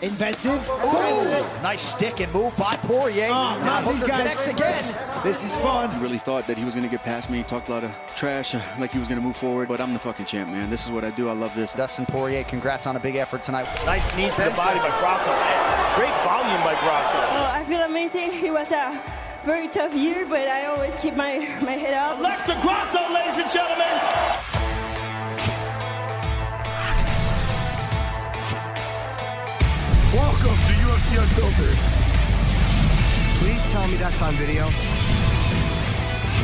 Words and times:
Inventive. 0.00 0.68
Ooh, 0.70 1.60
nice 1.60 1.82
stick 1.82 2.20
and 2.20 2.32
move 2.32 2.56
by 2.56 2.76
Poirier. 2.76 3.26
Oh, 3.30 3.30
now 3.32 3.80
not 3.80 3.84
these 3.84 4.00
Hooker 4.02 4.12
guys. 4.12 4.18
connects 4.20 4.46
again. 4.46 5.22
This 5.24 5.42
is 5.42 5.56
fun. 5.56 6.00
really 6.00 6.18
thought 6.18 6.46
that 6.46 6.56
he 6.56 6.64
was 6.64 6.74
going 6.76 6.84
to 6.84 6.90
get 6.90 7.02
past 7.02 7.28
me. 7.28 7.38
He 7.38 7.44
talked 7.44 7.68
a 7.68 7.72
lot 7.72 7.82
of 7.82 7.90
trash, 8.14 8.54
uh, 8.54 8.62
like 8.78 8.92
he 8.92 9.00
was 9.00 9.08
going 9.08 9.20
to 9.20 9.26
move 9.26 9.36
forward. 9.36 9.66
But 9.66 9.80
I'm 9.80 9.92
the 9.92 9.98
fucking 9.98 10.26
champ, 10.26 10.50
man. 10.50 10.70
This 10.70 10.86
is 10.86 10.92
what 10.92 11.04
I 11.04 11.10
do. 11.10 11.28
I 11.28 11.32
love 11.32 11.52
this. 11.56 11.72
Dustin 11.72 12.06
Poirier, 12.06 12.44
congrats 12.44 12.86
on 12.86 12.94
a 12.94 13.00
big 13.00 13.16
effort 13.16 13.42
tonight. 13.42 13.66
Nice 13.84 14.16
knees 14.16 14.36
to 14.36 14.44
the 14.44 14.50
body 14.50 14.78
by 14.78 14.88
Grasso. 15.00 15.32
Great 15.98 16.14
volume 16.22 16.62
by 16.62 16.78
Grasso. 16.80 17.18
Oh, 17.18 17.50
I 17.52 17.64
feel 17.64 17.80
amazing. 17.80 18.30
It 18.44 18.52
was 18.52 18.70
a 18.70 19.02
very 19.44 19.66
tough 19.66 19.94
year, 19.94 20.24
but 20.26 20.46
I 20.46 20.66
always 20.66 20.96
keep 20.98 21.14
my, 21.16 21.38
my 21.60 21.72
head 21.72 21.94
up. 21.94 22.18
Alexa 22.20 22.56
Grasso, 22.62 23.00
ladies 23.12 23.38
and 23.38 23.50
gentlemen. 23.50 24.61
Welcome 30.12 30.50
to 30.50 30.74
UFC 30.84 31.16
Unfiltered. 31.18 31.78
Please 33.38 33.62
tell 33.72 33.88
me 33.88 33.96
that's 33.96 34.20
on 34.20 34.34
video. 34.34 34.66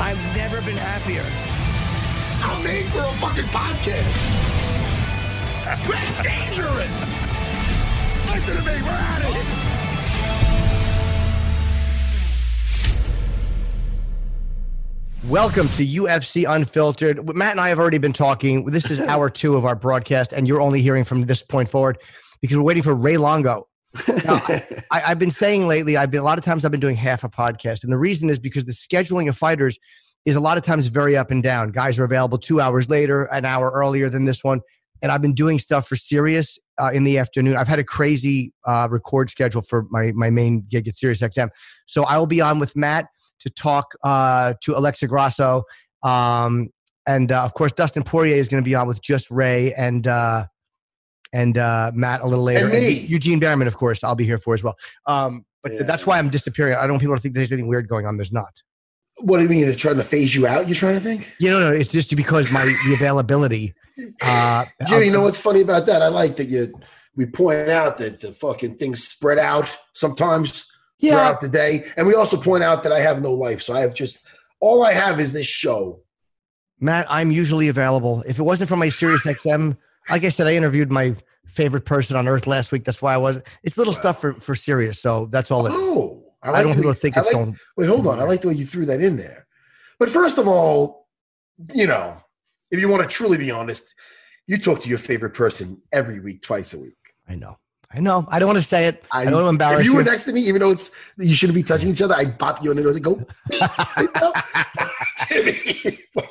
I've 0.01 0.19
never 0.35 0.63
been 0.63 0.79
happier. 0.79 1.23
I'm 2.43 2.65
made 2.65 2.87
for 2.87 3.01
a 3.01 3.13
fucking 3.21 3.45
podcast. 3.53 4.09
That's 5.87 6.23
dangerous. 6.23 6.97
Listen 8.33 8.57
to 8.57 8.63
me, 8.63 8.81
we're 8.83 8.89
at 8.89 9.23
it. 9.23 9.47
Welcome 15.29 15.69
to 15.77 15.87
UFC 15.87 16.51
Unfiltered. 16.51 17.37
Matt 17.37 17.51
and 17.51 17.61
I 17.61 17.69
have 17.69 17.79
already 17.79 17.99
been 17.99 18.15
talking. 18.15 18.65
This 18.65 18.91
is 18.91 18.99
hour 19.09 19.29
two 19.29 19.57
of 19.57 19.67
our 19.67 19.75
broadcast, 19.75 20.33
and 20.33 20.49
you're 20.49 20.63
only 20.63 20.81
hearing 20.81 21.05
from 21.05 21.27
this 21.27 21.43
point 21.43 21.69
forward 21.69 21.99
because 22.41 22.57
we're 22.57 22.65
waiting 22.65 22.83
for 22.83 22.95
Ray 22.95 23.17
Longo. 23.17 23.69
Now, 24.25 24.41
I, 24.91 25.03
I've 25.07 25.19
been 25.19 25.31
saying 25.31 25.67
lately, 25.67 25.97
I've 25.97 26.11
been 26.11 26.21
a 26.21 26.25
lot 26.25 26.39
of 26.39 26.45
times 26.45 26.65
I've 26.65 26.71
been 26.71 26.81
doing 26.81 26.97
half 26.97 27.25
a 27.25 27.29
podcast, 27.29 27.85
and 27.85 27.93
the 27.93 27.99
reason 27.99 28.31
is 28.31 28.39
because 28.39 28.65
the 28.65 28.73
scheduling 28.73 29.29
of 29.29 29.37
fighters 29.37 29.79
is 30.25 30.37
a 30.37 30.41
lot 30.41 30.59
of 30.59 30.65
times 30.65 30.89
very 30.89 31.17
up 31.17 31.31
and 31.31 31.43
down. 31.43 31.71
Guys 31.71 31.99
are 31.99 32.05
available 32.05 32.39
two 32.39 32.61
hours 32.61 32.91
later, 32.91 33.25
an 33.25 33.45
hour 33.45 33.71
earlier 33.71 34.09
than 34.11 34.25
this 34.25 34.45
one, 34.45 34.61
and 35.03 35.11
I've 35.11 35.23
been 35.23 35.35
doing 35.35 35.59
stuff 35.59 35.89
for 35.89 35.97
Sirius 35.97 36.59
uh, 36.79 36.91
in 36.93 37.05
the 37.05 37.19
afternoon. 37.19 37.57
I've 37.57 37.69
had 37.69 37.79
a 37.79 37.85
crazy 37.85 38.53
uh, 38.67 38.89
record 38.91 39.31
schedule 39.31 39.63
for 39.63 39.87
my 39.91 40.13
my 40.13 40.31
main 40.31 40.67
gig 40.69 40.89
at 40.89 40.97
Sirius 40.97 41.21
XM, 41.21 41.49
so 41.87 42.05
I 42.05 42.19
will 42.19 42.27
be 42.27 42.41
on 42.41 42.59
with 42.59 42.77
Matt 42.77 43.07
to 43.41 43.51
talk 43.51 43.93
uh, 44.03 44.55
to 44.63 44.77
Alexa 44.77 45.07
Grasso, 45.07 45.63
um, 46.03 46.69
and 47.07 47.33
uh, 47.33 47.43
of 47.45 47.55
course 47.55 47.73
Dustin 47.73 48.03
Poirier 48.03 48.37
is 48.37 48.49
going 48.49 48.63
to 48.63 48.69
be 48.69 48.75
on 48.75 48.87
with 48.87 49.03
just 49.03 49.31
Ray 49.31 49.73
and. 49.75 50.07
And 51.33 51.59
uh, 51.59 51.93
Matt 51.95 52.23
a 52.23 52.27
little 52.27 52.45
later. 52.45 52.65
And 52.65 52.73
me. 52.73 52.93
Eugene 52.93 53.41
Bareman, 53.41 53.67
of 53.67 53.77
course, 53.77 54.03
I'll 54.03 54.15
be 54.15 54.25
here 54.25 54.39
for 54.39 54.55
as 54.55 54.63
well. 54.65 54.77
Um, 55.07 55.45
but 55.63 55.73
Yeah. 55.73 55.83
that's 55.83 56.07
why 56.07 56.19
I'm 56.19 56.31
disappearing. 56.31 56.75
I 56.77 56.83
don't 56.83 56.93
want 56.93 57.03
people 57.03 57.17
to 57.17 57.21
think 57.21 57.35
there's 57.35 57.53
anything 57.53 57.69
weird 57.69 57.89
going 57.89 58.07
on. 58.07 58.17
There's 58.17 58.33
not. 58.33 58.63
What 59.21 59.39
do 59.39 59.43
you 59.43 59.49
mean? 59.49 59.67
They're 59.67 59.75
trying 59.75 59.97
to 59.97 60.05
phase 60.05 60.35
you 60.35 60.47
out? 60.47 60.69
You're 60.69 60.77
trying 60.77 60.95
to 60.95 61.01
think? 61.01 61.33
You 61.41 61.51
know, 61.51 61.59
no, 61.59 61.73
it's 61.73 61.91
just 61.91 62.15
because 62.15 62.53
my 62.53 62.65
the 62.87 62.95
availability. 62.95 63.75
Uh, 64.23 64.65
Jimmy, 64.87 65.07
you 65.07 65.13
know 65.13 65.23
what's 65.23 65.41
funny 65.41 65.61
about 65.61 65.87
that? 65.87 66.03
I 66.03 66.09
like 66.09 66.37
that 66.37 66.47
you 66.47 66.73
we 67.17 67.27
point 67.27 67.69
out 67.69 67.97
that 67.97 68.21
the 68.21 68.31
fucking 68.33 68.77
things 68.77 69.03
spread 69.03 69.39
out 69.39 69.77
sometimes 69.93 70.73
yeah, 71.01 71.15
throughout 71.15 71.41
the 71.41 71.49
day. 71.49 71.85
And 71.97 72.07
we 72.07 72.15
also 72.15 72.37
point 72.37 72.63
out 72.63 72.85
that 72.85 72.93
I 72.93 73.01
have 73.01 73.21
no 73.21 73.33
life. 73.33 73.61
So 73.61 73.75
I 73.75 73.81
have 73.81 73.93
just 73.93 74.23
all 74.61 74.87
I 74.87 74.93
have 74.93 75.19
is 75.19 75.33
this 75.33 75.47
show. 75.47 76.01
Matt, 76.79 77.07
I'm 77.11 77.33
usually 77.33 77.67
available. 77.67 78.23
If 78.25 78.39
it 78.39 78.43
wasn't 78.45 78.69
for 78.69 78.77
my 78.77 78.89
Sirius 78.89 79.27
XM, 79.27 79.77
like 80.11 80.25
I 80.25 80.29
said, 80.29 80.47
I 80.47 80.55
interviewed 80.55 80.91
my 80.91 81.15
favorite 81.47 81.85
person 81.85 82.17
on 82.17 82.29
earth 82.29 82.47
last 82.47 82.73
week. 82.73 82.85
That's 82.85 83.01
why 83.03 83.15
I 83.15 83.17
was. 83.17 83.39
It's 83.63 83.77
little 83.77 83.93
stuff 83.93 84.21
for 84.21 84.35
for 84.35 84.55
Sirius. 84.55 85.01
so 85.01 85.27
that's 85.27 85.51
all 85.51 85.67
it 85.67 85.71
is. 85.71 85.77
Oh, 85.77 86.25
I, 86.43 86.51
like 86.51 86.63
don't 86.65 86.73
the- 86.77 86.83
people 86.83 86.93
think 86.93 87.17
I 87.17 87.21
it's 87.21 87.27
like- 87.27 87.35
going. 87.37 87.57
Wait, 87.77 87.89
hold 87.89 88.07
on. 88.07 88.21
I 88.21 88.25
like 88.25 88.41
the 88.43 88.49
way 88.49 88.55
you 88.55 88.67
threw 88.67 88.87
that 88.87 89.01
in 89.01 89.17
there. 89.17 89.47
But 89.99 90.09
first 90.09 90.39
of 90.39 90.47
all, 90.47 91.09
you 91.75 91.87
know, 91.87 92.17
if 92.71 92.79
you 92.81 92.89
want 92.89 93.03
to 93.03 93.09
truly 93.09 93.37
be 93.39 93.51
honest, 93.51 93.95
you 94.47 94.59
talk 94.59 94.81
to 94.83 94.89
your 94.89 94.99
favorite 94.99 95.35
person 95.35 95.83
every 95.93 96.21
week, 96.21 96.43
twice 96.43 96.73
a 96.75 96.81
week. 96.81 96.97
I 97.29 97.35
know. 97.35 97.59
I 97.91 98.01
know. 98.01 98.27
I 98.31 98.39
don't 98.39 98.49
want 98.49 98.59
to 98.59 98.65
say 98.65 98.87
it. 98.87 99.03
I, 99.13 99.25
don't 99.25 99.33
want 99.33 99.45
to 99.45 99.49
embarrass 99.49 99.81
If 99.81 99.87
you 99.87 99.95
were 99.95 100.03
next 100.05 100.25
to 100.25 100.33
me, 100.35 100.43
even 100.43 100.61
though 100.61 100.71
it's 100.71 101.13
you 101.17 101.35
shouldn't 101.35 101.55
be 101.57 101.63
touching 101.63 101.89
each 101.91 102.03
other, 102.03 102.15
I'd 102.15 102.39
pop 102.39 102.63
you 102.63 102.69
on 102.71 102.77
the 102.77 102.83
nose 102.83 102.97
and 102.97 103.05
go, 103.05 103.25
Jimmy. 105.29 105.53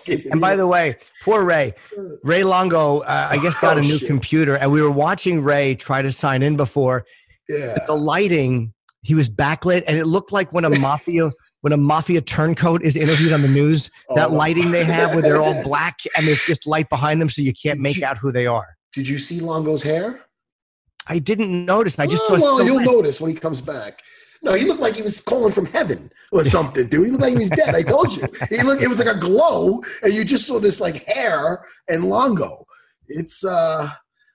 And 0.31 0.39
by 0.39 0.55
the 0.55 0.67
way, 0.67 0.97
poor 1.23 1.43
Ray. 1.43 1.73
Ray 2.23 2.43
Longo, 2.43 2.99
uh, 2.99 3.27
I 3.31 3.37
guess, 3.37 3.59
got 3.59 3.75
Oh, 3.77 3.79
a 3.79 3.81
new 3.81 3.97
shit. 3.97 4.07
computer, 4.07 4.55
and 4.55 4.71
we 4.71 4.81
were 4.81 4.91
watching 4.91 5.41
Ray 5.43 5.75
try 5.75 6.01
to 6.01 6.11
sign 6.11 6.43
in 6.43 6.55
before. 6.57 7.05
yeah. 7.49 7.75
The 7.87 7.95
lighting, 7.95 8.73
he 9.01 9.15
was 9.15 9.29
backlit, 9.29 9.83
and 9.87 9.97
it 9.97 10.05
looked 10.05 10.31
like 10.31 10.53
when 10.53 10.65
a 10.65 10.69
mafia 10.79 11.31
when 11.61 11.73
a 11.73 11.77
mafia 11.77 12.21
turncoat 12.21 12.83
is 12.83 12.95
interviewed 12.95 13.33
on 13.33 13.41
the 13.41 13.47
news. 13.47 13.89
that 14.15 14.29
Oh. 14.29 14.33
lighting 14.33 14.71
they 14.71 14.85
have, 14.85 15.11
where 15.13 15.21
they're 15.23 15.41
all 15.41 15.61
black 15.69 15.97
and 16.15 16.27
there's 16.27 16.41
just 16.45 16.67
light 16.67 16.87
behind 16.89 17.19
them, 17.21 17.29
so 17.29 17.41
you 17.41 17.51
can't 17.53 17.77
Did 17.79 17.83
make 17.83 17.97
you- 17.97 18.05
out 18.05 18.17
who 18.19 18.31
they 18.31 18.45
are. 18.45 18.67
Did 18.93 19.07
you 19.07 19.17
see 19.17 19.39
Longo's 19.41 19.83
hair? 19.83 20.21
I 21.09 21.19
didn't 21.19 21.65
notice. 21.65 21.97
I 21.99 22.07
just 22.07 22.23
Oh, 22.29 22.37
saw. 22.37 22.41
well, 22.43 22.63
you'll 22.65 22.79
notice 22.81 23.19
when 23.21 23.31
he 23.31 23.37
comes 23.37 23.61
back. 23.61 24.01
No, 24.43 24.53
he 24.53 24.65
looked 24.65 24.81
like 24.81 24.95
he 24.95 25.01
was 25.01 25.19
calling 25.19 25.51
from 25.51 25.65
heaven 25.65 26.11
or 26.31 26.43
something, 26.43 26.87
dude. 26.87 27.05
He 27.05 27.11
looked 27.11 27.23
like 27.23 27.33
he 27.33 27.39
was 27.39 27.49
dead. 27.49 27.73
I 27.75 27.81
told 27.81 28.15
you. 28.15 28.23
He 28.49 28.61
looked. 28.61 28.83
It 28.83 28.87
was 28.87 28.99
like 28.99 29.13
a 29.15 29.17
glow, 29.19 29.81
and 30.03 30.13
you 30.13 30.23
just 30.23 30.45
saw 30.45 30.59
this 30.59 30.79
like 30.79 31.03
hair 31.05 31.65
and 31.89 32.05
Longo. 32.09 32.65
It's. 33.07 33.43
uh 33.45 33.89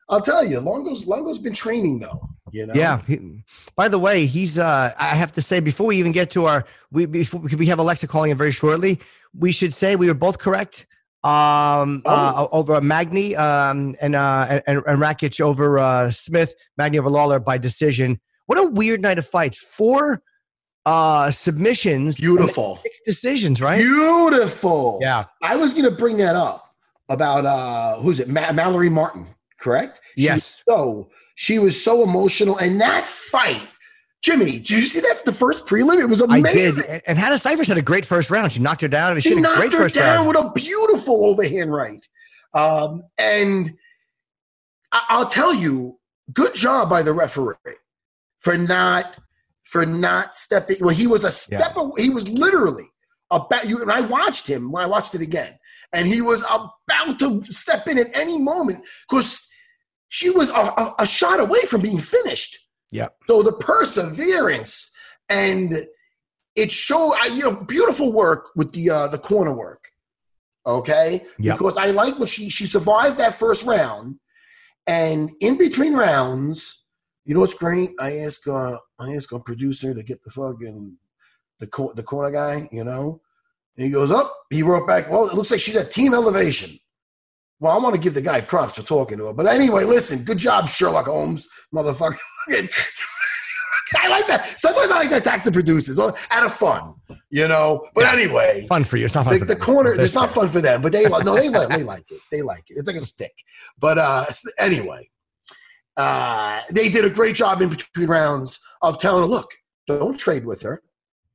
I'll 0.08 0.20
tell 0.20 0.44
you, 0.44 0.58
Longo's 0.60 1.06
Longo's 1.06 1.38
been 1.38 1.54
training 1.54 2.00
though. 2.00 2.28
You 2.50 2.66
know. 2.66 2.74
Yeah. 2.74 3.00
He, 3.06 3.44
by 3.76 3.88
the 3.88 3.98
way, 3.98 4.26
he's. 4.26 4.58
uh 4.58 4.92
I 4.98 5.14
have 5.14 5.32
to 5.32 5.42
say 5.42 5.60
before 5.60 5.86
we 5.86 5.96
even 5.98 6.12
get 6.12 6.30
to 6.32 6.46
our, 6.46 6.64
we 6.90 7.06
before, 7.06 7.40
we 7.40 7.66
have 7.66 7.78
Alexa 7.78 8.08
calling 8.08 8.30
in 8.32 8.36
very 8.36 8.50
shortly. 8.52 8.98
We 9.38 9.52
should 9.52 9.72
say 9.72 9.94
we 9.96 10.08
were 10.08 10.14
both 10.26 10.38
correct. 10.38 10.86
Um, 11.24 12.02
uh, 12.04 12.32
Oh. 12.36 12.48
over 12.52 12.80
Magny, 12.80 13.36
um, 13.36 13.94
and 14.00 14.16
uh, 14.16 14.60
and, 14.66 14.82
and 14.86 14.98
Rakic 15.00 15.40
over 15.40 15.78
uh, 15.78 16.10
Smith, 16.10 16.52
Magny 16.76 16.98
over 16.98 17.08
Lawler 17.10 17.38
by 17.38 17.58
decision. 17.58 18.20
What 18.46 18.58
a 18.58 18.66
weird 18.66 19.00
night 19.00 19.18
of 19.18 19.26
fights. 19.26 19.56
Four 19.58 20.22
uh 20.84 21.30
submissions, 21.30 22.16
Beautiful. 22.18 22.76
six 22.82 22.98
decisions, 23.06 23.62
right? 23.62 23.78
Beautiful. 23.78 24.98
yeah, 25.00 25.26
I 25.40 25.54
was 25.54 25.72
going 25.72 25.84
to 25.84 25.92
bring 25.92 26.16
that 26.16 26.34
up 26.34 26.74
about 27.08 27.46
uh 27.46 28.00
who's 28.00 28.18
it? 28.18 28.28
Ma- 28.28 28.50
Mallory 28.52 28.88
Martin, 28.90 29.28
correct? 29.60 30.00
Yes. 30.16 30.34
was 30.34 30.62
so 30.68 31.10
she 31.36 31.60
was 31.60 31.80
so 31.82 32.02
emotional, 32.02 32.56
and 32.58 32.80
that 32.80 33.06
fight, 33.06 33.64
Jimmy. 34.22 34.52
Did 34.52 34.70
you 34.70 34.80
see 34.82 35.00
that 35.00 35.24
the 35.24 35.32
first 35.32 35.66
prelim? 35.66 36.00
It 36.00 36.06
was 36.06 36.20
amazing. 36.20 36.84
I 36.84 36.86
did. 36.94 37.02
And- 37.06 37.18
Hannah 37.18 37.38
Cifers 37.38 37.66
had 37.66 37.76
a 37.78 37.82
great 37.82 38.06
first 38.06 38.30
round. 38.30 38.52
She 38.52 38.60
knocked 38.60 38.80
her 38.82 38.88
down, 38.88 39.12
and 39.12 39.22
she, 39.22 39.30
She 39.30 39.40
knocked 39.40 39.72
her 39.74 39.88
down 39.88 40.26
round. 40.26 40.28
with 40.28 40.36
a 40.36 40.50
beautiful 40.54 41.26
overhand 41.26 41.72
right. 41.72 42.06
Um, 42.54 43.02
and 43.18 43.74
I- 44.92 45.02
I'll 45.08 45.26
tell 45.28 45.52
you, 45.52 45.98
good 46.32 46.54
job 46.54 46.88
by 46.88 47.02
the 47.02 47.12
referee 47.12 47.56
for 48.40 48.56
not 48.56 49.16
for 49.64 49.84
not 49.86 50.36
stepping. 50.36 50.76
Well, 50.80 50.90
he 50.94 51.06
was 51.06 51.24
a 51.24 51.30
step. 51.30 51.76
away. 51.76 52.02
He 52.02 52.10
was 52.10 52.28
literally 52.28 52.84
about 53.30 53.66
you. 53.68 53.80
And 53.82 53.90
I 53.90 54.02
watched 54.02 54.46
him 54.46 54.70
when 54.70 54.84
I 54.84 54.86
watched 54.86 55.14
it 55.14 55.20
again, 55.22 55.58
and 55.92 56.06
he 56.06 56.20
was 56.20 56.42
about 56.44 57.18
to 57.20 57.42
step 57.50 57.88
in 57.88 57.98
at 57.98 58.14
any 58.16 58.38
moment 58.38 58.84
because 59.08 59.48
she 60.08 60.30
was 60.30 60.50
a, 60.50 60.52
a, 60.54 60.94
a 61.00 61.06
shot 61.06 61.40
away 61.40 61.62
from 61.62 61.80
being 61.80 61.98
finished. 61.98 62.58
Yeah. 62.92 63.08
So 63.26 63.42
the 63.42 63.54
perseverance 63.54 64.94
and 65.28 65.74
it 66.54 66.70
showed, 66.70 67.14
you 67.32 67.42
know, 67.42 67.52
beautiful 67.56 68.12
work 68.12 68.50
with 68.54 68.72
the 68.72 68.90
uh, 68.90 69.08
the 69.08 69.18
corner 69.18 69.52
work. 69.52 69.88
Okay, 70.64 71.24
Yep. 71.40 71.58
because 71.58 71.76
I 71.76 71.86
like 71.90 72.18
what 72.20 72.28
she 72.28 72.48
she 72.48 72.66
survived 72.66 73.18
that 73.18 73.34
first 73.34 73.66
round, 73.66 74.16
and 74.86 75.28
in 75.40 75.58
between 75.58 75.94
rounds, 75.94 76.84
you 77.24 77.34
know 77.34 77.40
what's 77.40 77.54
great? 77.54 77.90
I 77.98 78.18
ask 78.18 78.46
uh 78.46 78.76
I 79.00 79.14
ask 79.16 79.32
a 79.32 79.40
producer 79.40 79.92
to 79.92 80.02
get 80.04 80.22
the 80.22 80.30
fucking 80.30 80.96
the 81.58 81.66
co- 81.66 81.92
the 81.96 82.04
corner 82.04 82.30
guy, 82.30 82.68
you 82.70 82.84
know, 82.84 83.20
and 83.76 83.86
he 83.86 83.90
goes 83.90 84.12
up. 84.12 84.32
he 84.50 84.62
wrote 84.62 84.86
back, 84.86 85.10
well, 85.10 85.28
it 85.28 85.34
looks 85.34 85.50
like 85.50 85.58
she's 85.60 85.74
at 85.76 85.90
team 85.90 86.14
elevation. 86.14 86.70
Well, 87.62 87.72
I 87.72 87.78
want 87.78 87.94
to 87.94 88.00
give 88.00 88.14
the 88.14 88.20
guy 88.20 88.40
props 88.40 88.74
for 88.74 88.82
talking 88.82 89.18
to 89.18 89.26
her, 89.26 89.32
but 89.32 89.46
anyway, 89.46 89.84
listen, 89.84 90.24
good 90.24 90.36
job, 90.36 90.68
Sherlock 90.68 91.06
Holmes, 91.06 91.48
motherfucker. 91.72 92.18
I 94.00 94.08
like 94.08 94.26
that. 94.26 94.46
Sometimes 94.58 94.90
I 94.90 94.96
like 94.96 95.10
to 95.10 95.18
attack 95.18 95.44
the 95.44 95.52
producers 95.52 96.00
uh, 96.00 96.10
out 96.32 96.44
of 96.44 96.52
fun, 96.52 96.94
you 97.30 97.46
know. 97.46 97.86
But 97.94 98.12
anyway, 98.12 98.66
Fun 98.68 98.82
for 98.82 98.96
you. 98.96 99.04
It's 99.04 99.14
not 99.14 99.26
fun 99.26 99.34
the, 99.34 99.38
for 99.38 99.44
the 99.44 99.54
them. 99.54 99.62
corner 99.62 99.92
it's 99.92 100.12
not 100.12 100.30
fun 100.30 100.48
for 100.48 100.60
them 100.60 100.82
but 100.82 100.90
they 100.90 101.06
like 101.06 101.24
no 101.24 101.36
they 101.36 101.48
like 101.50 101.68
they 101.68 101.84
like 101.84 102.10
it 102.10 102.20
they 102.32 102.42
like 102.42 102.64
it 102.68 102.78
it's 102.78 102.88
like 102.88 102.96
a 102.96 103.00
stick 103.00 103.32
but 103.78 103.96
uh 103.96 104.24
anyway 104.58 105.08
uh 105.96 106.62
they 106.72 106.88
did 106.88 107.04
a 107.04 107.10
great 107.10 107.36
job 107.36 107.62
in 107.62 107.68
between 107.68 108.08
rounds 108.08 108.58
of 108.80 108.98
telling 108.98 109.22
her 109.22 109.28
look 109.28 109.52
don't 109.86 110.18
trade 110.18 110.44
with 110.44 110.62
her 110.62 110.82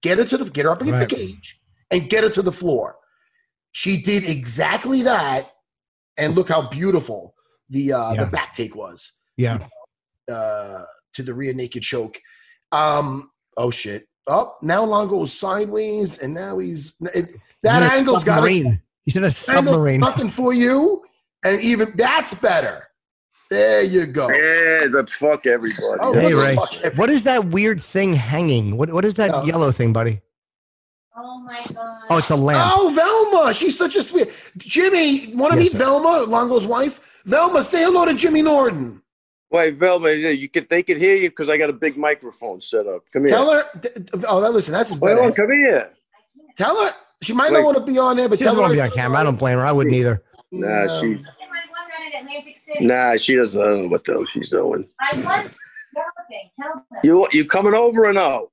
get 0.01 0.17
her 0.17 0.25
to 0.25 0.37
the 0.37 0.49
get 0.49 0.65
her 0.65 0.71
up 0.71 0.81
against 0.81 0.99
the 1.07 1.15
cage 1.15 1.61
and 1.91 2.09
get 2.09 2.23
her 2.23 2.29
to 2.29 2.41
the 2.41 2.51
floor 2.51 2.97
she 3.71 4.01
did 4.01 4.27
exactly 4.27 5.03
that 5.03 5.51
and 6.17 6.35
look 6.35 6.49
how 6.49 6.67
beautiful 6.69 7.33
the 7.69 7.93
uh 7.93 8.13
Yeah. 8.13 8.23
the 8.25 8.29
back 8.31 8.53
take 8.53 8.75
was 8.75 9.21
Yeah. 9.37 9.59
uh 10.31 10.79
to 11.13 11.23
the 11.23 11.33
rear 11.33 11.53
naked 11.53 11.83
choke. 11.83 12.19
Um, 12.71 13.31
oh 13.57 13.71
shit! 13.71 14.07
Oh, 14.27 14.53
now 14.61 14.83
Longo 14.83 15.23
is 15.23 15.31
sideways, 15.33 16.19
and 16.19 16.33
now 16.33 16.57
he's 16.59 16.95
it, 17.13 17.31
that 17.63 17.81
He's 17.83 17.91
angle's 17.99 18.23
got 18.23 18.43
its 18.45 18.55
submarine. 18.57 18.81
He's 19.05 19.15
in 19.17 19.23
a 19.23 19.31
submarine. 19.31 19.99
nothing 20.01 20.29
for 20.29 20.53
you, 20.53 21.03
and 21.45 21.61
even 21.61 21.93
that's 21.95 22.33
better. 22.35 22.83
There 23.49 23.81
you 23.83 24.05
go. 24.05 24.29
Yeah, 24.29 24.87
but 24.91 25.09
fuck 25.09 25.47
everybody. 25.47 25.97
Oh, 26.01 26.13
Hey 26.13 26.33
Ray, 26.33 26.55
fuck 26.55 26.75
ever- 26.83 26.95
what 26.97 27.09
is 27.09 27.23
that 27.23 27.45
weird 27.45 27.81
thing 27.81 28.13
hanging? 28.13 28.75
What 28.75 28.91
what 28.91 29.05
is 29.05 29.13
that 29.13 29.31
Oh. 29.33 29.45
yellow 29.45 29.71
thing, 29.71 29.93
buddy? 29.93 30.19
Oh 31.19 31.39
my 31.39 31.59
god. 31.73 32.01
Oh, 32.09 32.17
it's 32.17 32.29
a 32.29 32.35
lamp. 32.35 32.71
Oh, 32.75 32.89
Velma, 33.33 33.53
she's 33.53 33.77
such 33.77 33.95
a 33.95 34.03
sweet. 34.03 34.29
Jimmy, 34.57 35.33
want 35.33 35.53
to 35.53 35.59
Yes, 35.59 35.65
meet 35.65 35.71
sir. 35.73 35.77
Velma, 35.79 36.23
Longo's 36.27 36.67
wife? 36.67 37.21
Velma, 37.25 37.63
say 37.63 37.83
hello 37.83 38.05
to 38.05 38.13
Jimmy 38.13 38.41
Norton. 38.43 39.01
Wait, 39.49 39.75
Velma, 39.77 40.11
you 40.11 40.47
could 40.49 40.69
they 40.69 40.83
could 40.83 40.97
hear 40.97 41.15
you 41.15 41.29
because 41.29 41.49
I 41.49 41.57
got 41.57 41.69
a 41.69 41.73
big 41.73 41.97
microphone 41.97 42.61
set 42.61 42.85
up. 42.85 43.03
Come 43.11 43.23
here. 43.25 43.35
Tell 43.35 43.51
her. 43.51 43.63
Oh, 44.27 44.41
that, 44.41 44.51
listen, 44.51 44.73
that's 44.73 44.89
his 44.89 44.99
Wait, 44.99 45.15
better. 45.15 45.25
on, 45.25 45.33
come 45.33 45.51
here. 45.51 45.89
Tell 46.57 46.85
her. 46.85 46.91
She 47.23 47.33
might 47.33 47.51
Wait. 47.51 47.59
not 47.59 47.65
want 47.65 47.77
to 47.77 47.91
be 47.91 47.97
on 47.97 48.17
there, 48.17 48.29
but 48.29 48.37
She 48.37 48.43
tell 48.43 48.53
doesn't 48.55 48.63
her. 48.63 48.67
want 48.69 48.75
to 48.77 48.83
be 48.83 48.89
on 48.89 48.91
camera. 48.91 49.19
I 49.19 49.23
don't 49.23 49.39
blame 49.39 49.57
her. 49.57 49.65
I 49.65 49.71
wouldn't 49.71 49.95
either. 49.95 50.21
Nah, 50.51 50.67
Yeah. 50.67 50.87
she. 50.87 50.93
I 50.95 50.99
won 50.99 51.17
that 51.17 52.13
in 52.13 52.25
Atlantic 52.25 52.57
City. 52.57 52.85
Nah, 52.85 53.15
she 53.17 53.35
doesn't 53.35 53.59
I 53.61 53.65
don't 53.65 53.81
know 53.83 53.87
what 53.87 54.03
the 54.03 54.11
hell 54.13 54.25
she's 54.33 54.49
doing. 54.49 54.87
I 54.99 55.23
won. 55.25 55.45
Okay, 56.25 56.51
tell 56.59 56.73
them. 56.75 56.83
You 57.03 57.25
you 57.31 57.45
coming 57.45 57.73
over 57.73 58.05
or 58.05 58.13
no? 58.13 58.51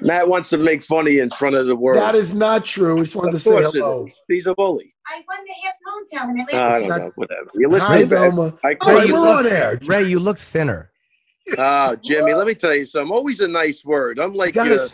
Matt 0.00 0.28
wants 0.28 0.50
to 0.50 0.58
make 0.58 0.82
funny 0.82 1.18
in 1.18 1.30
front 1.30 1.54
of 1.56 1.66
the 1.66 1.76
world. 1.76 1.98
That 1.98 2.14
is 2.14 2.34
not 2.34 2.64
true. 2.64 2.96
We 2.96 3.02
just 3.02 3.16
wanted 3.16 3.32
to 3.32 3.38
say 3.40 3.62
hello. 3.62 4.08
He's 4.28 4.46
a 4.46 4.54
bully. 4.54 4.94
I 5.08 5.22
won 5.28 5.38
the 5.46 5.52
half 5.64 6.26
hometown 6.26 6.30
in 6.30 6.40
I 6.40 6.76
Atlantic 6.78 6.88
don't 6.88 6.98
know, 6.98 7.12
whatever. 7.16 7.50
You 7.54 7.68
Hi, 7.70 7.98
listen 7.98 8.08
back. 8.08 8.08
Velma. 8.08 8.58
I 8.64 8.68
All 8.68 8.74
call 8.76 8.94
right, 8.94 9.08
you. 9.08 9.14
we're 9.14 9.28
on 9.28 9.46
air. 9.46 9.78
Ray, 9.84 10.04
you 10.04 10.18
look 10.20 10.38
thinner. 10.38 10.90
Ah, 11.58 11.94
Jimmy, 12.02 12.34
let 12.34 12.46
me 12.46 12.54
tell 12.54 12.74
you 12.74 12.84
something. 12.84 13.12
Always 13.12 13.40
a 13.40 13.48
nice 13.48 13.84
word. 13.84 14.18
Unlike 14.18 14.54
Got 14.54 14.66
your, 14.68 14.84
it. 14.86 14.92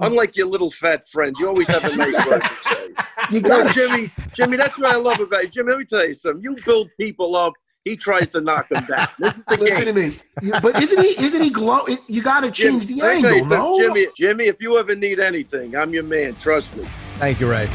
unlike 0.00 0.36
your 0.36 0.46
little 0.46 0.70
fat 0.70 1.02
friends, 1.10 1.38
you 1.38 1.48
always 1.48 1.68
have 1.68 1.84
a 1.84 1.96
nice 1.96 2.26
word 2.26 2.42
to 2.42 2.56
say. 2.62 2.88
You 3.30 3.40
Well, 3.40 3.64
got 3.64 3.76
it. 3.76 3.80
Jimmy, 3.80 4.10
Jimmy, 4.36 4.56
that's 4.58 4.76
what 4.78 4.88
I 4.92 4.96
love 4.96 5.18
about 5.18 5.44
you. 5.44 5.48
Jimmy, 5.48 5.70
let 5.70 5.78
me 5.78 5.84
tell 5.86 6.06
you 6.06 6.12
something. 6.12 6.42
You 6.42 6.56
build 6.66 6.90
people 7.00 7.36
up. 7.36 7.54
He 7.84 7.96
tries 7.96 8.30
to 8.30 8.40
knock 8.40 8.68
them 8.70 8.84
down. 8.86 9.06
This 9.18 9.34
is 9.34 9.60
Listen 9.60 9.84
to 9.86 9.92
me. 9.92 10.16
But 10.62 10.82
isn't 10.82 11.00
he? 11.02 11.22
Isn't 11.22 11.42
he 11.42 11.50
glow? 11.50 11.80
You 12.08 12.22
got 12.22 12.40
to 12.40 12.50
Jim- 12.50 12.80
change 12.80 12.86
the 12.86 12.94
let 13.02 13.22
me 13.22 13.28
angle, 13.28 13.46
no? 13.46 13.78
Jimmy, 13.78 14.06
Jimmy, 14.16 14.44
if 14.46 14.56
you 14.60 14.78
ever 14.78 14.94
need 14.94 15.20
anything, 15.20 15.76
I'm 15.76 15.92
your 15.92 16.02
man. 16.02 16.34
Trust 16.36 16.74
me. 16.76 16.84
Thank 17.18 17.40
you, 17.40 17.50
Ray. 17.50 17.68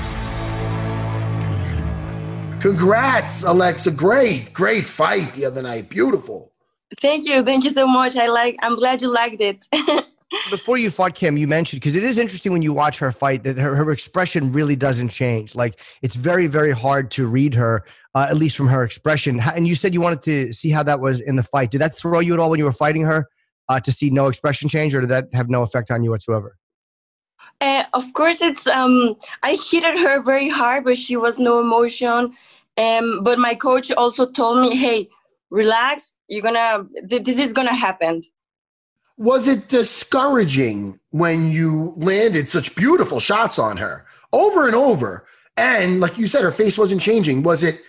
Congrats, 2.59 3.43
Alexa. 3.43 3.91
Great, 3.91 4.51
great 4.51 4.83
fight 4.83 5.33
the 5.33 5.45
other 5.45 5.61
night. 5.61 5.89
Beautiful. 5.89 6.51
Thank 6.99 7.25
you, 7.27 7.43
thank 7.43 7.63
you 7.63 7.69
so 7.69 7.85
much. 7.85 8.17
I 8.17 8.27
like. 8.27 8.57
I'm 8.63 8.75
glad 8.75 9.01
you 9.03 9.13
liked 9.13 9.39
it. 9.39 9.67
Before 10.51 10.77
you 10.77 10.91
fought 10.91 11.15
Kim, 11.15 11.37
you 11.37 11.47
mentioned 11.47 11.81
because 11.81 11.95
it 11.95 12.03
is 12.03 12.17
interesting 12.19 12.51
when 12.51 12.61
you 12.61 12.71
watch 12.71 12.99
her 12.99 13.11
fight 13.11 13.43
that 13.43 13.57
her, 13.57 13.75
her 13.75 13.91
expression 13.91 14.51
really 14.51 14.75
doesn't 14.75 15.09
change. 15.09 15.55
Like 15.55 15.79
it's 16.03 16.15
very, 16.15 16.45
very 16.45 16.71
hard 16.71 17.09
to 17.11 17.25
read 17.25 17.55
her, 17.55 17.83
uh, 18.15 18.27
at 18.29 18.37
least 18.37 18.57
from 18.57 18.67
her 18.67 18.83
expression. 18.83 19.39
And 19.39 19.67
you 19.67 19.75
said 19.75 19.93
you 19.93 20.01
wanted 20.01 20.23
to 20.23 20.53
see 20.53 20.69
how 20.69 20.83
that 20.83 20.99
was 20.99 21.19
in 21.19 21.35
the 21.35 21.43
fight. 21.43 21.71
Did 21.71 21.81
that 21.81 21.97
throw 21.97 22.19
you 22.19 22.33
at 22.33 22.39
all 22.39 22.49
when 22.49 22.59
you 22.59 22.65
were 22.65 22.71
fighting 22.71 23.03
her 23.03 23.27
uh, 23.67 23.79
to 23.79 23.91
see 23.91 24.09
no 24.09 24.27
expression 24.27 24.67
change, 24.67 24.95
or 24.95 25.01
did 25.01 25.09
that 25.09 25.27
have 25.33 25.49
no 25.49 25.63
effect 25.63 25.91
on 25.91 26.03
you 26.03 26.09
whatsoever? 26.09 26.57
Uh, 27.61 27.83
of 27.93 28.13
course, 28.13 28.41
it's 28.41 28.67
um. 28.67 29.15
I 29.43 29.57
hit 29.71 29.83
at 29.83 29.97
her 29.97 30.21
very 30.23 30.49
hard, 30.49 30.83
but 30.83 30.97
she 30.97 31.15
was 31.17 31.39
no 31.39 31.59
emotion. 31.59 32.35
Um, 32.77 33.23
but 33.23 33.37
my 33.37 33.55
coach 33.55 33.91
also 33.91 34.25
told 34.25 34.61
me, 34.61 34.75
"Hey, 34.75 35.09
relax. 35.49 36.17
You're 36.27 36.41
gonna. 36.41 36.87
Th- 37.09 37.23
this 37.23 37.37
is 37.37 37.53
gonna 37.53 37.73
happen." 37.73 38.21
Was 39.17 39.49
it 39.49 39.67
discouraging 39.67 40.97
when 41.09 41.51
you 41.51 41.93
landed 41.97 42.47
such 42.47 42.73
beautiful 42.75 43.19
shots 43.19 43.59
on 43.59 43.75
her 43.77 44.05
over 44.31 44.65
and 44.65 44.75
over? 44.75 45.25
And 45.57 45.99
like 45.99 46.17
you 46.17 46.25
said, 46.25 46.43
her 46.43 46.51
face 46.51 46.77
wasn't 46.77 47.01
changing. 47.01 47.43
Was 47.43 47.63
it? 47.63 47.81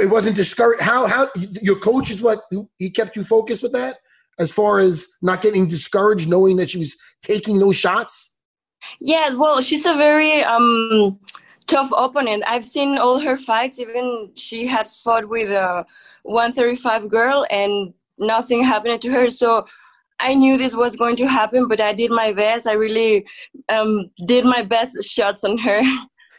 It 0.00 0.10
wasn't 0.10 0.36
discouraged. 0.36 0.82
How? 0.82 1.06
How? 1.06 1.28
Your 1.62 1.76
coach 1.76 2.10
is 2.10 2.20
what 2.22 2.42
he 2.78 2.90
kept 2.90 3.16
you 3.16 3.24
focused 3.24 3.62
with 3.62 3.72
that, 3.72 3.98
as 4.38 4.52
far 4.52 4.78
as 4.80 5.06
not 5.22 5.40
getting 5.40 5.66
discouraged, 5.68 6.28
knowing 6.28 6.56
that 6.56 6.70
she 6.70 6.78
was 6.78 6.96
taking 7.22 7.58
those 7.58 7.76
shots. 7.76 8.38
Yeah, 9.00 9.34
well, 9.34 9.60
she's 9.60 9.86
a 9.86 9.94
very 9.94 10.42
um 10.44 11.18
tough 11.66 11.90
opponent. 11.96 12.44
I've 12.46 12.64
seen 12.64 12.98
all 12.98 13.18
her 13.18 13.36
fights. 13.36 13.78
Even 13.78 14.30
she 14.34 14.66
had 14.66 14.90
fought 14.90 15.28
with 15.28 15.50
a 15.50 15.86
135 16.22 17.08
girl, 17.08 17.46
and 17.50 17.92
nothing 18.18 18.62
happened 18.62 19.00
to 19.02 19.10
her. 19.12 19.28
So 19.30 19.64
I 20.20 20.34
knew 20.34 20.56
this 20.58 20.74
was 20.74 20.96
going 20.96 21.16
to 21.16 21.26
happen, 21.26 21.66
but 21.68 21.80
I 21.80 21.92
did 21.92 22.10
my 22.10 22.32
best. 22.32 22.66
I 22.66 22.72
really 22.74 23.26
um 23.68 24.10
did 24.26 24.44
my 24.44 24.62
best 24.62 25.02
shots 25.04 25.44
on 25.44 25.56
her. 25.58 25.80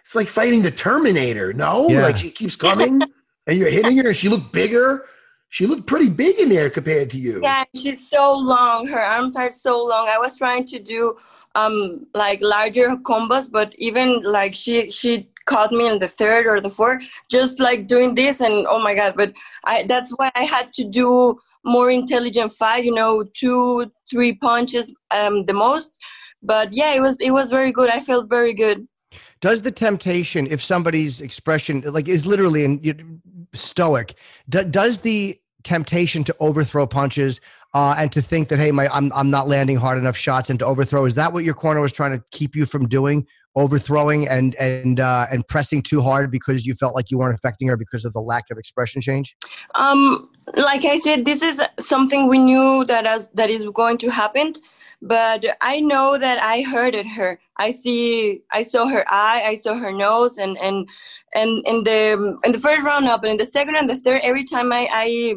It's 0.02 0.16
like 0.16 0.28
fighting 0.28 0.64
the 0.64 0.72
Terminator. 0.72 1.54
No, 1.54 1.88
Yeah. 1.88 2.02
like 2.02 2.18
she 2.18 2.32
keeps 2.32 2.56
coming, 2.56 3.00
and 3.50 3.60
you're 3.60 3.70
hitting 3.70 3.98
her, 3.98 4.08
and 4.08 4.16
she 4.16 4.30
looked 4.30 4.52
bigger. 4.52 5.06
She 5.50 5.66
looked 5.66 5.88
pretty 5.88 6.10
big 6.10 6.40
in 6.40 6.50
there 6.50 6.70
compared 6.70 7.10
to 7.12 7.18
you. 7.18 7.42
Yeah, 7.42 7.64
she's 7.76 8.08
so 8.08 8.36
long. 8.38 8.88
Her 8.88 9.02
arms 9.02 9.36
are 9.36 9.50
so 9.50 9.84
long. 9.84 10.08
I 10.08 10.20
was 10.20 10.38
trying 10.38 10.66
to 10.66 10.80
do 10.80 11.16
um 11.56 12.06
like 12.14 12.40
larger 12.42 12.90
combos, 12.98 13.52
but 13.52 13.74
even 13.78 14.22
like 14.22 14.54
she 14.54 14.92
she 14.92 15.28
caught 15.46 15.72
me 15.72 15.88
in 15.88 15.98
the 15.98 16.08
third 16.08 16.46
or 16.46 16.62
the 16.62 16.70
fourth, 16.70 17.04
just 17.30 17.60
like 17.60 17.88
doing 17.88 18.14
this 18.14 18.40
and 18.42 18.68
oh 18.68 18.80
my 18.80 18.94
god. 18.94 19.14
But 19.18 19.34
I 19.66 19.84
that's 19.84 20.12
why 20.18 20.32
I 20.36 20.44
had 20.44 20.72
to 20.74 20.88
do 20.88 21.40
more 21.66 21.90
intelligent 21.90 22.52
fight, 22.52 22.86
you 22.86 22.94
know, 22.94 23.24
two, 23.34 23.92
three 24.12 24.34
punches 24.34 24.94
um 25.10 25.46
the 25.46 25.54
most. 25.54 25.98
But 26.44 26.74
yeah, 26.74 26.94
it 26.94 27.02
was 27.02 27.20
it 27.20 27.32
was 27.32 27.50
very 27.50 27.72
good. 27.72 27.90
I 27.90 28.00
felt 28.00 28.30
very 28.30 28.54
good. 28.54 28.88
Does 29.42 29.62
the 29.62 29.72
temptation, 29.72 30.48
if 30.48 30.64
somebody's 30.64 31.22
expression 31.22 31.82
like 31.82 32.08
is 32.08 32.26
literally 32.26 32.64
in 32.64 32.80
you- 32.84 33.20
stoic, 33.54 34.16
do, 34.48 34.64
does 34.64 35.00
the 35.00 35.40
temptation 35.64 36.24
to 36.24 36.36
overthrow 36.40 36.88
punches 36.88 37.42
uh, 37.74 37.94
and 37.98 38.12
to 38.12 38.22
think 38.22 38.48
that 38.48 38.60
hey, 38.60 38.72
my 38.72 38.88
I'm 38.90 39.12
I'm 39.14 39.30
not 39.30 39.48
landing 39.48 39.78
hard 39.78 39.98
enough 39.98 40.18
shots 40.18 40.50
and 40.50 40.58
to 40.60 40.66
overthrow 40.66 41.06
is 41.06 41.16
that 41.16 41.34
what 41.34 41.44
your 41.44 41.54
corner 41.54 41.82
was 41.82 41.92
trying 41.92 42.18
to 42.18 42.24
keep 42.32 42.56
you 42.56 42.66
from 42.66 42.88
doing, 42.88 43.28
overthrowing 43.56 44.28
and 44.28 44.56
and 44.56 45.00
uh, 45.00 45.28
and 45.32 45.48
pressing 45.48 45.84
too 45.84 46.02
hard 46.02 46.32
because 46.32 46.66
you 46.66 46.74
felt 46.74 46.96
like 46.96 47.12
you 47.12 47.20
weren't 47.20 47.36
affecting 47.36 47.68
her 47.68 47.78
because 47.78 48.06
of 48.06 48.14
the 48.14 48.22
lack 48.22 48.46
of 48.50 48.58
expression 48.58 49.02
change? 49.02 49.36
Um, 49.76 50.30
like 50.56 50.84
I 50.86 50.98
said, 50.98 51.26
this 51.26 51.44
is 51.44 51.62
something 51.80 52.28
we 52.28 52.40
knew 52.40 52.86
that 52.86 53.06
as 53.06 53.30
that 53.30 53.52
is 53.52 53.66
going 53.74 54.00
to 54.00 54.10
happen, 54.10 54.54
but 55.02 55.46
I 55.62 55.80
know 55.80 56.18
that 56.18 56.42
I 56.42 56.62
hurted 56.62 57.06
her. 57.06 57.40
I 57.58 57.72
see, 57.72 58.42
I 58.52 58.64
saw 58.64 58.88
her 58.88 59.06
eye, 59.08 59.44
I 59.46 59.56
saw 59.56 59.76
her 59.76 59.92
nose, 59.92 60.38
and 60.38 60.58
and 60.58 60.90
and 61.36 61.64
in 61.66 61.84
the 61.84 62.38
in 62.44 62.52
the 62.52 62.60
first 62.60 62.86
round 62.86 63.06
up, 63.08 63.24
and 63.24 63.32
in 63.32 63.38
the 63.38 63.46
second 63.46 63.76
and 63.76 63.90
the 63.90 63.98
third, 63.98 64.22
every 64.24 64.44
time 64.44 64.72
I 64.74 64.88
I 64.92 65.36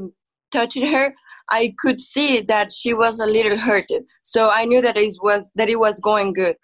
touched 0.50 0.84
her, 0.84 1.14
I 1.50 1.74
could 1.78 2.00
see 2.00 2.40
that 2.40 2.72
she 2.72 2.94
was 2.94 3.20
a 3.20 3.26
little 3.26 3.56
hurted. 3.56 4.04
So 4.22 4.50
I 4.50 4.64
knew 4.64 4.80
that 4.82 4.96
it 4.96 5.14
was 5.22 5.50
that 5.54 5.68
it 5.68 5.78
was 5.78 6.00
going 6.00 6.32
good. 6.32 6.56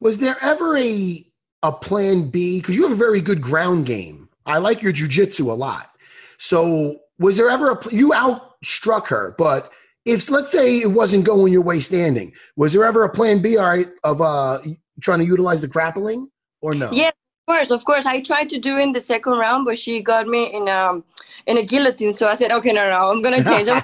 Was 0.00 0.18
there 0.18 0.36
ever 0.40 0.76
a 0.76 1.24
a 1.62 1.72
plan 1.72 2.30
B? 2.30 2.60
Because 2.60 2.76
you 2.76 2.82
have 2.82 2.92
a 2.92 2.96
very 2.96 3.20
good 3.20 3.40
ground 3.40 3.86
game. 3.86 4.28
I 4.46 4.58
like 4.58 4.82
your 4.82 4.92
jujitsu 4.92 5.50
a 5.50 5.54
lot. 5.54 5.90
So 6.38 7.00
was 7.18 7.36
there 7.36 7.50
ever 7.50 7.72
a 7.72 7.94
you 7.94 8.10
outstruck 8.10 9.08
her? 9.08 9.34
But 9.38 9.72
if 10.04 10.30
let's 10.30 10.50
say 10.50 10.78
it 10.78 10.90
wasn't 10.90 11.24
going 11.24 11.52
your 11.52 11.62
way 11.62 11.80
standing, 11.80 12.32
was 12.56 12.72
there 12.72 12.84
ever 12.84 13.04
a 13.04 13.08
plan 13.08 13.40
B? 13.40 13.56
All 13.56 13.66
right, 13.66 13.86
of 14.04 14.20
uh 14.20 14.58
trying 15.00 15.20
to 15.20 15.24
utilize 15.24 15.60
the 15.60 15.68
grappling 15.68 16.28
or 16.60 16.74
no? 16.74 16.90
Yes, 16.92 17.12
of 17.12 17.54
course, 17.54 17.70
of 17.70 17.84
course. 17.84 18.06
I 18.06 18.20
tried 18.20 18.48
to 18.50 18.58
do 18.58 18.76
in 18.78 18.92
the 18.92 19.00
second 19.00 19.34
round, 19.34 19.64
but 19.64 19.78
she 19.78 20.00
got 20.00 20.26
me 20.26 20.52
in 20.52 20.68
um 20.68 21.04
in 21.46 21.58
a 21.58 21.62
guillotine. 21.62 22.12
So 22.12 22.28
I 22.28 22.34
said, 22.34 22.52
okay, 22.52 22.72
no, 22.72 22.88
no, 22.88 23.10
I'm 23.10 23.22
gonna 23.22 23.44
change. 23.44 23.68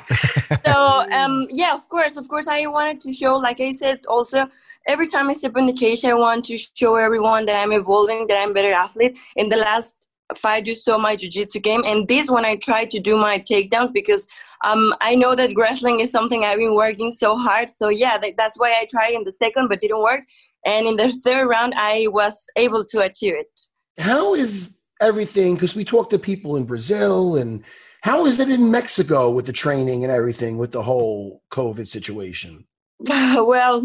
So 0.67 1.05
um 1.13 1.47
yeah, 1.51 1.75
of 1.75 1.89
course, 1.89 2.17
of 2.17 2.29
course. 2.29 2.47
I 2.47 2.67
wanted 2.67 3.01
to 3.03 3.13
show, 3.13 3.37
like 3.37 3.61
I 3.61 3.73
said, 3.73 4.01
also 4.07 4.47
every 4.87 5.07
time 5.07 5.31
I 5.31 5.33
step 5.33 5.57
on 5.57 5.67
the 5.67 5.73
cage, 5.73 6.05
I 6.05 6.15
want 6.15 6.45
to 6.47 6.59
show 6.59 6.97
everyone 6.97 7.47
that 7.47 7.57
I'm 7.57 7.73
evolving, 7.73 8.27
that 8.27 8.37
I'm 8.43 8.51
a 8.51 8.55
better 8.55 8.73
athlete. 8.73 9.19
In 9.37 9.49
the 9.49 9.57
last 9.57 10.07
fight, 10.35 10.67
you 10.67 10.75
saw 10.75 10.99
my 10.99 11.17
jiu-jitsu 11.17 11.61
game, 11.61 11.83
and 11.85 12.07
this 12.09 12.31
one 12.31 12.45
I 12.45 12.57
tried 12.57 12.91
to 12.93 13.01
do 13.01 13.17
my 13.17 13.39
takedowns 13.39 13.93
because 13.93 14.29
um 14.63 14.95
I 15.01 15.15
know 15.15 15.35
that 15.35 15.53
wrestling 15.57 16.01
is 16.01 16.11
something 16.11 16.45
I've 16.45 16.59
been 16.59 16.75
working 16.75 17.11
so 17.11 17.37
hard. 17.37 17.71
So 17.77 17.89
yeah, 17.89 18.19
that, 18.19 18.35
that's 18.37 18.59
why 18.59 18.71
I 18.71 18.87
tried 18.91 19.15
in 19.15 19.25
the 19.25 19.33
second, 19.39 19.69
but 19.69 19.81
didn't 19.81 20.03
work. 20.03 20.23
And 20.67 20.87
in 20.87 20.97
the 20.97 21.11
third 21.25 21.47
round, 21.49 21.75
I 21.77 22.07
was 22.09 22.47
able 22.57 22.85
to 22.85 23.01
achieve 23.01 23.35
it. 23.35 23.61
How 23.99 24.35
is 24.35 24.81
everything? 25.01 25.55
Because 25.55 25.75
we 25.75 25.85
talk 25.85 26.11
to 26.11 26.19
people 26.19 26.57
in 26.57 26.65
Brazil, 26.65 27.37
and 27.37 27.65
how 28.03 28.27
is 28.27 28.41
it 28.41 28.51
in 28.51 28.71
Mexico 28.71 29.31
with 29.31 29.47
the 29.47 29.53
training 29.53 30.05
and 30.05 30.13
everything 30.13 30.59
with 30.59 30.73
the 30.73 30.83
whole 30.83 31.43
COVID 31.51 31.87
situation? 31.87 32.67
well, 33.09 33.83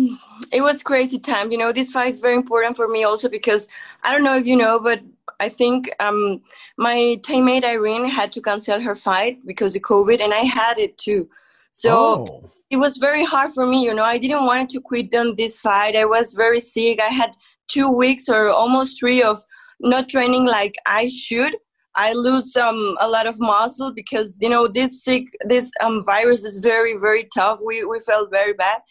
it 0.51 0.62
was 0.62 0.84
crazy 0.84 1.17
time. 1.17 1.51
You 1.51 1.58
know, 1.58 1.72
this 1.72 1.91
fight 1.91 2.12
is 2.12 2.20
very 2.20 2.36
important 2.36 2.75
for 2.75 2.88
me 2.88 3.05
also 3.05 3.29
because 3.29 3.70
I 4.03 4.12
don't 4.12 4.24
know 4.24 4.38
if 4.38 4.46
you 4.46 4.58
know, 4.58 4.79
but 4.79 5.00
I 5.39 5.50
think 5.50 5.89
um, 6.00 6.41
my 6.77 7.17
teammate 7.22 7.63
Irene 7.63 8.05
had 8.05 8.32
to 8.34 8.41
cancel 8.41 8.82
her 8.82 8.96
fight 8.96 9.46
because 9.46 9.75
of 9.75 9.82
COVID, 9.82 10.20
and 10.22 10.34
I 10.34 10.44
had 10.60 10.77
it 10.77 10.98
too. 10.98 11.29
So 11.72 11.91
oh. 11.91 12.50
it 12.70 12.77
was 12.77 12.98
very 12.98 13.25
hard 13.25 13.51
for 13.51 13.65
me. 13.67 13.84
You 13.84 13.94
know, 13.94 14.05
I 14.05 14.17
didn't 14.17 14.46
want 14.46 14.70
to 14.72 14.82
quit 14.82 15.13
on 15.13 15.36
this 15.36 15.60
fight. 15.60 15.96
I 15.96 16.05
was 16.05 16.34
very 16.34 16.60
sick. 16.60 17.01
I 17.01 17.10
had 17.10 17.32
two 17.67 17.89
weeks 17.89 18.29
or 18.29 18.50
almost 18.50 19.00
three 19.00 19.22
of 19.22 19.38
not 19.82 20.08
training 20.08 20.46
like 20.46 20.75
I 20.86 21.08
should. 21.08 21.55
I 21.98 22.13
lose 22.13 22.55
um, 22.55 22.98
a 23.00 23.08
lot 23.08 23.27
of 23.27 23.39
muscle 23.39 23.94
because 23.94 24.38
you 24.41 24.50
know 24.50 24.67
this 24.67 25.03
sick 25.03 25.25
this 25.48 25.72
um, 25.82 26.03
virus 26.05 26.44
is 26.44 26.60
very 26.60 26.98
very 26.98 27.27
tough. 27.34 27.60
We 27.65 27.84
we 27.86 28.00
felt 28.00 28.32
very 28.32 28.53
bad, 28.53 28.82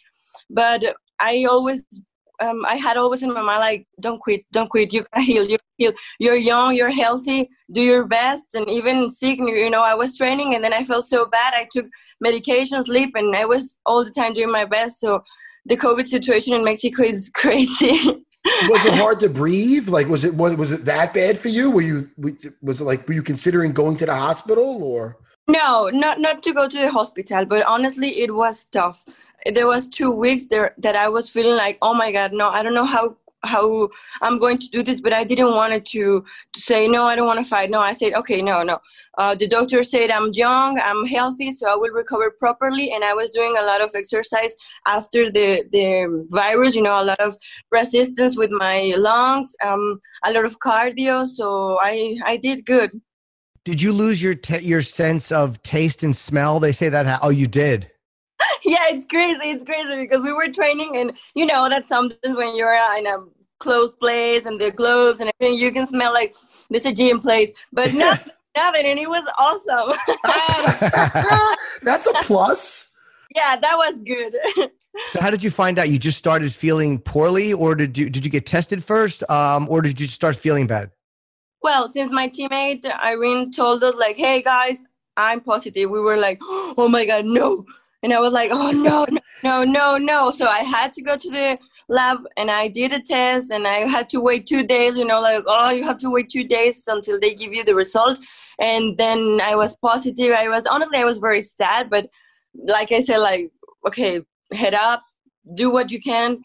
but 0.49 0.95
I 1.19 1.45
always 1.49 1.83
um, 2.41 2.65
I 2.65 2.75
had 2.75 2.97
always 2.97 3.23
in 3.23 3.33
my 3.33 3.41
mind 3.41 3.59
like 3.59 3.87
don't 3.99 4.19
quit, 4.19 4.45
don't 4.51 4.69
quit. 4.69 4.93
You 4.93 5.03
can 5.03 5.21
heal, 5.21 5.43
you 5.43 5.57
can 5.57 5.67
heal. 5.77 5.93
You're 6.19 6.35
young, 6.35 6.75
you're 6.75 6.89
healthy. 6.89 7.49
Do 7.71 7.81
your 7.81 8.05
best. 8.05 8.55
And 8.55 8.69
even 8.69 9.09
sick, 9.09 9.39
you 9.39 9.69
know, 9.69 9.83
I 9.83 9.93
was 9.93 10.17
training 10.17 10.55
and 10.55 10.63
then 10.63 10.73
I 10.73 10.83
felt 10.83 11.05
so 11.05 11.25
bad. 11.25 11.53
I 11.55 11.67
took 11.71 11.85
medication, 12.21 12.83
sleep, 12.83 13.11
and 13.15 13.35
I 13.35 13.45
was 13.45 13.79
all 13.85 14.03
the 14.03 14.11
time 14.11 14.33
doing 14.33 14.51
my 14.51 14.65
best. 14.65 14.99
So 14.99 15.23
the 15.65 15.77
COVID 15.77 16.07
situation 16.07 16.53
in 16.53 16.63
Mexico 16.63 17.03
is 17.03 17.29
crazy. 17.35 17.91
was 18.69 18.85
it 18.85 18.93
hard 18.93 19.19
to 19.21 19.29
breathe? 19.29 19.89
Like, 19.89 20.07
was 20.07 20.23
it 20.23 20.35
was 20.35 20.71
it 20.71 20.85
that 20.85 21.13
bad 21.13 21.37
for 21.37 21.49
you? 21.49 21.71
Were 21.71 21.81
you 21.81 22.09
was 22.61 22.81
it 22.81 22.83
like 22.83 23.07
were 23.07 23.15
you 23.15 23.23
considering 23.23 23.73
going 23.73 23.97
to 23.97 24.05
the 24.05 24.15
hospital 24.15 24.83
or? 24.83 25.17
No, 25.47 25.89
not 25.89 26.19
not 26.19 26.41
to 26.43 26.53
go 26.53 26.67
to 26.67 26.77
the 26.77 26.89
hospital, 26.91 27.45
but 27.45 27.63
honestly, 27.67 28.19
it 28.21 28.33
was 28.33 28.65
tough. 28.65 29.05
There 29.53 29.67
was 29.67 29.87
two 29.87 30.09
weeks 30.09 30.47
there 30.47 30.73
that 30.79 30.95
I 30.95 31.07
was 31.07 31.29
feeling 31.29 31.55
like, 31.55 31.77
oh 31.83 31.93
my 31.93 32.11
god, 32.11 32.33
no, 32.33 32.49
I 32.49 32.63
don't 32.63 32.73
know 32.73 32.85
how 32.85 33.17
how 33.43 33.89
I'm 34.23 34.39
going 34.39 34.57
to 34.57 34.67
do 34.69 34.81
this, 34.81 35.01
but 35.01 35.13
I 35.13 35.23
didn't 35.23 35.51
want 35.51 35.73
to 35.85 36.23
to 36.23 36.59
say 36.59 36.87
no, 36.87 37.03
I 37.05 37.15
don't 37.15 37.27
want 37.27 37.39
to 37.39 37.45
fight. 37.45 37.69
No, 37.69 37.79
I 37.79 37.93
said 37.93 38.13
okay, 38.15 38.41
no, 38.41 38.63
no. 38.63 38.79
Uh, 39.19 39.35
the 39.35 39.45
doctor 39.47 39.83
said 39.83 40.09
I'm 40.09 40.31
young, 40.33 40.79
I'm 40.83 41.05
healthy, 41.05 41.51
so 41.51 41.69
I 41.71 41.75
will 41.75 41.93
recover 41.93 42.31
properly. 42.39 42.91
And 42.91 43.03
I 43.03 43.13
was 43.13 43.29
doing 43.29 43.55
a 43.59 43.65
lot 43.65 43.81
of 43.81 43.91
exercise 43.95 44.55
after 44.87 45.29
the 45.29 45.63
the 45.71 46.25
virus. 46.31 46.73
You 46.75 46.81
know, 46.81 46.99
a 46.99 47.05
lot 47.05 47.19
of 47.19 47.35
resistance 47.71 48.35
with 48.35 48.49
my 48.49 48.95
lungs, 48.97 49.55
um, 49.63 49.99
a 50.23 50.33
lot 50.33 50.45
of 50.45 50.57
cardio. 50.59 51.27
So 51.27 51.77
I 51.81 52.17
I 52.25 52.37
did 52.37 52.65
good. 52.65 52.99
Did 53.65 53.81
you 53.81 53.93
lose 53.93 54.21
your 54.21 54.35
te- 54.35 54.59
your 54.59 54.83
sense 54.83 55.31
of 55.31 55.61
taste 55.63 56.03
and 56.03 56.15
smell? 56.15 56.59
They 56.59 56.71
say 56.71 56.87
that. 56.87 57.07
Ha- 57.07 57.19
oh, 57.23 57.29
you 57.29 57.47
did. 57.47 57.89
yeah, 58.63 58.85
it's 58.89 59.07
crazy. 59.07 59.39
It's 59.49 59.63
crazy 59.63 59.95
because 59.95 60.21
we 60.21 60.31
were 60.31 60.47
training, 60.49 60.95
and 60.95 61.17
you 61.33 61.47
know 61.47 61.67
that 61.67 61.87
sometimes 61.87 62.35
when 62.35 62.55
you're 62.55 62.75
in 62.97 63.07
a 63.07 63.25
closed 63.59 63.97
place 63.97 64.45
and 64.45 64.61
the 64.61 64.69
gloves 64.69 65.19
and 65.19 65.31
everything, 65.41 65.57
you 65.59 65.71
can 65.71 65.87
smell 65.87 66.13
like 66.13 66.31
this 66.69 66.85
is 66.85 66.91
a 66.91 66.93
gym 66.93 67.19
place. 67.19 67.51
But 67.73 67.91
not 67.95 68.29
nothing, 68.55 68.85
and 68.85 68.99
it 68.99 69.09
was 69.09 69.27
awesome. 69.39 69.97
That's 71.81 72.05
a 72.05 72.13
plus. 72.21 72.95
yeah, 73.35 73.55
that 73.55 73.75
was 73.75 74.03
good. 74.03 74.35
So 75.09 75.21
how 75.21 75.31
did 75.31 75.43
you 75.43 75.49
find 75.49 75.79
out? 75.79 75.89
You 75.89 75.97
just 75.97 76.19
started 76.19 76.53
feeling 76.53 76.99
poorly, 76.99 77.51
or 77.51 77.73
did 77.73 77.97
you 77.97 78.11
did 78.11 78.23
you 78.23 78.31
get 78.31 78.45
tested 78.45 78.83
first, 78.83 79.27
um, 79.27 79.67
or 79.71 79.81
did 79.81 79.99
you 79.99 80.05
start 80.05 80.35
feeling 80.35 80.67
bad? 80.67 80.91
Well, 81.65 81.87
since 81.89 82.11
my 82.11 82.27
teammate 82.29 82.85
Irene 83.03 83.51
told 83.51 83.83
us 83.83 83.95
like, 83.95 84.17
"Hey 84.17 84.39
guys, 84.43 84.83
I'm 85.17 85.41
positive," 85.41 85.89
we 85.89 85.99
were 85.99 86.15
like, 86.15 86.37
"Oh 86.81 86.87
my 86.87 87.05
god, 87.07 87.25
no!" 87.25 87.65
And 88.03 88.13
I 88.13 88.19
was 88.19 88.33
like, 88.33 88.51
"Oh 88.53 88.69
no, 88.69 89.05
no, 89.09 89.19
no, 89.43 89.63
no, 89.63 89.97
no!" 89.97 90.19
So 90.29 90.45
I 90.45 90.59
had 90.59 90.93
to 90.93 91.01
go 91.01 91.17
to 91.17 91.29
the 91.37 91.57
lab 91.89 92.19
and 92.37 92.51
I 92.51 92.67
did 92.67 92.93
a 92.93 92.99
test, 92.99 93.49
and 93.49 93.65
I 93.67 93.79
had 93.95 94.09
to 94.09 94.21
wait 94.21 94.45
two 94.45 94.61
days. 94.61 94.95
You 94.95 95.05
know, 95.05 95.19
like, 95.19 95.43
oh, 95.47 95.71
you 95.71 95.83
have 95.83 95.97
to 96.05 96.11
wait 96.11 96.29
two 96.29 96.43
days 96.43 96.87
until 96.87 97.19
they 97.19 97.33
give 97.33 97.51
you 97.51 97.63
the 97.63 97.73
result. 97.73 98.19
And 98.59 98.95
then 98.99 99.41
I 99.41 99.55
was 99.55 99.75
positive. 99.75 100.33
I 100.33 100.47
was 100.49 100.67
honestly, 100.67 100.99
I 100.99 101.09
was 101.11 101.17
very 101.17 101.41
sad, 101.41 101.89
but 101.89 102.05
like 102.75 102.91
I 102.91 102.99
said, 102.99 103.17
like, 103.29 103.49
okay, 103.87 104.21
head 104.53 104.75
up, 104.75 105.01
do 105.55 105.71
what 105.71 105.91
you 105.91 105.99
can, 105.99 106.43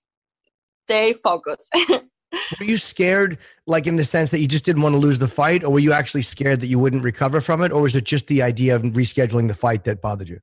stay 0.86 1.12
focused. 1.12 1.76
Were 2.58 2.66
you 2.66 2.76
scared, 2.76 3.38
like 3.66 3.86
in 3.86 3.96
the 3.96 4.04
sense 4.04 4.30
that 4.30 4.40
you 4.40 4.48
just 4.48 4.64
didn't 4.64 4.82
want 4.82 4.94
to 4.94 4.98
lose 4.98 5.18
the 5.18 5.28
fight, 5.28 5.64
or 5.64 5.70
were 5.70 5.80
you 5.80 5.92
actually 5.92 6.22
scared 6.22 6.60
that 6.60 6.68
you 6.68 6.78
wouldn't 6.78 7.04
recover 7.04 7.40
from 7.40 7.62
it, 7.62 7.72
or 7.72 7.82
was 7.82 7.96
it 7.96 8.04
just 8.04 8.26
the 8.28 8.42
idea 8.42 8.76
of 8.76 8.82
rescheduling 8.82 9.48
the 9.48 9.54
fight 9.54 9.84
that 9.84 10.00
bothered 10.00 10.28
you? 10.28 10.40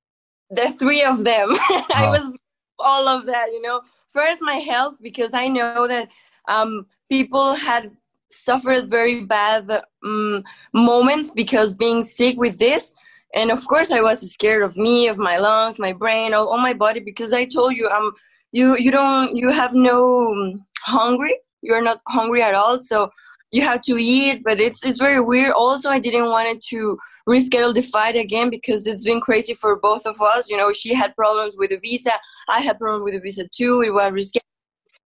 the 0.49 0.67
three 0.79 1.03
of 1.03 1.23
them. 1.23 1.49
I 1.93 2.09
was 2.11 2.37
all 2.79 3.07
of 3.07 3.25
that, 3.25 3.47
you 3.51 3.61
know. 3.61 3.81
First, 4.09 4.41
my 4.41 4.55
health, 4.55 4.97
because 5.01 5.33
I 5.33 5.47
know 5.47 5.87
that 5.87 6.09
um, 6.47 6.85
people 7.09 7.53
had 7.53 7.91
suffered 8.29 8.89
very 8.89 9.21
bad 9.21 9.69
um, 10.03 10.43
moments 10.73 11.31
because 11.31 11.73
being 11.73 12.03
sick 12.03 12.37
with 12.37 12.57
this. 12.57 12.93
And 13.33 13.51
of 13.51 13.65
course, 13.67 13.91
I 13.91 14.01
was 14.01 14.31
scared 14.31 14.63
of 14.63 14.77
me, 14.77 15.07
of 15.07 15.17
my 15.17 15.37
lungs, 15.37 15.79
my 15.79 15.93
brain, 15.93 16.33
all, 16.33 16.47
all 16.47 16.57
my 16.57 16.73
body, 16.73 17.01
because 17.01 17.33
I 17.33 17.45
told 17.45 17.75
you, 17.75 17.87
um, 17.89 18.13
you 18.51 18.77
you 18.77 18.91
don't, 18.91 19.35
you 19.35 19.49
have 19.51 19.73
no 19.73 20.31
um, 20.31 20.65
hungry. 20.79 21.37
You're 21.67 21.83
not 21.83 21.99
hungry 22.07 22.41
at 22.41 22.55
all, 22.55 22.79
so 22.79 23.09
you 23.51 23.61
have 23.61 23.81
to 23.81 23.97
eat. 23.97 24.41
But 24.43 24.59
it's 24.59 24.83
it's 24.85 24.97
very 24.97 25.19
weird. 25.19 25.51
Also, 25.51 25.89
I 25.89 25.99
didn't 25.99 26.29
want 26.29 26.47
it 26.47 26.61
to 26.69 26.97
reschedule 27.29 27.73
the 27.75 27.81
fight 27.81 28.15
again 28.15 28.49
because 28.49 28.87
it's 28.87 29.03
been 29.03 29.19
crazy 29.21 29.53
for 29.53 29.75
both 29.75 30.05
of 30.05 30.21
us. 30.21 30.49
You 30.49 30.57
know, 30.57 30.71
she 30.71 30.93
had 30.93 31.15
problems 31.15 31.55
with 31.57 31.71
the 31.71 31.79
visa. 31.79 32.13
I 32.47 32.61
had 32.61 32.79
problems 32.79 33.03
with 33.03 33.15
the 33.15 33.19
visa 33.19 33.45
too. 33.59 33.81
it 33.81 33.93
was 33.93 34.11
rescheduled. 34.11 34.41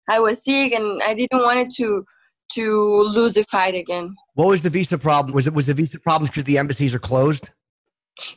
I 0.10 0.20
was 0.20 0.44
sick, 0.44 0.74
and 0.74 1.02
I 1.04 1.14
didn't 1.14 1.42
want 1.48 1.60
it 1.60 1.70
to 1.78 2.06
to 2.56 2.64
lose 3.18 3.36
the 3.36 3.44
fight 3.44 3.76
again. 3.76 4.16
What 4.34 4.48
was 4.48 4.62
the 4.62 4.70
visa 4.70 4.98
problem? 4.98 5.34
Was 5.34 5.48
it 5.48 5.54
was 5.54 5.68
the 5.68 5.74
visa 5.74 6.00
problem 6.00 6.28
because 6.28 6.44
the 6.44 6.58
embassies 6.58 6.94
are 6.94 7.00
closed? 7.00 7.52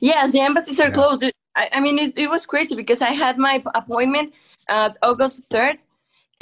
Yes, 0.01 0.33
the 0.33 0.41
embassies 0.41 0.81
are 0.81 0.89
Yeah. 0.89 1.01
closed. 1.01 1.25
I, 1.57 1.69
I 1.73 1.81
mean, 1.81 1.99
it, 1.99 2.17
it 2.17 2.31
was 2.31 2.47
crazy 2.47 2.75
because 2.77 3.03
I 3.03 3.11
had 3.11 3.39
my 3.39 3.63
appointment 3.75 4.35
uh, 4.69 4.91
August 5.03 5.51
3rd, 5.51 5.79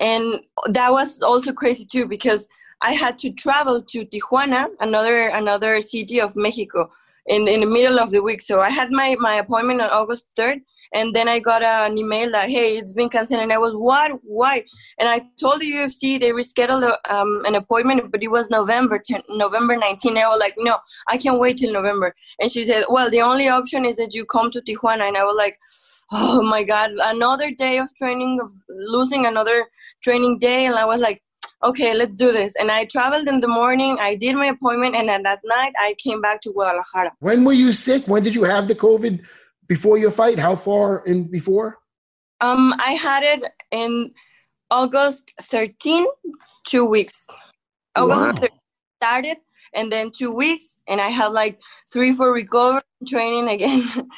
and 0.01 0.41
that 0.67 0.93
was 0.93 1.23
also 1.23 1.53
crazy 1.53 1.85
too 1.85 2.07
because 2.07 2.49
I 2.83 2.93
had 2.93 3.19
to 3.19 3.31
travel 3.31 3.83
to 3.83 4.07
Tijuana, 4.07 4.69
another 4.81 5.29
another 5.29 5.81
city 5.81 6.21
of 6.21 6.35
Mexico, 6.35 6.91
in, 7.27 7.47
in 7.47 7.61
the 7.61 7.67
middle 7.67 7.99
of 8.01 8.11
the 8.11 8.23
week. 8.23 8.41
So 8.41 8.61
I 8.61 8.71
had 8.71 8.91
my, 8.91 9.17
my 9.19 9.35
appointment 9.35 9.81
on 9.81 9.91
August 9.91 10.35
3rd, 10.37 10.63
and 10.93 11.15
then 11.15 11.29
I 11.29 11.39
got 11.39 11.63
an 11.63 11.97
email 11.97 12.31
that, 12.33 12.49
hey, 12.49 12.77
it's 12.77 12.93
been 12.93 13.09
canceled. 13.09 13.41
And 13.41 13.53
I 13.53 13.59
was, 13.59 13.73
what? 13.75 14.13
Why? 14.23 14.65
And 14.99 15.09
I 15.09 15.23
told 15.39 15.61
the 15.61 15.71
UFC 15.71 16.19
they 16.21 16.31
rescheduled 16.31 16.97
um, 17.09 17.43
an 17.47 17.55
appointment, 17.55 18.11
but 18.11 18.23
it 18.23 18.29
was 18.29 18.51
November 18.51 19.01
10, 19.05 19.23
November 19.29 19.77
19. 19.77 20.19
I 20.19 20.27
was 20.29 20.41
like, 20.41 20.55
no, 20.59 20.79
I 21.09 21.17
can't 21.17 21.41
wait 21.41 21.59
till 21.59 21.73
November. 21.73 22.15
And 22.41 22.51
she 22.51 22.65
said, 22.65 22.85
well, 22.89 23.11
the 23.11 23.23
only 23.23 23.49
option 23.49 23.85
is 23.85 23.99
that 23.99 24.15
you 24.15 24.25
come 24.25 24.51
to 24.51 24.61
Tijuana. 24.61 25.07
And 25.09 25.17
I 25.17 25.25
was 25.25 25.37
like, 25.37 25.59
oh 26.13 26.43
my 26.43 26.65
God, 26.65 26.91
another 27.05 27.51
day 27.51 27.79
of 27.79 27.95
training, 27.95 28.41
of 28.43 28.53
losing 28.69 29.27
another 29.27 29.67
training 30.03 30.39
day. 30.39 30.67
And 30.67 30.75
I 30.75 30.85
was 30.85 31.01
like, 31.01 31.23
okay, 31.63 31.95
let's 31.95 32.15
do 32.15 32.33
this. 32.33 32.57
And 32.57 32.71
I 32.71 32.85
traveled 32.87 33.29
in 33.29 33.41
the 33.41 33.49
morning. 33.49 33.99
I 34.01 34.15
did 34.15 34.35
my 34.35 34.47
appointment. 34.47 34.97
And 34.97 35.09
then 35.09 35.23
that 35.25 35.41
night, 35.45 35.73
I 35.79 35.95
came 35.99 36.21
back 36.21 36.41
to 36.43 36.53
Guadalajara. 36.53 37.13
When 37.21 37.45
were 37.45 37.53
you 37.53 37.73
sick? 37.73 38.07
When 38.07 38.23
did 38.23 38.35
you 38.35 38.45
have 38.45 38.67
the 38.67 38.75
COVID 38.75 39.25
before 39.71 39.97
your 39.97 40.11
fight? 40.11 40.37
How 40.37 40.57
far 40.57 41.05
in 41.07 41.31
before? 41.31 41.79
Um, 42.41 42.75
I 42.81 42.93
had 42.95 43.23
it 43.23 43.45
in 43.71 44.11
August 44.69 45.33
13, 45.43 46.07
two 46.67 46.85
weeks. 46.85 47.29
August 47.95 48.21
Wow. 48.21 48.33
13 48.33 48.59
started, 49.01 49.37
and 49.73 49.91
then 49.93 50.11
two 50.11 50.33
weeks, 50.33 50.81
and 50.89 51.01
I 51.01 51.09
had 51.09 51.29
like 51.29 51.61
three 51.93 52.13
for 52.13 52.33
recovery 52.33 52.83
training 53.07 53.49
again. 53.49 53.85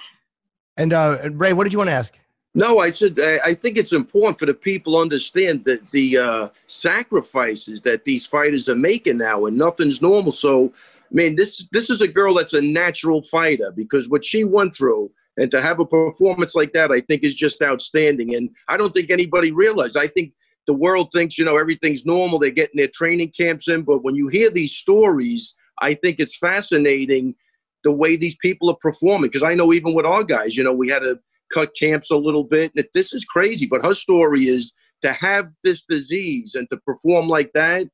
And 0.78 0.94
uh, 0.94 1.18
Ray, 1.34 1.52
what 1.52 1.64
did 1.64 1.74
you 1.74 1.78
want 1.78 1.90
to 1.90 1.94
ask? 1.94 2.18
No, 2.54 2.78
I 2.78 2.92
said 2.92 3.20
I 3.20 3.50
I 3.50 3.54
think 3.54 3.76
it's 3.76 3.92
important 3.92 4.38
for 4.38 4.46
the 4.46 4.54
people 4.54 4.94
to 4.94 5.02
understand 5.02 5.66
that 5.66 5.80
the 5.90 6.06
uh, 6.16 6.48
sacrifices 6.66 7.82
that 7.82 8.04
these 8.04 8.24
fighters 8.24 8.70
are 8.70 8.82
making 8.90 9.18
now, 9.18 9.44
and 9.44 9.58
nothing's 9.58 10.00
normal. 10.00 10.32
So, 10.32 10.72
I 11.10 11.14
mean, 11.20 11.36
this 11.36 11.68
this 11.72 11.90
is 11.90 12.00
a 12.00 12.08
girl 12.08 12.32
that's 12.32 12.54
a 12.54 12.62
natural 12.62 13.20
fighter 13.20 13.70
because 13.70 14.08
what 14.08 14.24
she 14.24 14.44
went 14.44 14.74
through, 14.74 15.10
and 15.36 15.50
to 15.50 15.62
have 15.62 15.80
a 15.80 15.86
performance 15.86 16.54
like 16.54 16.72
that, 16.72 16.92
I 16.92 17.00
think 17.00 17.24
is 17.24 17.36
just 17.36 17.62
outstanding. 17.62 18.34
And 18.34 18.50
I 18.68 18.76
don't 18.76 18.92
think 18.94 19.10
anybody 19.10 19.52
realized. 19.52 19.96
I 19.96 20.06
think 20.06 20.32
the 20.66 20.74
world 20.74 21.08
thinks 21.12 21.38
you 21.38 21.44
know 21.44 21.56
everything's 21.56 22.06
normal. 22.06 22.38
They're 22.38 22.50
getting 22.50 22.76
their 22.76 22.90
training 22.92 23.32
camps 23.36 23.68
in, 23.68 23.82
but 23.82 24.04
when 24.04 24.14
you 24.14 24.28
hear 24.28 24.50
these 24.50 24.72
stories, 24.72 25.54
I 25.80 25.94
think 25.94 26.20
it's 26.20 26.36
fascinating 26.36 27.34
the 27.84 27.92
way 27.92 28.16
these 28.16 28.36
people 28.36 28.70
are 28.70 28.76
performing. 28.80 29.28
Because 29.28 29.42
I 29.42 29.54
know 29.54 29.72
even 29.72 29.94
with 29.94 30.06
our 30.06 30.22
guys, 30.22 30.56
you 30.56 30.62
know, 30.62 30.72
we 30.72 30.88
had 30.88 31.00
to 31.00 31.18
cut 31.52 31.70
camps 31.78 32.10
a 32.10 32.16
little 32.16 32.44
bit. 32.44 32.72
That 32.74 32.88
this 32.94 33.12
is 33.12 33.24
crazy, 33.24 33.66
but 33.66 33.84
her 33.84 33.94
story 33.94 34.44
is 34.44 34.72
to 35.02 35.12
have 35.12 35.48
this 35.64 35.82
disease 35.88 36.54
and 36.54 36.68
to 36.70 36.76
perform 36.78 37.28
like 37.28 37.50
that. 37.54 37.88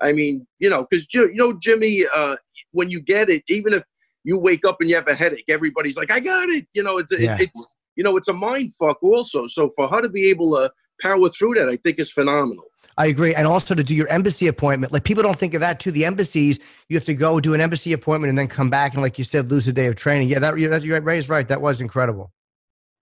I 0.00 0.12
mean, 0.12 0.46
you 0.58 0.68
know, 0.68 0.86
because 0.88 1.06
you 1.12 1.34
know, 1.34 1.52
Jimmy, 1.52 2.04
uh, 2.14 2.36
when 2.72 2.90
you 2.90 3.00
get 3.00 3.30
it, 3.30 3.42
even 3.48 3.72
if 3.72 3.84
you 4.24 4.38
wake 4.38 4.64
up 4.66 4.76
and 4.80 4.88
you 4.88 4.96
have 4.96 5.08
a 5.08 5.14
headache, 5.14 5.44
everybody's 5.48 5.96
like, 5.96 6.10
"I 6.10 6.20
got 6.20 6.48
it." 6.48 6.66
You 6.74 6.82
know, 6.82 6.98
it's 6.98 7.12
Yeah. 7.12 7.34
it, 7.34 7.42
it's 7.42 7.66
you 7.96 8.04
know, 8.04 8.16
it's 8.16 8.28
a 8.28 8.32
mind 8.32 8.74
fuck 8.78 9.02
also. 9.02 9.46
So 9.46 9.70
for 9.76 9.88
her 9.88 10.00
to 10.00 10.08
be 10.08 10.28
able 10.30 10.52
to 10.52 10.72
power 11.00 11.28
through 11.28 11.54
that, 11.54 11.68
I 11.68 11.76
think 11.76 11.98
is 11.98 12.10
phenomenal. 12.10 12.64
I 12.98 13.06
agree. 13.06 13.34
And 13.34 13.46
also 13.46 13.74
to 13.74 13.82
do 13.82 13.94
your 13.94 14.08
embassy 14.08 14.46
appointment. 14.46 14.92
Like 14.92 15.04
people 15.04 15.22
don't 15.22 15.38
think 15.38 15.54
of 15.54 15.60
that 15.60 15.80
too. 15.80 15.90
The 15.90 16.04
embassies, 16.04 16.58
you 16.88 16.96
have 16.96 17.04
to 17.04 17.14
go 17.14 17.40
do 17.40 17.54
an 17.54 17.60
embassy 17.60 17.92
appointment 17.92 18.28
and 18.30 18.38
then 18.38 18.48
come 18.48 18.70
back 18.70 18.92
and, 18.92 19.02
like 19.02 19.18
you 19.18 19.24
said, 19.24 19.50
lose 19.50 19.66
a 19.68 19.72
day 19.72 19.86
of 19.86 19.96
training. 19.96 20.28
Yeah, 20.28 20.38
that, 20.40 20.54
that 20.56 20.82
you're 20.82 20.94
right. 20.94 21.04
Ray's 21.04 21.28
right. 21.28 21.48
That 21.48 21.60
was 21.60 21.80
incredible. 21.80 22.32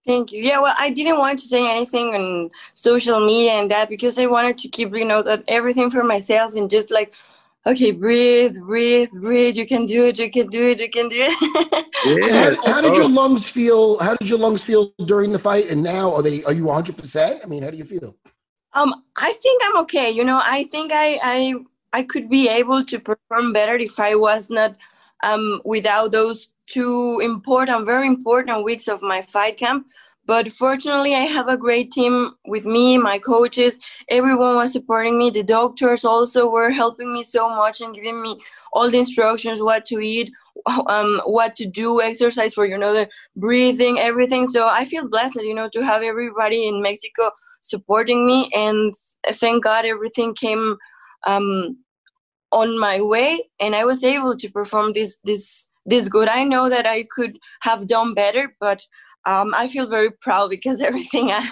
Thank 0.06 0.32
you. 0.32 0.42
Yeah, 0.42 0.60
well, 0.60 0.74
I 0.78 0.90
didn't 0.90 1.18
want 1.18 1.38
to 1.40 1.44
say 1.44 1.68
anything 1.70 2.14
on 2.14 2.50
social 2.74 3.20
media 3.20 3.52
and 3.52 3.70
that 3.70 3.88
because 3.88 4.18
I 4.18 4.26
wanted 4.26 4.56
to 4.58 4.68
keep, 4.68 4.94
you 4.94 5.04
know, 5.04 5.22
that 5.22 5.44
everything 5.46 5.90
for 5.90 6.02
myself 6.02 6.54
and 6.54 6.70
just 6.70 6.90
like, 6.90 7.14
okay, 7.66 7.90
breathe, 7.92 8.56
breathe, 8.60 9.10
breathe. 9.20 9.56
You 9.56 9.66
can 9.66 9.84
do 9.86 10.06
it. 10.06 10.18
You 10.18 10.30
can 10.30 10.48
do 10.48 10.62
it. 10.62 10.80
You 10.80 10.90
can 10.90 11.08
do 11.08 11.18
it. 11.20 11.86
And 12.02 12.56
how, 12.64 12.72
how 12.72 12.80
did 12.80 12.96
your 12.96 13.04
Oh. 13.04 13.08
lungs 13.08 13.48
feel? 13.50 13.98
How 13.98 14.14
did 14.14 14.30
your 14.30 14.38
lungs 14.38 14.64
feel 14.64 14.94
during 15.04 15.32
the 15.32 15.38
fight? 15.38 15.70
And 15.70 15.82
now 15.82 16.14
are 16.14 16.22
they? 16.22 16.42
Are 16.44 16.52
you 16.54 16.64
100? 16.64 16.96
percent 16.96 17.40
I 17.44 17.46
mean, 17.46 17.62
how 17.62 17.70
do 17.70 17.76
you 17.76 17.84
feel? 17.84 18.16
Um, 18.72 18.94
I 19.18 19.32
think 19.42 19.60
I'm 19.64 19.76
okay. 19.82 20.10
You 20.10 20.24
know, 20.24 20.40
I 20.42 20.64
think 20.64 20.92
I 20.94 21.18
I 21.22 21.54
I 21.92 22.02
could 22.02 22.30
be 22.30 22.48
able 22.48 22.84
to 22.84 22.98
perform 22.98 23.52
better 23.52 23.76
if 23.76 24.00
I 24.00 24.14
was 24.14 24.48
not 24.48 24.76
um 25.22 25.60
without 25.64 26.12
those 26.12 26.48
two 26.66 27.20
important, 27.22 27.84
very 27.84 28.06
important 28.06 28.64
weeks 28.64 28.88
of 28.88 29.02
my 29.02 29.20
fight 29.20 29.58
camp. 29.58 29.86
But 30.30 30.52
fortunately, 30.52 31.16
I 31.16 31.26
have 31.36 31.48
a 31.48 31.56
great 31.56 31.90
team 31.90 32.14
with 32.46 32.64
me, 32.64 32.98
my 32.98 33.18
coaches. 33.18 33.80
Everyone 34.08 34.54
was 34.54 34.72
supporting 34.72 35.18
me. 35.18 35.30
The 35.30 35.42
doctors 35.42 36.04
also 36.04 36.48
were 36.48 36.70
helping 36.70 37.12
me 37.12 37.24
so 37.24 37.48
much 37.48 37.80
and 37.80 37.92
giving 37.92 38.22
me 38.22 38.38
all 38.72 38.88
the 38.88 39.00
instructions, 39.00 39.60
what 39.60 39.84
to 39.86 39.98
eat, 39.98 40.30
um, 40.86 41.20
what 41.24 41.56
to 41.56 41.66
do, 41.66 42.00
exercise 42.00 42.54
for 42.54 42.64
you 42.64 42.78
know 42.78 42.94
the 42.94 43.08
breathing, 43.34 43.98
everything. 43.98 44.46
So 44.46 44.68
I 44.68 44.84
feel 44.84 45.08
blessed, 45.08 45.42
you 45.42 45.54
know, 45.54 45.68
to 45.70 45.84
have 45.84 46.02
everybody 46.02 46.60
in 46.68 46.80
Mexico 46.80 47.32
supporting 47.60 48.24
me 48.24 48.48
and 48.54 48.94
thank 49.42 49.64
god 49.64 49.84
everything 49.84 50.34
came 50.34 50.76
um, 51.26 51.76
on 52.52 52.78
my 52.78 53.00
way 53.00 53.48
and 53.60 53.76
i 53.76 53.84
was 53.84 54.02
able 54.02 54.34
to 54.36 54.50
perform 54.50 54.92
this 54.92 55.18
this 55.18 55.70
this 55.86 56.08
good 56.08 56.28
i 56.28 56.42
know 56.42 56.68
that 56.68 56.86
i 56.86 57.04
could 57.14 57.38
have 57.60 57.86
done 57.86 58.12
better 58.12 58.56
but 58.58 58.84
um, 59.26 59.52
i 59.56 59.66
feel 59.66 59.88
very 59.88 60.10
proud 60.20 60.50
because 60.50 60.80
everything 60.90 61.30
uh, 61.30 61.42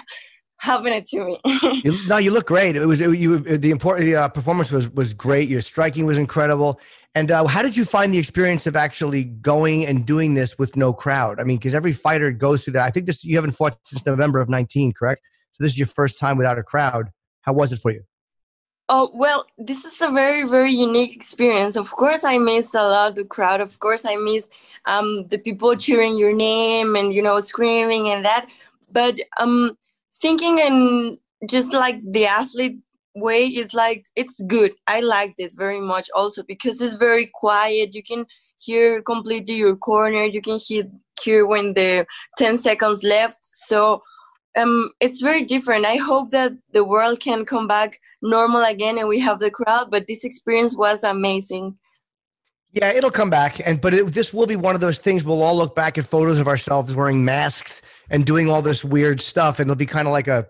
happened 0.59 1.05
to 1.05 1.23
me 1.23 1.39
You, 1.83 1.95
no, 2.07 2.17
you 2.17 2.31
look 2.31 2.47
great. 2.47 2.75
It 2.75 2.85
was 2.85 2.99
it, 2.99 3.17
you. 3.17 3.39
The 3.39 3.71
important 3.71 4.05
the, 4.07 4.15
uh, 4.15 4.27
performance 4.27 4.71
was 4.71 4.89
was 4.89 5.13
great. 5.13 5.47
Your 5.47 5.61
striking 5.61 6.05
was 6.05 6.17
incredible. 6.17 6.79
And 7.15 7.31
uh, 7.31 7.45
how 7.47 7.61
did 7.61 7.75
you 7.75 7.85
find 7.85 8.13
the 8.13 8.17
experience 8.17 8.67
of 8.67 8.75
actually 8.75 9.23
going 9.23 9.85
and 9.85 10.05
doing 10.05 10.35
this 10.35 10.57
with 10.57 10.75
no 10.75 10.93
crowd? 10.93 11.39
I 11.39 11.43
mean, 11.43 11.57
because 11.57 11.73
every 11.73 11.93
fighter 11.93 12.31
goes 12.31 12.63
through 12.63 12.73
that. 12.73 12.85
I 12.85 12.91
think 12.91 13.05
this 13.05 13.23
you 13.23 13.35
haven't 13.35 13.53
fought 13.53 13.77
since 13.85 14.05
November 14.05 14.39
of 14.39 14.49
nineteen, 14.49 14.93
correct? 14.93 15.21
So 15.53 15.63
this 15.63 15.73
is 15.73 15.77
your 15.77 15.87
first 15.87 16.19
time 16.19 16.37
without 16.37 16.59
a 16.59 16.63
crowd. 16.63 17.09
How 17.41 17.53
was 17.53 17.71
it 17.71 17.79
for 17.79 17.91
you? 17.91 18.03
Oh, 18.91 19.11
well, 19.13 19.45
this 19.59 19.85
is 19.85 20.01
a 20.01 20.09
very, 20.09 20.47
very 20.47 20.71
unique 20.71 21.15
experience. 21.15 21.75
Of 21.75 21.91
course, 21.91 22.23
I 22.23 22.39
miss 22.39 22.73
a 22.73 22.81
lot 22.81 23.13
the 23.13 23.23
crowd. 23.23 23.61
Of 23.61 23.79
course, 23.79 24.03
I 24.03 24.15
miss 24.15 24.49
um, 24.87 25.27
the 25.27 25.37
people 25.37 25.75
cheering 25.75 26.17
your 26.17 26.35
name 26.35 26.95
and, 26.95 27.13
you 27.13 27.21
know, 27.21 27.39
screaming 27.39 28.09
and 28.09 28.25
that. 28.25 28.47
But 28.91 29.19
um, 29.39 29.77
thinking 30.15 30.57
in 30.57 31.19
just 31.47 31.71
like 31.71 32.01
the 32.03 32.25
athlete 32.25 32.79
way 33.13 33.45
is 33.45 33.75
like, 33.75 34.05
it's 34.15 34.41
good. 34.47 34.73
I 34.87 35.01
liked 35.01 35.39
it 35.39 35.53
very 35.55 35.79
much 35.79 36.09
also 36.15 36.41
because 36.41 36.81
it's 36.81 36.95
very 36.95 37.29
quiet. 37.31 37.93
You 37.93 38.01
can 38.01 38.25
hear 38.59 39.03
completely 39.03 39.53
your 39.53 39.75
corner. 39.75 40.23
You 40.23 40.41
can 40.41 40.57
hear, 40.57 40.81
hear 41.21 41.45
when 41.45 41.75
the 41.75 42.07
10 42.39 42.57
seconds 42.57 43.03
left. 43.03 43.37
So, 43.43 44.01
um, 44.57 44.91
it's 44.99 45.21
very 45.21 45.43
different. 45.43 45.85
I 45.85 45.95
hope 45.95 46.31
that 46.31 46.53
the 46.71 46.83
world 46.83 47.19
can 47.19 47.45
come 47.45 47.67
back 47.67 47.99
normal 48.21 48.63
again 48.63 48.97
and 48.97 49.07
we 49.07 49.19
have 49.19 49.39
the 49.39 49.51
crowd. 49.51 49.91
But 49.91 50.07
this 50.07 50.23
experience 50.23 50.75
was 50.75 51.03
amazing. 51.03 51.77
Yeah, 52.71 52.91
it'll 52.91 53.09
come 53.09 53.31
back, 53.31 53.65
and 53.65 53.81
but 53.81 53.95
it, 53.95 54.07
this 54.13 54.31
will 54.31 54.45
be 54.45 54.55
one 54.55 54.75
of 54.75 54.81
those 54.81 54.99
things. 54.99 55.23
We'll 55.23 55.41
all 55.41 55.57
look 55.57 55.73
back 55.73 55.97
at 55.97 56.05
photos 56.05 56.37
of 56.37 56.47
ourselves 56.47 56.93
wearing 56.93 57.25
masks 57.25 57.81
and 58.11 58.23
doing 58.23 58.47
all 58.47 58.61
this 58.61 58.83
weird 58.83 59.21
stuff, 59.21 59.59
and 59.59 59.67
it'll 59.67 59.75
be 59.75 59.87
kind 59.87 60.07
of 60.07 60.11
like 60.11 60.27
a 60.27 60.47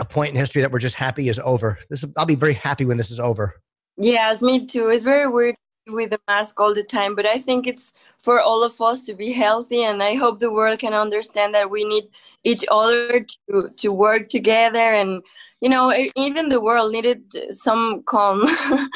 a 0.00 0.04
point 0.06 0.30
in 0.30 0.36
history 0.36 0.62
that 0.62 0.72
we're 0.72 0.78
just 0.78 0.94
happy 0.94 1.28
is 1.28 1.38
over. 1.40 1.78
This 1.90 2.02
I'll 2.16 2.24
be 2.24 2.34
very 2.34 2.54
happy 2.54 2.86
when 2.86 2.96
this 2.96 3.10
is 3.10 3.20
over. 3.20 3.60
Yes, 3.98 4.40
me 4.40 4.64
too. 4.64 4.88
It's 4.88 5.04
very 5.04 5.26
weird 5.26 5.54
with 5.86 6.10
the 6.10 6.20
mask 6.28 6.60
all 6.60 6.74
the 6.74 6.82
time, 6.82 7.14
but 7.14 7.26
I 7.26 7.38
think 7.38 7.66
it's 7.66 7.94
for 8.18 8.40
all 8.40 8.62
of 8.62 8.80
us 8.80 9.06
to 9.06 9.14
be 9.14 9.32
healthy, 9.32 9.82
and 9.82 10.02
I 10.02 10.14
hope 10.14 10.38
the 10.38 10.52
world 10.52 10.78
can 10.78 10.94
understand 10.94 11.54
that 11.54 11.70
we 11.70 11.84
need 11.84 12.04
each 12.44 12.64
other 12.70 13.24
to 13.48 13.70
to 13.76 13.92
work 13.92 14.28
together, 14.28 14.94
and 14.94 15.22
you 15.60 15.68
know, 15.68 15.92
even 16.16 16.48
the 16.48 16.60
world 16.60 16.92
needed 16.92 17.22
some 17.50 18.02
calm. 18.04 18.44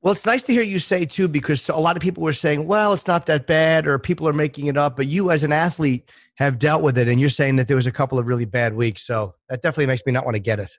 Well, 0.00 0.12
it's 0.12 0.24
nice 0.24 0.44
to 0.44 0.52
hear 0.52 0.62
you 0.62 0.78
say 0.78 1.04
too, 1.04 1.26
because 1.26 1.68
a 1.68 1.74
lot 1.74 1.96
of 1.96 2.02
people 2.02 2.22
were 2.22 2.32
saying, 2.32 2.68
"Well, 2.68 2.92
it's 2.92 3.08
not 3.08 3.26
that 3.26 3.48
bad," 3.48 3.84
or 3.84 3.98
people 3.98 4.28
are 4.28 4.32
making 4.32 4.68
it 4.68 4.76
up. 4.76 4.96
But 4.96 5.08
you, 5.08 5.32
as 5.32 5.42
an 5.42 5.50
athlete, 5.50 6.08
have 6.36 6.60
dealt 6.60 6.82
with 6.82 6.96
it, 6.98 7.08
and 7.08 7.20
you're 7.20 7.28
saying 7.30 7.56
that 7.56 7.66
there 7.66 7.74
was 7.74 7.88
a 7.88 7.92
couple 7.92 8.16
of 8.16 8.28
really 8.28 8.44
bad 8.44 8.74
weeks. 8.74 9.02
So 9.02 9.34
that 9.48 9.60
definitely 9.60 9.86
makes 9.86 10.06
me 10.06 10.12
not 10.12 10.24
want 10.24 10.36
to 10.36 10.40
get 10.40 10.60
it. 10.60 10.70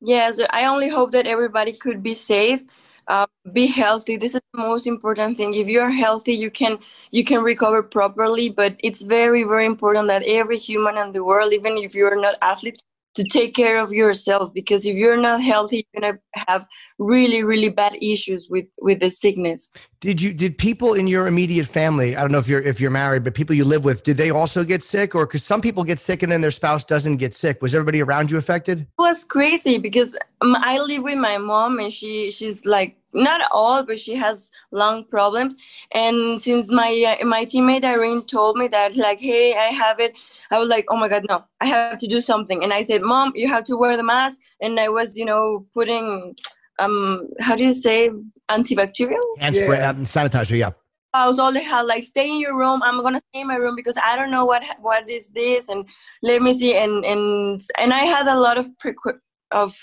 Yes, 0.00 0.40
I 0.50 0.66
only 0.66 0.88
hope 0.88 1.10
that 1.12 1.26
everybody 1.26 1.72
could 1.72 2.00
be 2.00 2.14
safe, 2.14 2.62
uh, 3.08 3.26
be 3.52 3.66
healthy. 3.66 4.16
This 4.16 4.34
is 4.34 4.40
the 4.52 4.60
most 4.60 4.86
important 4.86 5.36
thing. 5.36 5.54
If 5.54 5.68
you're 5.68 5.90
healthy, 5.90 6.34
you 6.34 6.50
can 6.50 6.78
you 7.10 7.24
can 7.24 7.42
recover 7.42 7.82
properly. 7.82 8.48
But 8.48 8.76
it's 8.82 9.02
very 9.02 9.44
very 9.44 9.66
important 9.66 10.08
that 10.08 10.22
every 10.24 10.58
human 10.58 10.96
in 10.98 11.12
the 11.12 11.24
world, 11.24 11.52
even 11.52 11.76
if 11.78 11.94
you're 11.94 12.20
not 12.20 12.36
athlete, 12.42 12.82
to 13.14 13.24
take 13.24 13.54
care 13.54 13.80
of 13.80 13.92
yourself 13.92 14.52
because 14.52 14.86
if 14.86 14.96
you're 14.96 15.16
not 15.16 15.40
healthy, 15.40 15.86
you're 15.92 16.00
gonna 16.00 16.18
have 16.48 16.66
really 16.98 17.42
really 17.42 17.68
bad 17.68 17.96
issues 18.02 18.48
with 18.48 18.66
with 18.80 19.00
the 19.00 19.10
sickness. 19.10 19.70
Did 20.00 20.20
you? 20.20 20.34
Did 20.34 20.58
people 20.58 20.92
in 20.92 21.06
your 21.06 21.26
immediate 21.26 21.66
family? 21.66 22.14
I 22.14 22.20
don't 22.20 22.30
know 22.30 22.38
if 22.38 22.46
you're 22.46 22.60
if 22.60 22.78
you're 22.78 22.90
married, 22.90 23.24
but 23.24 23.34
people 23.34 23.54
you 23.54 23.64
live 23.64 23.84
with, 23.84 24.02
did 24.02 24.18
they 24.18 24.30
also 24.30 24.62
get 24.62 24.82
sick, 24.82 25.14
or 25.14 25.26
because 25.26 25.42
some 25.42 25.62
people 25.62 25.82
get 25.82 25.98
sick 25.98 26.22
and 26.22 26.30
then 26.30 26.42
their 26.42 26.50
spouse 26.50 26.84
doesn't 26.84 27.16
get 27.16 27.34
sick? 27.34 27.62
Was 27.62 27.74
everybody 27.74 28.02
around 28.02 28.30
you 28.30 28.36
affected? 28.36 28.80
It 28.80 28.88
was 28.98 29.24
crazy 29.24 29.78
because 29.78 30.14
um, 30.42 30.56
I 30.58 30.78
live 30.78 31.04
with 31.04 31.18
my 31.18 31.38
mom 31.38 31.78
and 31.78 31.90
she 31.90 32.30
she's 32.30 32.66
like 32.66 32.98
not 33.14 33.40
all 33.52 33.84
but 33.84 33.98
she 33.98 34.14
has 34.14 34.50
lung 34.72 35.04
problems. 35.04 35.54
And 35.92 36.40
since 36.40 36.70
my 36.70 37.18
uh, 37.20 37.24
my 37.24 37.44
teammate 37.44 37.84
Irene 37.84 38.24
told 38.26 38.56
me 38.56 38.68
that 38.68 38.96
like 38.96 39.20
hey 39.20 39.56
I 39.56 39.68
have 39.72 40.00
it 40.00 40.18
I 40.50 40.58
was 40.58 40.68
like 40.68 40.86
oh 40.88 40.96
my 40.96 41.08
god 41.08 41.24
no 41.28 41.44
I 41.60 41.66
have 41.66 41.98
to 41.98 42.06
do 42.06 42.20
something. 42.20 42.62
And 42.62 42.72
I 42.72 42.82
said 42.82 43.02
mom 43.02 43.32
you 43.34 43.48
have 43.48 43.64
to 43.64 43.76
wear 43.76 43.96
the 43.96 44.02
mask. 44.02 44.40
And 44.60 44.78
I 44.78 44.88
was 44.88 45.16
you 45.16 45.24
know 45.24 45.66
putting 45.72 46.34
um 46.78 47.28
how 47.40 47.54
do 47.54 47.64
you 47.64 47.72
say 47.74 48.10
antibacterial? 48.50 49.22
Hand 49.38 49.56
spray, 49.56 49.80
um, 49.80 50.04
sanitizer, 50.04 50.58
yeah. 50.58 50.70
I 51.14 51.28
was 51.28 51.38
all 51.38 51.52
the 51.52 51.60
hell 51.60 51.86
like 51.86 52.02
stay 52.02 52.28
in 52.28 52.40
your 52.40 52.56
room. 52.58 52.82
I'm 52.82 53.00
gonna 53.00 53.20
stay 53.30 53.42
in 53.42 53.46
my 53.46 53.54
room 53.54 53.76
because 53.76 53.96
I 54.02 54.16
don't 54.16 54.32
know 54.32 54.44
what 54.44 54.64
what 54.80 55.08
is 55.08 55.28
this. 55.30 55.68
And 55.68 55.88
let 56.22 56.42
me 56.42 56.52
see. 56.52 56.76
And 56.76 57.04
and 57.04 57.60
and 57.78 57.92
I 57.92 58.00
had 58.00 58.26
a 58.26 58.38
lot 58.38 58.58
of 58.58 58.68
prequ- 58.82 59.20
of 59.52 59.76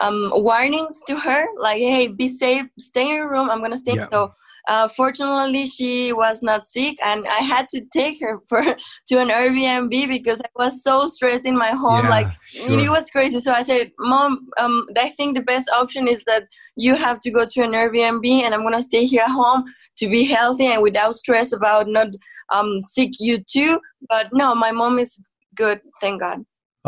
um 0.00 0.32
warnings 0.34 1.00
to 1.06 1.18
her 1.18 1.46
like 1.58 1.78
hey 1.78 2.06
be 2.08 2.28
safe 2.28 2.64
stay 2.78 3.02
in 3.02 3.16
your 3.16 3.30
room 3.30 3.50
i'm 3.50 3.60
gonna 3.60 3.76
stay 3.78 3.96
Yeah. 3.96 4.06
so 4.12 4.30
uh, 4.68 4.86
fortunately 4.88 5.64
she 5.66 6.12
was 6.12 6.42
not 6.42 6.66
sick 6.66 6.96
and 7.04 7.26
i 7.26 7.40
had 7.52 7.68
to 7.70 7.80
take 7.92 8.20
her 8.20 8.38
for 8.48 8.62
to 8.62 9.18
an 9.18 9.28
airbnb 9.28 10.08
because 10.08 10.40
i 10.42 10.48
was 10.54 10.82
so 10.82 11.06
stressed 11.06 11.46
in 11.46 11.56
my 11.56 11.70
home 11.70 12.04
Yeah, 12.04 12.10
like 12.10 12.30
sure. 12.46 12.78
it 12.80 12.90
was 12.90 13.10
crazy 13.10 13.40
so 13.40 13.52
i 13.52 13.62
said 13.62 13.90
mom 13.98 14.48
um 14.58 14.86
i 14.98 15.08
think 15.10 15.36
the 15.36 15.42
best 15.42 15.68
option 15.70 16.06
is 16.06 16.22
that 16.24 16.44
you 16.76 16.94
have 16.94 17.18
to 17.20 17.30
go 17.30 17.44
to 17.44 17.62
an 17.62 17.72
airbnb 17.72 18.26
and 18.42 18.54
i'm 18.54 18.62
gonna 18.62 18.82
stay 18.82 19.04
here 19.04 19.22
at 19.22 19.30
home 19.30 19.64
to 19.96 20.08
be 20.08 20.24
healthy 20.24 20.66
and 20.66 20.82
without 20.82 21.14
stress 21.14 21.52
about 21.52 21.88
not 21.88 22.08
um 22.52 22.80
sick 22.82 23.10
you 23.18 23.38
too 23.50 23.78
but 24.08 24.28
no 24.32 24.54
my 24.54 24.70
mom 24.70 24.98
is 24.98 25.20
good 25.56 25.80
thank 26.00 26.20
god 26.20 26.38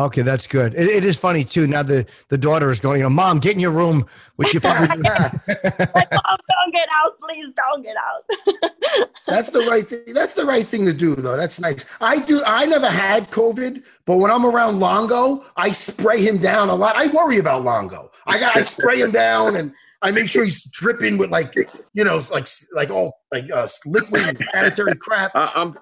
Okay, 0.01 0.23
that's 0.23 0.47
good. 0.47 0.75
It, 0.75 0.89
it 0.89 1.05
is 1.05 1.17
funny 1.17 1.45
too. 1.45 1.67
Now 1.67 1.83
the 1.83 2.07
the 2.29 2.39
daughter 2.39 2.71
is 2.71 2.81
going, 2.81 2.99
you 2.99 3.05
know, 3.05 3.11
mom, 3.11 3.39
get 3.39 3.53
in 3.53 3.61
your 3.61 3.71
room, 3.71 4.07
which 4.37 4.55
you 4.55 4.61
probably 4.61 4.87
like, 4.97 6.11
mom 6.13 6.39
don't 6.49 6.73
get 6.73 6.89
out 6.93 7.19
please 7.19 7.47
don't 7.57 7.83
get 7.83 7.97
out 7.97 9.11
That's 9.27 9.51
the 9.51 9.61
right 9.61 9.87
thing. 9.87 10.15
That's 10.15 10.35
the 10.35 10.45
right 10.45 10.67
thing 10.67 10.85
to 10.87 10.93
do, 10.93 11.15
though. 11.15 11.37
That's 11.37 11.61
nice. 11.61 11.87
I 12.01 12.21
do. 12.21 12.43
I 12.47 12.67
never 12.67 12.89
had 12.89 13.31
COVID, 13.31 13.83
but 14.07 14.17
when 14.17 14.31
I'm 14.31 14.45
around 14.45 14.81
Longo, 14.81 15.45
I 15.57 15.71
spray 15.71 16.21
him 16.21 16.39
down 16.39 16.69
a 16.69 16.75
lot. 16.75 16.97
I 16.97 17.07
worry 17.09 17.39
about 17.39 17.63
Longo. 17.63 18.11
I 18.27 18.39
got. 18.39 18.57
I 18.57 18.63
spray 18.63 19.01
him 19.01 19.11
down, 19.11 19.57
and 19.57 19.73
I 20.03 20.11
make 20.11 20.29
sure 20.29 20.43
he's 20.43 20.65
dripping 20.65 21.19
with 21.19 21.31
like, 21.31 21.55
you 21.93 22.05
know, 22.05 22.21
like 22.33 22.49
like 22.75 22.91
all 22.91 23.21
like 23.31 23.51
uh, 23.53 23.69
liquid 23.87 24.23
and 24.23 24.39
sanitary 24.53 24.97
crap. 24.97 25.33
I, 25.37 25.53
I'm 25.55 25.77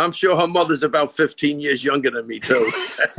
I'm 0.00 0.12
sure 0.12 0.36
her 0.36 0.46
mother's 0.46 0.82
about 0.82 1.14
15 1.14 1.60
years 1.60 1.84
younger 1.84 2.10
than 2.10 2.26
me 2.26 2.40
too. 2.40 2.70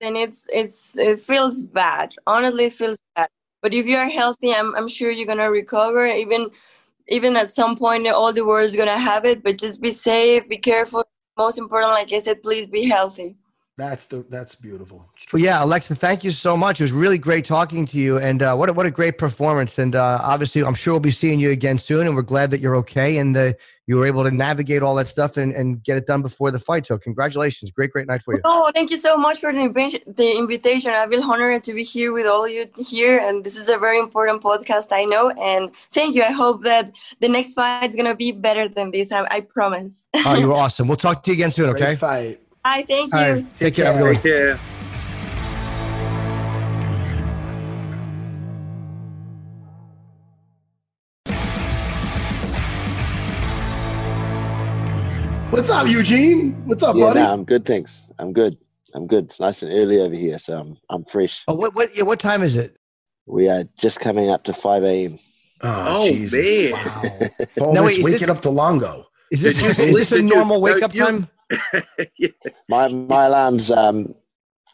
and 0.00 0.16
it's 0.16 0.48
it's 0.52 0.96
it 0.98 1.20
feels 1.20 1.64
bad. 1.64 2.14
Honestly 2.26 2.66
it 2.66 2.72
feels 2.72 2.98
bad. 3.16 3.28
But 3.62 3.74
if 3.74 3.86
you're 3.86 4.08
healthy 4.08 4.52
i'm, 4.52 4.74
I'm 4.74 4.88
sure 4.88 5.10
you're 5.10 5.26
gonna 5.26 5.50
recover. 5.50 6.06
Even 6.06 6.50
even 7.08 7.36
at 7.36 7.52
some 7.52 7.76
point 7.76 8.06
all 8.08 8.32
the 8.32 8.44
world's 8.44 8.76
gonna 8.76 8.98
have 8.98 9.24
it. 9.24 9.42
But 9.42 9.58
just 9.58 9.80
be 9.80 9.90
safe 9.90 10.48
be 10.48 10.58
careful. 10.58 11.04
Most 11.36 11.58
important 11.58 11.92
like 11.92 12.12
i 12.12 12.18
said 12.18 12.42
please 12.42 12.66
be 12.66 12.88
healthy 12.88 13.36
That's 13.82 14.04
the 14.04 14.24
that's 14.30 14.54
beautiful. 14.54 15.04
Well, 15.32 15.42
yeah, 15.42 15.64
Alexa, 15.64 15.96
thank 15.96 16.22
you 16.22 16.30
so 16.30 16.56
much. 16.56 16.80
It 16.80 16.84
was 16.84 16.92
really 16.92 17.18
great 17.18 17.44
talking 17.44 17.84
to 17.86 17.98
you, 17.98 18.16
and 18.16 18.40
uh, 18.40 18.54
what 18.54 18.68
a, 18.68 18.72
what 18.72 18.86
a 18.86 18.92
great 18.92 19.18
performance. 19.18 19.76
And 19.76 19.96
uh, 19.96 20.20
obviously, 20.22 20.62
I'm 20.62 20.76
sure 20.76 20.94
we'll 20.94 21.00
be 21.00 21.10
seeing 21.10 21.40
you 21.40 21.50
again 21.50 21.80
soon. 21.80 22.06
And 22.06 22.14
we're 22.14 22.22
glad 22.22 22.52
that 22.52 22.60
you're 22.60 22.76
okay 22.76 23.18
and 23.18 23.36
uh, 23.36 23.54
you 23.88 23.96
were 23.96 24.06
able 24.06 24.22
to 24.22 24.30
navigate 24.30 24.82
all 24.82 24.94
that 24.94 25.08
stuff 25.08 25.36
and, 25.36 25.52
and 25.52 25.82
get 25.82 25.96
it 25.96 26.06
done 26.06 26.22
before 26.22 26.52
the 26.52 26.60
fight. 26.60 26.86
So, 26.86 26.96
congratulations! 26.96 27.72
Great, 27.72 27.90
great 27.90 28.06
night 28.06 28.22
for 28.22 28.34
you. 28.34 28.40
Oh, 28.44 28.70
thank 28.72 28.92
you 28.92 28.96
so 28.96 29.16
much 29.16 29.40
for 29.40 29.52
the 29.52 29.58
invitation. 29.58 30.00
The 30.06 30.30
invitation. 30.30 30.92
I 30.92 31.08
feel 31.08 31.24
honored 31.24 31.64
to 31.64 31.74
be 31.74 31.82
here 31.82 32.12
with 32.12 32.26
all 32.26 32.44
of 32.44 32.52
you 32.52 32.68
here, 32.78 33.18
and 33.18 33.42
this 33.42 33.56
is 33.56 33.68
a 33.68 33.78
very 33.78 33.98
important 33.98 34.42
podcast. 34.42 34.92
I 34.92 35.06
know, 35.06 35.30
and 35.30 35.74
thank 35.90 36.14
you. 36.14 36.22
I 36.22 36.30
hope 36.30 36.62
that 36.62 36.92
the 37.18 37.28
next 37.28 37.54
fight 37.54 37.90
is 37.90 37.96
gonna 37.96 38.14
be 38.14 38.30
better 38.30 38.68
than 38.68 38.92
this. 38.92 39.10
I, 39.10 39.26
I 39.28 39.40
promise. 39.40 40.06
oh, 40.24 40.34
you 40.34 40.46
were 40.46 40.54
awesome. 40.64 40.86
We'll 40.86 40.96
talk 40.96 41.24
to 41.24 41.32
you 41.32 41.34
again 41.34 41.50
soon. 41.50 41.70
Okay. 41.70 41.80
Great 41.80 41.98
fight. 41.98 42.38
Hi, 42.64 42.82
thank 42.84 43.12
you. 43.12 43.18
All 43.18 43.32
right. 43.32 43.58
Take 43.58 43.74
care. 43.74 43.86
Have 43.86 43.96
a 43.96 43.98
good 43.98 44.04
one. 44.04 44.14
Take 44.14 44.22
care. 44.22 44.58
What's 55.50 55.68
up, 55.68 55.86
Eugene? 55.86 56.52
What's 56.66 56.82
up, 56.82 56.96
yeah, 56.96 57.04
buddy? 57.08 57.20
no, 57.20 57.30
I'm 57.32 57.44
good, 57.44 57.66
thanks. 57.66 58.10
I'm 58.18 58.32
good. 58.32 58.56
I'm 58.94 59.06
good. 59.06 59.24
It's 59.26 59.38
nice 59.38 59.62
and 59.62 59.70
early 59.70 60.00
over 60.00 60.14
here, 60.14 60.38
so 60.38 60.58
I'm 60.58 60.76
I'm 60.88 61.04
fresh. 61.04 61.44
Oh, 61.46 61.52
what 61.54 61.74
what 61.74 61.94
yeah, 61.94 62.04
what 62.04 62.18
time 62.20 62.42
is 62.42 62.56
it? 62.56 62.74
We 63.26 63.48
are 63.50 63.64
just 63.78 64.00
coming 64.00 64.30
up 64.30 64.44
to 64.44 64.54
5 64.54 64.82
a.m. 64.82 65.18
Oh, 65.62 65.98
Oh, 66.00 66.06
Jesus. 66.06 66.72
man. 66.72 67.30
Wow. 67.60 67.66
All 67.66 67.74
No, 67.74 67.82
this 67.82 67.92
wait, 67.92 67.98
is 67.98 68.04
waking 68.04 68.18
this- 68.20 68.28
up 68.30 68.40
to 68.42 68.50
Longo. 68.50 69.04
Is 69.30 69.42
this 69.42 69.56
Did 69.56 69.64
is 69.66 69.76
this 69.76 69.78
a 69.78 70.04
sleep? 70.04 70.08
Did 70.08 70.28
you- 70.30 70.36
normal 70.36 70.60
wake 70.62 70.80
no, 70.80 70.86
up 70.86 70.94
you- 70.94 71.04
time? 71.50 71.82
My 72.68 72.88
my 72.88 73.26
alarm's 73.26 73.70
um 73.70 74.14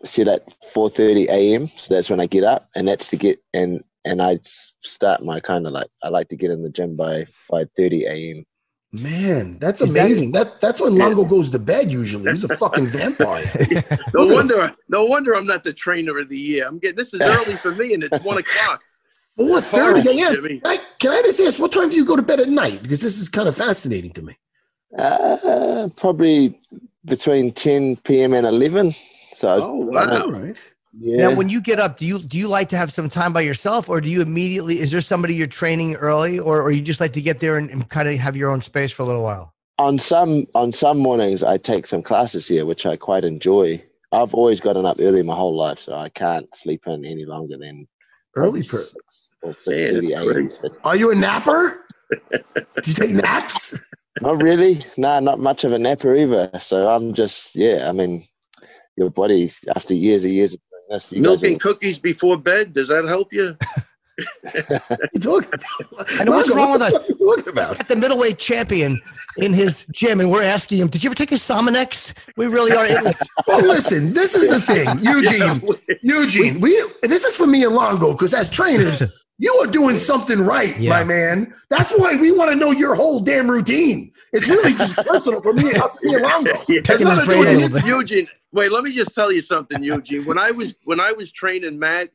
set 0.04 0.28
at 0.28 0.46
4:30 0.74 1.28
a.m. 1.28 1.66
So 1.68 1.94
that's 1.94 2.10
when 2.10 2.20
I 2.20 2.26
get 2.26 2.44
up, 2.44 2.68
and 2.74 2.86
that's 2.88 3.08
to 3.08 3.16
get 3.16 3.42
and 3.52 3.82
and 4.04 4.22
I 4.22 4.38
start 4.42 5.22
my 5.24 5.40
kind 5.40 5.66
of 5.66 5.72
like 5.72 5.88
I 6.02 6.08
like 6.08 6.28
to 6.28 6.36
get 6.36 6.50
in 6.50 6.62
the 6.62 6.70
gym 6.70 6.96
by 6.96 7.24
5:30 7.52 8.02
a.m. 8.06 8.44
Man, 8.90 9.58
that's 9.58 9.82
Is 9.82 9.92
that- 9.92 10.00
amazing. 10.00 10.32
That, 10.32 10.62
that's 10.62 10.80
when 10.80 10.96
Longo 10.96 11.22
goes 11.26 11.50
to 11.50 11.58
bed 11.58 11.90
usually. 11.90 12.30
He's 12.30 12.44
a 12.44 12.56
fucking 12.64 12.86
vampire. 12.86 13.44
No 14.14 14.24
wonder, 14.24 14.74
no 14.88 15.04
wonder 15.04 15.34
I'm 15.36 15.46
not 15.46 15.62
the 15.62 15.74
trainer 15.74 16.18
of 16.18 16.30
the 16.30 16.38
year. 16.38 16.66
I'm 16.66 16.78
getting 16.78 16.96
this 16.96 17.12
is 17.12 17.20
early 17.20 17.52
for 17.56 17.72
me, 17.72 17.92
and 17.92 18.02
it's 18.02 18.18
one 18.24 18.38
o'clock. 18.38 18.80
4.30 19.38 20.06
a.m. 20.06 20.34
Jimmy. 20.34 20.60
Can 20.60 20.66
I, 20.72 20.78
can 20.98 21.10
I 21.12 21.20
just 21.22 21.38
ask, 21.40 21.58
what 21.60 21.70
time 21.70 21.90
do 21.90 21.96
you 21.96 22.04
go 22.06 22.16
to 22.16 22.22
bed 22.22 22.40
at 22.40 22.48
night? 22.48 22.82
Because 22.82 23.02
this 23.02 23.18
is 23.20 23.28
kind 23.28 23.46
of 23.46 23.54
fascinating 23.56 24.10
to 24.12 24.22
me. 24.22 24.36
Uh, 24.96 25.88
probably 25.96 26.58
between 27.04 27.52
10 27.52 27.96
p.m. 27.96 28.32
and 28.32 28.46
11. 28.46 28.94
So 29.34 29.48
Oh 29.62 29.96
I 29.96 30.06
wow! 30.06 30.30
right. 30.30 30.56
yeah. 30.98 31.28
Now, 31.28 31.34
when 31.34 31.48
you 31.48 31.60
get 31.60 31.78
up, 31.78 31.96
do 31.98 32.06
you 32.06 32.18
do 32.18 32.38
you 32.38 32.48
like 32.48 32.68
to 32.70 32.76
have 32.76 32.92
some 32.92 33.08
time 33.08 33.32
by 33.32 33.42
yourself, 33.42 33.88
or 33.88 34.00
do 34.00 34.08
you 34.08 34.20
immediately? 34.20 34.80
Is 34.80 34.90
there 34.90 35.00
somebody 35.00 35.34
you're 35.34 35.46
training 35.46 35.94
early, 35.96 36.38
or 36.40 36.62
or 36.62 36.70
you 36.72 36.80
just 36.80 36.98
like 37.00 37.12
to 37.12 37.22
get 37.22 37.38
there 37.38 37.56
and, 37.58 37.70
and 37.70 37.88
kind 37.88 38.08
of 38.08 38.16
have 38.18 38.36
your 38.36 38.50
own 38.50 38.62
space 38.62 38.90
for 38.90 39.02
a 39.02 39.06
little 39.06 39.22
while? 39.22 39.54
on 39.78 39.98
some 39.98 40.46
on 40.54 40.72
some 40.72 40.98
mornings 40.98 41.42
I 41.42 41.56
take 41.56 41.86
some 41.86 42.02
classes 42.02 42.46
here, 42.46 42.66
which 42.66 42.84
I 42.86 42.96
quite 42.96 43.24
enjoy. 43.24 43.82
I've 44.10 44.34
always 44.34 44.60
gotten 44.60 44.86
up 44.86 44.96
early 45.00 45.22
my 45.22 45.34
whole 45.34 45.56
life, 45.56 45.78
so 45.78 45.94
I 45.94 46.08
can't 46.08 46.52
sleep 46.54 46.86
in 46.86 47.04
any 47.04 47.24
longer 47.24 47.56
than 47.58 47.86
Early 48.36 48.62
probably 48.62 48.62
per- 48.62 48.78
six 48.78 49.34
or 49.42 49.54
six 49.54 49.82
thirty 49.82 50.14
that's 50.14 50.64
a.m. 50.64 50.78
Are 50.84 50.96
you 50.96 51.10
a 51.10 51.14
napper? 51.14 51.84
do 52.32 52.90
you 52.90 52.94
take 52.94 53.10
naps? 53.10 53.78
Not 54.20 54.42
really. 54.42 54.84
Nah, 54.96 55.20
not 55.20 55.38
much 55.38 55.64
of 55.64 55.72
a 55.72 55.78
napper 55.78 56.14
either. 56.14 56.50
So 56.60 56.88
I'm 56.88 57.14
just 57.14 57.54
yeah. 57.54 57.88
I 57.88 57.92
mean, 57.92 58.26
your 58.96 59.10
body 59.10 59.52
after 59.74 59.94
years 59.94 60.24
and 60.24 60.34
years 60.34 60.54
of 60.54 60.60
doing 60.70 60.82
this, 60.90 61.12
you 61.12 61.22
Milk 61.22 61.36
guys 61.40 61.50
and 61.50 61.60
cookies 61.60 61.98
before 61.98 62.36
bed. 62.36 62.74
Does 62.74 62.88
that 62.88 63.04
help 63.04 63.32
you? 63.32 63.56
You 65.14 65.20
talking? 65.20 65.50
And 66.20 66.28
what's 66.30 66.50
wrong 66.50 66.72
with 66.72 66.80
the 66.80 66.86
us? 66.86 66.92
fuck 66.92 67.08
you 67.08 67.14
talking 67.14 67.48
about? 67.48 67.78
At 67.80 67.88
the 67.88 67.96
middleweight 67.96 68.38
champion 68.38 69.00
in 69.38 69.52
his 69.52 69.84
gym, 69.92 70.20
and 70.20 70.30
we're 70.30 70.42
asking 70.42 70.78
him, 70.78 70.88
"Did 70.88 71.04
you 71.04 71.08
ever 71.08 71.14
take 71.14 71.32
a 71.32 71.36
Sominex?" 71.36 72.14
We 72.36 72.46
really 72.46 72.72
are. 72.72 72.86
idiots. 72.86 73.20
Well, 73.46 73.64
listen, 73.66 74.12
this 74.12 74.34
is 74.34 74.48
the 74.48 74.60
thing, 74.60 74.86
Eugene. 75.00 75.62
Eugene, 76.02 76.60
we 76.60 76.82
this 77.02 77.24
is 77.24 77.36
for 77.36 77.46
me 77.46 77.64
and 77.64 77.74
Longo 77.74 78.12
because 78.12 78.34
as 78.34 78.48
trainers, 78.48 79.02
you 79.38 79.54
are 79.62 79.66
doing 79.66 79.98
something 79.98 80.40
right, 80.40 80.76
Yeah. 80.78 80.90
my 80.90 81.04
man. 81.04 81.54
That's 81.70 81.90
why 81.92 82.16
we 82.16 82.32
want 82.32 82.50
to 82.50 82.56
know 82.56 82.72
your 82.72 82.94
whole 82.94 83.20
damn 83.20 83.48
routine. 83.50 84.12
It's 84.32 84.48
really 84.48 84.72
just 84.72 84.96
personal 85.06 85.40
for 85.40 85.52
me, 85.52 85.72
us, 85.72 85.98
me 86.02 86.14
and 86.14 86.22
Longo. 86.24 86.50
Yeah. 86.68 86.80
Has 86.86 86.98
Taking 86.98 87.06
to 87.06 87.20
do 87.20 87.26
brain 87.26 87.72
with 87.72 87.82
a 87.84 87.86
you. 87.86 87.98
Eugene, 87.98 88.28
wait, 88.52 88.72
let 88.72 88.84
me 88.84 88.92
just 88.92 89.14
tell 89.14 89.30
you 89.32 89.40
something, 89.40 89.82
Eugene. 89.82 90.24
When 90.24 90.38
I 90.38 90.50
was 90.50 90.74
when 90.84 91.00
I 91.00 91.12
was 91.12 91.30
training 91.32 91.78
Matt, 91.78 92.10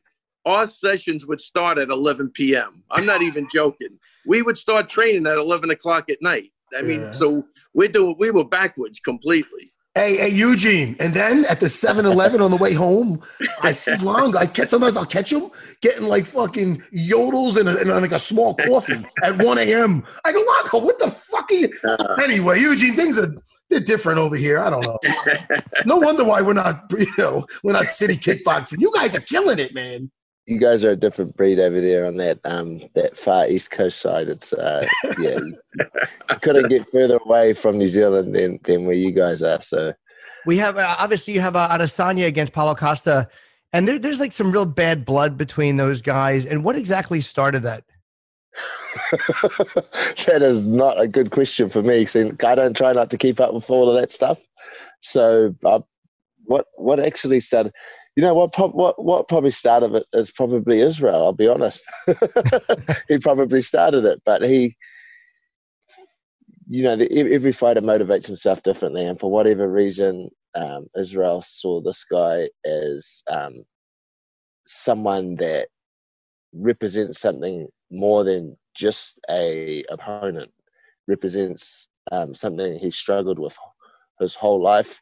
our 0.46 0.66
sessions 0.66 1.26
would 1.26 1.40
start 1.40 1.78
at 1.78 1.88
11 1.88 2.30
p.m. 2.34 2.82
I'm 2.90 3.06
not 3.06 3.22
even 3.22 3.48
joking. 3.54 3.98
We 4.26 4.42
would 4.42 4.58
start 4.58 4.88
training 4.88 5.26
at 5.26 5.36
11 5.38 5.70
o'clock 5.70 6.10
at 6.10 6.18
night. 6.20 6.50
I 6.76 6.82
mean, 6.82 7.00
Yeah. 7.00 7.12
so 7.12 7.44
we 7.72 7.88
do 7.88 8.14
we 8.18 8.30
were 8.30 8.44
backwards 8.44 9.00
completely. 9.00 9.70
Hey, 9.94 10.16
hey, 10.16 10.28
Eugene. 10.30 10.96
And 10.98 11.14
then 11.14 11.44
at 11.44 11.60
the 11.60 11.68
7 11.68 12.04
Eleven 12.04 12.40
on 12.40 12.50
the 12.50 12.56
way 12.56 12.72
home, 12.72 13.22
I 13.62 13.72
see 13.72 13.96
Long. 13.98 14.36
I 14.36 14.46
catch 14.46 14.70
sometimes 14.70 14.96
I'll 14.96 15.06
catch 15.06 15.32
him 15.32 15.50
getting 15.82 16.08
like 16.08 16.26
fucking 16.26 16.82
yodels 16.92 17.56
and, 17.56 17.68
a, 17.68 17.78
and 17.80 17.90
like 17.90 18.10
a 18.10 18.18
small 18.18 18.54
coffee 18.56 19.04
at 19.22 19.40
1 19.40 19.58
a.m. 19.58 20.04
I 20.24 20.32
go, 20.32 20.40
Longo, 20.40 20.84
what 20.84 20.98
the 20.98 21.12
fuck 21.12 21.48
are 21.48 21.54
you? 21.54 21.68
Uh. 21.84 22.16
Anyway, 22.24 22.58
Eugene, 22.60 22.94
things 22.94 23.20
are 23.20 23.32
they're 23.70 23.80
different 23.80 24.18
over 24.18 24.36
here. 24.36 24.58
I 24.60 24.70
don't 24.70 24.84
know. 24.84 24.98
No 25.86 25.96
wonder 25.96 26.24
why 26.24 26.40
we're 26.40 26.54
not, 26.54 26.84
you 26.98 27.06
know, 27.18 27.46
we're 27.62 27.72
not 27.72 27.88
city 27.88 28.16
kickboxing. 28.16 28.80
You 28.80 28.90
guys 28.94 29.14
are 29.14 29.20
killing 29.20 29.58
it, 29.58 29.74
man. 29.74 30.10
You 30.46 30.58
guys 30.58 30.84
are 30.84 30.90
a 30.90 30.96
different 30.96 31.36
breed 31.36 31.58
over 31.58 31.80
there 31.80 32.04
on 32.04 32.16
that 32.18 32.38
um 32.44 32.80
that 32.94 33.16
far 33.16 33.48
east 33.48 33.70
coast 33.70 34.00
side. 34.00 34.28
It's 34.28 34.52
uh 34.52 34.86
yeah, 35.18 35.38
couldn't 36.42 36.68
get 36.68 36.90
further 36.90 37.18
away 37.24 37.54
from 37.54 37.78
New 37.78 37.86
Zealand 37.86 38.34
than 38.34 38.60
than 38.64 38.84
where 38.84 38.94
you 38.94 39.10
guys 39.10 39.42
are. 39.42 39.62
So 39.62 39.94
We 40.46 40.58
have 40.58 40.76
uh, 40.76 40.96
obviously 40.98 41.34
you 41.34 41.40
have 41.40 41.56
uh, 41.56 41.68
Adesanya 41.68 42.26
against 42.26 42.52
Paulo 42.52 42.74
Costa, 42.74 43.28
and 43.72 43.88
there, 43.88 43.98
there's 43.98 44.20
like 44.20 44.32
some 44.32 44.52
real 44.52 44.66
bad 44.66 45.04
blood 45.04 45.38
between 45.38 45.76
those 45.76 46.02
guys. 46.02 46.44
And 46.44 46.62
what 46.62 46.76
exactly 46.76 47.20
started 47.20 47.62
that? 47.62 47.84
that 50.26 50.40
is 50.42 50.64
not 50.64 51.00
a 51.00 51.08
good 51.08 51.30
question 51.30 51.68
for 51.68 51.82
me. 51.82 52.06
See, 52.06 52.30
I 52.44 52.54
don't 52.54 52.76
try 52.76 52.92
not 52.92 53.10
to 53.10 53.18
keep 53.18 53.40
up 53.40 53.52
with 53.52 53.68
all 53.70 53.88
of 53.88 54.00
that 54.00 54.12
stuff. 54.12 54.38
So, 55.00 55.54
uh, 55.64 55.80
what 56.44 56.66
what 56.76 57.00
actually 57.00 57.40
started? 57.40 57.72
You 58.16 58.22
know 58.22 58.34
what? 58.34 58.52
Prob- 58.52 58.74
what 58.74 59.02
what 59.02 59.28
probably 59.28 59.50
started 59.50 59.94
it 59.94 60.06
is 60.12 60.30
probably 60.30 60.80
Israel. 60.80 61.24
I'll 61.24 61.32
be 61.32 61.48
honest. 61.48 61.82
he 63.08 63.18
probably 63.18 63.60
started 63.60 64.04
it, 64.04 64.22
but 64.24 64.42
he, 64.42 64.76
you 66.68 66.84
know, 66.84 66.96
the, 66.96 67.10
every 67.34 67.52
fighter 67.52 67.80
motivates 67.80 68.26
himself 68.26 68.62
differently, 68.62 69.04
and 69.04 69.18
for 69.18 69.30
whatever 69.30 69.68
reason, 69.68 70.30
um, 70.54 70.86
Israel 70.96 71.42
saw 71.42 71.80
this 71.80 72.04
guy 72.04 72.48
as 72.64 73.22
um, 73.28 73.64
someone 74.64 75.34
that 75.36 75.68
represents 76.52 77.20
something 77.20 77.66
more 77.90 78.24
than 78.24 78.56
just 78.74 79.18
a 79.30 79.84
opponent 79.88 80.50
represents 81.06 81.88
um, 82.12 82.34
something 82.34 82.78
he 82.78 82.90
struggled 82.90 83.38
with 83.38 83.56
his 84.20 84.34
whole 84.34 84.62
life 84.62 85.00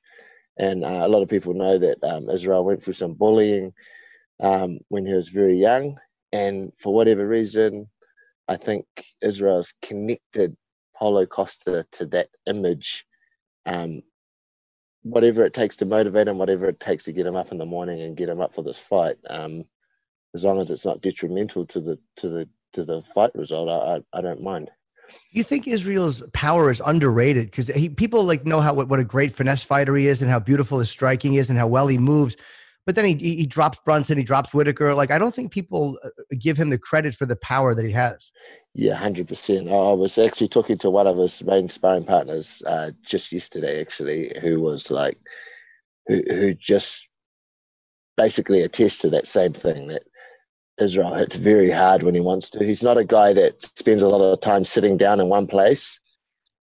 and 0.58 0.84
uh, 0.84 1.02
a 1.02 1.08
lot 1.08 1.22
of 1.22 1.28
people 1.28 1.54
know 1.54 1.78
that 1.78 2.02
um, 2.04 2.30
israel 2.30 2.64
went 2.64 2.82
through 2.82 2.94
some 2.94 3.14
bullying 3.14 3.72
um, 4.40 4.78
when 4.88 5.06
he 5.06 5.14
was 5.14 5.28
very 5.28 5.58
young 5.58 5.98
and 6.32 6.72
for 6.78 6.94
whatever 6.94 7.26
reason 7.26 7.88
i 8.48 8.56
think 8.56 8.86
israel's 9.22 9.74
connected 9.82 10.56
paulo 10.98 11.26
costa 11.26 11.86
to 11.92 12.06
that 12.06 12.28
image 12.46 13.06
um, 13.66 14.02
whatever 15.02 15.44
it 15.44 15.54
takes 15.54 15.76
to 15.76 15.84
motivate 15.86 16.28
him 16.28 16.38
whatever 16.38 16.66
it 16.68 16.80
takes 16.80 17.04
to 17.04 17.12
get 17.12 17.26
him 17.26 17.36
up 17.36 17.52
in 17.52 17.58
the 17.58 17.66
morning 17.66 18.00
and 18.02 18.16
get 18.16 18.28
him 18.28 18.40
up 18.40 18.54
for 18.54 18.62
this 18.62 18.78
fight 18.78 19.16
um, 19.30 19.64
as 20.34 20.44
long 20.44 20.60
as 20.60 20.70
it's 20.70 20.84
not 20.84 21.00
detrimental 21.00 21.66
to 21.66 21.80
the 21.80 21.98
to 22.16 22.28
the 22.28 22.48
to 22.72 22.84
the 22.84 23.02
fight 23.02 23.32
result, 23.34 23.68
I 23.68 23.96
I, 24.16 24.18
I 24.18 24.22
don't 24.22 24.42
mind. 24.42 24.70
You 25.32 25.42
think 25.42 25.66
Israel's 25.66 26.22
power 26.32 26.70
is 26.70 26.82
underrated 26.84 27.50
because 27.50 27.70
people 27.96 28.24
like 28.24 28.44
know 28.44 28.60
how 28.60 28.74
what, 28.74 28.88
what 28.88 29.00
a 29.00 29.04
great 29.04 29.34
finesse 29.34 29.62
fighter 29.62 29.96
he 29.96 30.06
is 30.06 30.20
and 30.20 30.30
how 30.30 30.38
beautiful 30.38 30.78
his 30.78 30.90
striking 30.90 31.34
is 31.34 31.48
and 31.48 31.58
how 31.58 31.66
well 31.66 31.86
he 31.86 31.98
moves, 31.98 32.36
but 32.84 32.96
then 32.96 33.04
he 33.04 33.14
he 33.36 33.46
drops 33.46 33.78
Brunson, 33.84 34.18
he 34.18 34.24
drops 34.24 34.52
Whittaker. 34.52 34.94
Like 34.94 35.10
I 35.10 35.18
don't 35.18 35.34
think 35.34 35.52
people 35.52 35.98
uh, 36.04 36.08
give 36.38 36.56
him 36.56 36.70
the 36.70 36.78
credit 36.78 37.14
for 37.14 37.26
the 37.26 37.36
power 37.36 37.74
that 37.74 37.84
he 37.84 37.92
has. 37.92 38.32
Yeah, 38.74 38.94
hundred 38.94 39.28
percent. 39.28 39.68
I 39.68 39.92
was 39.92 40.18
actually 40.18 40.48
talking 40.48 40.78
to 40.78 40.90
one 40.90 41.06
of 41.06 41.16
his 41.16 41.42
main 41.44 41.68
sparring 41.68 42.04
partners 42.04 42.62
uh, 42.66 42.90
just 43.04 43.32
yesterday, 43.32 43.80
actually, 43.80 44.36
who 44.42 44.60
was 44.60 44.90
like, 44.90 45.18
who 46.08 46.22
who 46.28 46.54
just 46.54 47.06
basically 48.16 48.62
attests 48.62 48.98
to 49.00 49.10
that 49.10 49.26
same 49.26 49.52
thing 49.52 49.86
that 49.88 50.02
Israel 50.78 51.14
hits 51.14 51.36
very 51.36 51.70
hard 51.70 52.02
when 52.02 52.14
he 52.14 52.20
wants 52.20 52.50
to. 52.50 52.64
He's 52.64 52.82
not 52.82 52.98
a 52.98 53.04
guy 53.04 53.32
that 53.34 53.62
spends 53.62 54.02
a 54.02 54.08
lot 54.08 54.20
of 54.22 54.40
time 54.40 54.64
sitting 54.64 54.96
down 54.96 55.20
in 55.20 55.28
one 55.28 55.46
place 55.46 56.00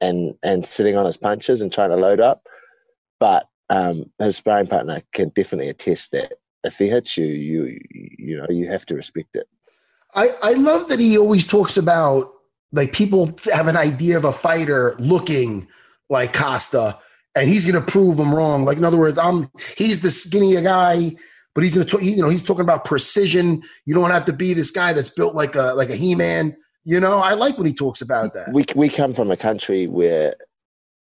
and 0.02 0.36
and 0.44 0.66
sitting 0.66 0.98
on 0.98 1.06
his 1.06 1.18
punches 1.18 1.62
and 1.62 1.72
trying 1.72 1.90
to 1.90 1.96
load 1.96 2.20
up. 2.20 2.48
But 3.20 3.48
um, 3.70 4.10
his 4.18 4.38
sparring 4.38 4.68
partner 4.68 5.02
can 5.14 5.30
definitely 5.30 5.70
attest 5.70 6.12
that 6.12 6.34
if 6.64 6.78
he 6.78 6.88
hits 6.88 7.18
you, 7.18 7.26
you 7.26 7.80
you 7.92 8.38
know 8.38 8.48
you 8.50 8.70
have 8.70 8.86
to 8.88 8.96
respect 8.96 9.36
it. 9.36 9.48
I, 10.16 10.30
I 10.42 10.54
love 10.54 10.88
that 10.88 11.00
he 11.00 11.18
always 11.18 11.46
talks 11.46 11.78
about 11.78 12.32
like 12.72 12.94
people 12.94 13.36
have 13.54 13.68
an 13.68 13.78
idea 13.78 14.18
of 14.18 14.26
a 14.26 14.32
fighter 14.32 14.96
looking 15.00 15.68
like 16.10 16.34
Costa, 16.34 16.98
and 17.36 17.50
he's 17.50 17.66
going 17.66 17.84
to 17.84 17.92
prove 17.92 18.18
them 18.18 18.34
wrong. 18.34 18.66
Like 18.66 18.78
in 18.78 18.84
other 18.84 18.98
words, 18.98 19.18
I'm 19.18 19.50
he's 19.78 20.02
the 20.02 20.12
skinnier 20.12 20.62
guy, 20.62 21.12
but 21.56 21.64
he's 21.64 21.76
going 21.76 21.88
to 21.88 22.04
you 22.04 22.22
know 22.22 22.30
he's 22.30 22.44
talking 22.44 22.64
about 22.64 22.86
precision. 22.86 23.62
You 23.86 23.96
don't 23.96 24.12
have 24.12 24.26
to 24.26 24.34
be 24.34 24.54
this 24.54 24.72
guy 24.72 24.94
that's 24.94 25.10
built 25.10 25.36
like 25.36 25.56
a 25.56 25.74
like 25.74 25.90
a 25.90 25.96
He 25.96 26.16
Man. 26.16 26.56
You 26.86 27.00
know, 27.00 27.20
I 27.20 27.34
like 27.34 27.58
when 27.58 27.68
he 27.68 27.74
talks 27.74 28.02
about 28.02 28.34
that. 28.34 28.52
We 28.54 28.66
we 28.76 28.90
come 28.90 29.14
from 29.14 29.32
a 29.32 29.38
country 29.38 29.88
where 29.88 30.36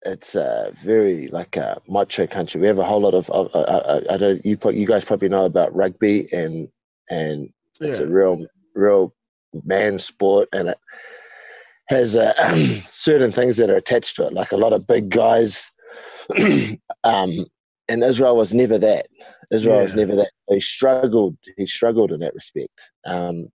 it's 0.05 0.35
a 0.35 0.71
very 0.83 1.27
like 1.27 1.57
a 1.57 1.81
macho 1.87 2.27
country. 2.27 2.61
We 2.61 2.67
have 2.67 2.79
a 2.79 2.83
whole 2.83 3.01
lot 3.01 3.13
of, 3.13 3.29
of 3.31 3.53
uh, 3.53 3.59
uh, 3.59 4.01
I 4.09 4.17
don't 4.17 4.45
you 4.45 4.57
you 4.71 4.85
guys 4.85 5.05
probably 5.05 5.29
know 5.29 5.45
about 5.45 5.75
rugby 5.75 6.31
and 6.33 6.69
and 7.09 7.49
it's 7.79 7.99
a 7.99 8.07
real 8.07 8.45
real 8.75 9.13
man 9.63 9.99
sport 9.99 10.47
and 10.53 10.69
it 10.69 10.77
has 11.89 12.15
uh, 12.15 12.33
certain 12.93 13.31
things 13.31 13.57
that 13.57 13.69
are 13.69 13.75
attached 13.75 14.15
to 14.15 14.27
it, 14.27 14.33
like 14.33 14.51
a 14.51 14.57
lot 14.57 14.73
of 14.73 14.87
big 14.87 15.09
guys. 15.09 15.69
um, 17.03 17.45
and 17.89 18.03
Israel 18.03 18.35
was 18.37 18.53
never 18.53 18.77
that. 18.77 19.07
Israel 19.51 19.81
was 19.81 19.95
never 19.95 20.15
that. 20.15 20.31
He 20.49 20.59
struggled. 20.59 21.35
He 21.57 21.65
struggled 21.65 22.11
in 22.11 22.19
that 22.21 22.33
respect. 22.35 22.91
Um, 23.05 23.49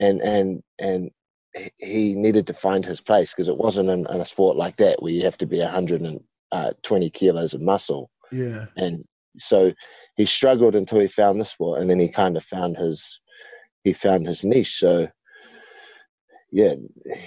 and 0.00 0.20
and 0.22 0.62
and 0.78 1.10
he- 1.54 1.70
he 1.78 2.14
needed 2.14 2.46
to 2.48 2.54
find 2.54 2.84
his 2.84 3.00
place 3.00 3.32
because 3.32 3.48
it 3.48 3.56
wasn't 3.58 3.88
in, 3.88 4.06
in 4.12 4.20
a 4.20 4.24
sport 4.24 4.56
like 4.56 4.76
that 4.76 5.02
where 5.02 5.12
you 5.12 5.22
have 5.24 5.38
to 5.38 5.46
be 5.46 5.60
120 5.60 7.10
kilos 7.10 7.54
of 7.54 7.60
muscle 7.60 8.10
Yeah. 8.32 8.66
and 8.76 9.04
so 9.38 9.72
he 10.16 10.24
struggled 10.26 10.74
until 10.74 10.98
he 11.00 11.08
found 11.08 11.38
this 11.40 11.50
sport 11.50 11.80
and 11.80 11.88
then 11.90 12.00
he 12.00 12.08
kind 12.08 12.36
of 12.36 12.44
found 12.44 12.76
his 12.76 13.20
he 13.84 13.92
found 13.92 14.26
his 14.26 14.44
niche 14.44 14.78
so 14.78 15.08
yeah 16.50 16.74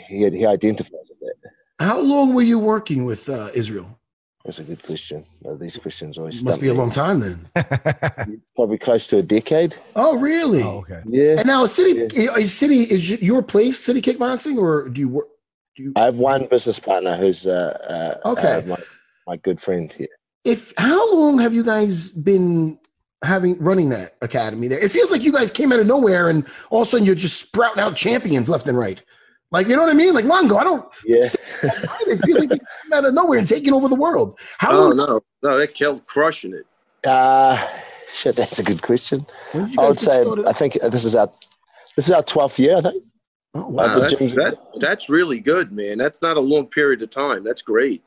he 0.08 0.24
had, 0.24 0.34
he 0.34 0.46
identifies 0.46 0.92
with 1.10 1.20
that 1.22 1.86
How 1.86 2.00
long 2.02 2.34
were 2.34 2.42
you 2.42 2.60
working 2.60 3.06
with 3.06 3.30
uh, 3.30 3.50
Israel? 3.54 4.00
That's 4.46 4.60
a 4.60 4.64
good 4.64 4.82
question 4.84 5.26
Uh, 5.46 5.56
these 5.56 5.78
questions 5.78 6.18
always 6.18 6.44
Must 6.44 6.62
be 6.62 6.68
a 6.68 6.74
long 6.74 6.92
time 6.92 7.20
then. 7.20 7.38
probably 8.56 8.78
close 8.78 9.08
to 9.08 9.18
a 9.18 9.22
decade 9.24 9.76
Oh, 9.96 10.18
really? 10.18 10.62
Oh, 10.64 10.80
okay. 10.84 11.02
yeah 11.08 11.36
And 11.40 11.48
now, 11.48 11.66
city 11.66 11.92
is 12.00 12.54
city 12.54 12.82
is 12.84 13.22
your 13.22 13.42
place, 13.42 13.80
city 13.80 14.02
kickboxing, 14.02 14.58
or 14.58 14.90
do 14.90 15.02
you 15.02 15.10
work? 15.10 15.28
Do 15.76 15.84
you, 15.84 15.94
i 15.98 16.04
have 16.06 16.18
one 16.20 16.46
business 16.46 16.80
partner 16.80 17.18
who's 17.18 17.46
uh, 17.48 18.18
uh, 18.24 18.30
Okay. 18.34 18.54
uh, 18.60 18.62
my, 18.66 18.78
my 19.28 19.36
good 19.38 19.60
friend 19.60 19.92
here 19.92 20.08
if 20.46 20.74
how 20.78 21.14
long 21.16 21.40
have 21.40 21.54
you 21.54 21.64
guys 21.64 22.12
been 22.12 22.78
having 23.24 23.58
running 23.60 23.90
that 23.90 24.12
academy 24.22 24.68
there? 24.68 24.78
It 24.80 24.92
feels 24.92 25.12
like 25.12 25.24
you 25.24 25.32
guys 25.32 25.52
came 25.52 25.74
out 25.74 25.80
of 25.80 25.88
nowhere 25.88 26.30
and 26.30 26.46
all 26.70 26.84
of 26.84 26.88
a 26.88 26.92
sudden 26.92 27.06
you're 27.06 27.16
just 27.16 27.42
sprouting 27.42 27.82
out 27.82 27.96
champions 27.96 28.48
left 28.48 28.68
and 28.68 28.78
right. 28.78 29.02
Like 29.52 29.68
you 29.68 29.76
know 29.76 29.82
what 29.84 29.92
I 29.92 29.96
mean? 29.96 30.14
Like 30.14 30.26
Longo, 30.26 30.58
I 30.58 30.64
don't. 30.64 30.86
yeah 31.06 31.24
It 31.64 32.18
feels 32.24 32.40
like 32.40 32.52
you 32.52 32.60
came 32.60 32.68
out 32.94 33.06
of 33.06 33.14
nowhere 33.14 33.40
and 33.40 33.48
taking 33.48 33.74
over 33.74 33.88
the 33.88 33.96
world. 33.96 34.38
How 34.60 34.72
Oh 34.74 34.88
long? 34.90 34.98
no, 34.98 35.22
no, 35.44 35.58
they 35.60 35.68
killed 35.68 36.06
crushing 36.08 36.54
it. 36.54 36.66
uh 37.06 37.68
shit 38.12 38.36
that's 38.36 38.60
a 38.60 38.64
good 38.64 38.82
question 38.82 39.26
When 39.52 39.66
did 39.66 39.74
you 39.76 39.82
i 39.82 39.88
would 39.88 40.00
say 40.00 40.22
started? 40.24 40.48
i 40.48 40.54
think 40.54 40.74
this 40.74 41.04
is 41.06 41.16
our 41.16 41.30
this 41.96 42.06
is 42.06 42.12
our 42.12 42.24
12th 42.24 42.58
year 42.60 42.78
i 42.78 42.82
think 42.82 43.04
Oh 43.58 43.68
Wow, 43.70 43.86
wow! 43.88 44.00
the 44.00 44.00
that's, 44.02 44.34
that, 44.34 44.58
that's 44.82 45.10
really 45.10 45.40
good, 45.40 45.72
man. 45.72 45.98
That's 45.98 46.22
not 46.22 46.36
a 46.36 46.42
long 46.42 46.68
period 46.68 47.02
of 47.02 47.10
time. 47.10 47.42
That's 47.44 47.62
great. 47.62 48.04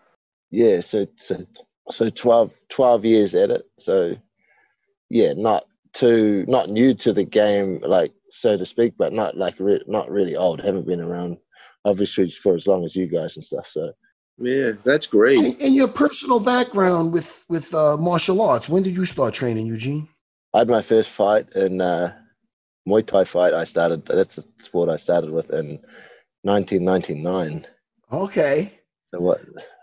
yeah 0.50 0.80
so 0.80 1.06
so 1.16 1.44
so 1.90 2.10
12, 2.10 2.52
12 2.68 3.04
years 3.06 3.34
at 3.34 3.50
it 3.50 3.62
so 3.78 4.14
yeah 5.08 5.32
not 5.34 5.64
too 5.94 6.44
not 6.48 6.68
new 6.68 6.92
to 6.94 7.12
the 7.14 7.24
game 7.24 7.80
like 7.80 8.12
so 8.30 8.56
to 8.58 8.66
speak 8.66 8.92
but 8.98 9.12
not 9.14 9.38
like 9.38 9.54
re- 9.58 9.82
not 9.86 10.10
really 10.10 10.36
old 10.36 10.60
haven't 10.60 10.86
been 10.86 11.00
around 11.00 11.38
obviously 11.86 12.30
for 12.30 12.54
as 12.54 12.66
long 12.66 12.84
as 12.84 12.94
you 12.94 13.06
guys 13.06 13.36
and 13.36 13.44
stuff 13.44 13.66
so 13.66 13.90
Yeah, 14.40 14.72
that's 14.84 15.06
great. 15.06 15.38
And, 15.38 15.60
and 15.60 15.74
your 15.74 15.88
personal 15.88 16.40
background 16.40 17.12
with 17.12 17.44
with 17.48 17.74
uh, 17.74 17.96
martial 17.96 18.40
arts. 18.40 18.68
When 18.68 18.82
did 18.82 18.96
you 18.96 19.04
start 19.04 19.34
training, 19.34 19.66
Eugene? 19.66 20.08
i 20.54 20.58
had 20.60 20.68
my 20.68 20.80
first 20.80 21.10
fight 21.10 21.46
in 21.54 21.80
uh 21.82 22.10
muay 22.88 23.04
thai 23.04 23.22
fight 23.22 23.52
i 23.52 23.64
started 23.64 24.00
that's 24.06 24.38
a 24.38 24.44
sport 24.56 24.88
i 24.88 24.96
started 24.96 25.30
with 25.30 25.50
in 25.50 25.78
1999 26.42 27.66
Okay. 28.10 28.72
so 29.12 29.20
what 29.20 29.40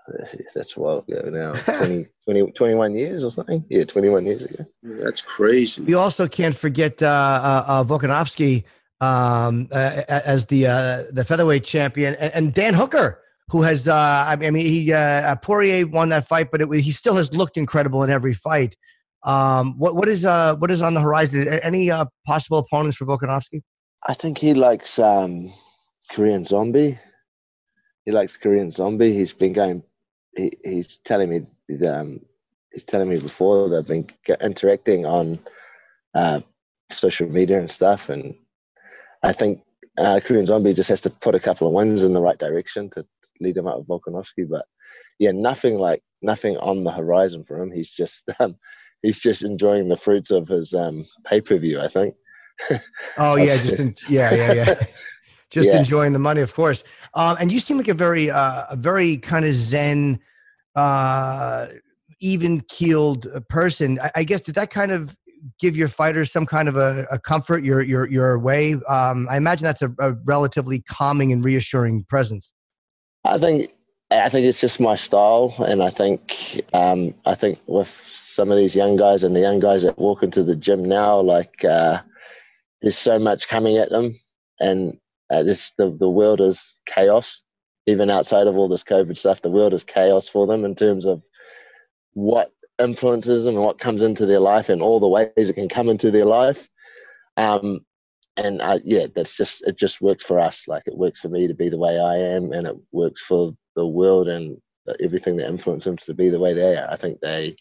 that's 0.55 0.75
a 0.75 0.79
while 0.79 1.05
ago 1.07 1.29
now 1.29 1.51
20, 1.77 2.07
20 2.25 2.51
21 2.53 2.95
years 2.95 3.23
or 3.23 3.29
something 3.31 3.63
yeah 3.69 3.83
21 3.83 4.25
years 4.25 4.41
ago 4.41 4.65
That's 4.83 5.21
crazy. 5.21 5.83
We 5.83 5.93
also 5.93 6.27
can't 6.27 6.55
forget 6.55 7.01
uh, 7.03 7.07
uh, 7.07 7.63
uh, 7.67 7.83
Volkanovski 7.83 8.63
um, 9.01 9.67
uh, 9.71 10.03
as 10.07 10.45
the 10.47 10.67
uh, 10.67 11.03
the 11.11 11.23
featherweight 11.23 11.63
champion, 11.63 12.15
and, 12.15 12.33
and 12.33 12.53
Dan 12.53 12.73
Hooker, 12.73 13.19
who 13.49 13.61
has 13.61 13.87
uh, 13.87 14.25
I 14.27 14.35
mean 14.35 14.65
he 14.65 14.91
uh, 14.91 15.35
Poirier 15.37 15.87
won 15.87 16.09
that 16.09 16.27
fight, 16.27 16.49
but 16.51 16.61
it, 16.61 16.73
he 16.73 16.91
still 16.91 17.15
has 17.15 17.33
looked 17.33 17.57
incredible 17.57 18.03
in 18.03 18.09
every 18.09 18.33
fight. 18.33 18.75
Um, 19.23 19.77
what 19.77 19.95
what 19.95 20.07
is 20.07 20.25
uh, 20.25 20.55
what 20.55 20.71
is 20.71 20.81
on 20.81 20.93
the 20.93 21.01
horizon? 21.01 21.47
Any 21.47 21.91
uh, 21.91 22.05
possible 22.25 22.57
opponents 22.59 22.97
for 22.97 23.05
Volkanovski? 23.05 23.61
I 24.07 24.13
think 24.13 24.37
he 24.37 24.53
likes 24.53 24.99
um, 24.99 25.51
Korean 26.11 26.45
Zombie. 26.45 26.97
He 28.05 28.11
likes 28.11 28.37
Korean 28.37 28.69
Zombie. 28.69 29.13
He's 29.13 29.33
been 29.33 29.53
going. 29.53 29.83
He, 30.35 30.51
he's 30.63 30.97
telling 30.99 31.29
me. 31.29 31.87
Um, 31.87 32.21
he's 32.71 32.83
telling 32.83 33.09
me 33.09 33.19
before 33.19 33.69
that 33.69 33.87
they've 33.87 34.05
been 34.05 34.37
interacting 34.41 35.05
on 35.05 35.39
uh, 36.13 36.41
social 36.91 37.27
media 37.27 37.57
and 37.57 37.71
stuff. 37.71 38.09
And 38.09 38.35
I 39.23 39.33
think 39.33 39.63
uh, 39.97 40.19
Korean 40.23 40.45
Zombie 40.45 40.73
just 40.73 40.89
has 40.89 41.01
to 41.01 41.09
put 41.09 41.35
a 41.35 41.39
couple 41.39 41.67
of 41.67 41.73
wins 41.73 42.03
in 42.03 42.13
the 42.13 42.21
right 42.21 42.37
direction 42.37 42.89
to 42.91 43.05
lead 43.39 43.57
him 43.57 43.67
out 43.67 43.79
of 43.79 43.85
Volkanovski. 43.85 44.47
But 44.49 44.65
yeah, 45.19 45.31
nothing 45.31 45.77
like 45.79 46.01
nothing 46.21 46.57
on 46.57 46.83
the 46.83 46.91
horizon 46.91 47.43
for 47.43 47.61
him. 47.61 47.71
He's 47.71 47.91
just 47.91 48.23
um, 48.39 48.55
he's 49.01 49.19
just 49.19 49.43
enjoying 49.43 49.87
the 49.87 49.97
fruits 49.97 50.31
of 50.31 50.47
his 50.47 50.73
um, 50.73 51.05
pay 51.25 51.41
per 51.41 51.57
view. 51.57 51.79
I 51.79 51.87
think. 51.87 52.15
Oh 53.17 53.35
yeah, 53.35 53.57
just 53.57 53.79
in, 53.79 53.95
yeah, 54.09 54.33
yeah, 54.33 54.53
yeah. 54.53 54.75
just 55.49 55.69
Yeah. 55.69 55.77
enjoying 55.77 56.13
the 56.13 56.19
money, 56.19 56.41
of 56.41 56.53
course. 56.53 56.83
Um, 57.13 57.37
and 57.39 57.51
you 57.51 57.59
seem 57.59 57.77
like 57.77 57.87
a 57.87 57.93
very, 57.93 58.29
uh, 58.29 58.65
a 58.69 58.75
very 58.75 59.17
kind 59.17 59.45
of 59.45 59.53
zen, 59.53 60.19
uh, 60.75 61.67
even 62.19 62.61
keeled 62.61 63.27
person. 63.47 63.99
I, 64.01 64.11
I 64.17 64.23
guess 64.23 64.41
did 64.41 64.55
that 64.55 64.69
kind 64.69 64.91
of 64.91 65.15
give 65.59 65.75
your 65.75 65.87
fighters 65.87 66.31
some 66.31 66.45
kind 66.45 66.67
of 66.67 66.75
a, 66.75 67.05
a 67.11 67.19
comfort 67.19 67.63
your 67.63 67.81
your 67.81 68.07
your 68.07 68.39
way? 68.39 68.73
Um, 68.87 69.27
I 69.29 69.37
imagine 69.37 69.65
that's 69.65 69.81
a, 69.81 69.93
a 69.99 70.13
relatively 70.25 70.81
calming 70.81 71.31
and 71.31 71.43
reassuring 71.43 72.03
presence. 72.05 72.53
I 73.23 73.37
think 73.37 73.73
I 74.11 74.29
think 74.29 74.45
it's 74.45 74.61
just 74.61 74.79
my 74.79 74.95
style, 74.95 75.55
and 75.67 75.81
I 75.81 75.89
think 75.89 76.61
um, 76.73 77.13
I 77.25 77.35
think 77.35 77.59
with 77.67 77.89
some 77.89 78.51
of 78.51 78.57
these 78.57 78.75
young 78.75 78.95
guys 78.97 79.23
and 79.23 79.35
the 79.35 79.39
young 79.39 79.59
guys 79.59 79.83
that 79.83 79.97
walk 79.97 80.21
into 80.23 80.43
the 80.43 80.55
gym 80.55 80.85
now, 80.85 81.19
like 81.19 81.65
uh, 81.65 82.01
there's 82.81 82.97
so 82.97 83.17
much 83.17 83.47
coming 83.47 83.77
at 83.77 83.89
them, 83.89 84.13
and 84.59 84.99
uh, 85.31 85.43
this 85.43 85.71
the 85.77 85.89
the 85.89 86.09
world 86.09 86.41
is 86.41 86.79
chaos. 86.85 87.41
Even 87.87 88.09
outside 88.09 88.47
of 88.47 88.57
all 88.57 88.67
this 88.67 88.83
COVID 88.83 89.15
stuff, 89.15 89.41
the 89.41 89.51
world 89.51 89.73
is 89.73 89.83
chaos 89.83 90.27
for 90.27 90.47
them 90.47 90.65
in 90.65 90.73
terms 90.73 91.05
of 91.05 91.21
what 92.13 92.51
influences 92.79 93.45
them 93.45 93.55
and 93.55 93.63
what 93.63 93.79
comes 93.79 94.01
into 94.01 94.25
their 94.25 94.39
life 94.39 94.69
and 94.69 94.81
all 94.81 94.99
the 94.99 95.07
ways 95.07 95.31
it 95.35 95.53
can 95.53 95.69
come 95.69 95.89
into 95.89 96.11
their 96.11 96.25
life. 96.25 96.67
Um, 97.37 97.85
and 98.37 98.61
I, 98.61 98.79
yeah, 98.83 99.07
that's 99.15 99.35
just 99.35 99.65
it. 99.65 99.77
Just 99.77 100.01
works 100.01 100.23
for 100.23 100.39
us. 100.39 100.67
Like 100.67 100.83
it 100.87 100.97
works 100.97 101.21
for 101.21 101.29
me 101.29 101.47
to 101.47 101.53
be 101.53 101.69
the 101.69 101.77
way 101.77 101.99
I 101.99 102.17
am, 102.17 102.51
and 102.51 102.67
it 102.67 102.75
works 102.91 103.21
for 103.21 103.53
the 103.75 103.87
world 103.87 104.27
and 104.27 104.57
everything 105.01 105.37
that 105.37 105.47
influences 105.47 105.85
them 105.85 105.97
to 105.97 106.13
be 106.13 106.29
the 106.29 106.39
way 106.39 106.53
they 106.53 106.75
are. 106.77 106.87
I 106.89 106.95
think 106.95 107.19
they, 107.21 107.55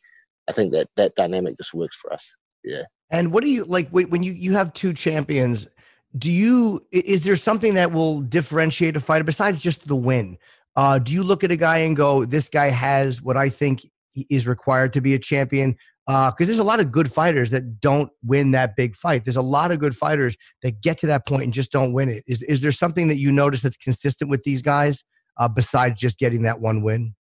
I 0.48 0.52
think 0.52 0.72
that 0.72 0.88
that 0.96 1.14
dynamic 1.14 1.56
just 1.56 1.74
works 1.74 1.96
for 1.96 2.12
us. 2.12 2.34
Yeah. 2.64 2.82
And 3.10 3.32
what 3.32 3.44
do 3.44 3.50
you 3.50 3.64
like 3.64 3.88
when 3.90 4.10
when 4.10 4.22
you 4.24 4.32
you 4.32 4.54
have 4.54 4.72
two 4.72 4.92
champions? 4.92 5.68
Do 6.16 6.30
you 6.30 6.84
is 6.90 7.22
there 7.22 7.36
something 7.36 7.74
that 7.74 7.92
will 7.92 8.20
differentiate 8.20 8.96
a 8.96 9.00
fighter 9.00 9.24
besides 9.24 9.62
just 9.62 9.86
the 9.86 9.96
win? 9.96 10.38
Uh, 10.76 10.98
do 10.98 11.12
you 11.12 11.22
look 11.22 11.44
at 11.44 11.52
a 11.52 11.56
guy 11.56 11.78
and 11.78 11.96
go, 11.96 12.24
"This 12.24 12.48
guy 12.48 12.70
has 12.70 13.22
what 13.22 13.36
I 13.36 13.48
think 13.48 13.86
is 14.30 14.46
required 14.46 14.92
to 14.94 15.00
be 15.00 15.14
a 15.14 15.18
champion"? 15.18 15.76
Uh, 16.06 16.30
Because 16.30 16.46
there's 16.46 16.58
a 16.58 16.64
lot 16.64 16.80
of 16.80 16.92
good 16.92 17.10
fighters 17.12 17.50
that 17.50 17.80
don't 17.80 18.10
win 18.22 18.50
that 18.50 18.76
big 18.76 18.94
fight. 18.94 19.24
There's 19.24 19.36
a 19.36 19.42
lot 19.42 19.70
of 19.70 19.78
good 19.78 19.96
fighters 19.96 20.36
that 20.62 20.80
get 20.82 20.98
to 20.98 21.06
that 21.06 21.26
point 21.26 21.44
and 21.44 21.52
just 21.52 21.72
don't 21.72 21.92
win 21.92 22.08
it. 22.08 22.24
Is 22.26 22.42
is 22.42 22.60
there 22.60 22.72
something 22.72 23.08
that 23.08 23.18
you 23.18 23.32
notice 23.32 23.62
that's 23.62 23.76
consistent 23.76 24.30
with 24.30 24.42
these 24.42 24.62
guys 24.62 25.04
uh, 25.38 25.48
besides 25.48 26.00
just 26.00 26.18
getting 26.18 26.42
that 26.42 26.60
one 26.60 26.82
win? 26.82 27.14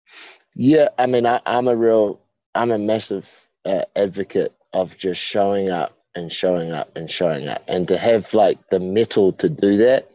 Yeah, 0.55 0.89
I 0.99 1.07
mean, 1.07 1.27
I, 1.27 1.41
I'm 1.47 1.69
a 1.69 1.77
real, 1.77 2.21
I'm 2.55 2.71
a 2.71 2.79
massive 2.79 3.29
uh, 3.65 3.85
advocate 3.95 4.53
of 4.73 4.97
just 4.97 5.21
showing 5.21 5.71
up 5.71 5.97
and 6.15 6.33
showing 6.33 6.73
up 6.73 6.97
and 6.97 7.11
showing 7.11 7.47
up, 7.49 7.63
and 7.69 7.87
to 7.89 7.97
have 7.97 8.35
like 8.35 8.59
the 8.71 8.81
metal 8.81 9.33
to 9.35 9.49
do 9.49 9.77
that, 9.77 10.11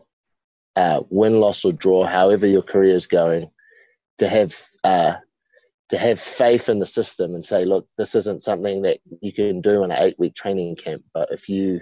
uh, 0.75 1.01
win, 1.09 1.39
loss, 1.39 1.63
or 1.63 1.71
draw, 1.71 2.05
however 2.05 2.47
your 2.47 2.61
career 2.61 2.95
is 2.95 3.07
going, 3.07 3.49
to 4.17 4.27
have 4.27 4.59
uh, 4.83 5.15
to 5.95 6.01
have 6.01 6.19
faith 6.19 6.67
in 6.67 6.79
the 6.79 6.86
system 6.86 7.36
and 7.36 7.45
say, 7.45 7.63
look, 7.63 7.88
this 7.97 8.15
isn't 8.15 8.43
something 8.43 8.81
that 8.81 8.99
you 9.21 9.31
can 9.31 9.62
do 9.62 9.81
in 9.81 9.91
an 9.91 10.03
eight 10.03 10.19
week 10.19 10.36
training 10.36 10.75
camp, 10.75 11.03
but 11.13 11.31
if 11.31 11.47
you 11.47 11.81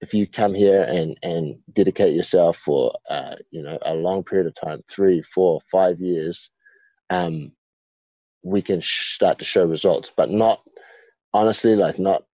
if 0.00 0.12
you 0.12 0.26
come 0.26 0.54
here 0.54 0.82
and 0.82 1.18
and 1.22 1.58
dedicate 1.72 2.12
yourself 2.12 2.58
for 2.58 2.92
uh, 3.08 3.34
you 3.50 3.62
know 3.62 3.78
a 3.82 3.94
long 3.94 4.22
period 4.22 4.46
of 4.46 4.54
time, 4.54 4.82
three, 4.90 5.22
four, 5.22 5.58
five 5.72 6.00
years, 6.00 6.50
um, 7.08 7.52
we 8.42 8.60
can 8.60 8.82
sh- 8.82 9.14
start 9.14 9.38
to 9.38 9.44
show 9.46 9.64
results. 9.64 10.12
But 10.14 10.30
not 10.30 10.62
honestly, 11.32 11.76
like 11.76 11.98
not 11.98 12.24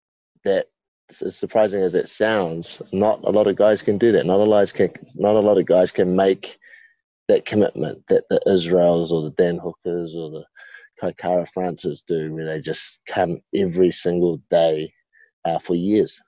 that 0.45 0.67
as 1.09 1.37
surprising 1.37 1.83
as 1.83 1.95
it 1.95 2.09
sounds, 2.09 2.83
not 2.93 3.21
a 3.23 3.31
lot 3.31 3.47
of 3.47 3.55
guys 3.55 3.81
can 3.81 3.97
do 3.97 4.11
that. 4.11 4.27
Not 4.27 4.41
a 4.41 4.45
lot 4.45 4.63
of 4.63 4.73
guys 4.73 4.73
can 4.73 4.91
not 5.15 5.37
a 5.37 5.41
lot 5.41 5.57
of 5.57 5.67
guys 5.67 5.93
can 5.93 6.17
make 6.17 6.59
that 7.29 7.47
commitment 7.47 8.07
that 8.09 8.25
the 8.29 8.41
Israels 8.47 9.13
or 9.13 9.23
the 9.23 9.31
Dan 9.31 9.59
Hookers 9.59 10.15
or 10.15 10.31
the 10.31 10.45
Kai 11.01 11.13
Kara-France 11.13 11.85
do, 12.07 12.33
where 12.33 12.45
they 12.45 12.61
just 12.61 13.01
come 13.09 13.39
every 13.55 13.91
single 13.91 14.41
day 14.51 14.93
uh, 15.45 15.59
for 15.59 15.75
years. 15.75 16.21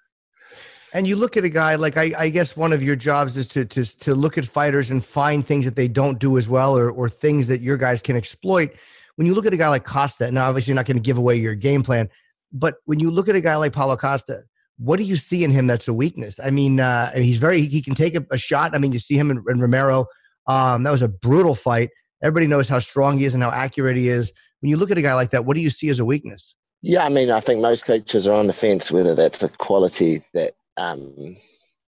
And 0.93 1.07
you 1.07 1.17
look 1.17 1.37
at 1.37 1.45
a 1.45 1.49
guy 1.49 1.75
like 1.75 1.97
I, 1.97 2.13
I, 2.17 2.29
guess 2.31 2.57
one 2.57 2.73
of 2.73 2.83
your 2.83 2.97
jobs 2.97 3.37
is 3.37 3.47
to, 3.49 3.65
to 3.67 3.85
to 3.85 4.15
look 4.15 4.39
at 4.39 4.47
fighters 4.47 4.91
and 4.91 5.05
find 5.05 5.47
things 5.47 5.65
that 5.67 5.77
they 5.77 5.89
don't 5.89 6.19
do 6.19 6.39
as 6.39 6.49
well, 6.49 6.77
or 6.77 6.91
or 6.91 7.09
things 7.09 7.49
that 7.49 7.61
your 7.61 7.77
guys 7.77 8.01
can 8.01 8.17
exploit. 8.17 8.73
When 9.17 9.27
you 9.27 9.35
look 9.35 9.47
at 9.47 9.53
a 9.53 9.57
guy 9.57 9.69
like 9.69 9.85
Costa, 9.85 10.31
now 10.31 10.49
obviously 10.49 10.71
you're 10.71 10.77
not 10.77 10.87
going 10.87 10.97
to 10.97 11.03
give 11.03 11.19
away 11.19 11.37
your 11.37 11.55
game 11.55 11.83
plan, 11.83 12.09
but 12.53 12.77
when 12.85 13.01
you 13.01 13.11
look 13.11 13.29
at 13.29 13.35
a 13.35 13.41
guy 13.41 13.57
like 13.57 13.73
Paulo 13.73 13.97
Costa, 13.97 14.45
what 14.79 14.99
do 14.99 15.05
you 15.05 15.17
see 15.17 15.45
in 15.45 15.51
him 15.51 15.67
that's 15.67 15.89
a 15.89 15.95
weakness? 15.95 16.39
I 16.43 16.51
mean, 16.51 16.81
uh, 16.81 17.13
he's 17.13 17.39
very 17.39 17.63
he 17.63 17.83
can 17.83 17.95
take 17.95 18.15
a, 18.15 18.25
a, 18.31 18.39
shot. 18.39 18.75
I 18.75 18.79
mean, 18.79 18.93
you 18.93 18.99
see 18.99 19.19
him 19.19 19.31
in, 19.31 19.43
in 19.49 19.61
Romero. 19.61 20.07
Um, 20.47 20.83
that 20.85 20.91
was 20.91 21.03
a 21.03 21.09
brutal 21.09 21.55
fight. 21.55 21.91
Everybody 22.23 22.47
knows 22.47 22.69
how 22.69 22.79
strong 22.79 23.19
he 23.19 23.25
is 23.25 23.35
and 23.35 23.43
how 23.43 23.51
accurate 23.51 23.97
he 23.97 24.09
is. 24.09 24.33
When 24.61 24.71
you 24.71 24.77
look 24.77 24.91
at 24.91 24.99
a 24.99 25.03
guy 25.03 25.15
like 25.15 25.31
that, 25.31 25.45
what 25.45 25.57
do 25.57 25.63
you 25.63 25.71
see 25.71 25.89
as 25.89 26.01
a 26.01 26.05
weakness? 26.05 26.55
Yeah, 26.83 27.05
I 27.05 27.09
mean, 27.09 27.31
I 27.31 27.41
think 27.41 27.61
most 27.61 27.85
coaches 27.85 28.27
are 28.27 28.35
on 28.35 28.47
the 28.47 28.53
fence 28.53 28.91
whether 28.91 29.15
that's 29.15 29.43
a 29.43 29.49
quality 29.49 30.23
that, 30.35 30.55
um, 30.77 31.37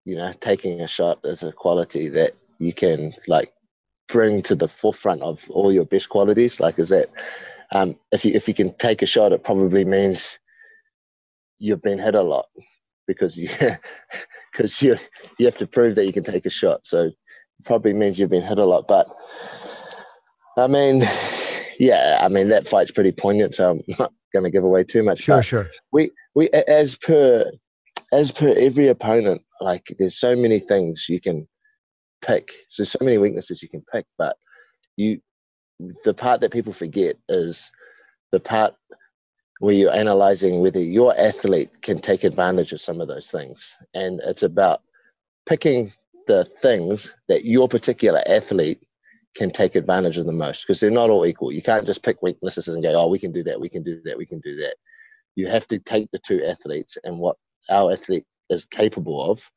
you 0.05 0.15
know, 0.15 0.31
taking 0.39 0.81
a 0.81 0.87
shot 0.87 1.19
is 1.23 1.43
a 1.43 1.51
quality 1.51 2.09
that 2.09 2.33
you 2.59 2.73
can 2.73 3.13
like 3.27 3.53
bring 4.07 4.41
to 4.43 4.55
the 4.55 4.67
forefront 4.67 5.21
of 5.21 5.49
all 5.49 5.71
your 5.71 5.85
best 5.85 6.09
qualities. 6.09 6.59
Like, 6.59 6.79
is 6.79 6.89
that 6.89 7.09
um, 7.71 7.97
if 8.11 8.23
you 8.23 8.33
if 8.33 8.47
you 8.47 8.53
can 8.53 8.73
take 8.75 9.01
a 9.01 9.07
shot, 9.07 9.31
it 9.31 9.43
probably 9.43 9.85
means 9.85 10.37
you've 11.59 11.81
been 11.81 11.99
hit 11.99 12.15
a 12.15 12.21
lot 12.21 12.45
because 13.07 13.35
you 13.35 13.49
because 14.51 14.81
you 14.81 14.97
you 15.39 15.45
have 15.45 15.57
to 15.57 15.67
prove 15.67 15.95
that 15.95 16.05
you 16.05 16.13
can 16.13 16.23
take 16.23 16.45
a 16.45 16.51
shot. 16.51 16.85
So 16.85 17.11
probably 17.63 17.93
means 17.93 18.19
you've 18.19 18.29
been 18.29 18.41
hit 18.41 18.57
a 18.57 18.65
lot. 18.65 18.87
But 18.87 19.07
I 20.57 20.67
mean, 20.67 21.03
yeah, 21.79 22.19
I 22.21 22.27
mean 22.27 22.49
that 22.49 22.67
fight's 22.67 22.91
pretty 22.91 23.11
poignant, 23.11 23.55
so 23.55 23.71
I'm 23.71 23.81
not 23.99 24.13
going 24.33 24.43
to 24.43 24.51
give 24.51 24.63
away 24.63 24.83
too 24.83 25.03
much. 25.03 25.19
Sure, 25.19 25.43
sure. 25.43 25.69
We 25.91 26.11
we 26.35 26.49
as 26.49 26.95
per 26.95 27.51
as 28.11 28.31
per 28.31 28.53
every 28.57 28.87
opponent, 28.87 29.41
like 29.61 29.95
there's 29.99 30.17
so 30.17 30.35
many 30.35 30.59
things 30.59 31.07
you 31.09 31.19
can 31.19 31.47
pick. 32.23 32.51
So 32.67 32.83
there's 32.83 32.91
so 32.91 32.99
many 33.01 33.17
weaknesses 33.17 33.61
you 33.61 33.69
can 33.69 33.83
pick, 33.91 34.05
but 34.17 34.37
you 34.97 35.21
the 36.03 36.13
part 36.13 36.41
that 36.41 36.51
people 36.51 36.73
forget 36.73 37.17
is 37.29 37.71
the 38.31 38.39
part 38.39 38.75
where 39.59 39.73
you're 39.73 39.93
analyzing 39.93 40.59
whether 40.59 40.79
your 40.79 41.17
athlete 41.17 41.81
can 41.81 41.99
take 41.99 42.23
advantage 42.23 42.73
of 42.73 42.81
some 42.81 43.01
of 43.01 43.07
those 43.07 43.31
things, 43.31 43.73
and 43.93 44.19
it's 44.25 44.43
about 44.43 44.81
picking 45.47 45.93
the 46.27 46.45
things 46.61 47.13
that 47.27 47.45
your 47.45 47.67
particular 47.67 48.21
athlete 48.27 48.81
can 49.35 49.49
take 49.49 49.75
advantage 49.75 50.17
of 50.17 50.25
the 50.25 50.31
most 50.31 50.63
because 50.63 50.79
they're 50.79 50.91
not 50.91 51.09
all 51.09 51.25
equal. 51.25 51.51
You 51.51 51.61
can't 51.61 51.85
just 51.85 52.03
pick 52.03 52.21
weaknesses 52.21 52.67
and 52.67 52.83
go, 52.83 52.93
oh, 52.93 53.07
we 53.07 53.19
can 53.19 53.31
do 53.31 53.43
that, 53.43 53.59
we 53.59 53.69
can 53.69 53.83
do 53.83 54.01
that, 54.05 54.17
we 54.17 54.25
can 54.25 54.39
do 54.41 54.55
that. 54.57 54.75
You 55.35 55.47
have 55.47 55.67
to 55.69 55.79
take 55.79 56.09
the 56.11 56.19
two 56.19 56.43
athletes 56.43 56.97
and 57.03 57.17
what 57.17 57.37
our 57.69 57.91
athlete 57.91 58.25
is 58.49 58.65
capable 58.65 59.31
of 59.31 59.49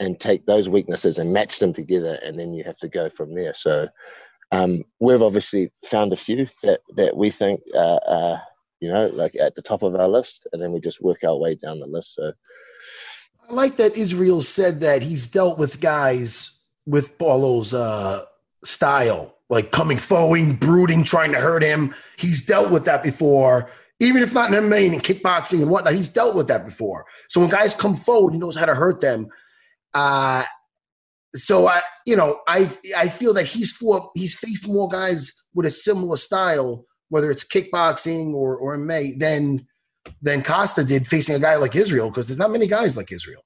and 0.00 0.18
take 0.18 0.44
those 0.46 0.68
weaknesses 0.68 1.18
and 1.18 1.32
match 1.32 1.60
them 1.60 1.72
together, 1.72 2.18
and 2.24 2.38
then 2.38 2.52
you 2.52 2.64
have 2.64 2.78
to 2.78 2.88
go 2.88 3.08
from 3.08 3.34
there. 3.34 3.54
So 3.54 3.88
um, 4.50 4.82
we've 4.98 5.22
obviously 5.22 5.70
found 5.84 6.12
a 6.12 6.16
few 6.16 6.48
that, 6.64 6.80
that 6.96 7.16
we 7.16 7.30
think 7.30 7.60
uh, 7.74 8.00
uh, 8.06 8.40
you 8.82 8.88
know, 8.88 9.06
like 9.06 9.36
at 9.36 9.54
the 9.54 9.62
top 9.62 9.84
of 9.84 9.94
our 9.94 10.08
list, 10.08 10.48
and 10.52 10.60
then 10.60 10.72
we 10.72 10.80
just 10.80 11.00
work 11.00 11.22
our 11.22 11.36
way 11.36 11.54
down 11.54 11.78
the 11.78 11.86
list. 11.86 12.14
So 12.14 12.32
I 13.48 13.52
like 13.52 13.76
that 13.76 13.96
Israel 13.96 14.42
said 14.42 14.80
that 14.80 15.02
he's 15.02 15.26
dealt 15.26 15.58
with 15.58 15.80
guys 15.80 16.64
with 16.86 17.18
Paulo's 17.18 17.74
uh, 17.74 18.24
style, 18.64 19.36
like 19.50 19.70
coming 19.70 19.98
forward, 19.98 20.60
brooding, 20.60 21.04
trying 21.04 21.32
to 21.32 21.40
hurt 21.40 21.62
him. 21.62 21.94
He's 22.16 22.44
dealt 22.46 22.70
with 22.70 22.84
that 22.86 23.02
before. 23.02 23.68
Even 24.00 24.22
if 24.22 24.34
not 24.34 24.52
in 24.52 24.64
MMA 24.64 24.92
and 24.92 25.02
kickboxing 25.02 25.62
and 25.62 25.70
whatnot, 25.70 25.94
he's 25.94 26.12
dealt 26.12 26.34
with 26.34 26.48
that 26.48 26.64
before. 26.64 27.04
So 27.28 27.40
when 27.40 27.50
guys 27.50 27.74
come 27.74 27.96
forward, 27.96 28.32
he 28.32 28.40
knows 28.40 28.56
how 28.56 28.66
to 28.66 28.74
hurt 28.74 29.00
them. 29.00 29.28
Uh, 29.94 30.42
so 31.34 31.66
I, 31.68 31.80
you 32.06 32.16
know, 32.16 32.40
I 32.48 32.70
I 32.96 33.08
feel 33.08 33.32
that 33.34 33.46
he's 33.46 33.72
for 33.72 34.10
he's 34.14 34.36
faced 34.36 34.66
more 34.68 34.88
guys 34.88 35.32
with 35.54 35.66
a 35.66 35.70
similar 35.70 36.16
style, 36.16 36.84
whether 37.08 37.30
it's 37.30 37.44
kickboxing 37.44 38.34
or 38.34 38.56
or 38.56 38.76
MMA, 38.76 39.18
than 39.18 39.66
than 40.20 40.42
Costa 40.42 40.84
did 40.84 41.06
facing 41.06 41.36
a 41.36 41.38
guy 41.38 41.56
like 41.56 41.76
Israel 41.76 42.08
because 42.08 42.26
there's 42.26 42.38
not 42.38 42.50
many 42.50 42.66
guys 42.66 42.96
like 42.96 43.12
Israel. 43.12 43.42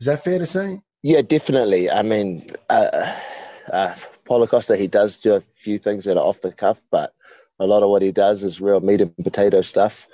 Is 0.00 0.06
that 0.06 0.24
fair 0.24 0.38
to 0.38 0.46
say? 0.46 0.80
Yeah, 1.02 1.22
definitely. 1.22 1.90
I 1.90 2.02
mean, 2.02 2.50
uh, 2.70 3.14
uh, 3.72 3.94
Paulo 4.24 4.46
Costa, 4.46 4.76
he 4.76 4.86
does 4.86 5.18
do 5.18 5.34
a 5.34 5.40
few 5.40 5.78
things 5.78 6.04
that 6.04 6.16
are 6.16 6.24
off 6.24 6.40
the 6.40 6.52
cuff, 6.52 6.80
but 6.90 7.12
a 7.58 7.66
lot 7.66 7.82
of 7.82 7.90
what 7.90 8.02
he 8.02 8.10
does 8.10 8.42
is 8.42 8.60
real 8.60 8.80
meat 8.80 9.00
and 9.00 9.16
potato 9.22 9.60
stuff. 9.60 10.08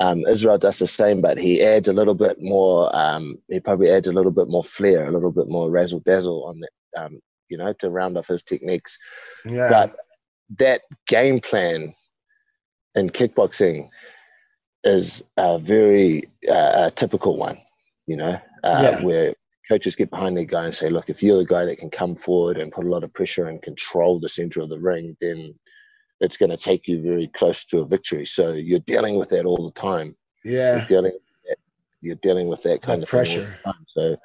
Um, 0.00 0.24
Israel 0.26 0.58
does 0.58 0.78
the 0.78 0.86
same, 0.86 1.20
but 1.20 1.38
he 1.38 1.62
adds 1.62 1.86
a 1.86 1.92
little 1.92 2.14
bit 2.14 2.38
more. 2.40 2.94
Um, 2.96 3.36
he 3.48 3.60
probably 3.60 3.90
adds 3.90 4.08
a 4.08 4.12
little 4.12 4.32
bit 4.32 4.48
more 4.48 4.64
flair, 4.64 5.06
a 5.06 5.12
little 5.12 5.32
bit 5.32 5.48
more 5.48 5.70
razzle 5.70 6.00
dazzle 6.00 6.44
on 6.44 6.60
it, 6.62 6.98
um, 6.98 7.20
you 7.48 7.56
know, 7.56 7.72
to 7.74 7.90
round 7.90 8.18
off 8.18 8.28
his 8.28 8.42
techniques. 8.42 8.98
Yeah. 9.44 9.68
But 9.68 9.96
that 10.58 10.80
game 11.06 11.40
plan 11.40 11.94
in 12.94 13.10
kickboxing 13.10 13.88
is 14.84 15.22
a 15.36 15.58
very 15.58 16.24
uh, 16.48 16.86
a 16.86 16.90
typical 16.90 17.36
one, 17.36 17.58
you 18.06 18.16
know, 18.16 18.38
uh, 18.64 18.80
Yeah. 18.82 19.00
where 19.02 19.34
coaches 19.68 19.96
get 19.96 20.10
behind 20.10 20.36
their 20.36 20.44
guy 20.44 20.64
and 20.64 20.74
say, 20.74 20.88
look, 20.88 21.08
if 21.08 21.22
you're 21.22 21.38
the 21.38 21.44
guy 21.44 21.64
that 21.64 21.78
can 21.78 21.90
come 21.90 22.14
forward 22.14 22.58
and 22.58 22.72
put 22.72 22.84
a 22.84 22.88
lot 22.88 23.04
of 23.04 23.12
pressure 23.14 23.46
and 23.46 23.62
control 23.62 24.18
the 24.18 24.28
center 24.28 24.60
of 24.60 24.68
the 24.68 24.78
ring, 24.78 25.16
then 25.20 25.54
it's 26.20 26.36
going 26.36 26.50
to 26.50 26.56
take 26.56 26.88
you 26.88 27.00
very 27.02 27.28
close 27.28 27.64
to 27.66 27.78
a 27.78 27.86
victory. 27.86 28.26
So 28.26 28.52
you're 28.52 28.80
dealing 28.80 29.18
with 29.18 29.30
that 29.30 29.44
all 29.46 29.64
the 29.64 29.80
time. 29.80 30.16
Yeah. 30.44 30.76
You're 30.76 30.86
dealing, 30.86 31.12
with 31.12 31.22
that, 31.48 31.56
you're 32.00 32.16
dealing 32.16 32.48
with 32.48 32.62
that 32.64 32.82
kind 32.82 33.02
That 33.02 33.12
of 33.12 33.26
thing 33.26 33.40
all 33.40 33.46
the 33.46 33.56
pressure. 33.62 33.78
So 33.86 34.16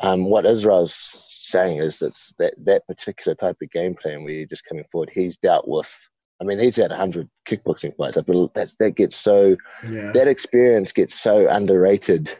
um, 0.00 0.24
what 0.30 0.46
Israel's 0.46 0.94
saying 0.94 1.78
is 1.78 1.98
that 2.38 2.54
that 2.64 2.86
particular 2.86 3.34
type 3.34 3.56
of 3.62 3.70
game 3.70 3.94
plan 3.94 4.24
where 4.24 4.32
you're 4.32 4.46
just 4.46 4.64
coming 4.64 4.84
forward. 4.90 5.10
He's 5.12 5.36
dealt 5.36 5.68
with. 5.68 5.92
I 6.40 6.44
mean, 6.44 6.58
he's 6.58 6.76
had 6.76 6.90
100 6.90 7.28
kickboxing 7.46 7.94
fights. 7.96 8.16
That's, 8.54 8.76
that 8.76 8.92
gets 8.96 9.16
so 9.16 9.56
Yeah. 9.90 10.12
that 10.12 10.26
experience 10.28 10.92
gets 10.92 11.14
so 11.14 11.46
underrated 11.48 12.30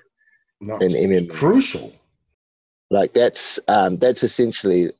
No, 0.60 0.76
in 0.78 0.90
MMA. 0.90 1.30
crucial. 1.30 1.92
Like 2.90 3.12
that's 3.12 3.60
um, 3.68 3.98
that's 3.98 4.24
essentially 4.24 4.90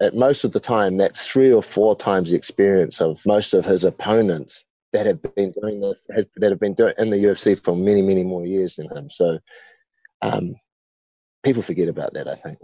at 0.00 0.14
most 0.14 0.44
of 0.44 0.52
the 0.52 0.60
time 0.60 0.98
that's 0.98 1.26
three 1.26 1.52
or 1.52 1.62
four 1.62 1.96
times 1.96 2.30
the 2.30 2.36
experience 2.36 3.00
of 3.00 3.20
most 3.26 3.54
of 3.54 3.64
his 3.64 3.82
opponents 3.84 4.64
that 4.92 5.06
have 5.06 5.20
been 5.34 5.52
doing 5.60 5.80
this 5.80 6.06
that 6.36 6.50
have 6.50 6.60
been 6.60 6.74
doing 6.74 6.94
in 6.98 7.10
the 7.10 7.16
UFC 7.16 7.60
for 7.60 7.74
many 7.74 8.02
many 8.02 8.22
more 8.22 8.46
years 8.46 8.76
than 8.76 8.88
him. 8.96 9.10
So 9.10 9.38
um, 10.22 10.54
people 11.42 11.62
forget 11.62 11.88
about 11.88 12.14
that. 12.14 12.28
I 12.28 12.36
think. 12.36 12.58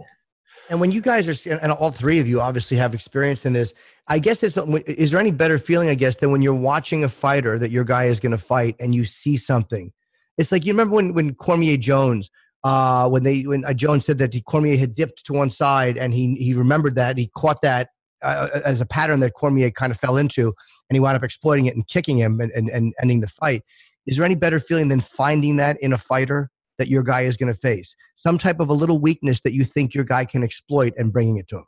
And 0.69 0.79
when 0.79 0.91
you 0.91 1.01
guys 1.01 1.27
are, 1.27 1.59
and 1.61 1.71
all 1.71 1.91
three 1.91 2.19
of 2.19 2.27
you 2.27 2.41
obviously 2.41 2.77
have 2.77 2.93
experience 2.93 3.45
in 3.45 3.53
this, 3.53 3.73
I 4.07 4.19
guess 4.19 4.43
it's, 4.43 4.57
is 4.57 5.11
there 5.11 5.19
any 5.19 5.31
better 5.31 5.57
feeling, 5.57 5.89
I 5.89 5.95
guess, 5.95 6.15
than 6.17 6.31
when 6.31 6.41
you're 6.41 6.53
watching 6.53 7.03
a 7.03 7.09
fighter 7.09 7.57
that 7.59 7.71
your 7.71 7.83
guy 7.83 8.05
is 8.05 8.19
going 8.19 8.31
to 8.31 8.37
fight 8.37 8.75
and 8.79 8.93
you 8.93 9.05
see 9.05 9.37
something? 9.37 9.91
It's 10.37 10.51
like, 10.51 10.65
you 10.65 10.73
remember 10.73 10.95
when, 10.95 11.13
when 11.13 11.33
Cormier 11.35 11.77
Jones, 11.77 12.29
uh, 12.63 13.09
when 13.09 13.23
they, 13.23 13.41
when 13.43 13.65
uh, 13.65 13.73
Jones 13.73 14.05
said 14.05 14.17
that 14.19 14.33
Cormier 14.45 14.77
had 14.77 14.95
dipped 14.95 15.25
to 15.25 15.33
one 15.33 15.49
side 15.49 15.97
and 15.97 16.13
he, 16.13 16.35
he 16.35 16.53
remembered 16.53 16.95
that, 16.95 17.17
he 17.17 17.31
caught 17.35 17.61
that 17.61 17.89
uh, 18.23 18.47
as 18.65 18.81
a 18.81 18.85
pattern 18.85 19.19
that 19.21 19.33
Cormier 19.33 19.71
kind 19.71 19.91
of 19.91 19.99
fell 19.99 20.17
into 20.17 20.53
and 20.89 20.95
he 20.95 20.99
wound 20.99 21.15
up 21.15 21.23
exploiting 21.23 21.65
it 21.65 21.75
and 21.75 21.87
kicking 21.87 22.17
him 22.17 22.39
and, 22.39 22.51
and, 22.51 22.69
and 22.69 22.93
ending 23.01 23.21
the 23.21 23.27
fight. 23.27 23.63
Is 24.05 24.17
there 24.17 24.25
any 24.25 24.35
better 24.35 24.59
feeling 24.59 24.87
than 24.87 25.01
finding 25.01 25.57
that 25.57 25.77
in 25.81 25.93
a 25.93 25.97
fighter 25.97 26.49
that 26.77 26.87
your 26.87 27.03
guy 27.03 27.21
is 27.21 27.37
going 27.37 27.51
to 27.51 27.59
face? 27.59 27.95
Some 28.27 28.37
type 28.37 28.59
of 28.59 28.67
a 28.67 28.73
little 28.73 28.99
weakness 28.99 29.39
that 29.45 29.53
you 29.53 29.63
think 29.63 29.93
your 29.93 30.03
guy 30.03 30.25
can 30.25 30.43
exploit 30.43 30.93
and 30.97 31.13
bringing 31.13 31.37
it 31.37 31.47
to 31.47 31.59
him. 31.59 31.65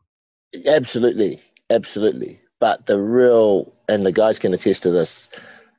Absolutely, 0.67 1.41
absolutely. 1.69 2.41
But 2.59 2.85
the 2.85 2.99
real, 2.99 3.73
and 3.87 4.05
the 4.05 4.11
guys 4.11 4.39
can 4.39 4.53
attest 4.53 4.83
to 4.83 4.91
this, 4.91 5.29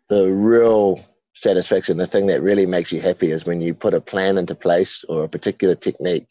the 0.08 0.32
real 0.32 1.04
satisfaction, 1.34 1.98
the 1.98 2.06
thing 2.06 2.28
that 2.28 2.40
really 2.40 2.64
makes 2.64 2.92
you 2.92 3.02
happy 3.02 3.30
is 3.30 3.44
when 3.44 3.60
you 3.60 3.74
put 3.74 3.92
a 3.92 4.00
plan 4.00 4.38
into 4.38 4.54
place 4.54 5.04
or 5.06 5.24
a 5.24 5.28
particular 5.28 5.74
technique 5.74 6.28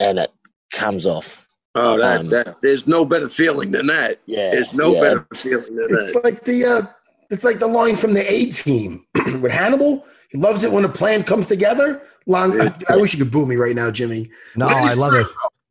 and 0.00 0.18
it 0.18 0.30
comes 0.70 1.06
off. 1.06 1.48
Oh, 1.74 1.96
that, 1.96 2.20
Um, 2.20 2.28
that 2.28 2.56
there's 2.62 2.86
no 2.86 3.06
better 3.06 3.30
feeling 3.30 3.70
than 3.70 3.86
that. 3.86 4.20
Yeah. 4.26 4.50
There's 4.50 4.74
no 4.74 4.92
yeah. 4.92 5.00
better 5.00 5.26
feeling 5.34 5.76
than 5.76 5.86
It's 5.92 6.12
that. 6.12 6.24
like 6.24 6.44
the 6.44 6.66
uh, 6.66 6.82
It's 7.30 7.44
like 7.44 7.58
the 7.58 7.66
line 7.66 7.96
from 7.96 8.14
the 8.14 8.24
A 8.32 8.50
team 8.50 9.04
with 9.40 9.52
Hannibal. 9.52 10.04
He 10.30 10.38
loves 10.38 10.62
it 10.64 10.72
when 10.72 10.84
a 10.84 10.88
plan 10.88 11.24
comes 11.24 11.46
together. 11.46 12.02
Long, 12.26 12.60
I, 12.60 12.72
I 12.88 12.96
wish 12.96 13.12
you 13.12 13.18
could 13.18 13.32
boo 13.32 13.46
me 13.46 13.56
right 13.56 13.74
now, 13.74 13.90
Jimmy. 13.90 14.28
No, 14.54 14.66
I 14.68 14.94
love 14.94 15.14
it. 15.14 15.26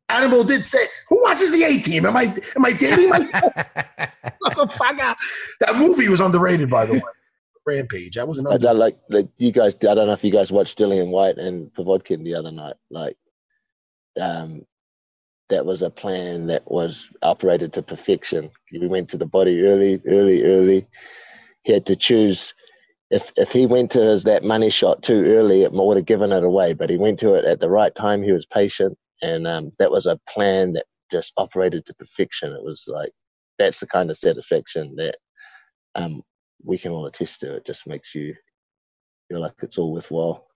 Hannibal 0.08 0.44
did 0.44 0.64
say, 0.64 0.78
"Who 1.08 1.20
watches 1.22 1.50
the 1.50 1.64
A 1.64 1.78
Team? 1.78 2.06
Am 2.06 2.16
I 2.16 2.34
am 2.54 2.64
I 2.64 2.72
dating 2.72 3.10
myself?" 3.10 3.52
Motherfucker. 4.44 5.14
that 5.60 5.76
movie 5.76 6.08
was 6.08 6.20
underrated, 6.20 6.70
by 6.70 6.86
the 6.86 6.94
way. 6.94 7.02
Rampage. 7.66 8.16
I 8.16 8.22
was 8.24 8.38
I 8.38 8.42
another. 8.42 8.58
don't 8.58 8.78
like 8.78 8.96
like 9.10 9.28
you 9.38 9.50
guys. 9.50 9.74
I 9.76 9.94
don't 9.94 10.06
know 10.06 10.12
if 10.12 10.22
you 10.22 10.30
guys 10.30 10.52
watched 10.52 10.78
Dillian 10.78 11.10
Whyte 11.10 11.38
and 11.38 11.72
Povetkin 11.74 12.22
the 12.22 12.36
other 12.36 12.52
night. 12.52 12.74
Like, 12.90 13.16
um, 14.20 14.64
that 15.48 15.66
was 15.66 15.82
a 15.82 15.90
plan 15.90 16.46
that 16.46 16.70
was 16.70 17.10
operated 17.22 17.72
to 17.72 17.82
perfection. 17.82 18.50
We 18.72 18.86
went 18.86 19.08
to 19.10 19.18
the 19.18 19.26
body 19.26 19.64
early, 19.64 20.00
early, 20.06 20.44
early. 20.44 20.86
He 21.66 21.72
had 21.72 21.86
to 21.86 21.96
choose. 21.96 22.54
If 23.10 23.32
if 23.36 23.50
he 23.50 23.66
went 23.66 23.90
to 23.90 24.00
his 24.00 24.22
that 24.22 24.44
money 24.44 24.70
shot 24.70 25.02
too 25.02 25.24
early, 25.26 25.64
it 25.64 25.72
would 25.72 25.96
have 25.96 26.06
given 26.06 26.30
it 26.30 26.44
away. 26.44 26.74
But 26.74 26.90
he 26.90 26.96
went 26.96 27.18
to 27.20 27.34
it 27.34 27.44
at 27.44 27.58
the 27.58 27.68
right 27.68 27.92
time. 27.92 28.22
He 28.22 28.30
was 28.30 28.46
patient, 28.46 28.96
and 29.20 29.48
um, 29.48 29.72
that 29.80 29.90
was 29.90 30.06
a 30.06 30.20
plan 30.28 30.74
that 30.74 30.86
just 31.10 31.32
operated 31.36 31.84
to 31.86 31.94
perfection. 31.94 32.52
It 32.52 32.62
was 32.62 32.84
like 32.86 33.10
that's 33.58 33.80
the 33.80 33.88
kind 33.88 34.10
of 34.10 34.16
satisfaction 34.16 34.94
that 34.96 35.16
um, 35.96 36.22
we 36.64 36.78
can 36.78 36.92
all 36.92 37.06
attest 37.06 37.40
to. 37.40 37.56
It 37.56 37.66
just 37.66 37.88
makes 37.88 38.14
you 38.14 38.32
feel 39.28 39.40
like 39.40 39.54
it's 39.60 39.76
all 39.76 39.92
worthwhile. 39.92 40.46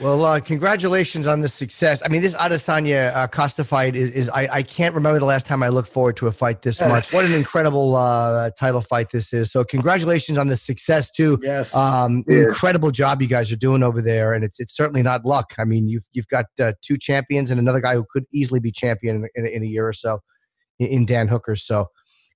Well, 0.00 0.24
uh, 0.24 0.38
congratulations 0.38 1.26
on 1.26 1.40
the 1.40 1.48
success. 1.48 2.02
I 2.04 2.08
mean, 2.08 2.22
this 2.22 2.34
Adesanya 2.34 3.12
uh, 3.16 3.26
Costa 3.26 3.64
fight 3.64 3.96
is, 3.96 4.10
is 4.12 4.28
I, 4.28 4.46
I 4.58 4.62
can't 4.62 4.94
remember 4.94 5.18
the 5.18 5.24
last 5.24 5.44
time 5.44 5.60
I 5.60 5.70
looked 5.70 5.88
forward 5.88 6.16
to 6.18 6.28
a 6.28 6.32
fight 6.32 6.62
this 6.62 6.80
much. 6.80 7.12
What 7.12 7.24
an 7.24 7.32
incredible 7.32 7.96
uh, 7.96 8.50
title 8.52 8.80
fight 8.80 9.10
this 9.10 9.32
is. 9.32 9.50
So, 9.50 9.64
congratulations 9.64 10.38
on 10.38 10.46
the 10.46 10.56
success 10.56 11.10
too. 11.10 11.36
Yes. 11.42 11.74
Um, 11.76 12.22
Yeah. 12.28 12.44
Incredible 12.44 12.92
job 12.92 13.20
you 13.20 13.26
guys 13.26 13.50
are 13.50 13.56
doing 13.56 13.82
over 13.82 14.00
there, 14.00 14.34
and 14.34 14.44
it's 14.44 14.60
it's 14.60 14.76
certainly 14.76 15.02
not 15.02 15.24
luck. 15.24 15.52
I 15.58 15.64
mean, 15.64 15.88
you've 15.88 16.06
you've 16.12 16.28
got 16.28 16.44
uh, 16.60 16.74
two 16.80 16.96
champions 16.96 17.50
and 17.50 17.58
another 17.58 17.80
guy 17.80 17.94
who 17.94 18.04
could 18.12 18.24
easily 18.32 18.60
be 18.60 18.70
champion 18.70 19.16
in, 19.16 19.28
in, 19.34 19.46
a- 19.46 19.56
in 19.56 19.62
a 19.64 19.66
year 19.66 19.88
or 19.88 19.92
so, 19.92 20.20
in, 20.78 20.86
in 20.88 21.06
Dan 21.06 21.26
Hooker. 21.26 21.56
So, 21.56 21.86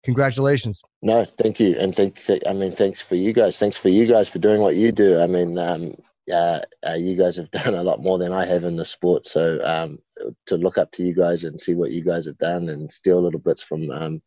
congratulations. 0.02 0.80
No, 1.00 1.24
thank 1.24 1.60
you, 1.60 1.76
and 1.78 1.94
thank. 1.94 2.16
th- 2.24 2.42
I 2.44 2.54
mean, 2.54 2.72
thanks 2.72 3.00
for 3.00 3.14
you 3.14 3.32
guys. 3.32 3.56
Thanks 3.58 3.76
for 3.76 3.88
you 3.88 4.06
guys 4.08 4.28
for 4.28 4.40
doing 4.40 4.60
what 4.60 4.74
you 4.74 4.90
do. 4.90 5.20
I 5.20 5.28
mean, 5.28 5.58
um, 5.58 5.94
uh, 6.30 6.60
uh, 6.86 6.94
you 6.94 7.16
guys 7.16 7.36
have 7.36 7.50
done 7.52 7.74
a 7.74 7.82
lot 7.82 8.02
more 8.02 8.18
than 8.18 8.32
I 8.32 8.44
have 8.46 8.64
in 8.64 8.76
the 8.76 8.84
sport. 8.84 9.26
So 9.26 9.58
um, 9.64 9.98
to 10.46 10.56
look 10.56 10.78
up 10.78 10.92
to 10.92 11.02
you 11.02 11.14
guys 11.14 11.44
and 11.44 11.60
see 11.60 11.74
what 11.74 11.90
you 11.92 12.04
guys 12.04 12.26
have 12.26 12.38
done 12.38 12.68
and 12.68 12.92
steal 12.92 13.20
little 13.22 13.40
bits 13.40 13.62
from 13.62 13.90
um, 13.90 14.22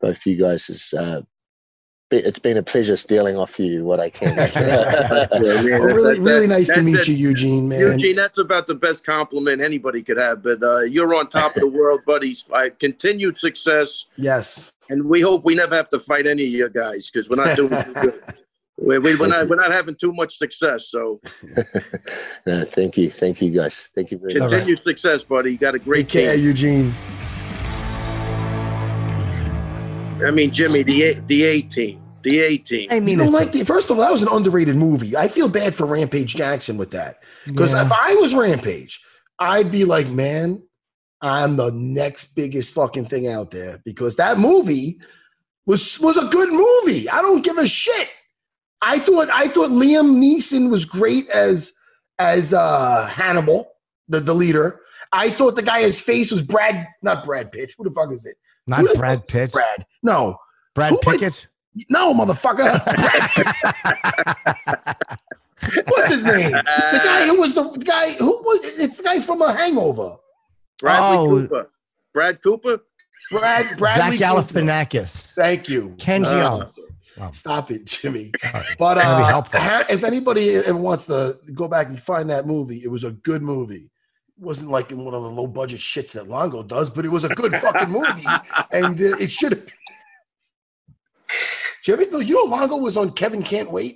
both 0.00 0.24
you 0.26 0.36
guys 0.36 0.68
is. 0.70 0.92
Uh, 0.94 1.22
it's 2.12 2.38
been 2.38 2.56
a 2.56 2.62
pleasure 2.62 2.94
stealing 2.94 3.36
off 3.36 3.58
you 3.58 3.84
what 3.84 3.98
I 3.98 4.10
can. 4.10 4.28
Yeah, 4.36 4.48
man, 4.52 5.30
that- 5.30 5.38
really, 5.92 6.14
that- 6.14 6.22
really 6.22 6.46
nice 6.46 6.68
to 6.72 6.80
meet 6.80 6.92
that- 6.98 7.08
you, 7.08 7.16
Eugene. 7.16 7.68
Man. 7.68 7.80
Eugene, 7.80 8.14
that's 8.14 8.38
about 8.38 8.68
the 8.68 8.76
best 8.76 9.04
compliment 9.04 9.60
anybody 9.60 10.04
could 10.04 10.16
have. 10.16 10.40
But 10.40 10.62
uh, 10.62 10.82
you're 10.82 11.12
on 11.16 11.28
top 11.28 11.56
of 11.56 11.62
the 11.62 11.66
world, 11.68 12.02
buddies. 12.06 12.44
I 12.54 12.68
continued 12.70 13.40
success, 13.40 14.04
Yes. 14.16 14.72
and 14.88 15.04
we 15.04 15.20
hope 15.20 15.44
we 15.44 15.56
never 15.56 15.74
have 15.74 15.88
to 15.88 15.98
fight 15.98 16.28
any 16.28 16.44
of 16.44 16.48
you 16.48 16.68
guys 16.68 17.10
because 17.10 17.28
we're 17.28 17.44
not 17.44 17.56
doing 17.56 17.70
too 17.82 17.92
good. 17.94 18.22
We, 18.78 18.98
we, 18.98 19.16
we're, 19.16 19.26
not, 19.28 19.48
we're 19.48 19.56
not 19.56 19.72
having 19.72 19.94
too 19.94 20.12
much 20.12 20.36
success. 20.36 20.90
So 20.90 21.20
no, 22.46 22.64
thank 22.66 22.98
you, 22.98 23.10
thank 23.10 23.40
you 23.40 23.50
guys, 23.50 23.88
thank 23.94 24.10
you 24.10 24.18
very 24.18 24.38
much. 24.38 24.50
continue 24.50 24.76
success, 24.76 25.24
buddy. 25.24 25.52
You 25.52 25.58
got 25.58 25.74
a 25.74 25.78
great 25.78 26.08
Take 26.08 26.24
care, 26.24 26.36
team. 26.36 26.44
Eugene. 26.44 26.94
I 30.24 30.30
mean, 30.30 30.50
Jimmy, 30.52 30.82
the 30.82 31.02
A, 31.04 31.20
the 31.20 31.42
A 31.44 31.60
team, 31.62 32.00
the 32.22 32.40
A 32.40 32.56
team. 32.58 32.88
I 32.90 32.96
You 32.96 33.00
mean, 33.02 33.18
don't 33.18 33.32
like 33.32 33.52
the 33.52 33.64
first 33.64 33.90
of 33.90 33.96
all, 33.98 34.02
that 34.02 34.10
was 34.12 34.22
an 34.22 34.28
underrated 34.30 34.76
movie. 34.76 35.16
I 35.16 35.28
feel 35.28 35.48
bad 35.48 35.74
for 35.74 35.86
Rampage 35.86 36.34
Jackson 36.34 36.78
with 36.78 36.90
that. 36.92 37.22
Because 37.46 37.74
Yeah. 37.74 37.82
if 37.84 37.92
I 37.92 38.14
was 38.14 38.34
Rampage, 38.34 39.00
I'd 39.38 39.70
be 39.70 39.84
like, 39.84 40.08
man, 40.08 40.62
I'm 41.20 41.56
the 41.56 41.70
next 41.72 42.34
biggest 42.34 42.72
fucking 42.74 43.04
thing 43.06 43.26
out 43.28 43.50
there. 43.50 43.80
Because 43.84 44.16
that 44.16 44.38
movie 44.38 45.00
was 45.66 46.00
was 46.00 46.16
a 46.16 46.26
good 46.26 46.50
movie. 46.50 47.08
I 47.10 47.20
don't 47.22 47.44
give 47.44 47.58
a 47.58 47.66
shit. 47.66 48.08
I 48.88 48.98
thought 49.00 49.28
I 49.30 49.48
thought 49.48 49.70
Liam 49.70 50.18
Neeson 50.22 50.70
was 50.70 50.84
great 50.84 51.28
as 51.30 51.72
as 52.18 52.52
uh 52.54 53.06
Hannibal, 53.12 53.72
the, 54.08 54.20
the 54.20 54.34
leader. 54.34 54.80
I 55.12 55.30
thought 55.30 55.56
the 55.56 55.62
guy 55.62 55.80
his 55.82 56.00
face 56.00 56.30
was 56.30 56.42
Brad, 56.42 56.86
not 57.02 57.24
Brad 57.24 57.52
Pitt. 57.52 57.72
Who 57.76 57.84
the 57.84 57.90
fuck 57.90 58.10
is 58.12 58.24
it? 58.26 58.36
not 58.66 58.84
Brad 58.96 59.26
Pitt. 59.28 59.52
Brad. 59.52 59.84
No. 60.02 60.38
Brad 60.74 60.90
Who 60.90 61.00
would- 61.04 61.20
Pickett. 61.20 61.46
No, 61.90 62.14
motherfucker. 62.14 62.72
What's 65.88 66.10
his 66.10 66.24
name? 66.24 66.52
The 66.52 67.00
guy 67.04 67.26
who 67.26 67.40
was 67.40 67.54
the, 67.54 67.68
the 67.70 67.84
guy 67.84 68.12
who 68.12 68.30
was 68.42 68.60
it's 68.78 68.98
the 68.98 69.02
guy 69.02 69.20
from 69.20 69.42
a 69.42 69.52
hangover. 69.52 70.16
Bradley 70.78 71.18
Oh. 71.18 71.26
Cooper. 71.28 71.70
Brad 72.14 72.42
Cooper. 72.42 72.78
Brad 73.30 73.76
Bradley 73.78 74.16
Zach 74.18 74.36
Cooper. 74.36 74.60
Galifianakis. 74.60 75.32
Thank 75.34 75.68
you. 75.68 75.94
Ken 75.98 76.24
Uh, 76.24 76.68
Jeong. 77.16 77.34
Stop 77.34 77.70
it, 77.70 77.86
Jimmy. 77.86 78.30
But 78.78 78.94
Trying 78.94 79.42
to 79.42 79.50
be 79.50 79.58
uh, 79.58 79.84
if 79.88 80.04
anybody 80.04 80.60
wants 80.70 81.06
to 81.06 81.38
go 81.54 81.68
back 81.68 81.88
and 81.88 82.00
find 82.00 82.28
that 82.30 82.46
movie, 82.46 82.82
it 82.84 82.88
was 82.88 83.04
a 83.04 83.12
good 83.12 83.42
movie. 83.42 83.90
It 84.38 84.44
wasn't 84.44 84.70
like 84.70 84.90
in 84.90 85.04
one 85.04 85.14
of 85.14 85.22
the 85.22 85.30
low 85.30 85.46
budget 85.46 85.80
shits 85.80 86.12
that 86.12 86.28
Longo 86.28 86.62
does, 86.62 86.90
but 86.90 87.04
it 87.04 87.08
was 87.08 87.24
a 87.24 87.28
good 87.30 87.52
fucking 87.60 87.88
movie, 87.88 88.26
and 88.72 88.98
it 89.00 89.30
should 89.30 89.52
have. 89.52 89.66
Did 91.84 92.12
you? 92.12 92.20
You 92.20 92.34
know, 92.34 92.56
Longo 92.56 92.76
was 92.76 92.96
on 92.96 93.12
Kevin 93.12 93.42
Can 93.42 93.70
Wait. 93.70 93.94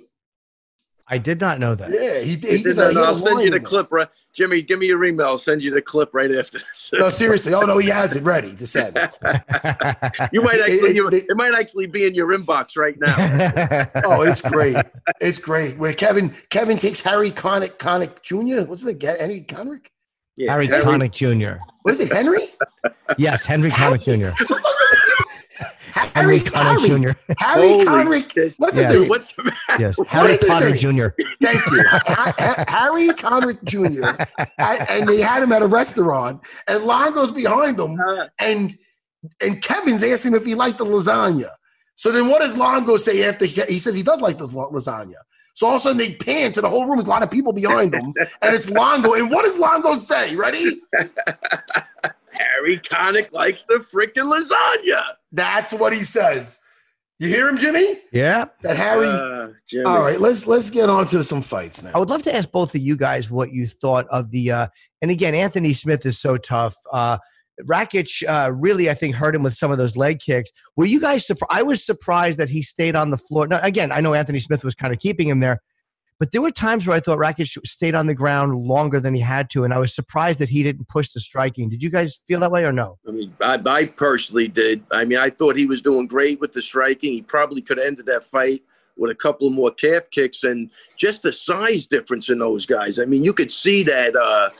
I 1.13 1.17
did 1.17 1.41
not 1.41 1.59
know 1.59 1.75
that. 1.75 1.91
Yeah, 1.91 2.19
he 2.19 2.37
did. 2.37 2.51
He 2.51 2.57
He 2.57 2.63
did 2.63 2.63
did 2.63 2.71
a- 2.71 2.81
that. 2.83 2.91
he 2.93 2.95
had 2.97 3.03
a 3.03 3.07
I'll 3.09 3.13
send 3.15 3.41
you 3.43 3.49
the 3.49 3.57
it. 3.57 3.65
clip, 3.65 3.91
right? 3.91 4.07
Jimmy, 4.33 4.61
give 4.61 4.79
me 4.79 4.87
your 4.87 5.03
email. 5.03 5.27
I'll 5.27 5.37
send 5.37 5.61
you 5.61 5.69
the 5.69 5.81
clip 5.81 6.09
right 6.13 6.31
after 6.33 6.59
this. 6.59 6.89
No, 6.93 7.09
seriously. 7.09 7.53
Oh 7.53 7.61
no, 7.61 7.77
he 7.79 7.89
has 7.89 8.15
it 8.15 8.23
ready 8.23 8.55
to 8.55 8.65
send. 8.65 8.95
you 10.31 10.41
might 10.41 10.59
actually, 10.61 10.89
it- 10.91 10.95
you, 10.95 11.07
it- 11.09 11.25
it 11.29 11.35
might 11.35 11.53
actually 11.53 11.87
be 11.87 12.05
in 12.05 12.15
your 12.15 12.29
inbox 12.29 12.77
right 12.77 12.95
now. 12.97 13.87
Oh, 14.05 14.21
it's 14.21 14.41
great. 14.41 14.77
It's 15.19 15.37
great. 15.37 15.77
Where 15.77 15.93
Kevin 15.93 16.33
Kevin 16.49 16.77
takes 16.77 17.01
Harry 17.01 17.29
Connick 17.31 17.77
Connick 17.77 18.21
Jr. 18.23 18.67
What's 18.69 18.85
it? 18.85 19.01
Henry 19.01 19.41
Connick? 19.41 19.87
Yeah, 20.37 20.51
Harry 20.53 20.67
Harry- 20.67 20.81
Connick 20.83 21.11
Jr. 21.11 21.61
What 21.83 21.91
is 21.91 21.99
it? 21.99 22.11
Henry? 22.13 22.45
Yes, 23.17 23.45
Henry 23.45 23.69
Connick 23.69 24.03
Jr. 24.03 24.31
What 25.95 26.13
the 26.13 26.49
fuck 26.51 26.75
is 26.77 26.83
his 26.83 26.99
name? 26.99 27.13
Henry 27.13 27.13
Harry 27.15 27.15
Connick 27.15 27.15
Jr. 27.15 27.33
Harry 27.39 27.67
Connick. 27.85 28.31
shit. 28.31 28.53
What's 28.57 28.79
Yeah. 28.79 28.87
his 28.91 28.99
name? 29.01 29.09
What's 29.09 29.33
the 29.35 29.43
matter? 29.43 29.57
Yes, 29.79 29.95
Harry 30.07 30.31
is 30.33 30.41
his 30.41 30.81
Jr. 30.81 31.07
Thank 31.41 31.65
you, 31.71 31.83
Ha- 31.87 32.33
Ha- 32.37 32.65
Harry 32.67 33.07
Connick 33.09 33.63
Jr. 33.63 34.05
And- 34.57 34.89
and 34.89 35.09
they 35.09 35.19
had 35.21 35.43
him 35.43 35.51
at 35.51 35.61
a 35.61 35.67
restaurant, 35.67 36.41
and 36.67 36.83
Longo's 36.83 37.31
behind 37.31 37.77
them, 37.77 37.97
Uh, 37.99 38.27
and 38.39 38.77
and 39.41 39.61
Kevin's 39.61 40.03
asking 40.03 40.33
if 40.35 40.45
he 40.45 40.55
liked 40.55 40.77
the 40.79 40.85
lasagna. 40.85 41.49
So 41.95 42.11
then, 42.11 42.27
what 42.27 42.39
does 42.41 42.57
Longo 42.57 42.97
say 42.97 43.27
after 43.27 43.45
he, 43.45 43.61
he 43.69 43.77
says 43.79 43.95
he 43.95 44.01
does 44.03 44.21
like 44.21 44.37
this 44.37 44.53
lasagna? 44.53 45.15
So 45.53 45.67
all 45.67 45.75
of 45.75 45.81
a 45.81 45.83
sudden 45.83 45.97
they 45.97 46.13
pan 46.15 46.53
to 46.53 46.61
the 46.61 46.69
whole 46.69 46.85
room. 46.87 46.95
There's 46.97 47.07
a 47.07 47.09
lot 47.11 47.21
of 47.23 47.29
people 47.29 47.53
behind 47.53 47.91
them, 47.91 48.13
and 48.41 48.55
it's 48.55 48.69
Longo. 48.71 49.13
And 49.13 49.29
what 49.29 49.43
does 49.45 49.59
Longo 49.59 49.95
say? 49.97 50.35
Ready? 50.35 50.81
Harry 52.33 52.79
Connick 52.79 53.31
likes 53.31 53.63
the 53.67 53.75
freaking 53.75 54.31
lasagna. 54.31 55.03
That's 55.31 55.73
what 55.73 55.93
he 55.93 56.03
says. 56.03 56.61
You 57.19 57.27
hear 57.27 57.47
him, 57.47 57.57
Jimmy? 57.57 57.99
Yeah. 58.11 58.45
That 58.61 58.77
Harry. 58.77 59.05
Uh, 59.05 59.49
Jimmy. 59.67 59.85
all 59.85 60.01
right, 60.01 60.19
let's 60.19 60.47
let's 60.47 60.71
get 60.71 60.89
on 60.89 61.05
to 61.09 61.23
some 61.23 61.43
fights 61.43 61.83
now. 61.83 61.91
I 61.93 61.99
would 61.99 62.09
love 62.09 62.23
to 62.23 62.35
ask 62.35 62.49
both 62.51 62.73
of 62.73 62.81
you 62.81 62.97
guys 62.97 63.29
what 63.29 63.53
you 63.53 63.67
thought 63.67 64.07
of 64.09 64.31
the. 64.31 64.51
Uh, 64.51 64.67
and 65.03 65.11
again, 65.11 65.35
Anthony 65.35 65.75
Smith 65.75 66.03
is 66.05 66.19
so 66.19 66.37
tough. 66.37 66.75
Uh, 66.91 67.19
Rakic 67.63 68.27
uh, 68.27 68.51
really, 68.51 68.89
I 68.89 68.93
think, 68.93 69.15
hurt 69.15 69.35
him 69.35 69.43
with 69.43 69.53
some 69.53 69.71
of 69.71 69.77
those 69.77 69.95
leg 69.95 70.19
kicks. 70.19 70.49
Were 70.75 70.85
you 70.85 70.99
guys 70.99 71.25
surprised? 71.25 71.51
I 71.51 71.61
was 71.61 71.85
surprised 71.85 72.39
that 72.39 72.49
he 72.49 72.61
stayed 72.61 72.95
on 72.95 73.11
the 73.11 73.17
floor. 73.17 73.47
Now, 73.47 73.59
again, 73.61 73.91
I 73.91 74.01
know 74.01 74.13
Anthony 74.13 74.39
Smith 74.39 74.63
was 74.63 74.73
kind 74.73 74.93
of 74.93 74.99
keeping 74.99 75.27
him 75.29 75.39
there, 75.39 75.59
but 76.21 76.31
there 76.31 76.41
were 76.43 76.51
times 76.51 76.85
where 76.85 76.95
I 76.95 76.99
thought 76.99 77.17
Rakic 77.17 77.47
stayed 77.65 77.95
on 77.95 78.05
the 78.05 78.13
ground 78.13 78.53
longer 78.53 78.99
than 78.99 79.15
he 79.15 79.21
had 79.21 79.49
to, 79.49 79.63
and 79.63 79.73
I 79.73 79.79
was 79.79 79.95
surprised 79.95 80.37
that 80.37 80.49
he 80.49 80.61
didn't 80.61 80.87
push 80.87 81.09
the 81.09 81.19
striking. 81.19 81.67
Did 81.67 81.81
you 81.81 81.89
guys 81.89 82.19
feel 82.27 82.39
that 82.41 82.51
way 82.51 82.63
or 82.63 82.71
no? 82.71 82.99
I 83.07 83.11
mean, 83.11 83.35
I, 83.41 83.59
I 83.65 83.85
personally 83.87 84.47
did. 84.47 84.83
I 84.91 85.03
mean, 85.03 85.17
I 85.17 85.31
thought 85.31 85.55
he 85.55 85.65
was 85.65 85.81
doing 85.81 86.05
great 86.05 86.39
with 86.39 86.53
the 86.53 86.61
striking. 86.61 87.13
He 87.13 87.23
probably 87.23 87.63
could 87.63 87.79
have 87.79 87.87
ended 87.87 88.05
that 88.05 88.23
fight 88.23 88.61
with 88.97 89.09
a 89.09 89.15
couple 89.15 89.47
of 89.47 89.53
more 89.53 89.71
calf 89.71 90.03
kicks 90.11 90.43
and 90.43 90.69
just 90.95 91.23
the 91.23 91.31
size 91.31 91.87
difference 91.87 92.29
in 92.29 92.37
those 92.37 92.67
guys. 92.67 92.99
I 92.99 93.05
mean, 93.05 93.23
you 93.23 93.33
could 93.33 93.51
see 93.51 93.81
that, 93.85 94.15
uh, 94.15 94.51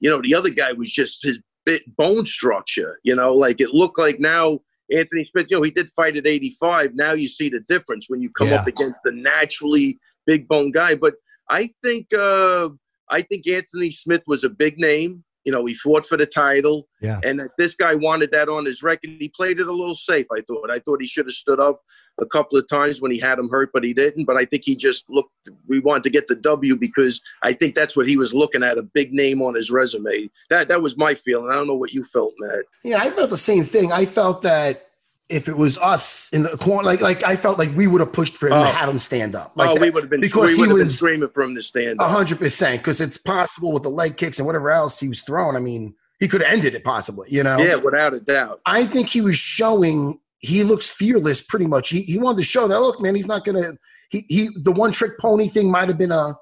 you 0.00 0.10
know, 0.10 0.20
the 0.20 0.34
other 0.34 0.50
guy 0.50 0.74
was 0.74 0.92
just 0.92 1.22
his 1.22 1.40
bit 1.64 1.96
bone 1.96 2.26
structure, 2.26 3.00
you 3.04 3.16
know, 3.16 3.32
like 3.32 3.62
it 3.62 3.70
looked 3.70 3.98
like 3.98 4.20
now 4.20 4.58
Anthony 4.94 5.24
Smith, 5.24 5.46
you 5.48 5.56
know, 5.56 5.62
he 5.62 5.70
did 5.70 5.90
fight 5.92 6.18
at 6.18 6.26
85. 6.26 6.94
Now 6.94 7.12
you 7.12 7.26
see 7.26 7.48
the 7.48 7.60
difference 7.60 8.04
when 8.08 8.20
you 8.20 8.28
come 8.28 8.48
Yeah. 8.48 8.56
up 8.56 8.66
against 8.66 9.00
the 9.02 9.12
naturally 9.12 9.98
big 10.26 10.48
bone 10.48 10.72
guy. 10.72 10.94
But 10.94 11.14
I 11.48 11.70
think, 11.82 12.12
uh, 12.12 12.70
I 13.08 13.22
think 13.22 13.46
Anthony 13.48 13.90
Smith 13.90 14.22
was 14.26 14.42
a 14.44 14.48
big 14.50 14.78
name 14.78 15.24
You 15.46 15.52
know, 15.52 15.64
he 15.64 15.74
fought 15.74 16.04
for 16.04 16.16
the 16.16 16.26
title. 16.26 16.88
Yeah. 17.00 17.20
And 17.22 17.40
this 17.56 17.76
guy 17.76 17.94
wanted 17.94 18.32
that 18.32 18.48
on 18.48 18.64
his 18.64 18.82
record. 18.82 19.10
He 19.20 19.28
played 19.28 19.60
it 19.60 19.68
a 19.68 19.72
little 19.72 19.94
safe, 19.94 20.26
I 20.32 20.40
thought. 20.40 20.72
I 20.72 20.80
thought 20.80 21.00
he 21.00 21.06
should 21.06 21.26
have 21.26 21.34
stood 21.34 21.60
up 21.60 21.82
a 22.20 22.26
couple 22.26 22.58
of 22.58 22.68
times 22.68 23.00
when 23.00 23.12
he 23.12 23.18
had 23.20 23.38
him 23.38 23.48
hurt, 23.48 23.70
but 23.72 23.84
he 23.84 23.94
didn't. 23.94 24.24
But 24.24 24.36
I 24.36 24.44
think 24.44 24.64
he 24.64 24.74
just 24.74 25.08
looked, 25.08 25.30
we 25.68 25.78
wanted 25.78 26.02
to 26.02 26.10
get 26.10 26.26
the 26.26 26.34
W 26.34 26.74
because 26.74 27.20
I 27.44 27.52
think 27.52 27.76
that's 27.76 27.96
what 27.96 28.08
he 28.08 28.16
was 28.16 28.34
looking 28.34 28.64
at 28.64 28.76
a 28.76 28.82
big 28.82 29.12
name 29.12 29.40
on 29.40 29.54
his 29.54 29.70
resume. 29.70 30.28
That, 30.50 30.66
that 30.66 30.82
was 30.82 30.96
my 30.96 31.14
feeling. 31.14 31.48
I 31.48 31.54
don't 31.54 31.68
know 31.68 31.76
what 31.76 31.92
you 31.92 32.02
felt, 32.02 32.32
Matt. 32.40 32.64
Yeah, 32.82 32.98
I 32.98 33.10
felt 33.10 33.30
the 33.30 33.36
same 33.36 33.62
thing. 33.62 33.92
I 33.92 34.04
felt 34.04 34.42
that 34.42 34.82
if 35.28 35.48
it 35.48 35.56
was 35.56 35.76
us 35.78 36.30
in 36.32 36.44
the 36.44 36.56
corner, 36.56 36.84
like 36.86 37.00
like 37.00 37.24
I 37.24 37.34
felt 37.36 37.58
like 37.58 37.74
we 37.74 37.86
would 37.86 38.00
have 38.00 38.12
pushed 38.12 38.36
for 38.36 38.46
him 38.46 38.52
to 38.62 38.68
Oh. 38.68 38.72
have 38.72 38.88
him 38.88 38.98
stand 38.98 39.34
up. 39.34 39.52
Oh, 39.56 39.60
like 39.60 39.70
oh, 39.70 39.74
that, 39.74 39.80
we 39.80 39.90
would 39.90 40.04
have 40.04 40.10
been, 40.10 40.20
because 40.20 40.56
we 40.56 40.66
he 40.66 40.72
was 40.72 40.96
screaming 40.96 41.28
for 41.30 41.42
him 41.42 41.54
to 41.54 41.62
stand 41.62 42.00
a 42.00 42.04
up. 42.04 42.10
hundred 42.10 42.38
percent. 42.38 42.80
Because 42.80 43.00
it's 43.00 43.18
possible 43.18 43.72
with 43.72 43.82
the 43.82 43.90
leg 43.90 44.16
kicks 44.16 44.38
and 44.38 44.46
whatever 44.46 44.70
else 44.70 45.00
he 45.00 45.08
was 45.08 45.22
throwing. 45.22 45.56
I 45.56 45.60
mean, 45.60 45.94
he 46.20 46.28
could 46.28 46.42
have 46.42 46.52
ended 46.52 46.74
it 46.74 46.84
possibly. 46.84 47.28
You 47.30 47.42
know. 47.42 47.58
Yeah, 47.58 47.74
without 47.76 48.14
a 48.14 48.20
doubt. 48.20 48.60
I 48.66 48.84
think 48.86 49.08
he 49.08 49.20
was 49.20 49.36
showing 49.36 50.20
he 50.38 50.62
looks 50.62 50.90
fearless 50.90 51.40
pretty 51.40 51.66
much. 51.66 51.88
He 51.88 52.02
he 52.02 52.18
wanted 52.18 52.38
to 52.38 52.44
show 52.44 52.68
that 52.68 52.78
look, 52.80 53.00
man, 53.00 53.14
he's 53.16 53.26
not 53.26 53.44
gonna 53.44 53.72
he 54.10 54.24
he 54.28 54.48
the 54.62 54.72
one 54.72 54.92
trick 54.92 55.18
pony 55.18 55.48
thing 55.48 55.70
might 55.70 55.88
have 55.88 55.98
been 55.98 56.12
a 56.12 56.34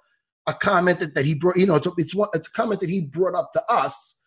a 0.46 0.52
comment 0.52 0.98
that, 0.98 1.14
that 1.14 1.24
he 1.24 1.34
brought, 1.34 1.56
you 1.56 1.66
know, 1.66 1.76
it's 1.76 1.88
it's 1.96 2.14
one 2.14 2.28
it's 2.34 2.48
a 2.48 2.52
comment 2.52 2.80
that 2.80 2.90
he 2.90 3.00
brought 3.00 3.34
up 3.34 3.50
to 3.52 3.62
us 3.70 4.20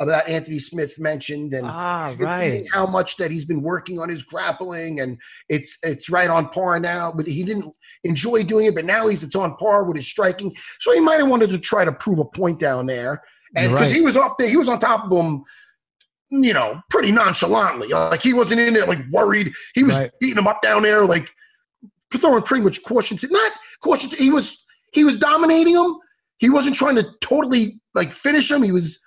about 0.00 0.26
Anthony 0.28 0.58
Smith 0.58 0.98
mentioned 0.98 1.52
and 1.52 1.66
Ah, 1.66 2.14
seeing 2.38 2.66
how 2.72 2.86
much 2.86 3.16
that 3.18 3.30
he's 3.30 3.44
been 3.44 3.60
working 3.60 3.98
on 3.98 4.08
his 4.08 4.22
grappling 4.22 5.00
and 5.00 5.18
it's 5.48 5.78
it's 5.82 6.08
right 6.08 6.30
on 6.30 6.48
par 6.48 6.80
now. 6.80 7.12
But 7.12 7.26
he 7.26 7.42
didn't 7.44 7.74
enjoy 8.04 8.42
doing 8.42 8.66
it, 8.66 8.74
but 8.74 8.86
now 8.86 9.06
he's 9.08 9.22
it's 9.22 9.36
on 9.36 9.56
par 9.56 9.84
with 9.84 9.96
his 9.96 10.08
striking. 10.08 10.56
So 10.80 10.92
he 10.92 11.00
might 11.00 11.20
have 11.20 11.28
wanted 11.28 11.50
to 11.50 11.58
try 11.58 11.84
to 11.84 11.92
prove 11.92 12.18
a 12.18 12.24
point 12.24 12.58
down 12.58 12.86
there. 12.86 13.22
And 13.54 13.72
because 13.72 13.90
right. 13.90 13.96
he 13.96 14.02
was 14.02 14.16
up 14.16 14.36
there, 14.38 14.48
he 14.48 14.56
was 14.56 14.68
on 14.68 14.78
top 14.78 15.10
of 15.10 15.12
him, 15.12 15.42
you 16.30 16.54
know, 16.54 16.80
pretty 16.88 17.12
nonchalantly. 17.12 17.88
Like 17.88 18.22
he 18.22 18.32
wasn't 18.32 18.60
in 18.60 18.72
there 18.74 18.86
like 18.86 19.04
worried. 19.10 19.52
He 19.74 19.84
was 19.84 19.98
Right. 19.98 20.10
beating 20.20 20.38
him 20.38 20.46
up 20.46 20.62
down 20.62 20.82
there, 20.82 21.04
like 21.04 21.30
throwing 22.12 22.42
pretty 22.42 22.64
much 22.64 22.82
caution 22.84 23.18
to 23.18 23.28
not 23.28 23.52
caution. 23.82 24.10
To, 24.10 24.16
he 24.16 24.30
was 24.30 24.64
he 24.92 25.04
was 25.04 25.18
dominating 25.18 25.74
him. 25.76 25.96
He 26.38 26.48
wasn't 26.48 26.74
trying 26.74 26.96
to 26.96 27.06
totally 27.20 27.80
like 27.94 28.12
finish 28.12 28.50
him. 28.50 28.62
He 28.62 28.72
was 28.72 28.98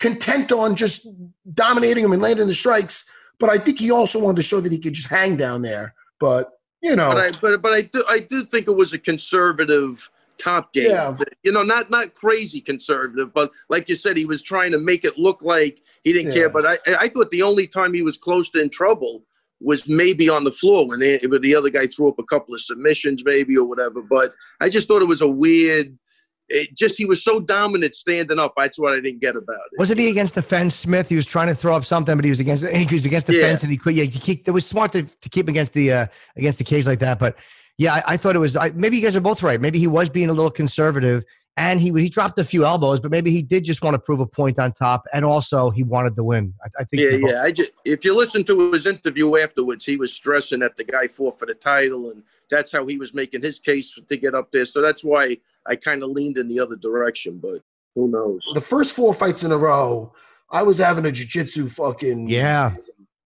content 0.00 0.50
on 0.50 0.74
just 0.74 1.06
dominating 1.50 2.04
him 2.04 2.12
and 2.12 2.20
landing 2.22 2.46
the 2.48 2.54
strikes. 2.54 3.04
But 3.38 3.50
I 3.50 3.56
think 3.58 3.78
he 3.78 3.90
also 3.90 4.22
wanted 4.22 4.36
to 4.36 4.42
show 4.42 4.60
that 4.60 4.72
he 4.72 4.78
could 4.78 4.94
just 4.94 5.08
hang 5.08 5.36
down 5.36 5.62
there. 5.62 5.94
But 6.18 6.50
you 6.82 6.96
know, 6.96 7.12
But 7.12 7.18
I, 7.36 7.38
but, 7.40 7.62
but 7.62 7.72
I 7.72 7.82
do, 7.82 8.04
I 8.08 8.18
do 8.20 8.44
think 8.44 8.66
it 8.66 8.74
was 8.76 8.92
a 8.92 8.98
conservative 8.98 10.10
top 10.38 10.72
game. 10.72 10.90
Yeah. 10.90 11.16
You 11.42 11.52
know, 11.52 11.62
not 11.62 11.90
not 11.90 12.14
crazy 12.14 12.60
conservative, 12.60 13.32
but 13.34 13.50
like 13.68 13.88
you 13.88 13.96
said, 13.96 14.16
he 14.16 14.24
was 14.24 14.42
trying 14.42 14.72
to 14.72 14.78
make 14.78 15.04
it 15.04 15.18
look 15.18 15.42
like 15.42 15.82
he 16.04 16.12
didn't 16.12 16.28
Yeah. 16.32 16.34
care. 16.34 16.50
But 16.50 16.66
I, 16.66 16.78
I 16.98 17.08
thought 17.08 17.30
the 17.30 17.42
only 17.42 17.66
time 17.66 17.92
he 17.94 18.02
was 18.02 18.16
close 18.16 18.48
to 18.50 18.60
in 18.60 18.70
trouble 18.70 19.24
was 19.60 19.86
maybe 19.86 20.30
on 20.30 20.44
the 20.44 20.52
floor 20.52 20.86
when, 20.88 21.00
they, 21.00 21.18
when 21.18 21.42
the 21.42 21.54
other 21.54 21.68
guy 21.68 21.86
threw 21.86 22.08
up 22.08 22.18
a 22.18 22.24
couple 22.24 22.54
of 22.54 22.62
submissions, 22.62 23.22
maybe 23.26 23.56
or 23.58 23.66
whatever. 23.66 24.00
But 24.00 24.32
I 24.60 24.70
just 24.70 24.88
thought 24.88 25.02
it 25.02 25.08
was 25.08 25.20
a 25.20 25.28
weird. 25.28 25.98
It 26.52 26.76
just 26.76 26.96
he 26.96 27.04
was 27.04 27.22
so 27.22 27.38
dominant 27.40 27.94
standing 27.94 28.38
up. 28.40 28.54
That's 28.56 28.78
what 28.78 28.92
I 28.92 28.96
didn't 29.00 29.20
get 29.20 29.36
about 29.36 29.60
it. 29.72 29.78
Wasn't 29.78 29.98
he 30.00 30.10
against 30.10 30.34
the 30.34 30.42
fence, 30.42 30.74
Smith? 30.74 31.08
He 31.08 31.14
was 31.16 31.24
trying 31.26 31.46
to 31.46 31.54
throw 31.54 31.74
up 31.76 31.84
something, 31.84 32.16
but 32.16 32.24
he 32.24 32.30
was 32.30 32.40
against 32.40 32.66
he 32.66 32.94
was 32.94 33.04
against 33.04 33.28
the 33.28 33.36
Yeah. 33.36 33.42
fence, 33.48 33.62
and 33.62 33.70
he 33.70 33.76
could. 33.78 33.94
Yeah, 33.94 34.04
he 34.04 34.18
keep, 34.18 34.48
it 34.48 34.50
was 34.50 34.66
smart 34.66 34.90
to, 34.92 35.04
to 35.04 35.28
keep 35.28 35.46
him 35.46 35.50
against 35.52 35.72
the 35.74 35.92
uh, 35.92 36.06
against 36.36 36.58
the 36.58 36.64
cage 36.64 36.86
like 36.86 36.98
that. 36.98 37.18
But 37.20 37.36
yeah, 37.78 37.94
I, 37.94 38.02
I 38.08 38.16
thought 38.16 38.34
it 38.34 38.40
was. 38.40 38.56
I, 38.56 38.70
maybe 38.72 38.96
you 38.96 39.02
guys 39.02 39.14
are 39.14 39.20
both 39.20 39.42
right. 39.44 39.60
Maybe 39.60 39.78
he 39.78 39.86
was 39.86 40.10
being 40.10 40.28
a 40.28 40.32
little 40.32 40.50
conservative, 40.50 41.22
and 41.56 41.80
he 41.80 41.92
he 41.92 42.08
dropped 42.08 42.36
a 42.40 42.44
few 42.44 42.64
elbows, 42.64 42.98
but 42.98 43.12
maybe 43.12 43.30
he 43.30 43.42
did 43.42 43.64
just 43.64 43.80
want 43.82 43.94
to 43.94 43.98
prove 44.00 44.18
a 44.18 44.26
point 44.26 44.58
on 44.58 44.72
top, 44.72 45.06
and 45.12 45.24
also 45.24 45.70
he 45.70 45.84
wanted 45.84 46.16
to 46.16 46.24
win. 46.24 46.52
I, 46.64 46.80
I 46.80 46.84
think. 46.84 47.02
Yeah, 47.12 47.18
both- 47.18 47.30
yeah. 47.30 47.42
I 47.42 47.52
just 47.52 47.70
if 47.84 48.04
you 48.04 48.14
listen 48.16 48.42
to 48.44 48.72
his 48.72 48.86
interview 48.88 49.36
afterwards, 49.36 49.84
he 49.86 49.96
was 49.96 50.12
stressing 50.12 50.58
that 50.60 50.76
the 50.76 50.84
guy 50.84 51.06
fought 51.06 51.38
for 51.38 51.46
the 51.46 51.54
title, 51.54 52.10
and 52.10 52.24
that's 52.50 52.72
how 52.72 52.84
he 52.86 52.96
was 52.98 53.14
making 53.14 53.42
his 53.42 53.60
case 53.60 53.96
to 54.08 54.16
get 54.16 54.34
up 54.34 54.50
there. 54.50 54.64
So 54.66 54.82
that's 54.82 55.04
why 55.04 55.36
I 55.66 55.76
kind 55.76 56.02
of 56.02 56.10
leaned 56.10 56.38
in 56.38 56.48
the 56.48 56.58
other 56.60 56.76
direction. 56.76 57.38
But 57.40 57.60
who 57.94 58.08
knows? 58.08 58.40
the 58.54 58.60
first 58.60 58.94
four 58.94 59.12
fights 59.14 59.42
in 59.44 59.52
a 59.52 59.58
row, 59.58 60.12
I 60.50 60.62
was 60.62 60.78
having 60.78 61.06
a 61.06 61.10
jujitsu 61.10 61.70
fucking 61.70 62.28
Yeah. 62.28 62.74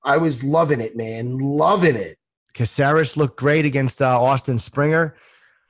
I 0.03 0.17
was 0.17 0.43
loving 0.43 0.81
it, 0.81 0.95
man, 0.95 1.37
loving 1.39 1.95
it. 1.95 2.17
Caceres 2.53 3.17
looked 3.17 3.37
great 3.37 3.65
against 3.65 4.01
uh, 4.01 4.21
Austin 4.21 4.59
Springer. 4.59 5.15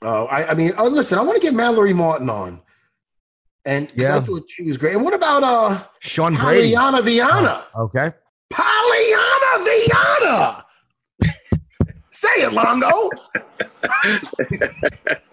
Oh, 0.02 0.26
I, 0.26 0.52
I 0.52 0.54
mean, 0.54 0.74
oh, 0.78 0.88
listen, 0.88 1.18
I 1.18 1.22
want 1.24 1.36
to 1.36 1.42
get 1.42 1.54
Mallory 1.54 1.94
Martin 1.94 2.30
on, 2.30 2.62
and 3.66 3.92
Yeah. 3.96 4.18
I 4.18 4.20
thought 4.20 4.44
she 4.50 4.64
was 4.64 4.78
great. 4.78 4.94
And 4.96 5.04
what 5.04 5.14
about 5.14 5.42
uh, 5.44 5.84
Sean 6.00 6.36
Brady. 6.36 6.74
Polyana 6.74 7.02
Viana? 7.04 7.64
Okay. 7.76 8.12
Polyana 8.54 9.66
Viana. 9.66 10.66
Say 12.12 12.28
it, 12.38 12.54
Longo. 12.54 13.10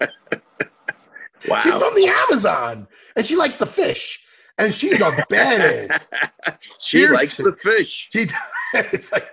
Wow. 1.48 1.58
She's 1.58 1.72
from 1.72 1.94
the 1.94 2.06
Amazon, 2.28 2.86
and 3.16 3.26
she 3.26 3.36
likes 3.36 3.56
the 3.56 3.66
fish, 3.66 4.24
and 4.58 4.72
she's 4.74 5.00
a 5.00 5.10
badass. 5.30 6.08
she 6.78 7.06
likes 7.08 7.36
the 7.36 7.52
fish. 7.52 8.08
She, 8.12 8.26
it's 8.74 9.12
like 9.12 9.30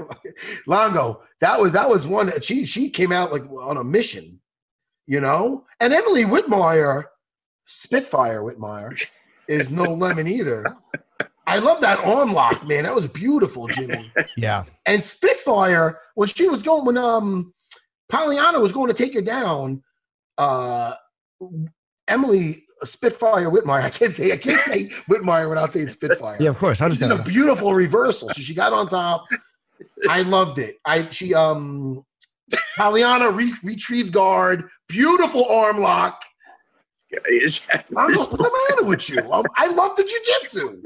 Longo. 0.67 1.21
That 1.41 1.59
was 1.59 1.71
that 1.73 1.89
was 1.89 2.07
one. 2.07 2.31
She 2.41 2.65
she 2.65 2.89
came 2.89 3.11
out 3.11 3.31
like 3.31 3.43
on 3.49 3.77
a 3.77 3.83
mission, 3.83 4.39
you 5.07 5.19
know. 5.19 5.65
And 5.79 5.93
Emily 5.93 6.23
Whitmire, 6.23 7.05
Spitfire 7.65 8.41
Whitmire, 8.41 8.99
is 9.47 9.69
no 9.69 9.83
lemon 9.93 10.27
either. 10.27 10.65
I 11.47 11.57
love 11.57 11.81
that 11.81 11.99
arm 12.05 12.33
lock, 12.33 12.67
man. 12.67 12.83
That 12.83 12.93
was 12.93 13.07
beautiful, 13.07 13.67
Jimmy. 13.67 14.11
Yeah. 14.37 14.65
And 14.85 15.03
Spitfire, 15.03 15.99
when 16.13 16.27
she 16.27 16.47
was 16.47 16.61
going, 16.61 16.85
when 16.85 16.97
um 16.97 17.53
Polyana 18.11 18.61
was 18.61 18.71
going 18.71 18.87
to 18.87 18.93
take 18.93 19.13
her 19.13 19.21
down, 19.21 19.83
uh 20.37 20.93
Emily 22.09 22.65
Spitfire 22.83 23.49
Whitmire. 23.49 23.81
I 23.83 23.89
can't 23.89 24.13
say 24.13 24.31
I 24.31 24.37
can't 24.37 24.61
say 24.61 24.85
Whitmire 25.09 25.47
without 25.49 25.71
saying 25.71 25.87
Spitfire. 25.87 26.37
Yeah, 26.39 26.49
of 26.49 26.57
course. 26.57 26.81
I 26.81 26.89
She 26.89 26.97
did 26.99 27.11
a 27.11 27.23
beautiful 27.23 27.73
reversal. 27.73 28.29
So 28.29 28.41
she 28.41 28.53
got 28.53 28.73
on 28.73 28.89
top. 28.89 29.25
I 30.09 30.23
loved 30.23 30.57
it. 30.59 30.77
I 30.85 31.09
she 31.11 31.33
um 31.33 32.03
Polyana 32.77 33.35
re- 33.35 33.53
retrieved 33.63 34.11
guard, 34.11 34.67
beautiful 34.87 35.45
arm 35.49 35.79
lock. 35.79 36.21
Is 37.27 37.61
that- 37.71 37.85
what's 37.89 38.27
the 38.27 38.51
matter 38.69 38.83
with 38.85 39.09
you? 39.09 39.19
Um, 39.31 39.45
I 39.57 39.67
love 39.67 39.95
the 39.95 40.03
jujitsu. 40.03 40.83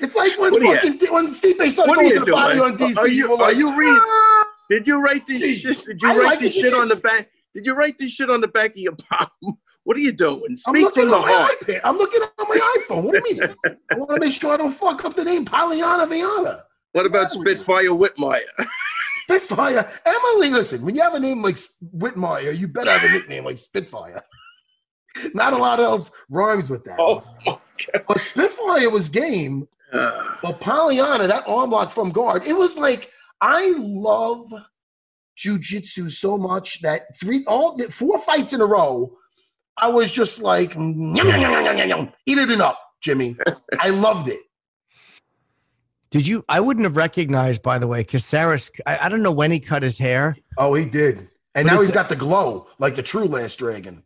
It's 0.00 0.14
like 0.14 0.38
when 0.38 0.52
What 0.52 0.62
are 0.62 0.64
you- 0.64 0.74
fucking 0.98 1.12
when 1.12 1.26
Stipe 1.28 1.62
started 1.70 1.94
going 1.94 2.12
to 2.12 2.20
the 2.20 2.30
body 2.32 2.58
on 2.58 2.76
DC. 2.76 2.96
Are 2.98 3.08
you- 3.08 3.28
were 3.28 3.34
are 3.34 3.38
like, 3.48 3.56
you 3.56 3.76
reading- 3.78 3.96
"Ah." 4.00 4.44
Did 4.70 4.86
you 4.86 4.98
write 5.00 5.26
this 5.26 5.60
shit? 5.60 5.84
Did 5.84 6.02
you 6.02 6.08
I 6.08 6.12
write 6.16 6.24
like 6.24 6.40
this 6.40 6.54
shit 6.54 6.72
on 6.74 6.88
the 6.88 6.96
back? 6.96 7.28
Did 7.52 7.66
you 7.66 7.74
write 7.74 7.98
this 7.98 8.10
shit 8.12 8.30
on 8.30 8.40
the 8.40 8.48
back 8.48 8.70
of 8.70 8.76
your 8.78 8.96
palm? 8.96 9.58
What 9.84 9.96
are 9.96 10.00
you 10.00 10.12
doing? 10.12 10.54
I'm 10.66 10.74
looking 10.74 11.04
on 11.04 11.22
my 11.22 11.54
iPad. 11.62 11.80
I'm 11.84 11.96
looking 11.98 12.22
on 12.22 12.48
my 12.48 12.76
iPhone. 12.88 13.04
What 13.04 13.22
do 13.22 13.34
you 13.34 13.40
mean? 13.40 13.54
I 13.92 13.94
want 13.96 14.10
to 14.14 14.20
make 14.20 14.32
sure 14.32 14.52
I 14.52 14.56
don't 14.56 14.72
fuck 14.72 15.04
up 15.04 15.14
the 15.14 15.24
name 15.24 15.44
Polyana 15.44 16.08
Viana. 16.08 16.62
What 16.92 17.06
about 17.06 17.30
Spitfire 17.30 17.90
Whitmire? 17.90 18.42
Spitfire. 19.24 19.88
Emily, 20.06 20.50
listen, 20.50 20.84
when 20.84 20.94
you 20.94 21.02
have 21.02 21.14
a 21.14 21.20
name 21.20 21.42
like 21.42 21.56
Whitmire, 21.96 22.56
you 22.56 22.68
better 22.68 22.90
have 22.90 23.08
a 23.08 23.12
nickname 23.12 23.44
like 23.44 23.58
Spitfire. 23.58 24.22
Not 25.32 25.52
a 25.52 25.56
lot 25.56 25.80
else 25.80 26.10
rhymes 26.28 26.70
with 26.70 26.84
that. 26.84 26.96
Oh, 26.98 27.22
But 28.08 28.20
Spitfire 28.20 28.90
was 28.90 29.08
game. 29.08 29.68
God. 29.92 30.38
But 30.42 30.60
Polyana, 30.60 31.28
that 31.28 31.44
arm 31.46 31.70
block 31.70 31.90
from 31.90 32.10
guard, 32.10 32.46
it 32.46 32.56
was 32.56 32.76
like 32.76 33.10
I 33.40 33.74
love 33.76 34.46
jujitsu 35.38 36.10
so 36.10 36.38
much 36.38 36.80
that 36.82 37.16
three, 37.18 37.44
all 37.46 37.76
the 37.76 37.90
four 37.90 38.18
fights 38.18 38.52
in 38.52 38.60
a 38.60 38.66
row, 38.66 39.16
I 39.76 39.88
was 39.88 40.12
just 40.12 40.40
like, 40.40 40.70
eat 40.76 40.78
it 40.78 42.50
and 42.50 42.62
up, 42.62 42.80
Jimmy. 43.02 43.36
I 43.80 43.90
loved 43.90 44.28
it. 44.28 44.40
Did 46.10 46.26
you? 46.26 46.44
I 46.48 46.60
wouldn't 46.60 46.84
have 46.84 46.96
recognized, 46.96 47.62
by 47.62 47.78
the 47.78 47.88
way, 47.88 48.04
Caceres. 48.04 48.70
I, 48.86 48.98
I 49.06 49.08
don't 49.08 49.22
know 49.22 49.32
when 49.32 49.50
he 49.50 49.58
cut 49.58 49.82
his 49.82 49.98
hair. 49.98 50.36
Oh, 50.58 50.74
he 50.74 50.86
did. 50.86 51.18
And 51.56 51.66
But 51.66 51.74
now 51.74 51.80
he's 51.80 51.90
got 51.92 52.08
the 52.08 52.14
glow 52.16 52.68
like 52.78 52.94
the 52.94 53.02
true 53.02 53.24
last 53.24 53.58
dragon. 53.58 54.04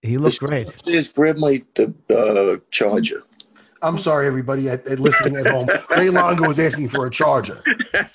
He 0.00 0.16
looks 0.16 0.38
great. 0.38 0.68
Just 0.84 1.14
grab 1.14 1.36
my 1.36 1.62
the 1.74 1.92
uh, 2.10 2.58
charger. 2.70 3.22
I'm 3.82 3.98
sorry, 3.98 4.26
everybody 4.26 4.68
at, 4.68 4.86
at 4.86 4.98
listening 5.00 5.36
at 5.36 5.46
home. 5.46 5.68
Ray 5.90 6.08
Longo 6.08 6.46
was 6.46 6.58
asking 6.58 6.88
for 6.88 7.06
a 7.06 7.10
charger. 7.10 7.62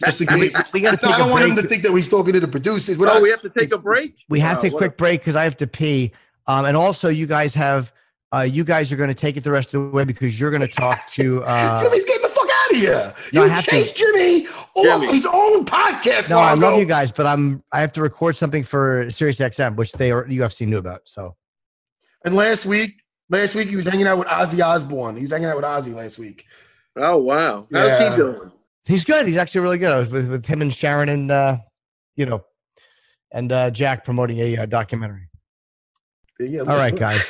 Just 0.03 0.21
in 0.21 0.27
case. 0.27 0.55
We 0.73 0.79
got 0.81 0.91
to 0.91 0.97
take 0.97 1.13
I 1.13 1.17
don't 1.17 1.29
a 1.29 1.31
want 1.31 1.45
him 1.45 1.55
to 1.57 1.61
think 1.61 1.83
that 1.83 1.91
he's 1.93 2.09
talking 2.09 2.33
to 2.33 2.39
the 2.39 2.47
producers. 2.47 2.97
We're 2.97 3.07
Oh, 3.09 3.15
not- 3.15 3.21
we 3.21 3.29
have 3.29 3.41
to 3.41 3.49
take 3.49 3.73
a 3.73 3.77
break. 3.77 4.15
We 4.29 4.39
have 4.39 4.57
to 4.57 4.61
take 4.63 4.73
a 4.73 4.77
quick 4.77 4.97
break 4.97 5.19
because 5.21 5.35
I 5.35 5.43
have 5.43 5.57
to 5.57 5.67
pee. 5.67 6.11
Um, 6.47 6.65
and 6.65 6.77
also, 6.77 7.09
you 7.09 7.27
guys 7.27 7.53
have. 7.55 7.91
Uh, 8.35 8.41
you 8.41 8.65
guys 8.65 8.91
are 8.91 8.97
going 8.97 9.07
to 9.07 9.13
take 9.15 9.37
it 9.37 9.43
the 9.45 9.49
rest 9.51 9.73
of 9.73 9.81
the 9.83 9.87
way 9.89 10.03
because 10.03 10.37
you're 10.37 10.51
going 10.51 10.61
to 10.61 10.67
talk 10.67 11.07
to. 11.11 11.41
Uh, 11.45 11.81
Jimmy's 11.81 12.03
getting 12.03 12.23
the 12.23 12.27
fuck 12.27 12.49
out 12.51 12.71
of 12.71 12.75
here. 12.75 13.13
No, 13.31 13.43
I 13.43 13.45
You 13.45 13.51
have 13.51 13.63
to. 13.63 13.71
chased 13.71 13.95
Jimmy 13.95 14.45
off 14.47 15.01
Jimmy. 15.01 15.13
his 15.13 15.25
own 15.25 15.63
podcast. 15.63 16.29
no, 16.29 16.37
I 16.37 16.53
love 16.53 16.77
you 16.77 16.83
guys, 16.85 17.09
but 17.09 17.25
I'm. 17.25 17.63
I 17.71 17.79
have 17.79 17.93
to 17.93 18.01
record 18.01 18.35
something 18.35 18.63
for 18.65 19.05
SiriusXM, 19.05 19.77
which 19.77 19.93
they 19.93 20.11
are 20.11 20.25
UFC 20.25 20.67
knew 20.67 20.77
about. 20.77 21.01
So 21.05 21.37
And 22.25 22.35
last 22.35 22.65
week, 22.65 23.01
Last 23.29 23.55
week 23.55 23.67
he 23.69 23.75
was 23.77 23.85
hanging 23.85 24.07
out 24.07 24.17
with 24.17 24.27
Ozzy 24.29 24.61
Osbourne. 24.63 25.15
He 25.15 25.21
was 25.21 25.31
hanging 25.31 25.47
out 25.47 25.55
with 25.57 25.65
Ozzy 25.65 25.93
last 25.93 26.17
week. 26.19 26.45
Oh 26.97 27.17
wow, 27.17 27.65
how's 27.73 27.87
Yeah. 27.99 28.09
he 28.11 28.15
doing? 28.17 28.51
He's 28.85 29.03
good. 29.05 29.25
He's 29.27 29.35
actually 29.37 29.61
really 29.61 29.77
good. 29.77 29.91
I 29.93 29.99
was 29.99 30.09
with, 30.09 30.27
with 30.29 30.45
him 30.45 30.61
and 30.61 30.73
Sharon 30.73 31.07
and 31.09 31.29
uh, 31.31 31.57
you 32.17 32.25
know, 32.25 32.43
and 33.33 33.51
uh, 33.51 33.69
Jack 33.71 34.03
promoting 34.05 34.39
a 34.39 34.57
uh, 34.57 34.65
documentary. 34.65 35.26
Yeah, 36.39 36.59
All 36.61 36.65
right, 36.67 36.95
guys. 36.99 37.21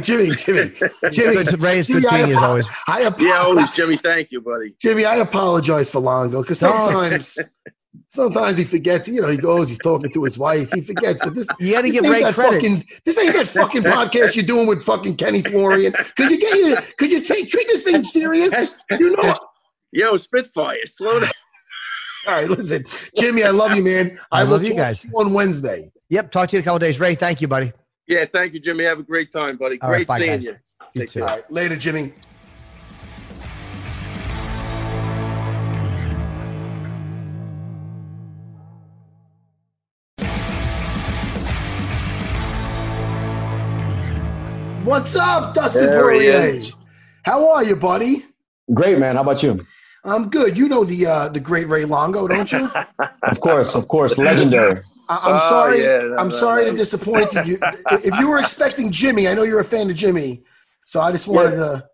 Jimmy, 0.00 0.30
Jimmy, 0.34 0.70
Jimmy. 1.10 1.34
Good 1.34 1.48
to- 1.48 1.56
Ray 1.56 1.80
is 1.80 1.88
good 1.88 2.06
I 2.06 2.18
seeing 2.18 2.30
you 2.30 2.36
as 2.36 2.42
always. 2.42 2.66
I 2.86 3.00
Yeah, 3.00 3.06
apologize. 3.08 3.38
always, 3.44 3.70
Jimmy. 3.70 3.96
Thank 3.96 4.30
you, 4.32 4.40
buddy. 4.40 4.74
Jimmy, 4.80 5.04
I 5.04 5.16
apologize 5.16 5.90
for 5.90 6.00
Longo 6.00 6.42
because 6.42 6.60
sometimes, 6.60 7.36
sometimes 8.10 8.56
he 8.56 8.64
forgets. 8.64 9.08
You 9.08 9.22
know, 9.22 9.28
he 9.28 9.36
goes, 9.38 9.68
he's 9.68 9.80
talking 9.80 10.10
to 10.10 10.22
his 10.24 10.38
wife. 10.38 10.70
He 10.72 10.82
forgets 10.82 11.24
that 11.24 11.34
this. 11.34 11.48
You 11.58 11.72
got 11.72 11.78
to 11.82 11.82
this 11.88 11.92
give 11.94 12.04
ain't 12.04 12.14
Ray 12.14 12.22
that 12.22 12.34
credit. 12.34 12.54
Fucking, 12.62 12.84
this 13.04 13.18
ain't 13.18 13.34
that 13.34 13.48
fucking 13.48 13.82
podcast 13.82 14.36
you're 14.36 14.44
doing 14.44 14.66
with 14.68 14.82
fucking 14.84 15.16
Kenny 15.16 15.42
Florian. 15.42 15.92
Could 16.16 16.30
you 16.30 16.38
get 16.38 16.54
you? 16.56 16.76
Could 16.98 17.10
you 17.10 17.22
take 17.22 17.48
treat 17.50 17.66
this 17.68 17.82
thing 17.82 18.04
serious? 18.04 18.76
You 18.92 19.16
know. 19.16 19.36
Yo, 19.92 20.16
Spitfire, 20.16 20.76
slow 20.86 21.20
down. 21.20 21.30
All 22.26 22.34
right, 22.34 22.48
listen, 22.48 22.82
Jimmy, 23.18 23.42
I 23.44 23.50
love 23.50 23.74
you, 23.76 23.82
man. 23.84 24.18
I 24.32 24.44
will 24.44 24.52
love 24.52 24.62
you 24.64 24.70
talk 24.70 24.78
guys. 24.78 25.00
to 25.02 25.08
on 25.08 25.32
Wednesday. 25.34 25.90
Yep. 26.08 26.30
Talk 26.32 26.48
to 26.48 26.56
you 26.56 26.58
in 26.58 26.62
a 26.62 26.64
couple 26.64 26.78
days. 26.78 26.98
Ray, 26.98 27.14
thank 27.14 27.40
you, 27.40 27.48
buddy. 27.48 27.72
Yeah, 28.06 28.24
thank 28.26 28.52
you, 28.54 28.60
Jimmy. 28.60 28.84
Have 28.84 28.98
a 28.98 29.02
great 29.02 29.32
time, 29.32 29.56
buddy. 29.56 29.80
All 29.80 29.90
right, 29.90 29.96
Great 29.98 30.08
bye, 30.08 30.18
seeing 30.18 30.30
guys. 30.32 30.44
you. 30.44 30.50
You 30.94 31.00
Take 31.00 31.10
too. 31.10 31.20
Care. 31.20 31.28
right, 31.28 31.50
later, 31.50 31.76
Jimmy. 31.76 32.12
What's 44.84 45.16
up, 45.16 45.54
Dustin 45.54 45.90
There 45.90 46.00
Poirier? 46.02 46.60
How 47.22 47.50
are 47.54 47.64
you, 47.64 47.74
buddy? 47.74 48.26
Great, 48.74 48.98
man. 48.98 49.16
How 49.16 49.22
about 49.22 49.42
you? 49.42 49.64
I'm 50.04 50.28
good. 50.28 50.58
You 50.58 50.68
know 50.68 50.84
the 50.84 51.06
uh, 51.06 51.28
the 51.30 51.40
great 51.40 51.66
Ray 51.68 51.86
Longo, 51.86 52.28
don't 52.28 52.50
you? 52.52 52.70
Of 53.22 53.40
course, 53.40 53.74
of 53.74 53.88
course. 53.88 54.18
Legendary. 54.18 54.82
I- 55.08 55.20
I'm 55.22 55.34
Oh, 55.36 55.48
sorry. 55.48 55.82
yeah, 55.82 55.98
no, 55.98 56.16
I'm 56.16 56.28
no, 56.28 56.34
sorry 56.34 56.64
no. 56.64 56.70
to 56.70 56.76
disappoint 56.76 57.32
you. 57.46 57.58
If 57.92 58.18
you 58.18 58.28
were 58.28 58.38
expecting 58.38 58.90
Jimmy, 58.90 59.28
I 59.28 59.34
know 59.34 59.42
you're 59.42 59.60
a 59.60 59.64
fan 59.64 59.90
of 59.90 59.96
Jimmy, 59.96 60.42
so 60.86 61.00
I 61.00 61.12
just 61.12 61.26
wanted 61.28 61.52
to. 61.56 61.86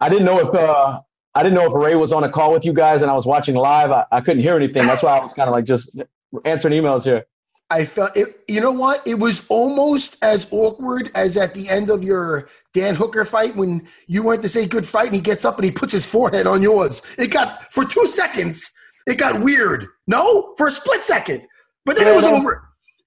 I 0.00 0.08
didn't 0.08 0.24
know 0.24 0.38
if 0.40 0.54
uh, 0.54 1.00
I 1.34 1.42
didn't 1.42 1.54
know 1.54 1.66
if 1.66 1.72
Ray 1.74 1.94
was 1.94 2.12
on 2.12 2.24
a 2.24 2.28
call 2.30 2.52
with 2.52 2.64
you 2.64 2.72
guys 2.72 3.02
and 3.02 3.10
I 3.10 3.14
was 3.14 3.26
watching 3.26 3.54
live. 3.54 3.90
I, 3.90 4.04
I 4.12 4.20
couldn't 4.20 4.42
hear 4.42 4.56
anything. 4.56 4.86
That's 4.86 5.02
why 5.02 5.18
I 5.18 5.20
was 5.22 5.32
kind 5.32 5.48
of 5.48 5.52
like 5.52 5.64
just 5.64 5.98
answering 6.44 6.74
emails 6.80 7.04
here. 7.04 7.24
I 7.72 7.84
felt 7.84 8.16
it. 8.16 8.40
You 8.48 8.60
know 8.60 8.72
what? 8.72 9.06
It 9.06 9.14
was 9.14 9.46
almost 9.48 10.16
as 10.24 10.46
awkward 10.50 11.10
as 11.14 11.36
at 11.36 11.54
the 11.54 11.68
end 11.68 11.90
of 11.90 12.02
your 12.02 12.48
Dan 12.74 12.96
Hooker 12.96 13.24
fight 13.24 13.54
when 13.54 13.86
you 14.08 14.22
went 14.24 14.42
to 14.42 14.48
say 14.48 14.66
good 14.66 14.84
fight 14.86 15.06
and 15.06 15.14
he 15.14 15.20
gets 15.20 15.44
up 15.44 15.56
and 15.56 15.64
he 15.64 15.70
puts 15.70 15.92
his 15.92 16.04
forehead 16.06 16.46
on 16.48 16.62
yours. 16.62 17.02
It 17.18 17.30
got 17.30 17.72
for 17.72 17.84
two 17.84 18.06
seconds. 18.08 18.72
It 19.06 19.18
got 19.18 19.40
weird. 19.40 19.86
No, 20.08 20.54
for 20.58 20.66
a 20.66 20.70
split 20.70 21.02
second, 21.04 21.42
but 21.84 21.96
then 21.96 22.06
Yeah, 22.06 22.12
it 22.12 22.16
was 22.16 22.24
was- 22.26 22.42
over. 22.42 22.66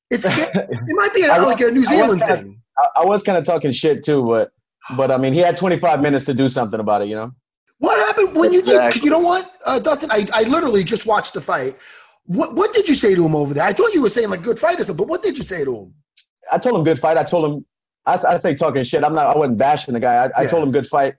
It's 0.10 0.26
it 0.56 0.70
might 0.90 1.14
be 1.14 1.24
a, 1.24 1.30
was- 1.30 1.46
like 1.46 1.62
a 1.62 1.72
New 1.72 1.86
Zealand 1.86 2.22
kinda- 2.22 2.38
thing. 2.38 2.62
I, 2.78 3.02
I 3.02 3.06
was 3.06 3.24
kind 3.24 3.38
of 3.38 3.44
talking 3.44 3.72
shit 3.72 4.04
too, 4.04 4.26
but 4.26 4.52
but 4.98 5.12
I 5.12 5.18
mean, 5.18 5.34
he 5.34 5.40
had 5.40 5.56
25 5.58 6.02
minutes 6.02 6.26
to 6.26 6.34
do 6.34 6.48
something 6.50 6.80
about 6.80 7.02
it. 7.04 7.08
You 7.08 7.16
know. 7.16 7.32
What 7.80 7.98
happened 8.08 8.36
when 8.36 8.54
you 8.54 8.62
did? 8.62 8.80
Because 8.86 9.04
you 9.04 9.10
know 9.10 9.20
what, 9.20 9.50
uh, 9.66 9.78
Dustin, 9.80 10.10
I, 10.12 10.28
I 10.34 10.44
literally 10.44 10.84
just 10.84 11.06
watched 11.06 11.34
the 11.34 11.42
fight. 11.42 11.76
What 12.26 12.56
what 12.56 12.74
did 12.74 12.88
you 12.88 12.96
say 12.96 13.14
to 13.16 13.26
him 13.26 13.36
over 13.36 13.54
there? 13.54 13.64
I 13.66 13.74
thought 13.74 13.94
you 13.94 14.02
were 14.02 14.10
saying 14.10 14.30
like 14.30 14.42
good 14.42 14.58
fight 14.58 14.80
or 14.80 14.84
something, 14.84 15.04
but 15.06 15.10
what 15.10 15.22
did 15.22 15.38
you 15.38 15.44
say 15.44 15.64
to 15.66 15.76
him? 15.76 15.94
I 16.52 16.58
told 16.58 16.78
him 16.78 16.84
good 16.84 17.00
fight. 17.00 17.18
I 17.18 17.24
told 17.24 17.46
him 17.52 17.66
I, 18.06 18.18
I 18.28 18.38
say 18.38 18.54
talking 18.56 18.84
shit. 18.84 19.04
I'm 19.04 19.14
not. 19.14 19.26
I 19.28 19.38
wasn't 19.38 19.58
bashing 19.58 19.94
the 19.94 20.00
guy. 20.00 20.26
I, 20.26 20.42
I 20.42 20.46
told 20.46 20.64
him 20.64 20.72
good 20.72 20.88
fight. 20.88 21.16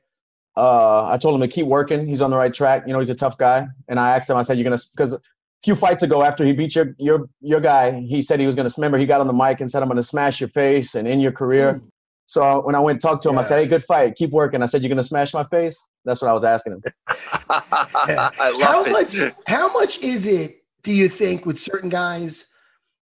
Uh, 0.57 1.07
I 1.07 1.19
told 1.19 1.35
him 1.35 1.41
to 1.41 1.49
keep 1.53 1.67
working. 1.67 2.07
He's 2.07 2.21
on 2.23 2.31
the 2.31 2.37
right 2.37 2.53
track. 2.55 2.85
You 2.87 2.93
know, 2.93 2.99
he's 3.01 3.11
a 3.11 3.15
tough 3.15 3.37
guy. 3.39 3.67
And 3.89 3.99
I 3.99 4.17
asked 4.17 4.31
him. 4.31 4.37
I 4.37 4.43
said, 4.43 4.57
"You're 4.57 4.65
gonna," 4.65 4.79
because 4.97 5.17
few 5.65 5.75
fights 5.75 6.03
ago, 6.03 6.23
after 6.23 6.45
he 6.45 6.53
beat 6.53 6.75
your 6.75 6.95
your 6.99 7.29
your 7.41 7.61
guy, 7.61 8.01
he 8.01 8.21
said 8.23 8.39
he 8.39 8.47
was 8.47 8.55
gonna. 8.55 8.69
Remember, 8.77 8.99
he 8.99 9.07
got 9.07 9.21
on 9.21 9.27
the 9.27 9.33
mic 9.33 9.61
and 9.61 9.71
said, 9.71 9.83
"I'm 9.83 9.89
gonna 9.89 10.03
smash 10.03 10.41
your 10.41 10.51
face 10.51 10.95
and 10.95 11.09
end 11.09 11.23
your 11.23 11.33
career." 11.33 11.75
Mm. 11.75 11.89
So 12.27 12.61
when 12.62 12.75
I 12.75 12.81
went 12.81 12.97
and 12.97 13.03
talked 13.03 13.23
to 13.25 13.31
him, 13.31 13.39
I 13.39 13.43
said, 13.43 13.61
"Hey, 13.61 13.67
good 13.67 13.83
fight. 13.83 14.15
Keep 14.15 14.31
working." 14.31 14.62
I 14.62 14.67
said, 14.67 14.83
"You're 14.83 14.91
gonna 14.91 15.03
smash 15.03 15.33
my 15.33 15.45
face." 15.45 15.79
That's 16.05 16.21
what 16.21 16.31
I 16.31 16.35
was 16.35 16.45
asking 16.45 16.75
him. 16.75 16.83
I 17.49 18.51
love 18.51 18.62
how 18.62 18.85
it. 18.85 18.93
much 18.93 19.17
how 19.47 19.73
much 19.73 20.03
is 20.03 20.27
it 20.27 20.62
do 20.83 20.93
you 20.93 21.09
think 21.09 21.47
with 21.47 21.59
certain 21.59 21.89
guys 21.89 22.51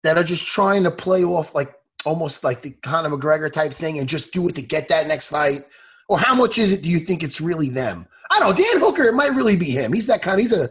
that 0.04 0.18
are 0.18 0.24
just 0.24 0.46
trying 0.46 0.84
to 0.84 0.90
play 0.90 1.24
off 1.24 1.54
like 1.54 1.74
almost 2.04 2.44
like 2.44 2.62
the 2.62 2.70
Conor 2.82 3.10
McGregor 3.10 3.50
type 3.50 3.72
thing 3.72 3.98
and 3.98 4.08
just 4.08 4.32
do 4.32 4.46
it 4.48 4.54
to 4.56 4.62
get 4.62 4.88
that 4.88 5.06
next 5.06 5.28
fight? 5.28 5.62
Or 6.08 6.18
how 6.18 6.34
much 6.34 6.58
is 6.58 6.72
it 6.72 6.82
do 6.82 6.90
you 6.90 6.98
think 6.98 7.22
it's 7.22 7.40
really 7.40 7.70
them? 7.70 8.06
I 8.30 8.38
don't 8.38 8.50
know, 8.50 8.64
Dan 8.64 8.80
Hooker, 8.80 9.04
it 9.04 9.14
might 9.14 9.32
really 9.32 9.56
be 9.56 9.70
him. 9.70 9.92
He's 9.92 10.06
that 10.08 10.20
kind 10.20 10.38
he's 10.40 10.52
a 10.52 10.68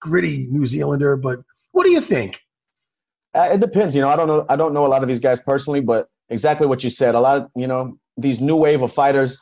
gritty 0.00 0.48
New 0.50 0.66
Zealander, 0.66 1.16
but 1.16 1.40
what 1.72 1.84
do 1.84 1.90
you 1.90 2.00
think? 2.00 2.40
Uh, 3.34 3.50
it 3.52 3.60
depends. 3.60 3.94
You 3.94 4.00
know, 4.00 4.08
I 4.08 4.16
don't 4.16 4.28
know. 4.28 4.46
I 4.48 4.56
don't 4.56 4.74
know 4.74 4.86
a 4.86 4.88
lot 4.88 5.02
of 5.02 5.08
these 5.08 5.20
guys 5.20 5.40
personally, 5.40 5.80
but 5.80 6.08
exactly 6.28 6.66
what 6.66 6.82
you 6.82 6.90
said. 6.90 7.14
A 7.14 7.20
lot 7.20 7.36
of 7.38 7.48
you 7.54 7.66
know 7.66 7.98
these 8.16 8.40
new 8.40 8.56
wave 8.56 8.82
of 8.82 8.92
fighters 8.92 9.38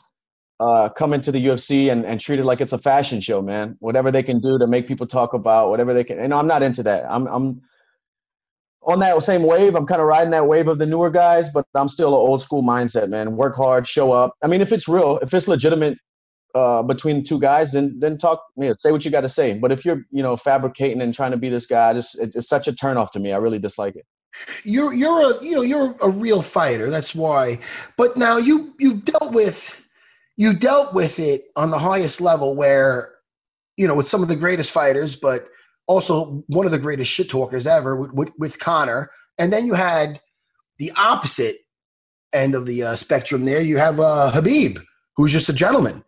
uh, 0.61 0.89
come 0.89 1.13
into 1.13 1.31
the 1.33 1.45
UFC 1.47 1.91
and, 1.91 2.05
and 2.05 2.21
treat 2.21 2.39
it 2.39 2.45
like 2.45 2.61
it's 2.61 2.73
a 2.73 2.79
fashion 2.79 3.21
show, 3.21 3.43
man. 3.43 3.77
Whatever 3.81 4.11
they 4.11 4.23
can 4.23 4.41
do 4.41 4.59
to 4.59 4.67
make 4.67 4.89
people 4.89 5.07
talk 5.07 5.35
about, 5.35 5.71
whatever 5.71 5.95
they 5.95 6.05
can. 6.05 6.19
And 6.19 6.33
I'm 6.35 6.47
not 6.47 6.63
into 6.63 6.83
that. 6.85 7.05
I'm 7.09 7.27
I'm 7.27 7.63
on 8.83 9.01
that 9.01 9.21
same 9.23 9.43
wave. 9.43 9.75
I'm 9.75 9.87
kind 9.87 10.01
of 10.01 10.07
riding 10.07 10.31
that 10.31 10.47
wave 10.47 10.69
of 10.69 10.79
the 10.79 10.87
newer 10.87 11.11
guys, 11.11 11.49
but 11.51 11.67
I'm 11.75 11.89
still 11.89 12.09
an 12.09 12.15
old 12.15 12.43
school 12.43 12.63
mindset, 12.63 13.09
man. 13.09 13.37
Work 13.37 13.57
hard, 13.57 13.87
show 13.87 14.13
up. 14.13 14.35
I 14.43 14.47
mean, 14.47 14.61
if 14.61 14.73
it's 14.73 14.89
real, 14.89 15.19
if 15.23 15.35
it's 15.35 15.49
legitimate 15.49 15.99
uh, 16.57 16.83
between 16.83 17.23
two 17.23 17.39
guys, 17.39 17.73
then 17.73 17.99
then 17.99 18.17
talk. 18.17 18.43
Yeah, 18.57 18.73
say 18.77 18.91
what 18.91 19.05
you 19.05 19.11
got 19.11 19.21
to 19.21 19.29
say. 19.29 19.59
But 19.59 19.73
if 19.73 19.85
you're 19.85 20.03
you 20.11 20.23
know 20.23 20.37
fabricating 20.37 21.03
and 21.03 21.13
trying 21.13 21.33
to 21.33 21.37
be 21.37 21.51
this 21.51 21.67
guy, 21.67 21.93
just 21.93 22.19
it's, 22.19 22.35
it's 22.35 22.49
such 22.49 22.67
a 22.67 22.73
turnoff 22.73 23.11
to 23.11 23.21
me. 23.21 23.33
I 23.33 23.37
really 23.37 23.59
dislike 23.59 23.95
it. 23.95 24.07
You're 24.65 24.95
you're 24.95 25.21
a 25.21 25.45
you 25.45 25.55
know 25.55 25.63
you're 25.63 25.95
a 26.03 26.09
real 26.09 26.41
fighter. 26.41 26.89
That's 26.89 27.15
why. 27.15 27.59
But 27.99 28.17
now 28.17 28.39
you 28.39 28.75
you 28.79 29.03
dealt 29.03 29.33
with 29.33 29.87
you 30.39 30.55
dealt 30.55 30.95
with 30.95 31.19
it 31.19 31.43
on 31.57 31.71
the 31.71 31.79
highest 31.79 32.23
level 32.23 32.57
where 32.57 33.13
you 33.77 33.87
know 33.87 33.95
with 33.95 34.09
some 34.09 34.23
of 34.23 34.29
the 34.29 34.37
greatest 34.37 34.73
fighters, 34.73 35.15
but 35.15 35.49
also 35.87 36.43
one 36.47 36.65
of 36.65 36.73
the 36.73 36.79
greatest 36.79 37.13
shit 37.13 37.29
talkers 37.29 37.67
ever 37.67 37.97
with, 37.97 38.13
with, 38.13 38.33
with 38.39 38.59
Conor. 38.59 39.11
And 39.39 39.53
then 39.53 39.67
you 39.67 39.75
had 39.75 40.21
the 40.79 40.91
opposite 40.97 41.57
end 42.33 42.55
of 42.55 42.67
the 42.67 42.83
uh, 42.83 42.97
spectrum. 42.97 43.45
There 43.45 43.61
you 43.61 43.77
have 43.77 44.01
uh, 44.01 44.33
Khabib, 44.35 44.79
who's 45.17 45.33
just 45.33 45.49
a 45.49 45.53
gentleman. 45.53 46.03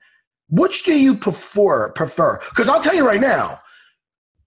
Which 0.51 0.85
do 0.85 0.99
you 0.99 1.17
prefer? 1.17 1.93
Prefer? 1.93 2.39
Because 2.51 2.69
I'll 2.69 2.81
tell 2.81 2.95
you 2.95 3.07
right 3.07 3.21
now, 3.21 3.61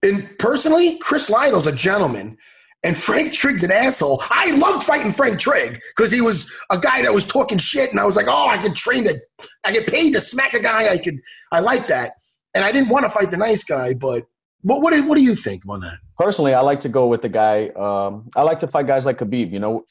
and 0.02 0.28
personally, 0.38 0.98
Chris 0.98 1.30
Lytle's 1.30 1.66
a 1.66 1.72
gentleman. 1.72 2.36
And 2.84 2.96
Frank 2.96 3.32
Trigg's 3.32 3.62
an 3.62 3.70
asshole. 3.70 4.20
I 4.28 4.50
loved 4.56 4.82
fighting 4.82 5.12
Frank 5.12 5.38
Trigg 5.38 5.80
because 5.96 6.10
he 6.10 6.20
was 6.20 6.52
a 6.68 6.76
guy 6.76 7.00
that 7.02 7.14
was 7.14 7.24
talking 7.24 7.56
shit, 7.56 7.92
and 7.92 8.00
I 8.00 8.04
was 8.04 8.16
like, 8.16 8.26
"Oh, 8.28 8.48
I 8.48 8.58
could 8.58 8.74
train 8.74 9.04
to, 9.04 9.20
I 9.62 9.70
get 9.72 9.86
paid 9.86 10.12
to 10.14 10.20
smack 10.20 10.52
a 10.52 10.58
guy. 10.58 10.88
I 10.88 10.98
could, 10.98 11.20
I 11.52 11.60
like 11.60 11.86
that." 11.86 12.10
And 12.56 12.64
I 12.64 12.72
didn't 12.72 12.88
want 12.88 13.04
to 13.04 13.08
fight 13.08 13.30
the 13.30 13.36
nice 13.36 13.62
guy, 13.62 13.94
but 13.94 14.24
what, 14.62 14.82
what, 14.82 14.92
do, 14.92 15.06
what 15.06 15.16
do 15.16 15.22
you 15.22 15.36
think 15.36 15.62
on 15.68 15.80
that? 15.80 15.98
Personally, 16.18 16.54
I 16.54 16.60
like 16.60 16.80
to 16.80 16.88
go 16.88 17.06
with 17.06 17.22
the 17.22 17.28
guy. 17.28 17.68
Um, 17.68 18.28
I 18.34 18.42
like 18.42 18.58
to 18.60 18.68
fight 18.68 18.88
guys 18.88 19.06
like 19.06 19.18
Khabib, 19.18 19.52
you 19.52 19.60
know, 19.60 19.84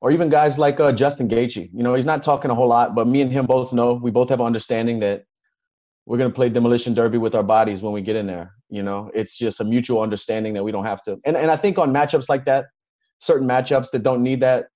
or 0.00 0.10
even 0.10 0.28
guys 0.28 0.58
like 0.58 0.78
uh, 0.78 0.92
Justin 0.92 1.28
Gaethje. 1.28 1.70
You 1.72 1.82
know, 1.82 1.94
he's 1.94 2.06
not 2.06 2.22
talking 2.22 2.50
a 2.50 2.54
whole 2.54 2.68
lot, 2.68 2.94
but 2.94 3.06
me 3.06 3.20
and 3.20 3.32
him 3.32 3.46
both 3.46 3.72
know 3.72 3.94
we 3.94 4.10
both 4.10 4.28
have 4.28 4.40
an 4.40 4.46
understanding 4.46 5.00
that 5.00 5.24
we're 6.10 6.18
going 6.18 6.28
to 6.28 6.34
play 6.34 6.48
demolition 6.48 6.92
derby 6.92 7.18
with 7.18 7.36
our 7.36 7.42
bodies 7.44 7.82
when 7.84 7.92
we 7.92 8.02
get 8.02 8.16
in 8.16 8.26
there. 8.26 8.52
You 8.68 8.82
know, 8.82 9.12
it's 9.14 9.38
just 9.38 9.60
a 9.60 9.64
mutual 9.64 10.02
understanding 10.02 10.54
that 10.54 10.64
we 10.64 10.72
don't 10.72 10.84
have 10.84 11.04
to. 11.04 11.20
And 11.24 11.36
and 11.36 11.52
I 11.52 11.54
think 11.54 11.78
on 11.78 11.92
matchups 11.92 12.28
like 12.28 12.44
that, 12.46 12.66
certain 13.20 13.46
matchups 13.46 13.92
that 13.92 14.02
don't 14.02 14.20
need 14.20 14.40
that 14.40 14.66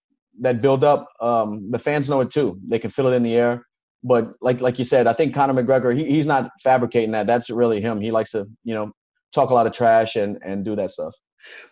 that 0.43 0.62
build 0.62 0.85
up, 0.85 1.09
um, 1.20 1.72
the 1.72 1.78
fans 1.80 2.09
know 2.09 2.20
it 2.20 2.30
too. 2.30 2.61
They 2.68 2.78
can 2.78 2.89
feel 2.89 3.09
it 3.09 3.16
in 3.16 3.24
the 3.24 3.35
air. 3.35 3.66
But 4.05 4.35
like 4.43 4.61
like 4.61 4.78
you 4.78 4.85
said, 4.85 5.09
I 5.09 5.12
think 5.12 5.35
Conor 5.35 5.61
McGregor, 5.61 5.97
he, 5.97 6.05
he's 6.05 6.28
not 6.28 6.53
fabricating 6.62 7.11
that. 7.11 7.26
That's 7.26 7.51
really 7.51 7.80
him. 7.80 8.01
He 8.01 8.12
likes 8.12 8.30
to, 8.30 8.47
you 8.62 8.74
know, 8.76 8.93
talk 9.35 9.51
a 9.51 9.55
lot 9.55 9.66
of 9.66 9.72
trash 9.72 10.14
and 10.14 10.39
and 10.45 10.64
do 10.64 10.76
that 10.76 10.93
stuff. 10.93 11.16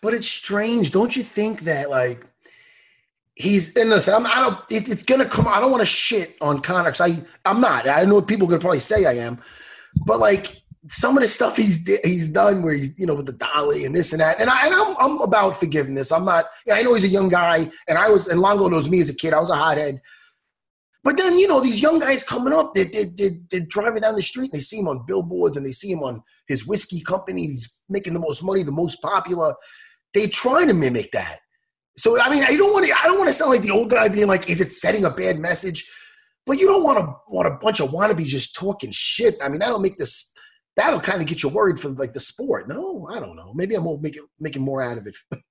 But 0.03 0.13
it's 0.13 0.27
strange, 0.27 0.91
don't 0.91 1.15
you 1.15 1.23
think 1.23 1.61
that 1.61 1.89
like 1.89 2.27
he's 3.35 3.77
and 3.77 3.91
listen, 3.91 4.15
I'm, 4.15 4.27
I 4.27 4.37
don't. 4.37 4.59
It, 4.71 4.89
it's 4.89 5.05
gonna 5.05 5.27
come. 5.27 5.49
I 5.49 5.61
don't 5.61 5.71
want 5.71 5.83
to 5.83 5.87
shit 5.87 6.37
on 6.41 6.61
Conor. 6.61 6.93
I 7.01 7.23
I'm 7.45 7.61
not. 7.61 7.89
I 7.89 8.05
know 8.05 8.23
people 8.23 8.47
are 8.47 8.51
gonna 8.51 8.61
probably 8.61 8.81
say 8.81 9.05
I 9.05 9.25
am, 9.25 9.39
but 10.07 10.19
like 10.19 10.63
some 10.89 11.17
of 11.17 11.23
the 11.23 11.29
stuff 11.29 11.57
he's 11.57 11.89
he's 12.05 12.29
done 12.29 12.63
where 12.63 12.75
he's 12.75 12.99
you 12.99 13.07
know 13.07 13.15
with 13.15 13.27
the 13.27 13.33
dolly 13.33 13.85
and 13.85 13.95
this 13.95 14.13
and 14.13 14.21
that, 14.21 14.41
and 14.41 14.51
I 14.51 14.67
and 14.67 14.75
I'm 14.75 14.97
I'm 14.99 15.21
about 15.21 15.57
forgiveness. 15.57 16.13
I'm 16.13 16.25
not. 16.25 16.47
I 16.73 16.83
know 16.83 16.95
he's 16.95 17.05
a 17.05 17.09
young 17.09 17.29
guy, 17.29 17.71
and 17.89 17.99
I 17.99 18.09
was 18.09 18.29
and 18.29 18.41
Longo 18.41 18.69
knows 18.69 18.89
me 18.89 19.01
as 19.01 19.11
a 19.11 19.15
kid. 19.15 19.35
I 19.35 19.41
was 19.41 19.51
a 19.51 19.57
hothead. 19.57 20.01
But 21.05 21.17
then 21.17 21.37
you 21.37 21.49
know 21.49 21.61
these 21.61 21.83
young 21.83 21.99
guys 21.99 22.23
coming 22.23 22.53
up, 22.53 22.75
they 22.75 22.85
they 22.85 23.05
they 23.17 23.29
they're 23.51 23.61
driving 23.61 24.03
down 24.03 24.15
the 24.15 24.23
street. 24.23 24.53
And 24.53 24.55
they 24.55 24.61
see 24.61 24.79
him 24.79 24.89
on 24.89 25.05
billboards, 25.07 25.57
and 25.57 25.67
they 25.67 25.73
see 25.73 25.93
him 25.93 26.03
on 26.03 26.23
his 26.49 26.67
whiskey 26.67 27.01
company. 27.01 27.47
He's 27.47 27.83
making 27.89 28.15
the 28.15 28.21
most 28.21 28.43
money, 28.43 28.63
the 28.63 28.73
most 28.73 29.01
popular. 29.03 29.55
They 30.15 30.27
try 30.29 30.65
to 30.65 30.75
mimic 30.75 31.11
that. 31.13 31.41
So 31.97 32.21
I 32.21 32.31
mean, 32.31 32.43
I 32.43 32.57
don't 32.57 32.73
want 32.73 32.87
to. 32.87 32.93
I 33.03 33.07
don't 33.07 33.19
want 33.19 33.29
to 33.29 33.35
sound 33.35 33.51
like 33.51 33.63
the 33.63 33.71
old 33.71 33.91
guy 33.91 34.09
being 34.09 34.29
like, 34.29 34.49
"Is 34.49 34.61
it 34.61 34.71
setting 34.71 35.05
a 35.05 35.11
bad 35.11 35.39
message?" 35.39 35.89
but 36.47 36.59
you 36.59 36.67
don't 36.67 36.83
want 36.83 36.99
to 36.99 37.15
want 37.29 37.49
a 37.49 37.59
bunch 37.61 37.81
of 37.81 37.91
wannabes 37.91 38.25
just 38.25 38.55
talking 38.55 38.91
shit. 38.93 39.37
I 39.43 39.49
mean, 39.49 39.59
that'll 39.59 39.79
make 39.79 39.97
this 39.97 40.33
that'll 40.77 41.01
kind 41.01 41.21
of 41.21 41.27
get 41.27 41.43
you 41.43 41.49
worried 41.49 41.79
for 41.79 41.91
like 41.91 42.13
the 42.13 42.21
sport. 42.21 42.69
No, 42.69 43.07
I 43.11 43.21
don't 43.21 43.37
know. 43.37 43.53
Maybe 43.55 43.75
I'm 43.75 43.87
making 44.01 44.27
making 44.41 44.63
more 44.63 44.83
out 44.83 44.99
of 44.99 45.07
it. 45.07 45.17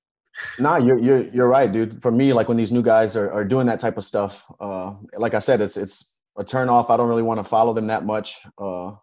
Nah, 0.57 0.77
you're 0.77 0.97
you're 0.97 1.23
you're 1.23 1.47
right, 1.49 1.69
dude. 1.69 2.01
For 2.01 2.09
me, 2.09 2.31
like 2.31 2.47
when 2.47 2.55
these 2.55 2.71
new 2.71 2.81
guys 2.81 3.17
are, 3.17 3.29
are 3.33 3.43
doing 3.43 3.67
that 3.67 3.81
type 3.81 3.97
of 3.97 4.05
stuff, 4.05 4.45
uh, 4.61 4.93
like 5.17 5.33
I 5.33 5.39
said, 5.39 5.59
it's 5.59 5.75
it's 5.75 6.07
a 6.37 6.43
turn 6.45 6.69
off. 6.69 6.89
I 6.89 6.95
don't 6.95 7.09
really 7.09 7.21
want 7.21 7.41
to 7.41 7.43
follow 7.43 7.73
them 7.73 7.87
that 7.87 8.05
much. 8.05 8.37
Uh, 8.57 8.93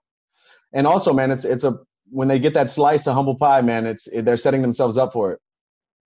and 0.72 0.86
also, 0.86 1.12
man, 1.12 1.30
it's 1.30 1.45
it's 1.45 1.64
a 1.64 1.80
when 2.07 2.28
they 2.28 2.39
get 2.39 2.55
that 2.55 2.70
slice 2.70 3.07
of 3.07 3.14
humble 3.14 3.36
pie, 3.36 3.61
man, 3.61 3.84
it's 3.84 4.07
it, 4.07 4.24
they're 4.24 4.39
setting 4.39 4.62
themselves 4.62 4.97
up 4.97 5.12
for 5.12 5.32
it. 5.32 5.41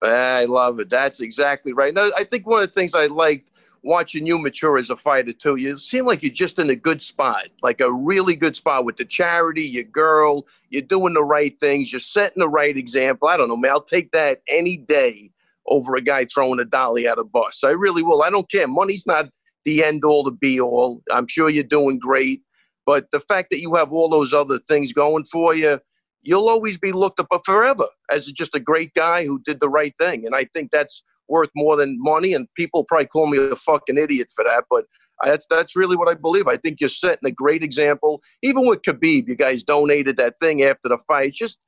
Ah, 0.03 0.37
I 0.37 0.45
love 0.47 0.81
it. 0.81 0.91
That's 0.91 1.21
exactly 1.21 1.73
right. 1.73 1.95
Now, 1.95 2.11
I 2.17 2.25
think 2.25 2.47
one 2.47 2.63
of 2.63 2.69
the 2.69 2.75
things 2.75 2.95
I 2.95 3.07
liked 3.07 3.49
watching 3.83 4.27
you 4.27 4.39
mature 4.39 4.79
as 4.79 4.91
a 4.91 4.97
fighter 4.97 5.33
too. 5.33 5.57
You 5.57 5.79
seem 5.79 6.07
like 6.07 6.23
you're 6.23 6.33
just 6.33 6.59
in 6.59 6.71
a 6.71 6.77
good 6.77 7.03
spot, 7.03 7.47
like 7.63 7.81
a 7.81 7.93
really 7.93 8.37
good 8.37 8.57
spot 8.57 8.85
with 8.85 8.97
the 8.97 9.05
charity, 9.05 9.63
your 9.63 9.85
girl. 9.85 10.47
You're 10.71 10.83
doing 10.83 11.15
the 11.15 11.25
right 11.25 11.59
things. 11.61 11.93
You're 11.93 12.01
setting 12.01 12.41
the 12.41 12.49
right 12.49 12.77
example. 12.77 13.29
I 13.29 13.37
don't 13.37 13.49
know, 13.49 13.57
man. 13.57 13.73
I'll 13.73 13.83
take 13.83 14.13
that 14.13 14.43
any 14.49 14.77
day 14.77 15.31
over 15.67 15.97
a 15.97 16.01
guy 16.01 16.25
throwing 16.25 16.61
a 16.61 16.65
dolly 16.65 17.07
at 17.07 17.19
a 17.19 17.25
bus. 17.25 17.63
I 17.65 17.71
really 17.71 18.03
will. 18.03 18.23
I 18.23 18.31
don't 18.31 18.51
care. 18.51 18.67
Money's 18.67 19.07
not 19.07 19.31
the 19.65 19.85
end 19.85 20.05
all 20.05 20.25
to 20.25 20.31
be 20.31 20.61
all. 20.61 21.03
I'm 21.13 21.29
sure 21.29 21.49
you're 21.49 21.65
doing 21.65 21.99
great, 21.99 22.43
but 22.85 23.11
the 23.13 23.21
fact 23.21 23.51
that 23.51 23.61
you 23.61 23.75
have 23.75 23.93
all 23.93 24.09
those 24.09 24.33
other 24.33 24.59
things 24.59 24.93
going 24.93 25.25
for 25.25 25.55
you 25.55 25.81
you'll 26.23 26.49
always 26.49 26.79
be 26.79 26.93
looked 26.93 27.21
up 27.21 27.29
forever 27.45 27.87
as 28.11 28.27
just 28.27 28.55
a 28.55 28.61
great 28.61 28.95
guy 28.95 29.27
who 29.27 29.41
did 29.45 29.61
the 29.61 29.69
right 29.69 29.95
thing. 29.99 30.25
And 30.25 30.35
I 30.35 30.47
think 30.55 30.71
that's 30.71 31.03
worth 31.29 31.51
more 31.55 31.77
than 31.77 31.97
money. 32.01 32.33
And 32.33 32.47
people 32.57 32.85
probably 32.85 33.07
call 33.07 33.27
me 33.27 33.39
a 33.39 33.57
fucking 33.57 33.99
idiot 33.99 34.29
for 34.35 34.45
that, 34.45 34.65
but 34.71 34.85
that's 35.25 35.47
that's 35.51 35.77
really 35.77 35.97
what 35.97 36.09
I 36.09 36.15
believe. 36.15 36.49
I 36.49 36.57
think 36.57 36.81
you're 36.81 36.89
setting 36.89 37.27
a 37.27 37.31
great 37.31 37.63
example. 37.63 38.23
Even 38.43 38.67
with 38.67 38.83
Khabib, 38.83 39.29
you 39.29 39.37
guys 39.37 39.63
donated 39.63 40.17
that 40.17 40.35
thing 40.41 40.63
after 40.63 40.89
the 40.89 40.99
fight. 41.07 41.29
It's 41.29 41.39
just 41.39 41.59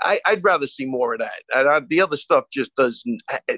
I, 0.00 0.18
would 0.28 0.44
rather 0.44 0.66
see 0.66 0.86
more 0.86 1.14
of 1.14 1.20
that. 1.20 1.32
I, 1.54 1.80
the 1.88 2.00
other 2.00 2.16
stuff 2.16 2.44
just 2.52 2.74
does 2.76 3.04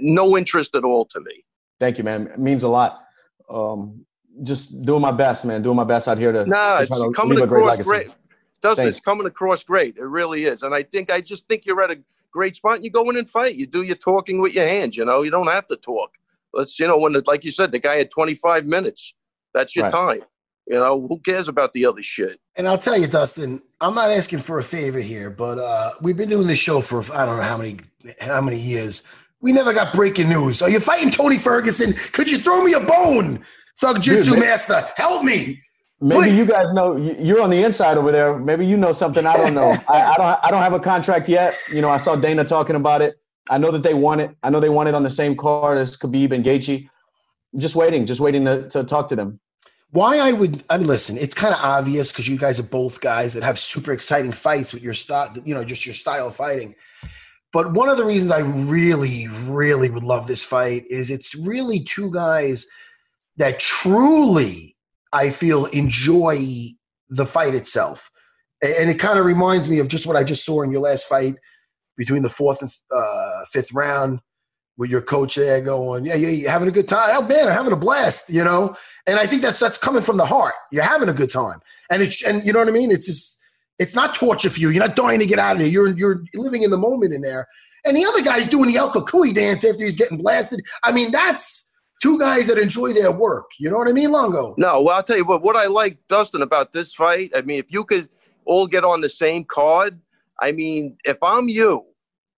no 0.01 0.37
interest 0.37 0.75
at 0.75 0.85
all 0.85 1.07
to 1.07 1.21
me. 1.21 1.45
Thank 1.81 1.99
you, 1.99 2.05
man. 2.05 2.29
It 2.29 2.39
means 2.39 2.63
a 2.63 2.69
lot. 2.69 3.03
Um, 3.49 4.05
just 4.43 4.85
doing 4.85 5.01
my 5.01 5.13
best, 5.13 5.45
man. 5.45 5.63
Doing 5.63 5.77
my 5.77 5.85
best 5.85 6.09
out 6.09 6.19
here 6.19 6.33
to, 6.33 6.45
nah, 6.45 6.81
to 6.81 6.87
try 6.87 6.99
to 6.99 7.25
leave 7.25 7.43
a 7.43 7.47
great 7.47 7.65
legacy. 7.65 7.89
Great 7.89 8.11
doesn't 8.67 8.85
Thanks. 8.85 8.97
It's 8.97 9.05
coming 9.05 9.27
across 9.27 9.63
great. 9.63 9.97
It 9.97 10.05
really 10.05 10.45
is. 10.45 10.63
And 10.63 10.75
I 10.75 10.83
think 10.83 11.11
I 11.11 11.21
just 11.21 11.47
think 11.47 11.67
you're 11.67 11.83
at 11.83 11.91
a 11.91 11.99
great 12.33 12.57
spot. 12.57 12.83
You 12.83 12.91
go 12.91 13.09
in 13.11 13.17
and 13.17 13.31
fight. 13.31 13.55
You 13.55 13.67
do 13.67 13.83
your 13.83 13.97
talking 13.97 14.41
with 14.41 14.55
your 14.55 14.67
hands. 14.67 14.97
You 14.97 15.05
know, 15.05 15.23
you 15.23 15.31
don't 15.31 15.47
have 15.47 15.69
to 15.69 15.77
talk. 15.77 16.11
Let's 16.53 16.79
you 16.79 16.87
know 16.89 16.99
when 16.99 17.13
the, 17.13 17.23
like 17.27 17.45
you 17.45 17.53
said, 17.53 17.71
the 17.71 17.79
guy 17.79 17.97
had 17.99 18.11
25 18.11 18.67
minutes. 18.67 19.15
That's 19.55 19.77
your 19.77 19.85
right. 19.85 19.93
time. 19.93 20.21
You 20.67 20.75
know, 20.75 21.07
who 21.07 21.21
cares 21.21 21.47
about 21.47 21.73
the 21.75 21.87
other 21.87 22.03
shit? 22.03 22.41
And 22.57 22.67
I'll 22.67 22.79
tell 22.79 22.99
you, 22.99 23.07
Dustin, 23.07 23.63
I'm 23.81 23.95
not 23.95 24.11
asking 24.11 24.41
for 24.41 24.59
a 24.59 24.65
favor 24.65 24.99
here, 24.99 25.31
but 25.31 25.59
uh, 25.59 25.93
we've 26.03 26.17
been 26.17 26.29
doing 26.29 26.49
this 26.49 26.59
show 26.59 26.81
for 26.81 27.05
I 27.15 27.25
don't 27.25 27.37
know 27.37 27.45
how 27.45 27.57
many 27.57 27.77
how 28.21 28.41
many 28.41 28.59
years. 28.59 29.09
We 29.41 29.53
never 29.53 29.73
got 29.73 29.95
breaking 29.95 30.29
news. 30.29 30.63
Are 30.63 30.71
you 30.71 30.81
fighting 30.81 31.13
Tony 31.13 31.39
Ferguson? 31.39 31.93
Could 32.13 32.31
you 32.31 32.39
throw 32.39 32.65
me 32.65 32.73
a 32.73 32.81
bone, 32.81 33.45
Thug 33.79 34.03
Jitsu 34.03 34.41
Master? 34.41 34.83
Help 34.97 35.23
me. 35.23 35.63
Maybe 36.07 36.23
Please. 36.23 36.37
you 36.37 36.47
guys 36.47 36.73
know 36.73 36.97
you're 36.97 37.43
on 37.43 37.51
the 37.51 37.65
inside 37.65 37.99
over 37.99 38.13
there. 38.13 38.39
Maybe 38.39 38.65
you 38.65 38.77
know 38.77 38.93
something 38.93 39.27
I 39.27 39.37
don't 39.37 39.55
know. 39.55 39.75
I, 39.89 40.03
I, 40.03 40.15
don't. 40.17 40.41
I 40.45 40.51
don't 40.53 40.63
have 40.63 40.73
a 40.73 40.79
contract 40.79 41.29
yet. 41.29 41.59
You 41.73 41.81
know, 41.81 41.91
I 41.91 41.97
saw 41.97 42.15
Dana 42.15 42.45
talking 42.45 42.77
about 42.77 43.03
it. 43.03 43.19
I 43.51 43.59
know 43.59 43.73
that 43.73 43.83
they 43.83 43.93
want 43.93 44.21
it. 44.21 44.31
I 44.45 44.51
know 44.51 44.61
they 44.61 44.69
want 44.69 44.89
it 44.89 44.95
on 44.95 45.03
the 45.03 45.11
same 45.11 45.37
card 45.37 45.79
as 45.79 45.97
Khabib 45.97 46.31
and 46.31 46.45
Gaethje. 46.45 46.89
I'm 47.53 47.59
just 47.61 47.75
waiting, 47.75 48.07
just 48.07 48.21
waiting 48.21 48.45
to, 48.45 48.69
to 48.69 48.85
talk 48.85 49.09
to 49.09 49.17
them. 49.17 49.41
Why 49.91 50.19
I 50.19 50.31
would, 50.31 50.63
I 50.71 50.79
mean, 50.79 50.87
listen, 50.87 51.17
it's 51.17 51.35
kind 51.35 51.53
of 51.53 51.61
obvious 51.61 52.13
because 52.13 52.29
you 52.29 52.39
guys 52.39 52.61
are 52.61 52.65
both 52.65 53.01
guys 53.01 53.35
that 53.35 53.43
have 53.43 53.59
super 53.59 53.93
exciting 53.93 54.33
fights 54.33 54.73
with 54.73 54.85
your 54.85 54.95
style, 54.95 55.33
you 55.45 55.55
know, 55.55 55.65
just 55.65 55.87
your 55.87 55.95
style 55.95 56.29
of 56.29 56.37
fighting. 56.37 56.77
But 57.53 57.73
one 57.73 57.89
of 57.89 57.97
the 57.97 58.05
reasons 58.05 58.31
I 58.31 58.41
really, 58.41 59.27
really 59.47 59.91
would 59.91 60.05
love 60.05 60.29
this 60.29 60.45
fight 60.45 60.85
is 60.89 61.11
it's 61.11 61.35
really 61.35 61.81
two 61.81 62.13
guys 62.13 62.67
that 63.39 63.59
truly 63.59 64.76
I 65.13 65.31
feel 65.31 65.67
enjoy 65.67 66.37
the 67.09 67.27
fight 67.27 67.55
itself. 67.55 68.11
And 68.63 68.91
it 68.91 68.99
kind 68.99 69.19
of 69.19 69.27
reminds 69.27 69.69
me 69.69 69.79
of 69.79 69.89
just 69.89 70.07
what 70.07 70.17
I 70.17 70.25
just 70.25 70.45
saw 70.45 70.63
in 70.63 70.71
your 70.71 70.81
last 70.81 71.07
fight 71.09 71.35
between 71.97 72.23
the 72.23 72.31
fourth 72.31 72.63
and 72.63 72.71
uh, 72.95 73.45
fifth 73.51 73.73
round 73.73 74.21
with 74.79 74.91
your 74.91 75.01
coach 75.01 75.37
there 75.37 75.61
going, 75.63 76.05
yeah, 76.05 76.15
yeah, 76.15 76.29
you're 76.29 76.51
having 76.51 76.69
a 76.69 76.73
good 76.73 76.89
time. 76.89 77.09
Oh 77.13 77.23
man, 77.23 77.49
I'm 77.49 77.55
having 77.55 77.73
a 77.73 77.77
blast, 77.77 78.31
you 78.31 78.45
know? 78.45 78.77
And 79.07 79.19
I 79.19 79.27
think 79.27 79.43
that's 79.43 79.59
that's 79.59 79.79
coming 79.79 80.03
from 80.03 80.17
the 80.17 80.27
heart. 80.27 80.55
You're 80.71 80.85
having 80.85 81.09
a 81.09 81.15
good 81.15 81.31
time. 81.31 81.61
And 81.91 82.03
it's 82.03 82.23
and 82.23 82.45
you 82.45 82.53
know 82.53 82.59
what 82.59 82.69
I 82.69 82.73
mean? 82.73 82.91
It's 82.91 83.07
just 83.07 83.39
it's 83.79 83.95
not 83.95 84.15
torture 84.15 84.51
for 84.51 84.61
you. 84.61 84.71
You're 84.71 84.87
not 84.87 84.97
dying 84.97 85.21
to 85.21 85.27
get 85.27 85.39
out 85.39 85.57
of 85.57 85.61
there. 85.61 85.69
You're 85.69 85.97
you're 85.97 86.23
living 86.35 86.63
in 86.63 86.71
the 86.71 86.79
moment 86.79 87.15
in 87.15 87.23
there. 87.23 87.47
And 87.87 87.97
the 87.97 88.05
other 88.05 88.23
guy's 88.23 88.49
doing 88.49 88.69
the 88.69 88.77
El 88.77 88.91
Cucuy 88.91 89.35
dance 89.35 89.65
after 89.65 89.85
he's 89.85 89.97
getting 89.97 90.19
blasted. 90.19 90.61
I 90.83 90.93
mean, 90.93 91.13
that's 91.13 91.66
two 92.03 92.19
guys 92.19 92.47
that 92.49 92.59
enjoy 92.59 92.93
their 92.93 93.13
work. 93.13 93.47
You 93.59 93.71
know 93.71 93.79
what 93.79 93.89
I 93.89 93.93
mean, 93.93 94.11
Longo? 94.11 94.55
No, 94.59 94.83
well, 94.83 94.97
I'll 94.97 95.03
tell 95.03 95.17
you 95.17 95.25
what. 95.25 95.43
What 95.43 95.57
I 95.57 95.67
like, 95.67 95.99
Dustin, 96.09 96.43
about 96.43 96.73
this 96.73 96.95
fight. 96.95 97.33
I 97.35 97.41
mean, 97.43 97.59
if 97.59 97.73
you 97.73 97.85
could 97.85 98.09
all 98.47 98.67
get 98.67 98.85
on 98.85 99.01
the 99.01 99.09
same 99.09 99.45
card. 99.45 100.01
I 100.41 100.53
mean, 100.53 100.97
if 101.05 101.19
I'm 101.23 101.49
you, 101.49 101.85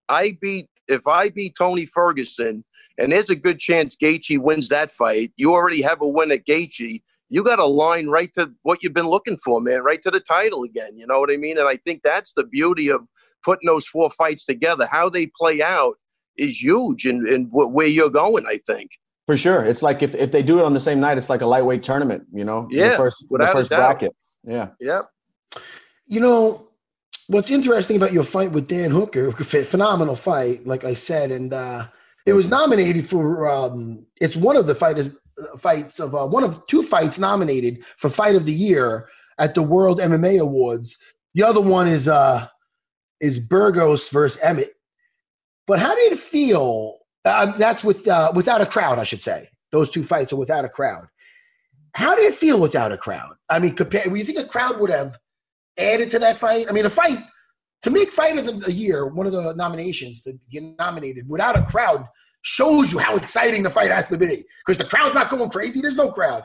I 0.08 0.36
beat. 0.40 0.68
If 0.88 1.06
I 1.06 1.28
beat 1.28 1.54
Tony 1.56 1.84
Ferguson, 1.84 2.64
and 2.96 3.12
there's 3.12 3.28
a 3.28 3.36
good 3.36 3.58
chance 3.58 3.94
Gaethje 3.94 4.38
wins 4.38 4.70
that 4.70 4.90
fight, 4.90 5.32
you 5.36 5.52
already 5.52 5.82
have 5.82 6.00
a 6.00 6.08
win 6.08 6.32
at 6.32 6.46
Gaethje. 6.46 7.02
You 7.28 7.44
got 7.44 7.58
a 7.58 7.66
line 7.66 8.06
right 8.06 8.32
to 8.34 8.50
what 8.62 8.82
you've 8.82 8.94
been 8.94 9.10
looking 9.10 9.36
for, 9.36 9.60
man, 9.60 9.82
right 9.82 10.02
to 10.02 10.10
the 10.10 10.20
title 10.20 10.62
again. 10.62 10.96
You 10.96 11.06
know 11.06 11.20
what 11.20 11.30
I 11.30 11.36
mean? 11.36 11.58
And 11.58 11.68
I 11.68 11.76
think 11.76 12.00
that's 12.02 12.32
the 12.32 12.44
beauty 12.44 12.88
of 12.88 13.02
putting 13.44 13.66
those 13.66 13.86
four 13.86 14.10
fights 14.12 14.46
together. 14.46 14.88
How 14.90 15.10
they 15.10 15.26
play 15.38 15.60
out 15.60 15.96
is 16.38 16.62
huge 16.62 17.04
in 17.04 17.48
where 17.52 17.86
you're 17.86 18.08
going, 18.08 18.46
I 18.46 18.58
think. 18.66 18.92
For 19.28 19.36
sure. 19.36 19.62
It's 19.62 19.82
like 19.82 20.02
if, 20.02 20.14
if 20.14 20.32
they 20.32 20.42
do 20.42 20.58
it 20.58 20.64
on 20.64 20.72
the 20.72 20.80
same 20.80 21.00
night, 21.00 21.18
it's 21.18 21.28
like 21.28 21.42
a 21.42 21.46
lightweight 21.46 21.82
tournament, 21.82 22.26
you 22.32 22.46
know? 22.46 22.66
Yeah. 22.70 22.92
The 22.92 22.96
first, 22.96 23.26
the 23.28 23.46
first 23.52 23.68
bracket. 23.68 24.16
Yeah. 24.42 24.70
Yeah. 24.80 25.02
You 26.06 26.20
know, 26.20 26.70
what's 27.26 27.50
interesting 27.50 27.96
about 27.96 28.14
your 28.14 28.24
fight 28.24 28.52
with 28.52 28.68
Dan 28.68 28.90
Hooker, 28.90 29.30
phenomenal 29.32 30.16
fight, 30.16 30.66
like 30.66 30.84
I 30.84 30.94
said, 30.94 31.30
and 31.30 31.52
uh, 31.52 31.88
it 32.26 32.32
was 32.32 32.48
nominated 32.48 33.06
for, 33.06 33.46
um, 33.50 34.06
it's 34.18 34.34
one 34.34 34.56
of 34.56 34.66
the 34.66 34.74
fighters, 34.74 35.20
uh, 35.38 35.58
fights 35.58 36.00
of, 36.00 36.14
uh, 36.14 36.26
one 36.26 36.42
of 36.42 36.66
two 36.66 36.82
fights 36.82 37.18
nominated 37.18 37.84
for 37.84 38.08
Fight 38.08 38.34
of 38.34 38.46
the 38.46 38.54
Year 38.54 39.10
at 39.38 39.54
the 39.54 39.62
World 39.62 40.00
MMA 40.00 40.40
Awards. 40.40 41.02
The 41.34 41.42
other 41.42 41.60
one 41.60 41.86
is, 41.86 42.08
uh, 42.08 42.46
is 43.20 43.38
Burgos 43.38 44.08
versus 44.08 44.40
Emmett. 44.42 44.72
But 45.66 45.80
how 45.80 45.94
did 45.94 46.12
it 46.12 46.18
feel 46.18 46.97
uh, 47.28 47.56
that's 47.56 47.84
with 47.84 48.06
uh, 48.08 48.32
without 48.34 48.60
a 48.60 48.66
crowd, 48.66 48.98
I 48.98 49.04
should 49.04 49.20
say. 49.20 49.48
Those 49.70 49.90
two 49.90 50.02
fights 50.02 50.32
are 50.32 50.36
without 50.36 50.64
a 50.64 50.68
crowd. 50.68 51.06
How 51.94 52.14
did 52.14 52.26
it 52.26 52.34
feel 52.34 52.60
without 52.60 52.92
a 52.92 52.96
crowd? 52.96 53.34
I 53.48 53.58
mean, 53.58 53.74
compare. 53.74 54.04
Do 54.04 54.14
you 54.14 54.24
think 54.24 54.38
a 54.38 54.44
crowd 54.44 54.80
would 54.80 54.90
have 54.90 55.16
added 55.78 56.10
to 56.10 56.18
that 56.20 56.36
fight? 56.36 56.66
I 56.68 56.72
mean, 56.72 56.86
a 56.86 56.90
fight 56.90 57.18
to 57.82 57.90
make 57.90 58.10
fight 58.10 58.38
of 58.38 58.46
the 58.46 58.72
year, 58.72 59.06
one 59.06 59.26
of 59.26 59.32
the 59.32 59.54
nominations 59.56 60.22
to 60.22 60.34
get 60.50 60.62
nominated 60.78 61.28
without 61.28 61.56
a 61.56 61.62
crowd 61.62 62.04
shows 62.42 62.92
you 62.92 62.98
how 62.98 63.16
exciting 63.16 63.62
the 63.62 63.70
fight 63.70 63.90
has 63.90 64.08
to 64.08 64.16
be 64.16 64.44
because 64.64 64.78
the 64.78 64.84
crowd's 64.84 65.14
not 65.14 65.30
going 65.30 65.50
crazy. 65.50 65.80
There's 65.80 65.96
no 65.96 66.10
crowd. 66.10 66.44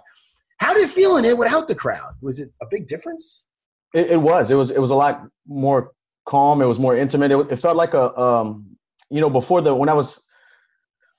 How 0.57 0.73
did 0.73 0.83
it 0.83 0.89
feel 0.89 1.17
in 1.17 1.25
it 1.25 1.37
without 1.37 1.67
the 1.67 1.75
crowd? 1.75 2.13
Was 2.21 2.39
it 2.39 2.49
a 2.61 2.65
big 2.69 2.87
difference? 2.87 3.45
It, 3.93 4.11
it 4.11 4.21
was. 4.21 4.51
It 4.51 4.55
was. 4.55 4.71
It 4.71 4.79
was 4.79 4.91
a 4.91 4.95
lot 4.95 5.27
more 5.47 5.91
calm. 6.25 6.61
It 6.61 6.65
was 6.65 6.79
more 6.79 6.95
intimate. 6.95 7.31
It, 7.31 7.51
it 7.51 7.57
felt 7.57 7.77
like 7.77 7.93
a, 7.93 8.17
um, 8.17 8.65
you 9.09 9.21
know, 9.21 9.29
before 9.29 9.61
the 9.61 9.73
when 9.73 9.89
I 9.89 9.93
was 9.93 10.25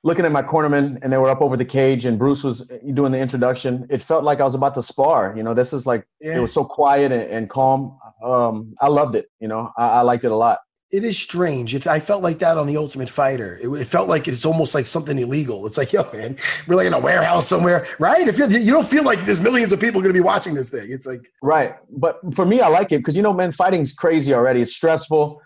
looking 0.05 0.27
at 0.27 0.33
my 0.33 0.43
cornerman 0.43 0.99
and 1.03 1.13
they 1.13 1.17
were 1.17 1.31
up 1.31 1.41
over 1.41 1.57
the 1.57 1.65
cage 1.65 2.05
and 2.05 2.19
Bruce 2.19 2.45
was 2.45 2.71
doing 2.93 3.11
the 3.11 3.19
introduction, 3.19 3.87
it 3.89 4.03
felt 4.03 4.23
like 4.23 4.39
I 4.39 4.45
was 4.45 4.55
about 4.55 4.75
to 4.75 4.83
spar. 4.83 5.35
You 5.35 5.43
know, 5.43 5.55
this 5.55 5.73
is 5.73 5.87
like 5.87 6.07
yeah. 6.21 6.37
it 6.37 6.41
was 6.41 6.53
so 6.53 6.65
quiet 6.65 7.11
and, 7.11 7.23
and 7.23 7.51
calm. 7.51 7.99
Um, 8.23 8.75
I 8.81 8.89
loved 8.89 9.17
it. 9.17 9.27
You 9.41 9.49
know, 9.49 9.73
I, 9.79 9.87
I, 9.87 10.01
liked 10.03 10.25
it 10.25 10.31
a 10.31 10.37
lot. 10.37 10.61
It 10.93 11.05
is 11.05 11.19
strange. 11.19 11.75
It, 11.75 11.87
I 11.87 12.01
felt 12.01 12.23
like 12.23 12.39
that 12.41 12.59
on 12.59 12.67
the 12.67 12.77
Ultimate 12.77 13.09
Fighter. 13.09 13.59
It, 13.63 13.69
it, 13.69 13.87
felt 13.87 14.07
like 14.07 14.29
it's 14.29 14.45
almost 14.45 14.75
like 14.75 14.85
something 14.85 15.19
illegal. 15.19 15.67
It's 15.67 15.79
like, 15.79 15.93
yo, 15.95 16.07
man, 16.13 16.37
we're 16.69 16.77
like 16.77 16.87
in 16.87 16.93
a 16.93 16.99
warehouse 16.99 17.49
somewhere, 17.49 17.87
right? 17.99 18.29
If 18.29 18.39
you 18.39 18.71
don't 18.71 18.87
feel 18.87 19.05
like 19.05 19.21
there's 19.25 19.41
millions 19.41 19.73
of 19.73 19.81
people 19.81 20.03
going 20.03 20.13
to 20.13 20.21
be 20.21 20.25
watching 20.25 20.55
this 20.55 20.69
thing, 20.69 20.87
it's 20.91 21.07
like 21.07 21.33
right. 21.43 21.77
But 21.91 22.21
for 22.35 22.45
me, 22.45 22.61
I 22.61 22.69
like 22.69 22.93
it 22.93 22.99
because 22.99 23.17
you 23.17 23.23
know, 23.23 23.33
man, 23.33 23.53
fighting's 23.53 23.95
crazy 23.95 24.35
already. 24.35 24.61
It's 24.61 24.75
stressful. 24.75 25.41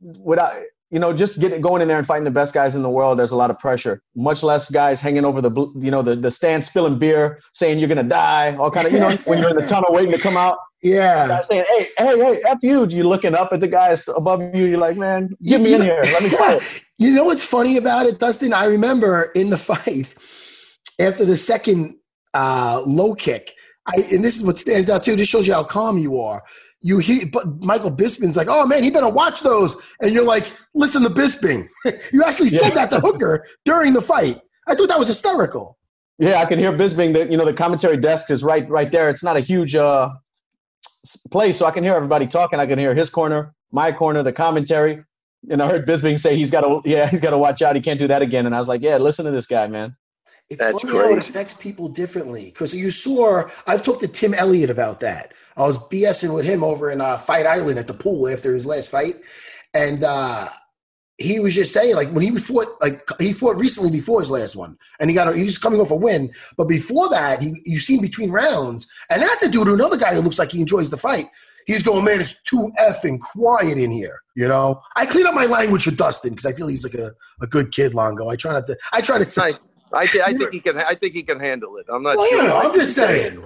Without 0.00 0.62
you 0.94 1.00
know, 1.00 1.12
just 1.12 1.40
getting 1.40 1.60
going 1.60 1.82
in 1.82 1.88
there 1.88 1.98
and 1.98 2.06
fighting 2.06 2.22
the 2.22 2.30
best 2.30 2.54
guys 2.54 2.76
in 2.76 2.82
the 2.82 2.88
world, 2.88 3.18
there's 3.18 3.32
a 3.32 3.36
lot 3.36 3.50
of 3.50 3.58
pressure. 3.58 4.00
Much 4.14 4.44
less 4.44 4.70
guys 4.70 5.00
hanging 5.00 5.24
over 5.24 5.40
the, 5.40 5.50
you 5.74 5.90
know, 5.90 6.02
the, 6.02 6.14
the 6.14 6.30
stand 6.30 6.62
spilling 6.62 7.00
beer, 7.00 7.40
saying 7.52 7.80
you're 7.80 7.88
gonna 7.88 8.04
die, 8.04 8.54
all 8.54 8.70
kind 8.70 8.86
of, 8.86 8.92
you 8.92 9.00
know, 9.00 9.10
when 9.24 9.40
you're 9.40 9.50
in 9.50 9.56
the 9.56 9.66
tunnel 9.66 9.92
waiting 9.92 10.12
to 10.12 10.18
come 10.18 10.36
out. 10.36 10.56
Yeah. 10.84 11.40
Saying, 11.40 11.64
hey, 11.68 11.88
hey, 11.98 12.16
hey, 12.16 12.42
f 12.46 12.58
you. 12.62 12.86
You're 12.86 13.06
looking 13.06 13.34
up 13.34 13.52
at 13.52 13.58
the 13.58 13.66
guys 13.66 14.06
above 14.06 14.40
you. 14.54 14.66
You're 14.66 14.78
like, 14.78 14.96
man, 14.96 15.30
get 15.42 15.60
me 15.60 15.74
in 15.74 15.80
here. 15.80 15.98
Let 16.00 16.22
me 16.22 16.28
fight. 16.38 16.62
You 17.00 17.10
know 17.10 17.24
what's 17.24 17.44
funny 17.44 17.76
about 17.76 18.06
it, 18.06 18.20
Dustin? 18.20 18.52
I 18.52 18.66
remember 18.66 19.32
in 19.34 19.50
the 19.50 19.58
fight 19.58 20.14
after 21.00 21.24
the 21.24 21.36
second 21.36 21.96
uh, 22.34 22.82
low 22.86 23.16
kick, 23.16 23.52
I, 23.86 23.94
and 24.12 24.22
this 24.22 24.36
is 24.36 24.44
what 24.44 24.58
stands 24.58 24.88
out 24.90 25.02
too. 25.02 25.16
This 25.16 25.26
shows 25.26 25.48
you 25.48 25.54
how 25.54 25.64
calm 25.64 25.98
you 25.98 26.20
are. 26.20 26.40
You 26.86 26.98
hear, 26.98 27.24
but 27.32 27.46
Michael 27.60 27.90
Bisping's 27.90 28.36
like, 28.36 28.48
"Oh 28.50 28.66
man, 28.66 28.82
he 28.82 28.90
better 28.90 29.08
watch 29.08 29.40
those," 29.40 29.74
and 30.02 30.12
you're 30.14 30.22
like, 30.24 30.52
"Listen 30.74 31.02
to 31.02 31.08
Bisping." 31.08 31.66
you 32.12 32.22
actually 32.22 32.50
said 32.50 32.68
Yeah. 32.68 32.74
that 32.74 32.90
to 32.90 33.00
Hooker 33.00 33.46
during 33.64 33.94
the 33.94 34.02
fight. 34.02 34.38
I 34.68 34.74
thought 34.74 34.88
that 34.88 34.98
was 34.98 35.08
hysterical. 35.08 35.78
Yeah, 36.18 36.40
I 36.42 36.44
can 36.44 36.58
hear 36.58 36.72
Bisping. 36.72 37.14
The 37.14 37.24
you 37.30 37.38
know 37.38 37.46
the 37.46 37.54
commentary 37.54 37.96
desk 37.96 38.30
is 38.30 38.44
right 38.44 38.68
right 38.68 38.92
there. 38.92 39.08
It's 39.08 39.24
not 39.24 39.34
a 39.38 39.40
huge 39.40 39.74
uh, 39.74 40.10
place, 41.30 41.56
so 41.56 41.64
I 41.64 41.70
can 41.70 41.84
hear 41.84 41.94
everybody 41.94 42.26
talking. 42.26 42.60
I 42.60 42.66
can 42.66 42.78
hear 42.78 42.94
his 42.94 43.08
corner, 43.08 43.54
my 43.72 43.90
corner, 43.90 44.22
the 44.22 44.32
commentary. 44.32 45.02
And 45.50 45.62
I 45.62 45.68
heard 45.68 45.86
Bisping 45.86 46.18
say 46.20 46.36
he's 46.36 46.50
got 46.50 46.60
to 46.62 46.82
yeah 46.88 47.08
he's 47.08 47.20
got 47.20 47.30
to 47.30 47.38
watch 47.38 47.62
out. 47.62 47.76
He 47.76 47.82
can't 47.82 47.98
do 47.98 48.08
that 48.08 48.20
again. 48.20 48.44
And 48.44 48.54
I 48.54 48.58
was 48.58 48.68
like, 48.68 48.82
yeah, 48.82 48.98
listen 48.98 49.24
to 49.24 49.30
this 49.30 49.46
guy, 49.46 49.66
man. 49.68 49.96
It's 50.50 50.60
That's 50.60 50.82
funny 50.82 50.96
how 50.96 51.12
it 51.12 51.18
affects 51.18 51.54
people 51.54 51.88
differently. 51.88 52.46
Because 52.46 52.74
you 52.74 52.90
saw, 52.90 53.48
I've 53.66 53.82
talked 53.82 54.00
to 54.00 54.08
Tim 54.08 54.34
Elliott 54.34 54.70
about 54.70 55.00
that. 55.00 55.32
I 55.56 55.62
was 55.62 55.78
BSing 55.88 56.34
with 56.34 56.44
him 56.44 56.62
over 56.62 56.90
in 56.90 57.00
uh, 57.00 57.16
Fight 57.16 57.46
Island 57.46 57.78
at 57.78 57.86
the 57.86 57.94
pool 57.94 58.28
after 58.28 58.52
his 58.52 58.66
last 58.66 58.90
fight, 58.90 59.14
and 59.72 60.04
uh, 60.04 60.48
he 61.18 61.38
was 61.38 61.54
just 61.54 61.72
saying, 61.72 61.94
like 61.94 62.08
when 62.10 62.22
he 62.22 62.36
fought, 62.36 62.68
like 62.80 63.08
he 63.20 63.32
fought 63.32 63.58
recently 63.58 63.90
before 63.90 64.20
his 64.20 64.30
last 64.30 64.56
one, 64.56 64.76
and 65.00 65.08
he 65.08 65.14
got, 65.14 65.28
a, 65.28 65.36
he 65.36 65.44
was 65.44 65.58
coming 65.58 65.80
off 65.80 65.92
a 65.92 65.96
win. 65.96 66.32
But 66.56 66.68
before 66.68 67.08
that, 67.10 67.40
he 67.40 67.60
you 67.64 67.78
seen 67.78 68.00
between 68.00 68.30
rounds, 68.30 68.90
and 69.10 69.22
that's 69.22 69.42
a 69.44 69.50
dude, 69.50 69.68
another 69.68 69.96
guy 69.96 70.14
who 70.14 70.20
looks 70.20 70.38
like 70.38 70.52
he 70.52 70.60
enjoys 70.60 70.90
the 70.90 70.96
fight. 70.96 71.26
He's 71.66 71.82
going, 71.82 72.04
man, 72.04 72.20
it's 72.20 72.42
too 72.42 72.70
effing 72.78 73.18
quiet 73.20 73.78
in 73.78 73.90
here. 73.90 74.20
You 74.36 74.48
know, 74.48 74.82
I 74.96 75.06
clean 75.06 75.26
up 75.26 75.34
my 75.34 75.46
language 75.46 75.86
with 75.86 75.96
Dustin 75.96 76.30
because 76.30 76.46
I 76.46 76.52
feel 76.52 76.66
he's 76.66 76.84
like 76.84 76.94
a, 76.94 77.12
a 77.40 77.46
good 77.46 77.72
kid, 77.72 77.94
Longo. 77.94 78.28
I 78.28 78.36
try 78.36 78.52
not 78.52 78.66
to. 78.66 78.76
I 78.92 79.00
try 79.00 79.18
to 79.18 79.24
say. 79.24 79.52
I, 79.94 80.00
I, 80.00 80.06
thi- 80.06 80.22
I 80.22 80.32
think 80.32 80.52
he 80.52 80.60
can. 80.60 80.78
I 80.78 80.94
think 80.94 81.14
he 81.14 81.22
can 81.22 81.40
handle 81.40 81.76
it. 81.76 81.86
I'm 81.88 82.02
not. 82.02 82.16
Well, 82.16 82.28
sure. 82.28 82.42
you 82.42 82.48
know, 82.48 82.60
I'm 82.60 82.74
just 82.74 82.94
saying. 82.94 83.42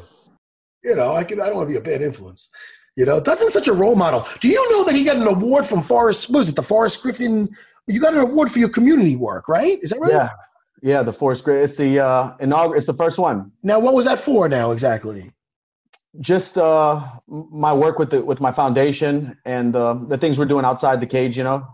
You 0.85 0.95
know, 0.95 1.15
I 1.15 1.25
can, 1.25 1.41
I 1.41 1.47
don't 1.47 1.57
want 1.57 1.69
to 1.69 1.73
be 1.75 1.79
a 1.79 1.83
bad 1.83 2.03
influence. 2.03 2.51
You 2.97 3.05
know, 3.05 3.21
Dustin's 3.21 3.53
such 3.53 3.69
a 3.69 3.73
role 3.73 3.95
model. 3.95 4.27
Do 4.41 4.49
you 4.49 4.71
know 4.71 4.85
that 4.85 4.95
he 4.95 5.05
got 5.05 5.17
an 5.17 5.27
award 5.27 5.67
from 5.67 5.81
Forrest? 5.81 6.31
What 6.31 6.39
was 6.39 6.49
it 6.49 6.57
the 6.57 6.63
Forrest 6.63 7.03
Griffin? 7.03 7.49
You 7.87 8.01
got 8.01 8.15
an 8.15 8.21
award 8.21 8.51
for 8.51 8.59
your 8.59 8.69
community 8.69 9.17
work, 9.17 9.49
right? 9.49 9.79
Is 9.83 9.91
that 9.91 10.01
right? 10.01 10.13
Yeah, 10.13 10.31
yeah. 10.83 11.03
The 11.03 11.13
Force 11.13 11.41
Grid. 11.41 11.63
It's 11.63 11.77
the 11.77 12.01
uh, 12.01 12.37
inaugural. 12.41 12.77
It's 12.77 12.87
the 12.87 12.95
first 12.95 13.19
one. 13.19 13.53
Now, 13.63 13.79
what 13.79 13.95
was 13.95 14.07
that 14.07 14.19
for? 14.19 14.49
Now, 14.49 14.73
exactly. 14.73 15.33
Just 16.21 16.59
uh, 16.59 17.07
my 17.29 17.73
work 17.73 17.99
with 17.99 18.11
the 18.11 18.25
with 18.25 18.41
my 18.41 18.53
foundation 18.53 19.37
and 19.45 19.77
uh, 19.77 19.95
the 19.95 20.19
things 20.19 20.39
we're 20.39 20.47
doing 20.47 20.65
outside 20.65 21.01
the 21.01 21.07
cage. 21.07 21.37
You 21.37 21.45
know. 21.45 21.67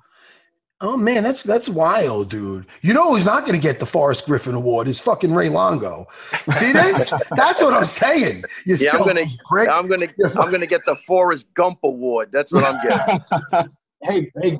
Oh 0.80 0.96
man, 0.96 1.22
that's 1.22 1.42
that's 1.42 1.68
wild, 1.68 2.30
dude. 2.30 2.66
You 2.82 2.94
know 2.94 3.12
who's 3.12 3.24
not 3.24 3.44
going 3.44 3.54
to 3.54 3.60
get 3.60 3.78
the 3.78 3.86
Forrest 3.86 4.26
Griffin 4.26 4.54
award 4.54 4.88
is 4.88 5.00
fucking 5.00 5.32
Ray 5.32 5.48
Longo. 5.48 6.06
See 6.52 6.72
this? 6.72 7.10
that's 7.36 7.62
what 7.62 7.72
I'm 7.72 7.84
saying. 7.84 8.42
You 8.66 8.76
Yeah, 8.78 8.90
I'm 8.94 9.06
gonna. 9.06 9.22
prick. 9.48 9.68
I'm 9.68 9.86
gonna. 9.86 10.08
I'm 10.36 10.50
gonna 10.50 10.66
get 10.66 10.84
the 10.84 10.96
Forrest 11.06 11.46
Gump 11.54 11.78
Award. 11.84 12.30
That's 12.32 12.50
what 12.50 12.64
I'm 12.64 12.86
getting. 12.86 13.70
hey, 14.02 14.32
hey, 14.42 14.58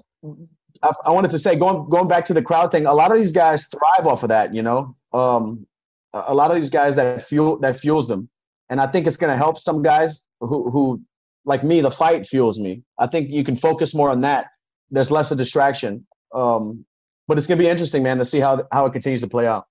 I, 0.85 0.93
I 1.05 1.11
wanted 1.11 1.33
to 1.33 1.39
say, 1.39 1.57
going 1.57 1.89
going 1.91 2.07
back 2.07 2.25
to 2.27 2.35
the 2.35 2.43
crowd 2.43 2.71
thing, 2.71 2.87
a 2.87 2.95
lot 2.95 3.11
of 3.11 3.19
these 3.19 3.33
guys 3.33 3.67
thrive 3.67 4.07
off 4.07 4.23
of 4.23 4.29
that. 4.29 4.55
You 4.55 4.63
know, 4.63 4.97
um, 5.13 5.67
a 6.13 6.25
a 6.29 6.35
lot 6.35 6.51
of 6.51 6.57
these 6.57 6.71
guys 6.71 6.95
that 6.95 7.23
fuel 7.23 7.59
that 7.59 7.77
fuels 7.77 8.07
them, 8.07 8.29
and 8.71 8.81
I 8.81 8.87
think 8.87 9.09
it's 9.09 9.17
going 9.17 9.33
to 9.33 9.37
help 9.37 9.59
some 9.59 9.83
guys 9.83 10.25
who 10.41 10.71
who 10.71 11.03
like 11.45 11.65
me. 11.65 11.81
The 11.81 11.91
fight 11.91 12.25
fuels 12.25 12.61
me. 12.61 12.85
I 13.01 13.09
think 13.09 13.31
you 13.31 13.43
can 13.43 13.57
focus 13.57 13.95
more 13.95 14.11
on 14.11 14.21
that. 14.21 14.47
There's 14.91 15.11
less 15.11 15.31
of 15.31 15.39
distraction. 15.39 16.07
Um, 16.35 16.85
but 17.27 17.39
it's 17.39 17.47
going 17.47 17.59
to 17.59 17.65
be 17.65 17.69
interesting, 17.69 18.03
man, 18.03 18.19
to 18.19 18.25
see 18.25 18.41
how 18.41 18.67
how 18.71 18.87
it 18.87 18.93
continues 18.93 19.21
to 19.23 19.29
play 19.29 19.47
out. 19.47 19.67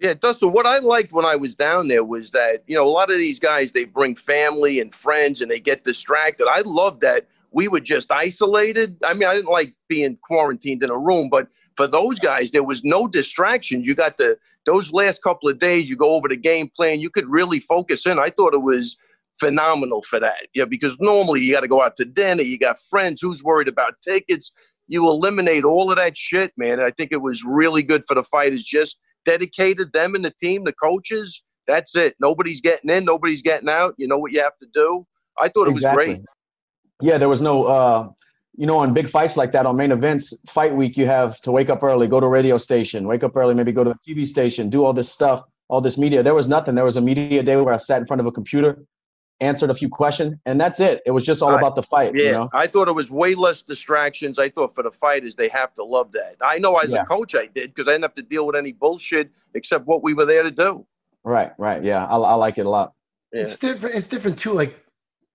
Yeah, 0.00 0.14
Dustin, 0.14 0.52
what 0.52 0.66
I 0.66 0.78
liked 0.78 1.12
when 1.12 1.26
I 1.26 1.36
was 1.36 1.54
down 1.54 1.88
there 1.88 2.04
was 2.04 2.30
that, 2.30 2.62
you 2.66 2.74
know, 2.74 2.84
a 2.84 2.88
lot 2.88 3.10
of 3.10 3.18
these 3.18 3.38
guys, 3.38 3.72
they 3.72 3.84
bring 3.84 4.16
family 4.16 4.80
and 4.80 4.94
friends 4.94 5.42
and 5.42 5.50
they 5.50 5.60
get 5.60 5.84
distracted. 5.84 6.48
I 6.50 6.62
love 6.62 7.00
that 7.00 7.26
we 7.50 7.68
were 7.68 7.80
just 7.80 8.10
isolated. 8.10 8.96
I 9.04 9.12
mean, 9.12 9.28
I 9.28 9.34
didn't 9.34 9.50
like 9.50 9.74
being 9.88 10.16
quarantined 10.22 10.82
in 10.82 10.88
a 10.88 10.96
room, 10.96 11.28
but 11.28 11.48
for 11.76 11.86
those 11.86 12.18
guys, 12.18 12.50
there 12.50 12.62
was 12.62 12.82
no 12.82 13.08
distractions. 13.08 13.86
You 13.86 13.94
got 13.94 14.16
the, 14.16 14.38
those 14.64 14.90
last 14.90 15.22
couple 15.22 15.50
of 15.50 15.58
days, 15.58 15.90
you 15.90 15.96
go 15.96 16.14
over 16.14 16.28
the 16.28 16.36
game 16.36 16.70
plan, 16.74 17.00
you 17.00 17.10
could 17.10 17.28
really 17.28 17.60
focus 17.60 18.06
in. 18.06 18.18
I 18.18 18.30
thought 18.30 18.54
it 18.54 18.62
was 18.62 18.96
phenomenal 19.40 20.02
for 20.02 20.20
that. 20.20 20.48
Yeah, 20.54 20.66
because 20.66 20.96
normally 21.00 21.40
you 21.40 21.52
got 21.52 21.60
to 21.60 21.68
go 21.68 21.82
out 21.82 21.96
to 21.96 22.04
dinner, 22.04 22.42
you 22.42 22.58
got 22.58 22.78
friends, 22.78 23.20
who's 23.20 23.42
worried 23.42 23.68
about 23.68 23.94
tickets? 24.06 24.52
You 24.86 25.08
eliminate 25.08 25.64
all 25.64 25.90
of 25.90 25.96
that 25.96 26.16
shit, 26.16 26.52
man. 26.56 26.80
I 26.80 26.90
think 26.90 27.12
it 27.12 27.22
was 27.22 27.44
really 27.44 27.82
good 27.82 28.04
for 28.06 28.14
the 28.14 28.24
fighters. 28.24 28.64
Just 28.64 28.98
dedicated 29.24 29.92
them 29.92 30.14
and 30.14 30.24
the 30.24 30.34
team, 30.40 30.64
the 30.64 30.72
coaches. 30.72 31.42
That's 31.66 31.94
it. 31.94 32.14
Nobody's 32.20 32.60
getting 32.60 32.90
in, 32.90 33.04
nobody's 33.04 33.42
getting 33.42 33.68
out. 33.68 33.94
You 33.98 34.08
know 34.08 34.18
what 34.18 34.32
you 34.32 34.40
have 34.42 34.58
to 34.60 34.68
do. 34.74 35.06
I 35.40 35.48
thought 35.48 35.68
it 35.68 35.74
was 35.74 35.84
great. 35.94 36.20
Yeah, 37.00 37.16
there 37.16 37.28
was 37.28 37.40
no, 37.40 37.64
uh, 37.64 38.08
you 38.56 38.66
know, 38.66 38.78
on 38.78 38.92
big 38.92 39.08
fights 39.08 39.36
like 39.36 39.52
that, 39.52 39.64
on 39.64 39.76
main 39.76 39.92
events, 39.92 40.34
fight 40.48 40.74
week, 40.74 40.96
you 40.96 41.06
have 41.06 41.40
to 41.42 41.52
wake 41.52 41.70
up 41.70 41.82
early, 41.82 42.06
go 42.06 42.20
to 42.20 42.26
a 42.26 42.28
radio 42.28 42.58
station, 42.58 43.06
wake 43.06 43.22
up 43.22 43.36
early, 43.36 43.54
maybe 43.54 43.72
go 43.72 43.84
to 43.84 43.90
a 43.90 43.98
TV 44.06 44.26
station, 44.26 44.68
do 44.68 44.84
all 44.84 44.92
this 44.92 45.10
stuff, 45.10 45.44
all 45.68 45.80
this 45.80 45.96
media. 45.96 46.22
There 46.22 46.34
was 46.34 46.48
nothing. 46.48 46.74
There 46.74 46.84
was 46.84 46.96
a 46.96 47.00
media 47.00 47.42
day 47.42 47.56
where 47.56 47.72
I 47.72 47.78
sat 47.78 48.00
in 48.00 48.06
front 48.06 48.20
of 48.20 48.26
a 48.26 48.32
computer, 48.32 48.84
answered 49.40 49.70
a 49.70 49.74
few 49.74 49.88
questions, 49.88 50.36
and 50.46 50.60
that's 50.60 50.80
it. 50.80 51.00
It 51.06 51.10
was 51.12 51.24
just 51.24 51.42
all 51.42 51.50
I- 51.54 51.58
about 51.58 51.74
the 51.76 51.82
fight. 51.82 52.14
Yeah, 52.14 52.22
You 52.24 52.32
know? 52.32 52.50
I 52.52 52.66
thought 52.66 52.88
it 52.88 52.94
was 52.94 53.10
way 53.10 53.34
less 53.34 53.62
distractions. 53.62 54.38
I 54.38 54.50
thought 54.50 54.74
for 54.74 54.82
the 54.82 54.90
fighters, 54.90 55.34
they 55.34 55.48
have 55.48 55.74
to 55.76 55.84
love 55.84 56.12
that. 56.12 56.36
I 56.42 56.58
know 56.58 56.76
as 56.78 56.90
Yeah. 56.90 57.02
a 57.02 57.06
coach, 57.06 57.34
I 57.34 57.46
did 57.46 57.74
because 57.74 57.88
I 57.88 57.92
didn't 57.92 58.02
have 58.04 58.14
to 58.14 58.22
deal 58.22 58.46
with 58.46 58.56
any 58.56 58.72
bullshit 58.72 59.30
except 59.54 59.86
what 59.86 60.02
we 60.02 60.14
were 60.14 60.26
there 60.26 60.42
to 60.42 60.50
do. 60.50 60.86
Right, 61.24 61.52
right. 61.58 61.82
Yeah, 61.82 62.06
I, 62.06 62.16
I 62.16 62.34
like 62.34 62.58
it 62.58 62.66
a 62.66 62.70
lot. 62.70 62.92
Yeah. 63.32 63.42
It's 63.42 63.56
different. 63.56 63.94
It's 63.96 64.06
different 64.06 64.38
too. 64.38 64.52
Like 64.52 64.78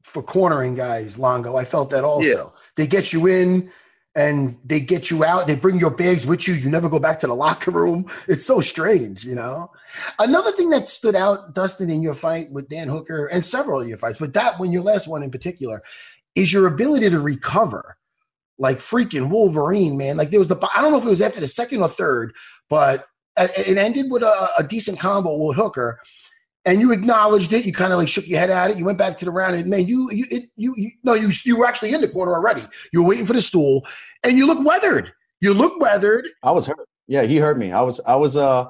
for 0.03 0.21
cornering 0.21 0.75
guys, 0.75 1.17
Longo, 1.17 1.55
I 1.55 1.63
felt 1.65 1.89
that 1.91 2.03
also. 2.03 2.53
They 2.75 2.85
get 2.87 3.11
you 3.13 3.27
in 3.27 3.71
and 4.15 4.57
they 4.63 4.79
get 4.79 5.11
you 5.11 5.25
out. 5.25 5.45
They 5.45 5.55
bring 5.55 5.77
your 5.77 5.91
bags 5.91 6.25
with 6.25 6.47
you. 6.47 6.53
You 6.53 6.69
never 6.69 6.87
go 6.87 6.99
back 6.99 7.19
to 7.19 7.27
the 7.27 7.35
locker 7.35 7.71
room. 7.71 8.05
It's 8.27 8.45
so 8.45 8.59
strange, 8.59 9.23
you 9.23 9.35
know. 9.35 9.71
Another 10.19 10.51
thing 10.51 10.69
that 10.71 10.87
stood 10.87 11.15
out, 11.15 11.53
Dustin, 11.53 11.89
in 11.89 12.01
your 12.01 12.15
fight 12.15 12.51
with 12.51 12.69
Dan 12.69 12.87
Hooker 12.87 13.27
and 13.27 13.45
several 13.45 13.81
of 13.81 13.87
your 13.87 13.97
fights, 13.97 14.17
but 14.17 14.33
that 14.33 14.59
one, 14.59 14.71
your 14.71 14.83
last 14.83 15.07
one 15.07 15.21
in 15.21 15.31
particular, 15.31 15.81
is 16.35 16.51
your 16.51 16.67
ability 16.67 17.09
to 17.09 17.19
recover. 17.19 17.97
Like 18.57 18.77
freaking 18.77 19.29
Wolverine, 19.29 19.97
man. 19.97 20.15
Like 20.15 20.29
there 20.29 20.39
was 20.39 20.47
the 20.47 20.57
I 20.73 20.81
don't 20.81 20.91
know 20.91 20.97
if 20.97 21.05
it 21.05 21.09
was 21.09 21.21
after 21.21 21.41
the 21.41 21.47
second 21.47 21.81
or 21.81 21.89
third, 21.89 22.33
but 22.69 23.05
it 23.37 23.77
ended 23.77 24.05
with 24.09 24.23
a, 24.23 24.49
a 24.57 24.63
decent 24.63 24.97
combo 24.97 25.35
with 25.35 25.57
Hooker 25.57 25.99
and 26.65 26.81
you 26.81 26.91
acknowledged 26.91 27.53
it. 27.53 27.65
You 27.65 27.73
kind 27.73 27.93
of 27.93 27.99
like 27.99 28.07
shook 28.07 28.27
your 28.27 28.39
head 28.39 28.49
at 28.49 28.71
it. 28.71 28.77
You 28.77 28.85
went 28.85 28.97
back 28.97 29.17
to 29.17 29.25
the 29.25 29.31
round, 29.31 29.55
and 29.55 29.67
man, 29.69 29.87
you 29.87 30.09
you 30.11 30.25
it, 30.29 30.43
you, 30.55 30.73
you 30.77 30.91
no, 31.03 31.13
you 31.13 31.29
you 31.45 31.57
were 31.57 31.65
actually 31.65 31.93
in 31.93 32.01
the 32.01 32.07
corner 32.07 32.33
already. 32.33 32.63
You 32.91 33.03
were 33.03 33.09
waiting 33.09 33.25
for 33.25 33.33
the 33.33 33.41
stool, 33.41 33.85
and 34.23 34.37
you 34.37 34.47
look 34.47 34.65
weathered. 34.65 35.13
You 35.41 35.53
look 35.53 35.79
weathered. 35.79 36.27
I 36.43 36.51
was 36.51 36.65
hurt. 36.65 36.87
Yeah, 37.07 37.23
he 37.23 37.37
hurt 37.37 37.57
me. 37.57 37.71
I 37.71 37.81
was, 37.81 37.99
I 38.07 38.15
was, 38.15 38.35
uh, 38.35 38.65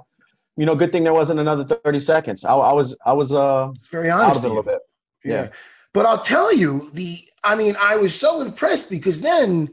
you 0.58 0.66
know, 0.66 0.76
good 0.76 0.92
thing 0.92 1.04
there 1.04 1.14
wasn't 1.14 1.40
another 1.40 1.64
30 1.64 2.00
seconds. 2.00 2.44
I, 2.44 2.54
I 2.54 2.74
was, 2.74 2.98
I 3.06 3.14
was, 3.14 3.32
uh, 3.32 3.72
It's 3.76 3.88
very 3.88 4.10
out 4.10 4.26
honest. 4.26 4.44
a 4.44 4.48
little 4.48 4.64
bit. 4.64 4.80
Yeah. 5.24 5.48
But 5.94 6.06
I'll 6.06 6.20
tell 6.20 6.54
you, 6.54 6.90
the 6.94 7.20
I 7.46 7.56
mean, 7.56 7.78
I 7.80 7.96
was 7.96 8.20
so 8.20 8.42
impressed 8.42 8.90
because 8.90 9.22
then 9.22 9.70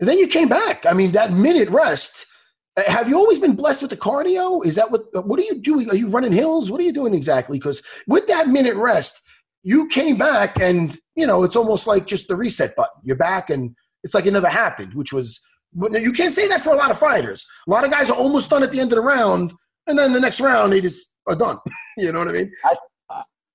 then 0.00 0.18
you 0.18 0.28
came 0.28 0.48
back. 0.48 0.84
I 0.84 0.92
mean, 0.92 1.12
that 1.12 1.32
minute 1.32 1.70
rest. 1.70 2.26
Have 2.86 3.08
you 3.08 3.16
always 3.16 3.38
been 3.38 3.56
blessed 3.56 3.82
with 3.82 3.90
the 3.90 3.96
cardio? 3.96 4.64
Is 4.64 4.74
that 4.74 4.90
what 4.90 5.02
what 5.26 5.40
are 5.40 5.44
you 5.44 5.54
doing? 5.54 5.88
Are 5.88 5.96
you 5.96 6.08
running 6.08 6.32
hills? 6.32 6.70
What 6.70 6.80
are 6.80 6.84
you 6.84 6.92
doing 6.92 7.14
exactly? 7.14 7.58
Because 7.58 7.82
with 8.06 8.26
that 8.26 8.48
minute 8.48 8.76
rest, 8.76 9.22
you 9.62 9.88
came 9.88 10.18
back 10.18 10.60
and 10.60 10.96
you 11.14 11.26
know, 11.26 11.42
it's 11.42 11.56
almost 11.56 11.86
like 11.86 12.06
just 12.06 12.28
the 12.28 12.36
reset 12.36 12.76
button. 12.76 13.00
You're 13.02 13.16
back 13.16 13.48
and 13.48 13.74
it's 14.04 14.14
like 14.14 14.26
it 14.26 14.32
never 14.32 14.48
happened, 14.48 14.94
which 14.94 15.12
was 15.12 15.44
you 15.92 16.12
can't 16.12 16.32
say 16.32 16.48
that 16.48 16.60
for 16.60 16.70
a 16.70 16.76
lot 16.76 16.90
of 16.90 16.98
fighters. 16.98 17.46
A 17.66 17.70
lot 17.70 17.84
of 17.84 17.90
guys 17.90 18.10
are 18.10 18.16
almost 18.16 18.50
done 18.50 18.62
at 18.62 18.72
the 18.72 18.80
end 18.80 18.92
of 18.92 18.96
the 18.96 19.02
round, 19.02 19.52
and 19.86 19.98
then 19.98 20.12
the 20.12 20.20
next 20.20 20.40
round 20.40 20.72
they 20.72 20.80
just 20.80 21.06
are 21.26 21.36
done. 21.36 21.58
you 21.96 22.12
know 22.12 22.18
what 22.18 22.28
I 22.28 22.32
mean? 22.32 22.52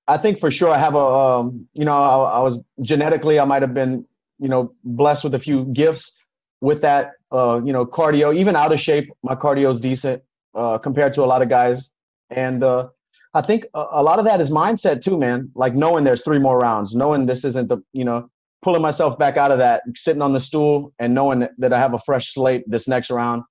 I 0.08 0.18
think 0.18 0.40
for 0.40 0.50
sure 0.50 0.70
I 0.70 0.78
have 0.78 0.94
a, 0.94 0.98
um, 0.98 1.68
you 1.74 1.84
know, 1.84 1.92
I, 1.92 2.38
I 2.38 2.38
was 2.40 2.58
genetically, 2.82 3.38
I 3.38 3.44
might 3.44 3.62
have 3.62 3.72
been, 3.72 4.04
you 4.38 4.48
know, 4.48 4.74
blessed 4.84 5.24
with 5.24 5.34
a 5.34 5.38
few 5.38 5.64
gifts 5.72 6.18
with 6.62 6.80
that, 6.80 7.12
uh, 7.32 7.60
you 7.62 7.72
know, 7.72 7.84
cardio, 7.84 8.34
even 8.34 8.56
out 8.56 8.72
of 8.72 8.80
shape. 8.80 9.10
My 9.22 9.34
cardio 9.34 9.70
is 9.70 9.80
decent 9.80 10.22
uh, 10.54 10.78
compared 10.78 11.12
to 11.14 11.24
a 11.24 11.26
lot 11.26 11.42
of 11.42 11.48
guys. 11.48 11.90
And 12.30 12.62
uh, 12.62 12.88
I 13.34 13.42
think 13.42 13.66
a, 13.74 13.84
a 13.92 14.02
lot 14.02 14.18
of 14.18 14.24
that 14.24 14.40
is 14.40 14.48
mindset 14.48 15.02
too, 15.02 15.18
man. 15.18 15.50
Like 15.54 15.74
knowing 15.74 16.04
there's 16.04 16.22
three 16.22 16.38
more 16.38 16.58
rounds, 16.58 16.94
knowing 16.94 17.26
this 17.26 17.44
isn't 17.44 17.68
the, 17.68 17.78
you 17.92 18.04
know, 18.04 18.30
pulling 18.62 18.80
myself 18.80 19.18
back 19.18 19.36
out 19.36 19.50
of 19.50 19.58
that, 19.58 19.82
sitting 19.96 20.22
on 20.22 20.32
the 20.32 20.40
stool 20.40 20.94
and 21.00 21.12
knowing 21.14 21.48
that, 21.58 21.72
I 21.72 21.78
have 21.80 21.94
a 21.94 21.98
fresh 21.98 22.32
slate 22.32 22.62
this 22.68 22.86
next 22.86 23.10
round. 23.10 23.42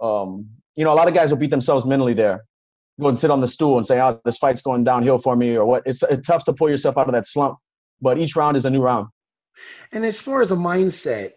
Um, 0.00 0.46
you 0.76 0.84
know, 0.84 0.92
a 0.92 0.94
lot 0.94 1.08
of 1.08 1.14
guys 1.14 1.30
will 1.30 1.38
beat 1.38 1.50
themselves 1.50 1.84
mentally 1.84 2.14
there 2.14 2.44
go 3.00 3.08
and 3.08 3.18
sit 3.18 3.28
on 3.28 3.40
the 3.40 3.48
stool 3.48 3.76
and 3.76 3.84
say, 3.84 4.00
"Oh, 4.00 4.20
this 4.24 4.38
fight's 4.38 4.62
going 4.62 4.84
downhill 4.84 5.18
for 5.18 5.34
me," 5.34 5.56
or 5.56 5.64
what. 5.64 5.82
It's, 5.84 6.04
it's 6.04 6.24
tough 6.24 6.44
to 6.44 6.52
pull 6.52 6.70
yourself 6.70 6.96
out 6.96 7.08
of 7.08 7.12
that 7.12 7.26
slump, 7.26 7.58
but 8.00 8.18
each 8.18 8.36
round 8.36 8.56
is 8.56 8.64
a 8.64 8.70
new 8.70 8.80
round. 8.80 9.08
And 9.90 10.04
as 10.04 10.20
far 10.22 10.42
as 10.42 10.52
a 10.52 10.56
mindset, 10.56 11.30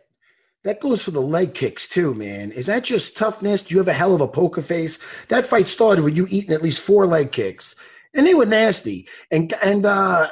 that 0.67 0.81
goes 0.81 1.01
for 1.01 1.11
the 1.11 1.21
leg 1.21 1.53
kicks 1.53 1.87
too, 1.87 2.13
man. 2.13 2.51
Is 2.51 2.65
that 2.65 2.83
just 2.83 3.15
toughness? 3.15 3.63
Do 3.63 3.73
you 3.73 3.79
have 3.79 3.87
a 3.87 3.93
hell 3.93 4.13
of 4.13 4.19
a 4.19 4.27
poker 4.27 4.61
face? 4.61 4.99
That 5.27 5.45
fight 5.45 5.69
started 5.69 6.03
with 6.03 6.17
you 6.17 6.27
eating 6.29 6.53
at 6.53 6.61
least 6.61 6.81
four 6.81 7.05
leg 7.07 7.31
kicks. 7.31 7.73
and 8.13 8.27
they 8.27 8.33
were 8.33 8.45
nasty. 8.45 9.07
And 9.31 9.53
and 9.63 9.85
uh, 9.85 10.27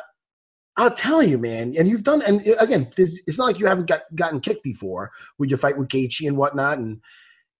I'll 0.75 0.93
tell 0.93 1.23
you, 1.23 1.37
man. 1.37 1.73
And 1.79 1.87
you've 1.87 2.03
done. 2.03 2.21
And 2.21 2.41
again, 2.59 2.91
it's 2.97 3.37
not 3.37 3.45
like 3.45 3.59
you 3.59 3.65
haven't 3.65 3.87
got 3.87 4.01
gotten 4.13 4.41
kicked 4.41 4.63
before 4.63 5.09
with 5.39 5.49
your 5.49 5.57
fight 5.57 5.77
with 5.77 5.87
Gaethje 5.87 6.27
and 6.27 6.35
whatnot. 6.35 6.79
And 6.79 7.01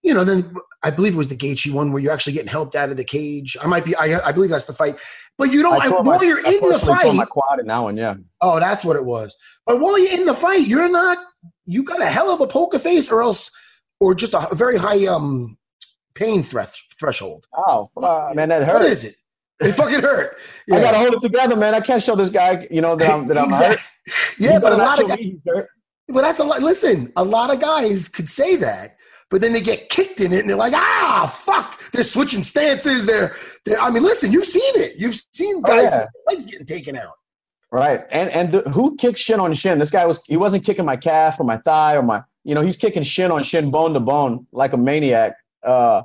you 0.05 0.13
know, 0.13 0.23
then 0.23 0.53
I 0.83 0.91
believe 0.91 1.15
it 1.15 1.17
was 1.17 1.29
the 1.29 1.35
Gaethje 1.35 1.73
one 1.73 1.91
where 1.91 2.01
you're 2.01 2.13
actually 2.13 2.33
getting 2.33 2.47
helped 2.47 2.75
out 2.75 2.89
of 2.89 2.97
the 2.97 3.03
cage. 3.03 3.57
I 3.59 3.65
might 3.65 3.83
be. 3.83 3.95
I, 3.95 4.19
I 4.23 4.31
believe 4.31 4.51
that's 4.51 4.65
the 4.65 4.73
fight. 4.73 4.95
But 5.37 5.51
you 5.51 5.63
don't. 5.63 5.81
I 5.81 5.87
tore 5.87 6.03
while 6.03 6.19
my- 6.19 6.23
you're 6.25 6.45
I 6.45 6.51
in 6.61 6.69
the 6.69 6.77
fight, 6.79 7.15
my 7.15 7.25
quad 7.25 7.59
in 7.59 7.65
that 7.67 7.79
one, 7.79 7.97
yeah. 7.97 8.13
Oh, 8.39 8.59
that's 8.59 8.85
what 8.85 8.95
it 8.95 9.03
was. 9.03 9.35
But 9.65 9.79
while 9.81 9.97
you're 9.97 10.19
in 10.19 10.27
the 10.27 10.35
fight, 10.35 10.67
you're 10.67 10.87
not. 10.87 11.17
You 11.65 11.83
got 11.83 12.01
a 12.01 12.05
hell 12.05 12.29
of 12.29 12.39
a 12.39 12.45
poker 12.45 12.77
face, 12.77 13.11
or 13.11 13.23
else, 13.23 13.49
or 13.99 14.13
just 14.13 14.35
a 14.35 14.47
very 14.53 14.77
high 14.77 15.07
um 15.07 15.57
pain 16.13 16.43
threat 16.43 16.77
threshold. 16.99 17.47
Oh, 17.55 17.89
uh, 18.01 18.31
man, 18.35 18.49
that 18.49 18.63
hurt. 18.63 18.73
What 18.75 18.85
is 18.85 19.03
it? 19.03 19.15
It 19.59 19.71
fucking 19.73 20.01
hurt. 20.01 20.37
I 20.71 20.81
gotta 20.81 20.97
hold 20.97 21.15
it 21.15 21.21
together, 21.21 21.55
man. 21.55 21.73
I 21.73 21.79
can't 21.79 22.03
show 22.03 22.15
this 22.15 22.29
guy, 22.29 22.67
you 22.69 22.81
know, 22.81 22.95
that 22.95 23.09
I'm, 23.09 23.27
that 23.27 23.37
I'm 23.37 23.49
hurt. 23.49 23.79
Yeah, 24.37 24.59
but 24.59 24.71
a 24.71 24.75
lot 24.75 25.01
of 25.01 25.07
guys. 25.07 25.17
me 25.17 25.23
he's 25.23 25.39
hurt. 25.47 25.67
But 26.07 26.21
that's 26.21 26.39
a 26.39 26.43
lot. 26.43 26.61
Listen, 26.61 27.11
a 27.15 27.23
lot 27.23 27.51
of 27.51 27.59
guys 27.59 28.07
could 28.07 28.29
say 28.29 28.55
that, 28.57 28.97
but 29.29 29.41
then 29.41 29.53
they 29.53 29.61
get 29.61 29.89
kicked 29.89 30.21
in 30.21 30.31
it, 30.33 30.41
and 30.41 30.49
they're 30.49 30.57
like, 30.57 30.73
"Ah, 30.75 31.25
fuck!" 31.33 31.79
They're 31.91 32.03
switching 32.03 32.43
stances. 32.43 33.05
They're, 33.05 33.35
they're 33.65 33.79
I 33.79 33.89
mean, 33.89 34.03
listen, 34.03 34.31
you've 34.31 34.45
seen 34.45 34.61
it. 34.75 34.95
You've 34.97 35.15
seen 35.33 35.57
Oh, 35.57 35.61
guys' 35.61 35.91
yeah. 35.91 36.05
legs 36.29 36.45
getting 36.45 36.65
taken 36.65 36.95
out. 36.97 37.13
Right. 37.71 38.05
And 38.11 38.29
and 38.31 38.51
th- 38.53 38.65
who 38.65 38.95
kicks 38.97 39.19
shin 39.19 39.39
on 39.39 39.53
shin? 39.53 39.79
This 39.79 39.89
guy 39.91 40.05
was 40.05 40.23
he 40.27 40.37
wasn't 40.37 40.63
kicking 40.63 40.85
my 40.85 40.95
calf 40.95 41.39
or 41.39 41.43
my 41.43 41.57
thigh 41.57 41.95
or 41.95 42.03
my 42.03 42.23
you 42.43 42.53
know, 42.55 42.61
he's 42.61 42.77
kicking 42.77 43.03
shin 43.03 43.31
on 43.31 43.43
shin, 43.43 43.71
bone 43.71 43.93
to 43.93 43.99
bone, 43.99 44.45
like 44.51 44.73
a 44.73 44.77
maniac. 44.77 45.33
Uh 45.63 46.03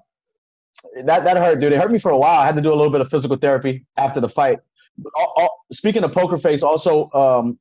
that 1.04 1.22
that 1.24 1.36
hurt, 1.36 1.60
dude. 1.60 1.72
It 1.72 1.80
hurt 1.80 1.92
me 1.92 1.98
for 1.98 2.10
a 2.10 2.16
while. 2.18 2.40
I 2.40 2.46
had 2.46 2.56
to 2.56 2.62
do 2.62 2.70
a 2.72 2.74
little 2.74 2.90
bit 2.90 3.02
of 3.02 3.10
physical 3.10 3.36
therapy 3.36 3.84
after 3.98 4.20
the 4.20 4.28
fight. 4.28 4.58
But 4.98 5.12
al- 5.18 5.34
al- 5.38 5.56
speaking 5.72 6.02
of 6.02 6.12
poker 6.12 6.38
face, 6.38 6.62
also 6.62 7.10
um 7.12 7.58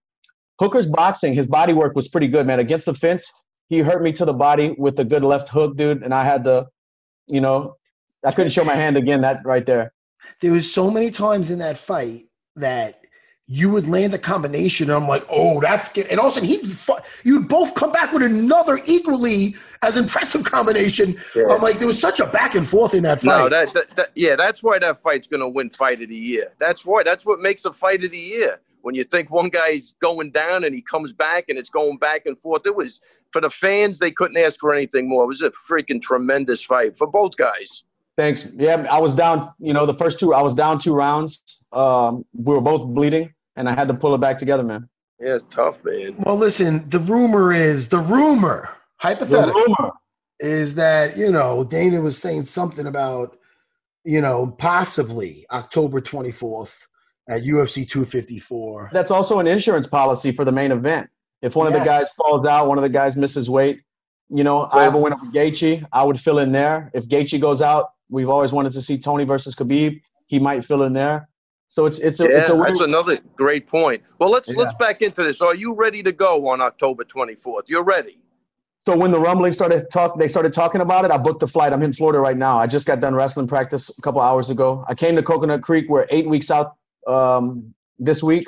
Hooker's 0.60 0.88
boxing, 0.88 1.34
his 1.34 1.46
body 1.48 1.74
work 1.74 1.96
was 1.96 2.08
pretty 2.08 2.28
good, 2.28 2.48
man. 2.48 2.60
Against 2.60 2.86
the 2.86 2.94
fence, 2.94 3.32
he 3.70 3.80
hurt 3.80 4.02
me 4.02 4.12
to 4.14 4.26
the 4.26 4.34
body 4.34 4.76
with 4.78 5.00
a 5.00 5.06
good 5.06 5.24
left 5.24 5.48
hook, 5.50 5.78
dude, 5.78 6.04
and 6.04 6.14
I 6.14 6.24
had 6.24 6.44
to, 6.44 6.68
you 7.28 7.40
know, 7.40 7.78
I 8.26 8.32
couldn't 8.32 8.52
show 8.52 8.66
my 8.66 8.76
hand 8.76 8.98
again. 8.98 9.22
That 9.22 9.46
right 9.46 9.66
there. 9.66 9.94
There 10.42 10.52
was 10.52 10.72
so 10.72 10.92
many 10.92 11.12
times 11.12 11.50
in 11.50 11.60
that 11.60 11.78
fight 11.78 12.26
that 12.56 13.06
you 13.52 13.70
would 13.72 13.88
land 13.88 14.14
a 14.14 14.18
combination, 14.18 14.90
and 14.90 15.02
I'm 15.02 15.08
like, 15.08 15.26
"Oh, 15.30 15.62
that's 15.62 15.94
good." 15.94 16.08
And 16.08 16.20
all 16.20 16.28
of 16.28 16.38
a 16.38 16.46
sudden, 16.46 16.50
he 16.50 17.30
you'd 17.30 17.48
both 17.48 17.76
come 17.76 17.92
back 17.92 18.12
with 18.12 18.24
another 18.24 18.80
equally 18.86 19.56
as 19.82 19.98
impressive 19.98 20.44
combination. 20.44 21.16
Yeah. 21.36 21.46
I'm 21.50 21.62
like, 21.62 21.78
there 21.78 21.88
was 21.88 22.00
such 22.00 22.20
a 22.20 22.28
back 22.28 22.56
and 22.56 22.68
forth 22.68 22.94
in 22.94 23.04
that 23.04 23.22
fight. 23.22 23.38
No, 23.38 23.50
that, 23.50 23.74
that, 23.74 23.96
that 23.96 24.10
yeah, 24.16 24.36
that's 24.36 24.62
why 24.62 24.80
that 24.80 25.02
fight's 25.02 25.28
going 25.28 25.40
to 25.40 25.48
win 25.48 25.70
fight 25.70 26.02
of 26.02 26.10
the 26.10 26.16
year. 26.16 26.52
That's 26.60 26.84
why. 26.84 27.04
That's 27.04 27.26
what 27.26 27.40
makes 27.40 27.66
a 27.66 27.72
fight 27.72 28.04
of 28.04 28.12
the 28.12 28.18
year. 28.18 28.60
When 28.82 28.96
you 28.96 29.04
think 29.04 29.30
one 29.30 29.50
guy's 29.50 29.94
going 30.02 30.32
down 30.32 30.64
and 30.64 30.74
he 30.74 30.82
comes 30.82 31.12
back 31.14 31.46
and 31.50 31.58
it's 31.58 31.70
going 31.70 31.98
back 31.98 32.26
and 32.26 32.38
forth, 32.40 32.66
it 32.66 32.76
was 32.76 33.02
for 33.32 33.42
the 33.42 33.50
fans. 33.50 34.00
They 34.00 34.12
couldn't 34.12 34.38
ask 34.38 34.60
for 34.60 34.74
anything 34.74 35.10
more. 35.10 35.24
It 35.24 35.28
was 35.28 35.42
a 35.42 35.52
freaking 35.52 36.02
tremendous 36.02 36.64
fight 36.64 36.98
for 36.98 37.08
both 37.08 37.36
guys. 37.36 37.84
Thanks. 38.18 38.52
Yeah, 38.58 38.86
I 38.92 39.00
was 39.00 39.16
down. 39.16 39.54
You 39.60 39.74
know, 39.74 39.86
the 39.86 39.94
first 39.94 40.20
two, 40.20 40.34
I 40.34 40.42
was 40.42 40.54
down 40.54 40.80
two 40.80 40.94
rounds. 40.94 41.42
Um, 41.72 42.26
we 42.34 42.54
were 42.54 42.62
both 42.62 42.86
bleeding, 42.88 43.34
and 43.56 43.70
I 43.70 43.74
had 43.74 43.88
to 43.88 43.94
pull 43.94 44.14
it 44.14 44.20
back 44.20 44.38
together, 44.38 44.64
man. 44.64 44.90
Yeah, 45.22 45.36
it's 45.36 45.46
tough, 45.52 45.84
man. 45.86 46.16
Well, 46.18 46.36
listen, 46.36 46.90
the 46.90 47.00
rumor 47.00 47.54
is 47.54 47.90
the 47.90 48.00
rumor, 48.00 48.70
hypothetical, 48.98 49.54
the 49.54 49.76
rumor. 49.80 49.94
is 50.40 50.76
that 50.76 51.18
you 51.18 51.32
know 51.32 51.64
Dana 51.64 52.02
was 52.02 52.18
saying 52.18 52.46
something 52.46 52.88
about 52.88 53.38
you 54.04 54.20
know 54.20 54.52
possibly 54.58 55.46
October 55.52 56.02
24th 56.02 56.88
at 57.30 57.44
UFC 57.44 57.88
254. 57.88 58.90
That's 58.92 59.12
also 59.12 59.40
an 59.40 59.48
insurance 59.48 59.88
policy 59.88 60.32
for 60.32 60.44
the 60.44 60.52
main 60.52 60.72
event. 60.72 61.10
If 61.42 61.56
one 61.56 61.68
of 61.68 61.74
the 61.74 61.80
guys 61.86 62.12
falls 62.14 62.46
out, 62.46 62.68
one 62.68 62.78
of 62.78 62.82
the 62.82 62.90
guys 62.90 63.16
misses 63.16 63.50
weight. 63.50 63.82
You 64.30 64.44
know, 64.44 64.68
I 64.72 64.84
have 64.84 64.94
a 64.96 64.98
winner 64.98 65.16
with 65.22 65.34
Gaethje. 65.34 65.86
I 65.94 66.04
would 66.04 66.20
fill 66.20 66.40
in 66.40 66.52
there. 66.52 66.92
If 66.94 67.08
Gaethje 67.08 67.40
goes 67.40 67.62
out, 67.62 67.92
we've 68.10 68.30
always 68.30 68.52
wanted 68.52 68.74
to 68.74 68.82
see 68.82 68.98
Tony 68.98 69.24
versus 69.24 69.56
Khabib. 69.56 70.02
He 70.28 70.38
might 70.40 70.66
fill 70.66 70.84
in 70.84 70.94
there. 70.94 71.30
So 71.70 71.86
it's 71.86 72.00
it's 72.00 72.20
a 72.20 72.24
yeah, 72.24 72.40
it's 72.40 72.50
a 72.50 72.56
win. 72.56 72.68
that's 72.68 72.82
another 72.82 73.20
great 73.36 73.68
point. 73.68 74.02
Well, 74.18 74.32
let's 74.32 74.50
Yeah. 74.50 74.58
let's 74.58 74.74
back 74.76 75.02
into 75.02 75.24
this. 75.24 75.40
Are 75.40 75.56
you 75.56 75.74
ready 75.74 76.02
to 76.04 76.12
go 76.12 76.48
on 76.48 76.62
October 76.62 77.04
24th? 77.04 77.64
You're 77.68 77.84
ready. 77.84 78.18
So 78.88 78.98
when 78.98 79.12
the 79.12 79.20
rumbling 79.20 79.54
started 79.54 79.90
talk, 79.92 80.18
they 80.18 80.28
started 80.28 80.52
talking 80.52 80.82
about 80.82 81.06
it. 81.06 81.12
I 81.12 81.18
booked 81.18 81.42
the 81.42 81.48
flight. 81.48 81.74
I'm 81.74 81.84
in 81.84 81.94
Florida 81.94 82.20
right 82.20 82.38
now. 82.38 82.58
I 82.58 82.66
just 82.66 82.88
got 82.88 83.00
done 83.00 83.14
wrestling 83.14 83.48
practice 83.48 83.90
a 83.96 84.02
couple 84.02 84.20
hours 84.20 84.50
ago. 84.50 84.84
I 84.88 84.96
came 84.96 85.16
to 85.16 85.22
Coconut 85.24 85.62
Creek. 85.62 85.86
We're 85.90 86.08
eight 86.10 86.28
weeks 86.28 86.50
out 86.50 86.76
um, 87.10 87.74
this 87.98 88.24
week. 88.24 88.48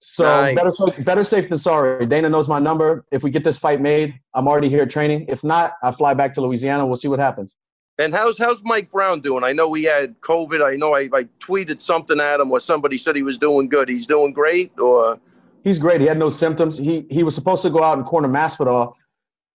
So 0.00 0.24
Nice. 0.24 0.56
better 0.56 0.70
safe, 0.70 1.04
better 1.04 1.24
safe 1.24 1.48
than 1.48 1.58
sorry. 1.58 2.04
Dana 2.04 2.28
knows 2.28 2.48
my 2.48 2.58
number. 2.58 3.06
If 3.10 3.22
we 3.22 3.30
get 3.30 3.42
this 3.42 3.56
fight 3.56 3.80
made, 3.80 4.14
I'm 4.34 4.46
already 4.46 4.68
here 4.68 4.84
training. 4.84 5.26
If 5.28 5.42
not, 5.42 5.74
I 5.82 5.92
fly 5.92 6.12
back 6.12 6.34
to 6.34 6.42
Louisiana. 6.42 6.86
We'll 6.86 6.96
see 6.96 7.08
what 7.08 7.20
happens. 7.20 7.54
And 7.98 8.12
how's 8.12 8.36
how's 8.36 8.62
Mike 8.64 8.90
Brown 8.90 9.20
doing? 9.20 9.44
I 9.44 9.52
know 9.52 9.72
he 9.72 9.84
had 9.84 10.20
COVID. 10.20 10.62
I 10.62 10.76
know 10.76 10.94
I, 10.94 11.08
I 11.14 11.24
tweeted 11.40 11.80
something 11.80 12.20
at 12.20 12.40
him, 12.40 12.48
where 12.50 12.60
somebody 12.60 12.98
said 12.98 13.14
he 13.14 13.22
was 13.22 13.38
doing 13.38 13.68
good. 13.68 13.88
He's 13.88 14.06
doing 14.06 14.32
great, 14.32 14.78
or 14.78 15.18
He's 15.62 15.78
great. 15.78 16.00
He 16.02 16.06
had 16.06 16.18
no 16.18 16.28
symptoms. 16.28 16.76
He 16.76 17.06
he 17.08 17.22
was 17.22 17.34
supposed 17.34 17.62
to 17.62 17.70
go 17.70 17.82
out 17.82 17.96
and 17.96 18.06
corner 18.06 18.28
Masvidal, 18.28 18.92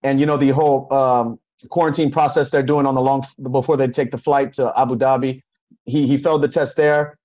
and 0.02 0.20
you 0.20 0.26
know 0.26 0.38
the 0.38 0.50
whole 0.50 0.92
um, 0.92 1.40
quarantine 1.70 2.12
process 2.12 2.50
they're 2.50 2.64
doing 2.64 2.88
on 2.88 2.96
the 2.96 3.02
long 3.02 3.24
before 3.52 3.78
they 3.78 3.88
take 3.88 4.10
the 4.10 4.18
flight 4.18 4.54
to 4.54 4.74
Abu 4.76 4.96
Dhabi. 4.96 5.42
He 5.86 6.08
he 6.08 6.18
failed 6.18 6.42
the 6.42 6.48
test 6.48 6.78
there, 6.78 7.19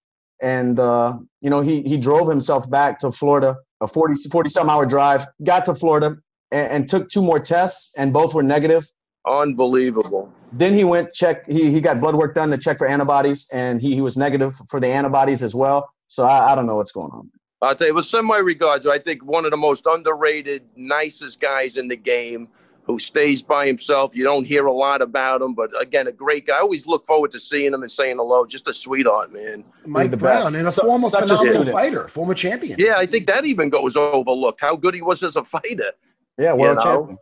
and 0.44 0.78
uh, 0.78 1.16
you 1.40 1.48
know 1.48 1.62
he 1.62 1.82
he 1.82 1.96
drove 1.96 2.28
himself 2.28 2.68
back 2.68 2.98
to 3.00 3.10
Florida, 3.10 3.56
a 3.80 3.88
40 3.88 4.28
40 4.28 4.50
some 4.50 4.68
hour 4.68 4.84
drive. 4.84 5.26
Got 5.42 5.64
to 5.64 5.74
Florida 5.74 6.18
and, 6.52 6.70
and 6.72 6.88
took 6.88 7.08
two 7.08 7.22
more 7.22 7.40
tests, 7.40 7.92
and 7.96 8.12
both 8.12 8.34
were 8.34 8.42
negative. 8.42 8.90
unbelievable. 9.26 10.30
Then 10.52 10.74
he 10.74 10.84
went 10.84 11.14
check. 11.14 11.48
He 11.48 11.70
he 11.72 11.80
got 11.80 11.98
blood 11.98 12.14
work 12.14 12.34
done 12.34 12.50
to 12.50 12.58
check 12.58 12.76
for 12.78 12.86
antibodies, 12.86 13.48
and 13.52 13.80
he 13.80 13.94
he 13.94 14.02
was 14.02 14.16
negative 14.16 14.54
for 14.68 14.80
the 14.80 14.88
antibodies 14.88 15.42
as 15.42 15.54
well. 15.54 15.88
So 16.06 16.24
I, 16.24 16.52
I 16.52 16.54
don't 16.54 16.66
know 16.66 16.76
what's 16.76 16.92
going 16.92 17.10
on. 17.10 17.30
I'll 17.62 17.74
tell 17.74 17.86
you, 17.86 17.94
well, 17.94 18.02
send 18.02 18.26
my 18.26 18.36
regards. 18.36 18.86
I 18.86 18.98
think 18.98 19.24
one 19.24 19.46
of 19.46 19.50
the 19.50 19.56
most 19.56 19.86
underrated, 19.86 20.64
nicest 20.76 21.40
guys 21.40 21.78
in 21.78 21.88
the 21.88 21.96
game 21.96 22.48
who 22.84 22.98
stays 22.98 23.42
by 23.42 23.66
himself. 23.66 24.14
You 24.14 24.24
don't 24.24 24.44
hear 24.44 24.66
a 24.66 24.72
lot 24.72 25.00
about 25.02 25.40
him, 25.42 25.54
but 25.54 25.70
again, 25.80 26.06
a 26.06 26.12
great 26.12 26.46
guy. 26.46 26.56
I 26.56 26.60
always 26.60 26.86
look 26.86 27.06
forward 27.06 27.30
to 27.32 27.40
seeing 27.40 27.72
him 27.72 27.82
and 27.82 27.90
saying 27.90 28.16
hello. 28.18 28.44
Just 28.46 28.68
a 28.68 28.74
sweetheart, 28.74 29.32
man. 29.32 29.64
Mike 29.86 30.10
the 30.10 30.16
Brown 30.18 30.52
best. 30.52 30.56
and 30.56 30.68
a 30.68 30.72
Su- 30.72 30.82
former 30.82 31.08
such 31.10 31.30
a 31.30 31.36
phenomenal 31.36 31.72
fighter, 31.72 32.08
former 32.08 32.34
champion. 32.34 32.76
Yeah, 32.78 32.96
I 32.96 33.06
think 33.06 33.26
that 33.26 33.44
even 33.46 33.70
goes 33.70 33.96
overlooked. 33.96 34.60
How 34.60 34.76
good 34.76 34.94
he 34.94 35.02
was 35.02 35.22
as 35.22 35.36
a 35.36 35.44
fighter. 35.44 35.92
Yeah, 36.38 36.52
world 36.52 36.60
You 36.84 36.90
know? 36.90 36.96
champion. 36.98 37.18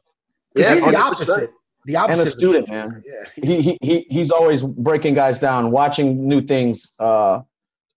Because 0.54 0.68
Yeah, 0.68 0.74
he's 0.74 0.84
the 0.84 0.98
100%. 0.98 1.00
opposite. 1.12 1.50
The 1.84 1.96
opposite. 1.96 2.20
and 2.20 2.28
a 2.28 2.30
student, 2.30 2.68
man. 2.68 3.02
Yeah. 3.06 3.44
He, 3.44 3.62
he 3.62 3.78
he 3.82 4.06
he's 4.08 4.30
always 4.30 4.62
breaking 4.62 5.14
guys 5.14 5.38
down, 5.40 5.70
watching 5.72 6.28
new 6.28 6.40
things. 6.40 6.92
Uh, 7.00 7.40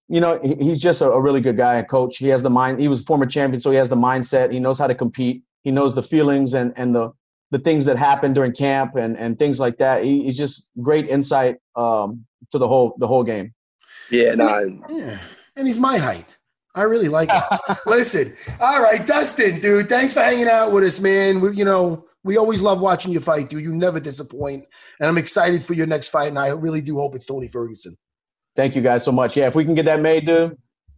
you 0.08 0.20
know, 0.22 0.40
he, 0.44 0.56
he's 0.56 0.80
just 0.80 1.02
a, 1.02 1.12
a 1.12 1.22
really 1.22 1.40
good 1.42 1.56
guy 1.58 1.76
and 1.76 1.88
coach. 1.90 2.18
He 2.18 2.28
has 2.30 2.42
the 2.42 2.50
mind. 2.50 2.80
He 2.80 2.88
was 2.88 3.02
a 3.02 3.04
former 3.04 3.26
champion, 3.28 3.60
so 3.60 3.70
he 3.72 3.78
has 3.78 3.90
the 3.90 3.96
mindset. 3.96 4.52
He 4.52 4.60
knows 4.60 4.80
how 4.80 4.88
to 4.88 4.96
compete. 4.96 5.44
He 5.64 5.70
knows 5.72 5.94
the 5.96 6.02
feelings 6.04 6.54
and 6.56 6.74
and 6.78 6.96
the 6.96 7.12
the 7.56 7.60
things 7.60 7.86
that 7.86 7.96
happen 7.96 8.34
during 8.34 8.52
camp 8.52 8.98
and 8.98 9.18
and 9.18 9.40
things 9.40 9.62
like 9.62 9.78
that. 9.78 10.04
He, 10.04 10.24
he's 10.24 10.38
just 10.38 10.70
great 10.82 11.08
insight 11.08 11.56
um, 11.78 12.26
to 12.52 12.58
the 12.58 12.68
whole 12.68 12.98
the 13.00 13.08
whole 13.08 13.24
game. 13.24 13.54
Yeah, 14.12 14.36
no, 14.36 14.82
Yeah. 14.90 15.20
And 15.56 15.66
he's 15.66 15.80
my 15.80 15.98
height. 15.98 16.26
I 16.76 16.82
really 16.82 17.08
like 17.08 17.30
it. 17.32 17.78
Listen, 17.86 18.36
all 18.60 18.82
right, 18.82 19.08
Dustin, 19.08 19.62
dude, 19.62 19.88
thanks 19.88 20.14
for 20.14 20.20
hanging 20.20 20.50
out 20.50 20.74
with 20.74 20.84
us, 20.84 21.00
man. 21.00 21.40
We, 21.40 21.56
you 21.56 21.64
know, 21.64 22.06
we 22.26 22.36
always 22.36 22.62
love 22.62 22.82
watching 22.82 23.14
you 23.14 23.22
fight, 23.22 23.50
dude. 23.50 23.64
You 23.64 23.74
never 23.74 24.02
disappoint. 24.02 24.66
And 25.00 25.08
I'm 25.08 25.18
excited 25.18 25.64
for 25.64 25.74
your 25.76 25.88
next 25.88 26.10
fight, 26.10 26.28
and 26.28 26.38
I 26.38 26.50
really 26.50 26.82
do 26.82 26.98
hope 26.98 27.16
it's 27.16 27.26
Tony 27.26 27.48
Ferguson. 27.48 27.96
Thank 28.58 28.76
you 28.76 28.82
guys 28.82 29.06
so 29.06 29.14
much. 29.14 29.38
Yeah, 29.38 29.48
if 29.48 29.56
we 29.56 29.64
can 29.64 29.76
get 29.76 29.86
that 29.86 30.02
made, 30.02 30.26
dude, 30.26 30.58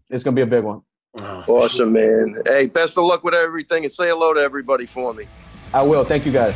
it's 0.09 0.23
gonna 0.23 0.35
be 0.35 0.41
a 0.41 0.47
big 0.47 0.63
one. 0.63 0.81
Oh, 1.19 1.43
awesome, 1.47 1.77
sure. 1.77 1.85
man. 1.85 2.41
Hey, 2.47 2.65
best 2.65 2.97
of 2.97 3.03
luck 3.03 3.23
with 3.23 3.35
everything, 3.35 3.83
and 3.83 3.93
say 3.93 4.09
hello 4.09 4.33
to 4.33 4.39
everybody 4.39 4.87
for 4.87 5.13
me. 5.13 5.27
I 5.73 5.81
will. 5.83 6.03
Thank 6.03 6.25
you 6.25 6.31
guys. 6.31 6.55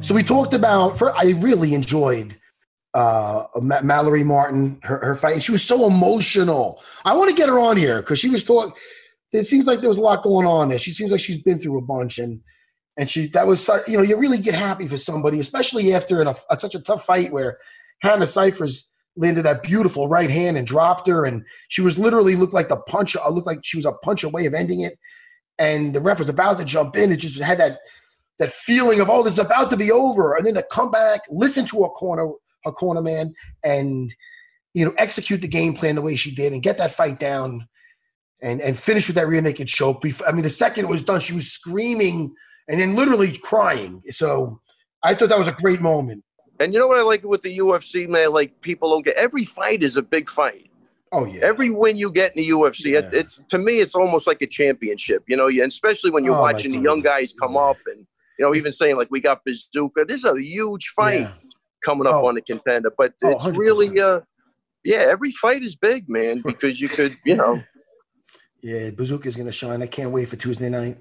So 0.00 0.14
we 0.14 0.22
talked 0.22 0.52
about. 0.54 0.98
For 0.98 1.14
I 1.16 1.30
really 1.38 1.72
enjoyed 1.74 2.36
uh, 2.92 3.44
Ma- 3.56 3.80
Mallory 3.82 4.24
Martin 4.24 4.78
her, 4.82 4.98
her 4.98 5.14
fight. 5.14 5.42
She 5.42 5.52
was 5.52 5.64
so 5.64 5.86
emotional. 5.86 6.82
I 7.04 7.14
want 7.14 7.30
to 7.30 7.36
get 7.36 7.48
her 7.48 7.58
on 7.58 7.76
here 7.76 8.00
because 8.02 8.18
she 8.18 8.28
was 8.30 8.44
talking. 8.44 8.74
It 9.32 9.44
seems 9.44 9.66
like 9.66 9.80
there 9.80 9.88
was 9.88 9.98
a 9.98 10.02
lot 10.02 10.22
going 10.22 10.46
on 10.46 10.68
there. 10.68 10.78
She 10.78 10.90
seems 10.90 11.10
like 11.10 11.20
she's 11.20 11.42
been 11.42 11.58
through 11.58 11.78
a 11.78 11.82
bunch, 11.82 12.18
and 12.18 12.40
and 12.98 13.08
she 13.08 13.28
that 13.28 13.46
was 13.46 13.68
you 13.88 13.96
know 13.96 14.02
you 14.02 14.18
really 14.18 14.38
get 14.38 14.54
happy 14.54 14.86
for 14.88 14.96
somebody, 14.98 15.38
especially 15.40 15.94
after 15.94 16.20
a, 16.22 16.34
a- 16.50 16.58
such 16.58 16.74
a 16.74 16.80
tough 16.82 17.04
fight 17.04 17.32
where 17.32 17.58
Hannah 18.02 18.26
Cifers 18.26 18.90
landed 19.16 19.42
that 19.44 19.62
beautiful 19.62 20.08
right 20.08 20.30
hand 20.30 20.56
and 20.58 20.66
dropped 20.66 21.06
her, 21.08 21.24
and 21.24 21.44
she 21.68 21.80
was 21.80 21.98
literally 21.98 22.36
looked 22.36 22.52
like 22.54 22.68
the 22.68 22.76
punch. 22.76 23.16
uh, 23.16 23.28
Looked 23.30 23.46
like 23.46 23.60
she 23.62 23.78
was 23.78 23.86
a 23.86 23.92
punch 23.92 24.22
away 24.22 24.44
of 24.46 24.52
ending 24.54 24.80
it, 24.80 24.92
and 25.58 25.94
the 25.94 26.00
ref 26.00 26.18
was 26.18 26.28
about 26.28 26.58
to 26.58 26.64
jump 26.64 26.96
in. 26.96 27.12
It 27.12 27.16
just 27.16 27.40
had 27.40 27.58
that 27.58 27.80
that 28.38 28.50
feeling 28.50 29.00
of 29.00 29.08
oh, 29.08 29.22
this 29.22 29.38
is 29.38 29.44
about 29.44 29.70
to 29.70 29.76
be 29.76 29.90
over, 29.90 30.34
and 30.34 30.46
then 30.46 30.54
to 30.54 30.64
come 30.70 30.90
back, 30.90 31.22
listen 31.30 31.66
to 31.66 31.82
her 31.82 31.88
corner, 31.88 32.30
her 32.64 32.72
corner 32.72 33.02
man 33.02 33.34
and 33.62 34.14
you 34.72 34.84
know 34.84 34.94
execute 34.98 35.40
the 35.40 35.48
game 35.48 35.74
plan 35.74 35.94
the 35.94 36.02
way 36.02 36.16
she 36.16 36.34
did 36.34 36.52
and 36.52 36.62
get 36.62 36.78
that 36.78 36.92
fight 36.92 37.18
down 37.18 37.66
and 38.42 38.60
and 38.60 38.78
finish 38.78 39.06
with 39.06 39.16
that 39.16 39.28
rear 39.28 39.40
naked 39.40 39.68
choke. 39.68 40.02
Before, 40.02 40.28
I 40.28 40.32
mean, 40.32 40.42
the 40.42 40.50
second 40.50 40.86
it 40.86 40.88
was 40.88 41.02
done, 41.02 41.20
she 41.20 41.34
was 41.34 41.50
screaming 41.50 42.34
and 42.68 42.80
then 42.80 42.96
literally 42.96 43.36
crying. 43.42 44.02
So 44.08 44.60
I 45.02 45.14
thought 45.14 45.28
that 45.28 45.38
was 45.38 45.48
a 45.48 45.52
great 45.52 45.80
moment. 45.80 46.24
And 46.60 46.72
you 46.72 46.78
know 46.78 46.86
what 46.86 46.98
I 46.98 47.02
like 47.02 47.24
with 47.24 47.42
the 47.42 47.58
UFC, 47.58 48.08
man? 48.08 48.32
Like 48.32 48.60
people 48.60 48.90
don't 48.90 49.04
get 49.04 49.16
every 49.16 49.44
fight 49.44 49.82
is 49.82 49.96
a 49.96 50.02
big 50.02 50.30
fight. 50.30 50.70
Oh 51.14 51.24
yeah. 51.26 51.40
Every 51.42 51.70
win 51.70 51.96
you 51.96 52.10
get 52.10 52.36
in 52.36 52.42
the 52.42 52.48
UFC, 52.50 52.96
it, 52.98 53.12
it's 53.12 53.38
to 53.50 53.58
me, 53.58 53.78
it's 53.80 53.94
almost 53.94 54.26
like 54.26 54.42
a 54.42 54.46
championship. 54.46 55.22
You 55.28 55.36
know, 55.36 55.48
and 55.48 55.60
especially 55.72 56.10
when 56.10 56.24
you're 56.24 56.36
Oh, 56.36 56.42
watching 56.42 56.72
the 56.72 56.78
young 56.78 57.00
guys 57.00 57.32
come 57.38 57.56
up, 57.56 57.76
and 57.86 58.06
you 58.38 58.44
know, 58.44 58.54
even 58.54 58.72
saying 58.72 58.96
like 58.96 59.08
we 59.10 59.20
got 59.20 59.44
Bazooka. 59.44 60.04
This 60.06 60.18
is 60.18 60.24
a 60.24 60.40
huge 60.40 60.92
fight 60.96 61.20
Yeah. 61.20 61.30
coming 61.84 62.06
up 62.06 62.14
Oh. 62.14 62.26
on 62.28 62.34
the 62.34 62.42
contender, 62.42 62.90
but 62.96 63.12
Oh, 63.24 63.30
it's 63.30 63.44
100%. 63.44 63.56
really, 63.58 64.00
uh, 64.00 64.20
yeah, 64.84 64.98
every 65.08 65.30
fight 65.32 65.62
is 65.62 65.76
big, 65.76 66.08
man, 66.08 66.42
because 66.44 66.80
you 66.80 66.88
could, 66.88 67.16
you 67.24 67.36
know, 67.36 67.62
Yeah, 68.62 68.90
Bazooka 68.92 69.28
is 69.28 69.36
gonna 69.36 69.52
shine. 69.52 69.82
I 69.82 69.86
can't 69.86 70.10
wait 70.10 70.26
for 70.28 70.36
Tuesday 70.36 70.70
night. 70.70 70.96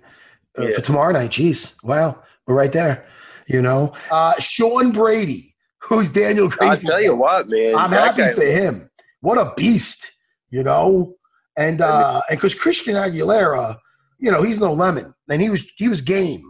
Uh, 0.60 0.64
Yeah. 0.68 0.76
For 0.76 0.82
tomorrow 0.82 1.14
night. 1.14 1.32
Jeez. 1.32 1.82
Wow. 1.84 2.22
We're 2.46 2.56
right 2.56 2.72
there. 2.74 3.06
You 3.48 3.62
know? 3.62 3.94
Uh 4.12 4.34
Sean 4.40 4.92
Brady, 4.92 5.56
who's 5.80 6.10
Daniel 6.10 6.52
I'll 6.62 6.76
tell 6.76 7.02
you 7.02 7.16
what, 7.16 7.48
man, 7.50 7.76
I'm 7.76 7.90
happy 7.92 8.22
guy- 8.22 8.34
for 8.34 8.44
him. 8.44 8.90
What 9.24 9.38
a 9.38 9.54
beast, 9.56 10.12
you 10.52 10.64
know? 10.64 11.16
And 11.58 11.80
uh 11.82 12.22
and 12.30 12.38
because 12.38 12.56
Christian 12.56 12.96
Aguilera, 12.96 13.78
you 14.20 14.32
know, 14.32 14.42
he's 14.44 14.60
no 14.60 14.74
lemon. 14.74 15.14
And 15.32 15.42
he 15.42 15.50
was 15.50 15.62
he 15.78 15.88
was 15.88 16.02
game, 16.02 16.44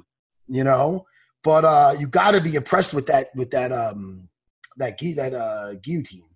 you 0.48 0.64
know. 0.64 1.06
But 1.44 1.64
uh 1.66 1.92
you 2.00 2.08
gotta 2.08 2.42
be 2.42 2.56
impressed 2.56 2.94
with 2.94 3.06
that 3.08 3.30
with 3.36 3.52
that 3.52 3.72
um 3.72 4.28
that 4.78 4.98
gui- 5.00 5.14
that 5.22 5.34
uh 5.34 5.76
guillotine. 5.86 6.30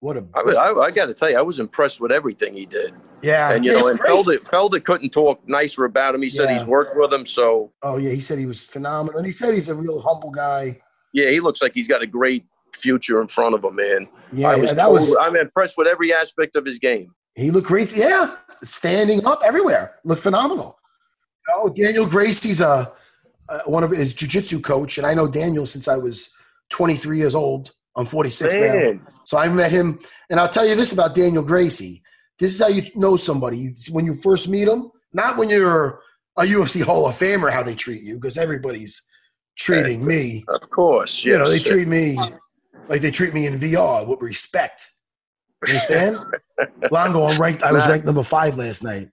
What 0.00 0.16
a 0.16 0.24
I, 0.34 0.40
I, 0.40 0.82
I 0.86 0.90
got 0.90 1.06
to 1.06 1.14
tell 1.14 1.30
you, 1.30 1.38
I 1.38 1.42
was 1.42 1.58
impressed 1.60 1.98
with 2.00 2.12
everything 2.12 2.52
he 2.54 2.66
did. 2.66 2.92
yeah. 3.22 3.52
and 3.52 3.64
you 3.64 3.72
yeah, 3.72 3.80
know, 3.80 3.86
and. 3.88 3.98
Felder, 4.00 4.38
Felder 4.52 4.82
couldn't 4.84 5.10
talk 5.10 5.40
nicer 5.48 5.84
about 5.86 6.14
him. 6.14 6.20
He 6.22 6.28
said 6.28 6.50
Yeah. 6.50 6.58
he's 6.58 6.66
worked 6.66 6.94
with 6.96 7.10
him, 7.12 7.24
so 7.24 7.72
Oh 7.82 7.96
yeah, 7.98 8.10
he 8.10 8.20
said 8.20 8.38
he 8.38 8.44
was 8.46 8.60
phenomenal. 8.62 9.16
And 9.18 9.26
he 9.26 9.32
said 9.32 9.54
he's 9.54 9.68
a 9.70 9.74
real 9.74 10.00
humble 10.00 10.30
guy. 10.30 10.78
yeah, 11.14 11.30
he 11.30 11.40
looks 11.40 11.62
like 11.62 11.72
he's 11.72 11.88
got 11.88 12.02
a 12.02 12.06
great 12.06 12.44
future 12.84 13.18
in 13.22 13.28
front 13.28 13.54
of 13.56 13.64
him, 13.64 13.74
man. 13.76 14.06
Yeah, 14.32 14.50
I 14.50 14.56
was, 14.56 14.74
that 14.74 14.90
was 14.90 15.16
I'm 15.24 15.36
impressed 15.36 15.76
with 15.78 15.86
every 15.94 16.12
aspect 16.12 16.54
of 16.54 16.64
his 16.70 16.78
game. 16.78 17.08
he 17.34 17.50
looked 17.50 17.66
great. 17.66 17.96
Yeah, 17.96 18.36
standing 18.62 19.24
up 19.30 19.40
everywhere, 19.50 19.84
looked 20.04 20.22
phenomenal. 20.22 20.70
You 21.48 21.54
know, 21.56 21.68
Daniel 21.82 22.06
Gracie's 22.06 22.60
a, 22.60 22.74
uh 23.52 23.58
one 23.76 23.82
of 23.86 23.90
his 24.02 24.12
jujitsu 24.20 24.58
coach, 24.72 24.92
and 24.98 25.06
I 25.10 25.14
know 25.18 25.26
Daniel 25.42 25.66
since 25.74 25.86
I 25.88 25.96
was 26.06 26.16
23 26.70 27.16
years 27.22 27.34
old. 27.34 27.64
I'm 27.96 28.06
46 28.06 28.54
now, 28.56 28.74
so 29.24 29.38
I 29.38 29.46
met 29.48 29.70
him. 29.78 29.86
And 30.30 30.36
I'll 30.40 30.48
tell 30.56 30.66
you 30.68 30.74
this 30.80 30.92
about 30.92 31.14
Daniel 31.22 31.44
Gracie: 31.52 32.02
this 32.40 32.50
is 32.54 32.60
how 32.64 32.68
you 32.76 32.82
know 33.04 33.16
somebody 33.16 33.58
You- 33.64 33.74
when 33.96 34.04
you 34.08 34.14
first 34.28 34.44
meet 34.54 34.66
them, 34.70 34.90
not 35.20 35.36
when 35.38 35.48
you're 35.54 36.00
a 36.42 36.44
UFC 36.54 36.76
Hall 36.88 37.02
of 37.08 37.14
Famer. 37.22 37.50
How 37.56 37.62
they 37.68 37.76
treat 37.86 38.02
you, 38.08 38.14
because 38.18 38.36
everybody's 38.46 38.94
treating 39.56 40.00
me. 40.12 40.44
of 40.48 40.68
course, 40.70 41.12
You 41.24 41.38
know, 41.38 41.48
they 41.48 41.60
treat 41.72 41.86
me 41.98 42.06
like 42.88 43.00
they 43.00 43.10
treat 43.10 43.34
me 43.34 43.46
in 43.46 43.54
VR 43.54 44.06
with 44.06 44.20
respect. 44.20 44.90
You 45.66 45.74
understand? 45.74 46.18
Longo, 46.90 47.24
I'm 47.26 47.40
ranked. 47.40 47.62
I 47.62 47.72
was 47.72 47.88
ranked 47.88 48.06
number 48.06 48.22
five 48.22 48.56
last 48.56 48.82
night 48.84 49.08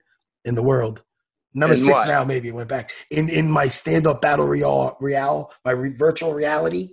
in 0.45 0.55
the 0.55 0.63
world. 0.63 1.03
Number 1.53 1.73
In 1.73 1.79
six 1.79 1.93
what? 1.99 2.07
now. 2.07 2.23
Maybe 2.23 2.47
it 2.49 2.53
went 2.53 2.69
back 2.69 2.91
in 3.09 3.29
in 3.29 3.49
my 3.51 3.67
stand 3.67 4.07
up 4.07 4.21
battle 4.21 4.47
real 4.47 4.95
real 5.01 5.51
my 5.65 5.71
re- 5.71 5.93
virtual 5.93 6.33
reality. 6.33 6.89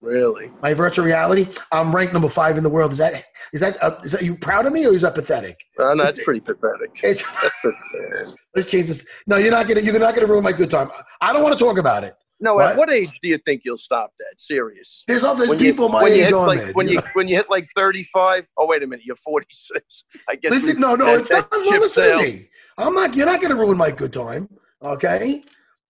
really. 0.00 0.50
My 0.62 0.72
virtual 0.74 1.04
reality. 1.04 1.46
I'm 1.72 1.94
ranked 1.94 2.12
number 2.12 2.28
five 2.28 2.56
in 2.56 2.62
the 2.64 2.70
world. 2.70 2.92
Is 2.92 2.98
that 2.98 3.24
is 3.52 3.60
that 3.60 3.82
uh, 3.82 3.98
is 4.02 4.12
that 4.12 4.22
you 4.22 4.36
proud 4.38 4.66
of 4.66 4.72
me 4.72 4.86
or 4.86 4.94
is 4.94 5.02
that 5.02 5.14
pathetic? 5.14 5.56
Uh, 5.78 5.92
no, 5.94 6.04
that's 6.04 6.24
pretty 6.24 6.40
pathetic. 6.40 6.90
It's 7.02 7.22
That's 7.42 7.64
man. 7.64 8.34
let's 8.56 8.70
change 8.70 8.86
this. 8.86 9.06
No, 9.26 9.36
you're 9.36 9.50
not 9.50 9.68
gonna 9.68 9.80
you're 9.80 9.98
not 9.98 10.14
gonna 10.14 10.26
ruin 10.26 10.44
my 10.44 10.52
good 10.52 10.70
time. 10.70 10.88
I 11.20 11.32
don't 11.34 11.42
want 11.42 11.58
to 11.58 11.62
talk 11.64 11.76
about 11.78 12.04
it. 12.04 12.14
No, 12.38 12.54
What? 12.56 12.72
at 12.72 12.76
what 12.76 12.90
age 12.90 13.10
do 13.22 13.28
you 13.30 13.38
think 13.38 13.62
you'll 13.64 13.78
stop 13.78 14.12
that? 14.18 14.34
Serious. 14.38 15.04
There's 15.08 15.24
other 15.24 15.48
When 15.48 15.58
you- 15.58 15.70
people 15.72 15.88
my 15.88 16.02
when 16.02 16.12
you 16.12 16.18
age 16.18 16.24
hit 16.26 16.32
on 16.34 16.46
like, 16.48 16.60
there. 16.60 16.72
When 16.74 16.86
you 16.88 16.94
you 16.94 17.00
when 17.14 17.28
you 17.28 17.36
hit 17.36 17.48
like 17.48 17.68
35. 17.74 18.46
Oh 18.58 18.66
wait 18.66 18.82
a 18.82 18.86
minute, 18.86 19.04
you're 19.06 19.16
46. 19.16 20.04
I 20.28 20.34
guess. 20.36 20.52
Listen, 20.52 20.76
we- 20.76 20.80
no, 20.82 20.94
no, 20.96 21.06
that- 21.06 21.20
it's 21.20 21.28
that 21.30 21.48
not. 21.50 21.64
No, 21.64 21.78
listen 21.78 22.04
to 22.18 22.18
me. 22.22 22.48
I'm 22.78 22.94
not. 22.94 23.14
You're 23.16 23.26
not 23.26 23.40
going 23.40 23.50
to 23.54 23.56
ruin 23.56 23.78
my 23.78 23.90
good 23.90 24.12
time, 24.12 24.48
okay? 24.82 25.42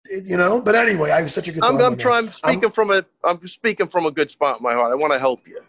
It- 0.06 0.24
you 0.26 0.36
know. 0.36 0.60
But 0.60 0.74
anyway, 0.74 1.10
I 1.12 1.20
have 1.20 1.30
such 1.30 1.46
a 1.48 1.52
good 1.52 1.60
time. 1.62 1.76
I'm, 1.76 1.80
I'm 1.80 1.90
with 1.90 1.98
that. 1.98 2.02
trying. 2.02 2.26
Speaking 2.26 2.72
from 2.72 2.90
a, 2.90 3.04
I'm 3.24 3.46
speaking 3.46 3.86
from 3.86 4.06
a 4.06 4.10
good 4.10 4.30
spot 4.30 4.58
in 4.58 4.64
my 4.64 4.72
heart. 4.72 4.90
I 4.92 4.96
want 4.96 5.12
to 5.12 5.18
help 5.20 5.46
you. 5.46 5.60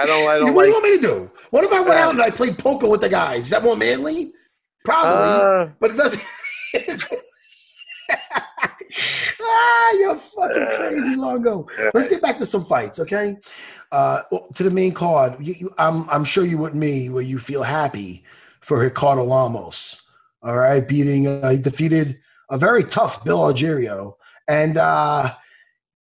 I 0.00 0.06
don't. 0.06 0.28
I 0.28 0.38
don't 0.38 0.54
what 0.54 0.62
do 0.62 0.68
you 0.68 0.74
want 0.74 0.84
me 0.84 0.96
to 0.98 1.02
do? 1.02 1.30
What 1.50 1.64
if 1.64 1.72
I 1.72 1.80
went 1.80 1.94
Uh, 1.94 2.04
out 2.04 2.10
and 2.10 2.22
I 2.22 2.30
played 2.30 2.58
poker 2.58 2.88
with 2.88 3.00
the 3.00 3.08
guys? 3.08 3.44
Is 3.44 3.50
that 3.50 3.62
more 3.64 3.76
manly? 3.76 4.32
Probably, 4.84 5.12
Uh, 5.12 5.68
but 5.80 5.90
it 5.90 5.96
doesn't. 5.96 6.22
ah, 9.40 9.92
you're 9.98 10.16
fucking 10.16 10.66
crazy, 10.76 11.16
Longo. 11.16 11.66
Let's 11.94 12.08
get 12.08 12.22
back 12.22 12.38
to 12.38 12.46
some 12.46 12.64
fights, 12.64 13.00
okay? 13.00 13.36
Uh, 13.92 14.22
to 14.54 14.62
the 14.62 14.70
main 14.70 14.92
card. 14.92 15.36
You, 15.40 15.54
you, 15.58 15.74
I'm, 15.78 16.08
I'm 16.10 16.24
sure 16.24 16.44
you 16.44 16.58
with 16.58 16.74
me 16.74 17.08
where 17.08 17.22
you 17.22 17.38
feel 17.38 17.62
happy 17.62 18.24
for 18.60 18.78
Ricardo 18.78 19.24
Lamas. 19.24 20.02
All 20.42 20.56
right, 20.56 20.86
beating, 20.86 21.26
uh, 21.26 21.50
he 21.50 21.58
defeated 21.58 22.18
a 22.50 22.58
very 22.58 22.84
tough 22.84 23.24
Bill 23.24 23.38
Algeo, 23.38 24.14
and 24.48 24.76
uh, 24.76 25.34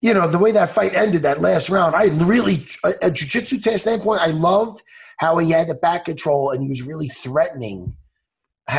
you 0.02 0.14
know 0.14 0.28
the 0.28 0.38
way 0.38 0.52
that 0.52 0.70
fight 0.70 0.94
ended, 0.94 1.22
that 1.22 1.40
last 1.40 1.70
round. 1.70 1.96
I 1.96 2.06
really, 2.26 2.66
a, 2.84 2.92
a 3.04 3.12
jiu-jitsu 3.12 3.60
standpoint, 3.78 4.20
I 4.20 4.32
loved 4.32 4.82
how 5.18 5.38
he 5.38 5.52
had 5.52 5.70
the 5.70 5.76
back 5.76 6.06
control 6.06 6.52
and 6.52 6.62
he 6.62 6.68
was 6.68 6.84
really 6.84 7.08
threatening. 7.08 7.96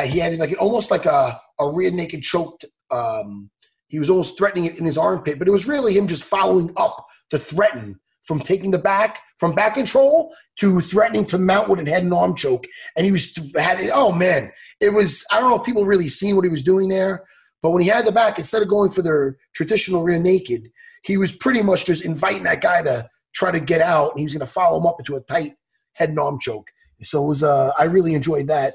He 0.05 0.19
had 0.19 0.35
like 0.39 0.55
almost 0.61 0.91
like 0.91 1.07
a 1.07 1.41
a 1.59 1.71
rear 1.71 1.91
naked 1.91 2.23
choked. 2.23 2.65
Um, 2.91 3.51
he 3.95 4.01
was 4.01 4.11
almost 4.11 4.37
threatening 4.37 4.65
it 4.65 4.77
in 4.77 4.85
his 4.85 4.99
armpit, 4.99 5.39
but 5.39 5.47
it 5.47 5.53
was 5.53 5.69
really 5.69 5.95
him 5.95 6.09
just 6.09 6.25
following 6.25 6.73
up 6.77 7.07
to 7.31 7.39
threaten 7.39 8.01
from 8.25 8.41
taking 8.41 8.73
the 8.73 8.79
back 8.79 9.21
from 9.39 9.55
back 9.55 9.75
control 9.75 10.35
to 10.59 10.81
threatening 10.81 11.25
to 11.27 11.39
mount 11.39 11.69
with 11.69 11.79
a 11.79 11.89
head 11.89 12.03
and 12.03 12.13
arm 12.13 12.35
choke. 12.35 12.67
And 12.97 13.07
he 13.07 13.13
was 13.13 13.33
had 13.57 13.79
oh 13.93 14.11
man, 14.11 14.51
it 14.81 14.93
was 14.93 15.25
I 15.31 15.39
don't 15.39 15.51
know 15.51 15.61
if 15.61 15.65
people 15.65 15.85
really 15.85 16.09
seen 16.09 16.35
what 16.35 16.45
he 16.45 16.51
was 16.51 16.65
doing 16.65 16.89
there, 16.89 17.25
but 17.63 17.71
when 17.71 17.83
he 17.83 17.89
had 17.89 18.05
the 18.05 18.11
back, 18.11 18.37
instead 18.37 18.63
of 18.63 18.69
going 18.69 18.91
for 18.91 19.03
the 19.03 19.37
traditional 19.55 20.03
rear 20.03 20.19
naked, 20.19 20.73
he 21.05 21.17
was 21.17 21.33
pretty 21.33 21.63
much 21.63 21.87
just 21.87 22.05
inviting 22.05 22.43
that 22.43 22.63
guy 22.63 22.83
to 22.83 23.09
try 23.33 23.53
to 23.53 23.61
get 23.61 23.81
out, 23.81 24.11
and 24.11 24.19
he 24.19 24.25
was 24.25 24.35
going 24.35 24.45
to 24.45 24.53
follow 24.53 24.81
him 24.81 24.87
up 24.87 24.97
into 24.99 25.15
a 25.15 25.21
tight 25.21 25.53
head 25.93 26.09
and 26.09 26.19
arm 26.19 26.41
choke. 26.41 26.67
So 27.03 27.23
it 27.23 27.29
was 27.29 27.45
uh, 27.45 27.71
I 27.79 27.85
really 27.85 28.15
enjoyed 28.15 28.49
that, 28.49 28.75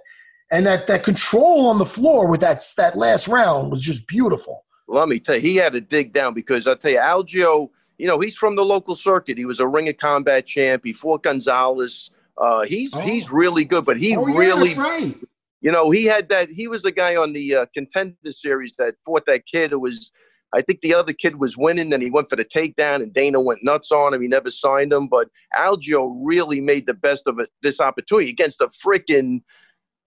and 0.49 0.65
that 0.65 0.87
that 0.87 1.03
control 1.03 1.67
on 1.67 1.77
the 1.77 1.85
floor 1.85 2.29
with 2.29 2.39
that 2.39 2.63
that 2.77 2.97
last 2.97 3.27
round 3.27 3.69
was 3.69 3.81
just 3.81 4.07
beautiful. 4.07 4.63
Let 4.91 5.07
me 5.07 5.19
tell 5.19 5.35
you, 5.35 5.41
he 5.41 5.55
had 5.55 5.73
to 5.73 5.81
dig 5.81 6.13
down 6.13 6.33
because 6.33 6.67
I 6.67 6.73
tell 6.73 6.91
you, 6.91 6.97
Algeo, 6.97 7.69
you 7.99 8.07
know, 8.07 8.19
he's 8.19 8.35
from 8.35 8.55
the 8.55 8.65
local 8.65 8.95
circuit. 8.95 9.37
He 9.37 9.45
was 9.45 9.59
a 9.59 9.67
Ring 9.67 9.87
of 9.87 9.97
Combat 9.97 10.45
champ. 10.45 10.81
He 10.83 10.93
fought 10.93 11.23
Gonzalez. 11.23 12.09
Uh, 12.37 12.61
he's 12.63 12.93
Oh. 12.95 13.01
he's 13.01 13.31
really 13.31 13.65
good, 13.65 13.85
but 13.85 13.97
he 13.97 14.15
oh 14.15 14.25
yeah, 14.25 14.39
really, 14.39 14.73
right. 14.75 15.13
you 15.61 15.71
know, 15.71 15.91
he 15.91 16.05
had 16.05 16.29
that. 16.29 16.49
He 16.49 16.67
was 16.67 16.81
the 16.81 16.91
guy 16.91 17.15
on 17.17 17.33
the 17.33 17.55
uh, 17.55 17.65
contender 17.73 18.15
series 18.31 18.73
that 18.77 18.95
fought 19.05 19.23
that 19.27 19.45
kid 19.45 19.71
who 19.71 19.79
was. 19.79 20.11
I 20.51 20.63
think 20.63 20.81
the 20.81 20.95
other 20.95 21.13
kid 21.13 21.35
was 21.35 21.55
winning, 21.57 21.93
and 21.93 22.01
he 22.01 22.09
went 22.09 22.27
for 22.27 22.35
the 22.35 22.45
takedown, 22.45 23.03
and 23.03 23.13
Dana 23.13 23.39
went 23.39 23.63
nuts 23.63 23.91
on 23.91 24.15
him. 24.15 24.21
He 24.23 24.27
never 24.27 24.49
signed 24.49 24.91
him, 24.91 25.07
but 25.07 25.27
Algeo 25.55 26.11
really 26.23 26.59
made 26.59 26.87
the 26.87 26.95
best 26.95 27.27
of 27.27 27.37
it, 27.37 27.49
this 27.61 27.79
opportunity 27.79 28.31
against 28.31 28.59
a 28.59 28.69
freaking, 28.83 29.41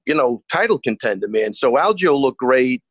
you 0.04 0.14
know, 0.14 0.42
title 0.50 0.80
contender, 0.80 1.28
man. 1.28 1.54
So 1.54 1.74
Algeo 1.74 2.18
looked 2.20 2.38
great. 2.38 2.82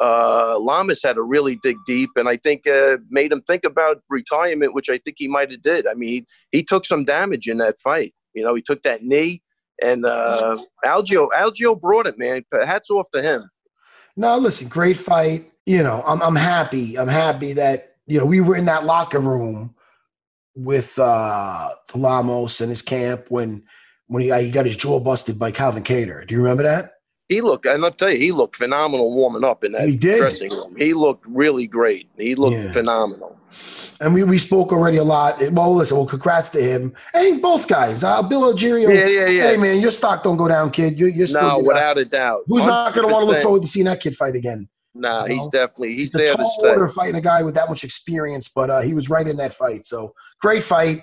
Uh, 0.00 0.58
Lamas 0.58 1.02
had 1.02 1.16
to 1.16 1.22
really 1.22 1.56
dig 1.62 1.76
deep, 1.86 2.10
and 2.16 2.28
I 2.28 2.36
think 2.38 2.66
uh, 2.66 2.96
made 3.10 3.32
him 3.32 3.42
think 3.42 3.64
about 3.64 4.02
retirement, 4.08 4.74
which 4.74 4.88
I 4.88 4.98
think 4.98 5.16
he 5.18 5.28
might 5.28 5.50
have 5.50 5.62
did. 5.62 5.86
I 5.86 5.94
mean, 5.94 6.08
he, 6.08 6.26
he 6.58 6.62
took 6.62 6.86
some 6.86 7.04
damage 7.04 7.46
in 7.46 7.58
that 7.58 7.78
fight. 7.78 8.14
You 8.32 8.42
know, 8.42 8.54
he 8.54 8.62
took 8.62 8.82
that 8.84 9.02
knee, 9.02 9.42
and 9.82 10.06
uh, 10.06 10.56
Algeo 10.86 11.28
Algeo 11.36 11.78
brought 11.78 12.06
it, 12.06 12.18
man. 12.18 12.44
Hats 12.64 12.88
off 12.90 13.10
to 13.12 13.20
him. 13.20 13.50
Now, 14.16 14.36
listen, 14.36 14.68
great 14.68 14.96
fight. 14.96 15.50
You 15.66 15.82
know, 15.82 16.02
I'm 16.06 16.22
I'm 16.22 16.36
happy. 16.36 16.98
I'm 16.98 17.08
happy 17.08 17.52
that 17.54 17.96
you 18.06 18.18
know 18.18 18.26
we 18.26 18.40
were 18.40 18.56
in 18.56 18.64
that 18.66 18.84
locker 18.84 19.20
room 19.20 19.74
with 20.56 20.98
uh 20.98 21.68
Lamas 21.94 22.60
and 22.60 22.70
his 22.70 22.82
camp 22.82 23.26
when 23.30 23.64
when 24.06 24.22
he, 24.22 24.32
he 24.44 24.50
got 24.50 24.66
his 24.66 24.76
jaw 24.76 24.98
busted 24.98 25.38
by 25.38 25.50
Calvin 25.50 25.82
Kattar. 25.82 26.26
Do 26.26 26.34
you 26.34 26.40
remember 26.40 26.62
that? 26.62 26.92
He 27.30 27.40
looked, 27.40 27.64
and 27.64 27.84
I'll 27.84 27.92
tell 27.92 28.10
you, 28.10 28.18
he 28.18 28.32
looked 28.32 28.56
phenomenal 28.56 29.14
warming 29.14 29.44
up 29.44 29.62
in 29.62 29.70
that 29.72 29.88
He 29.88 29.94
did. 29.96 30.18
dressing 30.18 30.50
room. 30.50 30.74
He 30.76 30.94
looked 30.94 31.24
really 31.28 31.68
great. 31.68 32.08
He 32.18 32.34
looked 32.34 32.56
Yeah. 32.56 32.72
phenomenal. 32.72 33.38
And 34.00 34.12
we, 34.12 34.24
we 34.24 34.36
spoke 34.36 34.72
already 34.72 34.96
a 34.96 35.04
lot. 35.04 35.40
Well, 35.52 35.76
listen, 35.76 35.96
well, 35.96 36.06
congrats 36.06 36.48
to 36.50 36.60
him. 36.60 36.92
Hey, 37.14 37.36
both 37.38 37.68
guys. 37.68 38.02
Uh, 38.02 38.20
Bill 38.22 38.52
Algeo. 38.52 38.82
Yeah, 38.92 39.06
yeah, 39.06 39.26
yeah. 39.28 39.42
Hey, 39.50 39.56
man, 39.56 39.80
your 39.80 39.92
stock 39.92 40.24
don't 40.24 40.36
go 40.36 40.48
down, 40.48 40.72
kid. 40.72 40.98
You're, 40.98 41.08
you're 41.08 41.28
still 41.28 41.58
No, 41.58 41.62
without 41.62 41.98
a 41.98 42.04
doubt. 42.04 42.42
Who's 42.48 42.64
not 42.64 42.94
going 42.94 43.06
to 43.06 43.12
want 43.12 43.22
to 43.22 43.26
look 43.30 43.40
forward 43.40 43.62
to 43.62 43.68
seeing 43.68 43.86
that 43.86 44.00
kid 44.00 44.16
fight 44.16 44.34
again? 44.34 44.68
Nah, 44.92 45.24
You 45.26 45.34
he's 45.34 45.48
definitely 45.50 45.94
he's 45.94 46.10
the 46.10 46.18
there 46.18 46.34
to 46.34 46.42
tall 46.42 46.56
stay. 46.58 46.68
order 46.68 46.88
fighting 46.88 47.14
a 47.14 47.20
guy 47.20 47.44
with 47.44 47.54
that 47.54 47.68
much 47.68 47.84
experience, 47.84 48.48
but 48.48 48.70
uh, 48.70 48.80
he 48.80 48.92
was 48.92 49.08
right 49.08 49.26
in 49.28 49.36
that 49.36 49.54
fight. 49.54 49.84
So 49.86 50.14
great 50.40 50.64
fight. 50.64 51.02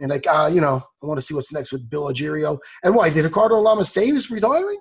And 0.00 0.10
like, 0.10 0.26
uh, 0.26 0.48
you 0.50 0.62
know, 0.62 0.80
I 1.02 1.06
want 1.06 1.18
to 1.20 1.22
see 1.26 1.34
what's 1.34 1.52
next 1.52 1.70
with 1.70 1.88
Bill 1.90 2.04
Algeo. 2.04 2.58
And 2.82 2.94
why 2.94 3.10
did 3.10 3.24
Ricardo 3.24 3.56
Lama 3.56 3.84
save 3.84 4.14
his 4.14 4.30
retiring? 4.30 4.78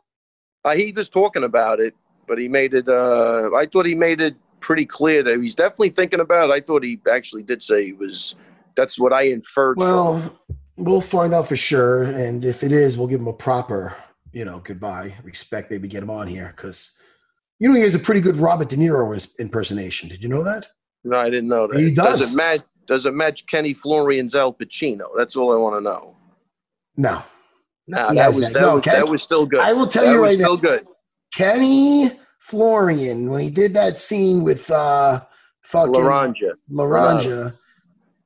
Uh, 0.66 0.76
he 0.76 0.92
was 0.92 1.08
talking 1.08 1.44
about 1.44 1.80
it, 1.80 1.94
but 2.28 2.40
he 2.40 2.48
made 2.48 2.74
it. 2.74 2.90
Uh, 2.90 3.52
I 3.56 3.68
thought 3.68 3.86
he 3.86 3.94
made 3.94 4.20
it 4.20 4.36
pretty 4.60 4.86
clear 4.86 5.22
that 5.22 5.40
he's 5.40 5.54
definitely 5.54 5.92
thinking 5.92 6.20
about 6.20 6.50
it. 6.50 6.54
I 6.54 6.60
thought 6.60 6.84
he 6.84 7.00
actually 7.10 7.44
did 7.44 7.62
say 7.62 7.86
he 7.86 7.94
was. 7.94 8.34
That's 8.76 8.98
what 8.98 9.14
I 9.14 9.28
inferred. 9.28 9.78
Well, 9.78 10.42
we'll 10.76 11.02
find 11.02 11.34
out 11.36 11.48
for 11.48 11.56
sure. 11.56 12.04
And 12.04 12.44
if 12.44 12.64
it 12.64 12.72
is, 12.72 12.98
we'll 12.98 13.08
give 13.08 13.22
him 13.22 13.28
a 13.28 13.34
proper, 13.34 13.96
you 14.34 14.44
know, 14.44 14.60
goodbye, 14.60 15.14
respect, 15.24 15.70
maybe 15.70 15.88
get 15.88 16.02
him 16.02 16.10
on 16.10 16.28
here 16.28 16.52
because, 16.56 17.00
you 17.60 17.70
know, 17.70 17.76
he 17.76 17.84
has 17.84 17.96
a 17.96 18.00
pretty 18.00 18.20
good 18.20 18.36
Robert 18.36 18.70
De 18.70 18.76
Niro 18.76 19.40
impersonation. 19.40 20.10
Did 20.10 20.24
you 20.24 20.30
know 20.30 20.44
that? 20.44 20.68
No, 21.04 21.18
I 21.18 21.30
didn't 21.30 21.48
know 21.48 21.68
that. 21.68 21.80
He 21.80 21.94
does. 21.94 22.20
Does 22.20 22.34
it 22.34 22.38
match? 22.38 22.62
Does 22.88 23.06
it 23.06 23.14
match 23.14 23.46
Kenny 23.46 23.74
Florian's 23.74 24.36
Al 24.36 24.54
Pacino? 24.54 25.10
That's 25.16 25.36
all 25.36 25.54
I 25.54 25.58
want 25.58 25.76
to 25.76 25.82
know. 25.82 26.16
No. 26.98 27.22
Nah, 27.88 28.12
that 28.14 28.28
was 28.30 28.40
that. 28.42 28.54
that, 28.54 28.62
No, 28.62 28.76
was, 28.76 28.84
Ken- 28.84 28.96
that 28.96 29.08
was 29.10 29.22
still 29.24 29.46
good. 29.46 29.60
I 29.60 29.74
will 29.74 29.88
tell 29.88 30.06
That 30.06 30.12
you 30.14 30.24
right 30.24 30.38
now- 30.40 30.46
still 30.46 30.58
good. 30.58 30.86
Kenny 31.34 32.12
Florian, 32.40 33.30
when 33.30 33.42
he 33.42 33.50
did 33.50 33.74
that 33.74 34.00
scene 34.00 34.44
with 34.44 34.70
uh 34.72 35.22
fucking 35.64 35.94
Laranja. 35.94 36.52
Laranja. 36.72 37.58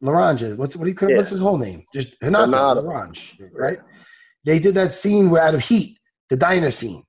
Laranja. 0.03 0.57
What's 0.57 0.76
what 0.76 0.86
do 0.86 0.91
you 0.91 1.10
Yeah. 1.10 1.18
what's 1.18 1.30
his 1.30 1.40
whole 1.40 1.57
name? 1.57 1.84
Just 1.94 2.19
Hinato. 2.22 2.84
Laranja, 2.84 3.49
right? 3.53 3.80
They 4.45 4.60
did 4.60 4.76
that 4.76 4.94
scene 4.94 5.30
where 5.30 5.41
out 5.44 5.53
of 5.56 5.61
Heat, 5.61 5.98
the 6.30 6.38
diner 6.38 6.72
scene. 6.72 7.03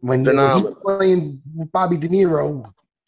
When, 0.00 0.24
when 0.24 0.34
he 0.34 0.40
Phenomenal. 0.42 0.74
playing 0.84 1.42
Bobby 1.72 1.96
De 1.96 2.08
Niro, 2.08 2.64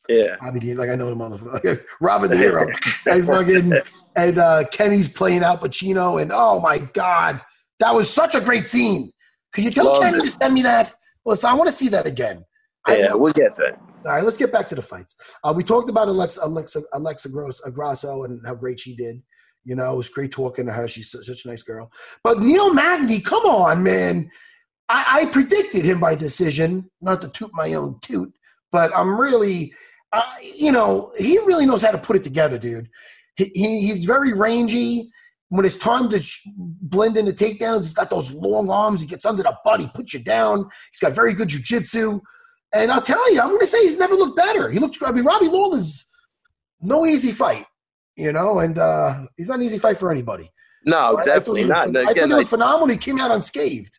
Yeah. 0.09 0.37
Bobby 0.41 0.61
De 0.61 0.67
Niro, 0.75 0.79
like 0.79 0.91
I 0.91 0.95
know 0.95 1.07
the 1.07 1.17
motherfucker, 1.17 1.81
Robert 2.01 2.29
De 2.31 2.37
Niro, 2.37 2.69
and 3.07 3.27
fucking 3.27 3.73
and 4.17 4.39
uh, 4.39 4.63
Kenny's 4.71 5.09
playing 5.09 5.43
Al 5.43 5.59
Pacino, 5.59 6.23
and 6.23 6.31
oh 6.33 6.61
my 6.61 6.79
god, 6.79 7.41
that 7.85 7.95
was 7.95 8.09
such 8.09 8.35
a 8.35 8.41
great 8.41 8.65
scene. 8.65 9.11
Could 9.53 9.65
you 9.65 9.71
tell 9.71 9.87
Loved 9.87 10.01
Kenny 10.01 10.19
it. 10.19 10.25
to 10.25 10.31
send 10.31 10.55
me 10.55 10.63
that? 10.63 10.95
Listen, 11.27 11.51
I 11.51 11.55
want 11.55 11.69
to 11.69 11.75
see 11.75 11.89
that 11.89 12.07
again. 12.07 12.45
Yeah, 12.89 13.15
we'll 13.15 13.33
get 13.33 13.57
that. 13.57 13.79
all 14.05 14.13
right, 14.13 14.25
let's 14.25 14.37
get 14.37 14.53
back 14.53 14.67
to 14.69 14.75
the 14.75 14.83
fights. 14.83 15.17
Uh, 15.43 15.53
we 15.57 15.63
talked 15.63 15.89
about 15.89 16.09
Alexa, 16.09 16.41
Alexa, 16.43 16.81
Alexa 16.95 17.29
Gross, 17.31 17.61
Grasso 17.73 18.25
and 18.25 18.41
how 18.47 18.55
great 18.55 18.81
she 18.81 18.95
did. 18.97 19.23
You 19.65 19.77
know, 19.77 19.93
it 19.93 19.97
was 19.97 20.09
great 20.09 20.33
talking 20.33 20.67
to 20.67 20.73
her. 20.73 20.87
She's 20.89 21.11
su- 21.11 21.23
such 21.23 21.45
a 21.45 21.49
nice 21.49 21.63
girl. 21.63 21.91
But 22.23 22.41
Neil 22.41 22.73
Magny, 22.75 23.21
come 23.21 23.45
on, 23.45 23.83
man. 23.83 24.31
I, 24.89 25.21
I 25.21 25.25
predicted 25.27 25.85
him 25.85 26.01
by 26.01 26.15
decision, 26.15 26.91
not 27.01 27.23
to 27.23 27.29
toot 27.29 27.51
my 27.55 27.73
own 27.75 27.99
toot, 28.03 28.31
but 28.73 28.95
I'm 28.95 29.19
really, 29.19 29.73
uh, 30.13 30.23
you 30.43 30.73
know, 30.73 31.13
he 31.17 31.39
really 31.39 31.65
knows 31.65 31.83
how 31.83 31.91
to 31.91 31.99
put 31.99 32.17
it 32.17 32.23
together, 32.23 32.59
dude. 32.59 32.89
He, 33.37 33.51
he, 33.55 33.87
he's 33.87 34.05
very 34.05 34.33
rangy. 34.35 35.09
When 35.51 35.65
it's 35.65 35.77
time 35.77 36.09
to 36.09 36.21
blend 36.85 37.17
into 37.17 37.33
takedowns, 37.33 37.83
he's 37.83 37.95
got 37.95 38.11
those 38.11 38.33
long 38.33 38.71
arms. 38.71 39.01
He 39.01 39.07
gets 39.07 39.25
under 39.27 39.43
the 39.43 39.57
butt. 39.65 39.81
He 39.81 39.89
puts 39.89 40.15
you 40.15 40.21
down. 40.21 40.69
He's 40.93 41.01
got 41.01 41.13
very 41.13 41.33
good 41.33 41.49
jujitsu. 41.49 42.21
And 42.75 42.91
I'll 42.93 43.01
tell 43.03 43.33
you, 43.33 43.41
I'm 43.41 43.49
going 43.49 43.61
to 43.61 43.67
say 43.67 43.79
he's 43.83 43.99
never 43.99 44.15
looked 44.15 44.37
better. 44.37 44.69
He 44.71 44.79
looked. 44.79 44.99
I 45.05 45.13
mean, 45.13 45.25
Robbie 45.25 45.49
Lawler's 45.49 46.11
no 46.81 47.07
easy 47.07 47.31
fight, 47.33 47.65
you 48.17 48.33
know, 48.33 48.59
and 48.59 48.79
uh, 48.79 49.23
he's 49.37 49.49
not 49.49 49.59
an 49.61 49.65
easy 49.65 49.79
fight 49.79 49.97
for 49.99 50.11
anybody. 50.11 50.51
No, 50.85 50.99
I- 51.17 51.23
I 51.23 51.25
definitely 51.25 51.65
not. 51.65 51.89
phen- 51.89 51.99
And 51.99 51.99
I 51.99 52.05
thought 52.15 52.17
he 52.17 52.35
looked 52.35 52.49
phenomenal. 52.51 52.89
He 52.89 52.97
came 52.99 53.19
out 53.21 53.31
unscathed. 53.31 53.99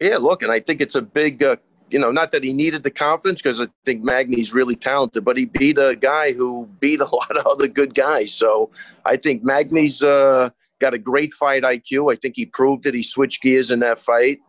Yeah, 0.00 0.16
look, 0.18 0.42
and 0.42 0.50
I 0.50 0.60
think 0.60 0.80
it's 0.80 0.94
a 0.94 1.02
big, 1.02 1.42
uh, 1.42 1.56
you 1.90 1.98
know, 1.98 2.10
not 2.10 2.32
that 2.32 2.42
he 2.42 2.52
needed 2.52 2.82
the 2.84 2.90
confidence 2.90 3.42
because 3.42 3.60
I 3.60 3.66
think 3.84 4.02
Magny's 4.02 4.52
really 4.54 4.74
talented, 4.76 5.24
but 5.24 5.36
he 5.36 5.44
beat 5.44 5.76
a 5.78 5.94
guy 5.94 6.32
who 6.32 6.68
beat 6.80 7.00
a 7.00 7.04
lot 7.14 7.36
of 7.36 7.46
other 7.46 7.68
good 7.68 7.94
guys. 7.94 8.32
So 8.32 8.70
I 9.04 9.16
think 9.16 9.44
Magny's 9.44 10.02
uh, 10.02 10.50
got 10.82 10.94
a 10.94 10.98
great 10.98 11.32
fight 11.32 11.62
IQ. 11.62 12.12
I 12.12 12.16
think 12.16 12.34
he 12.36 12.44
proved 12.44 12.84
it. 12.84 12.94
He 12.94 13.02
switched 13.02 13.42
gears 13.42 13.70
in 13.70 13.78
that 13.80 14.00
fight, 14.00 14.40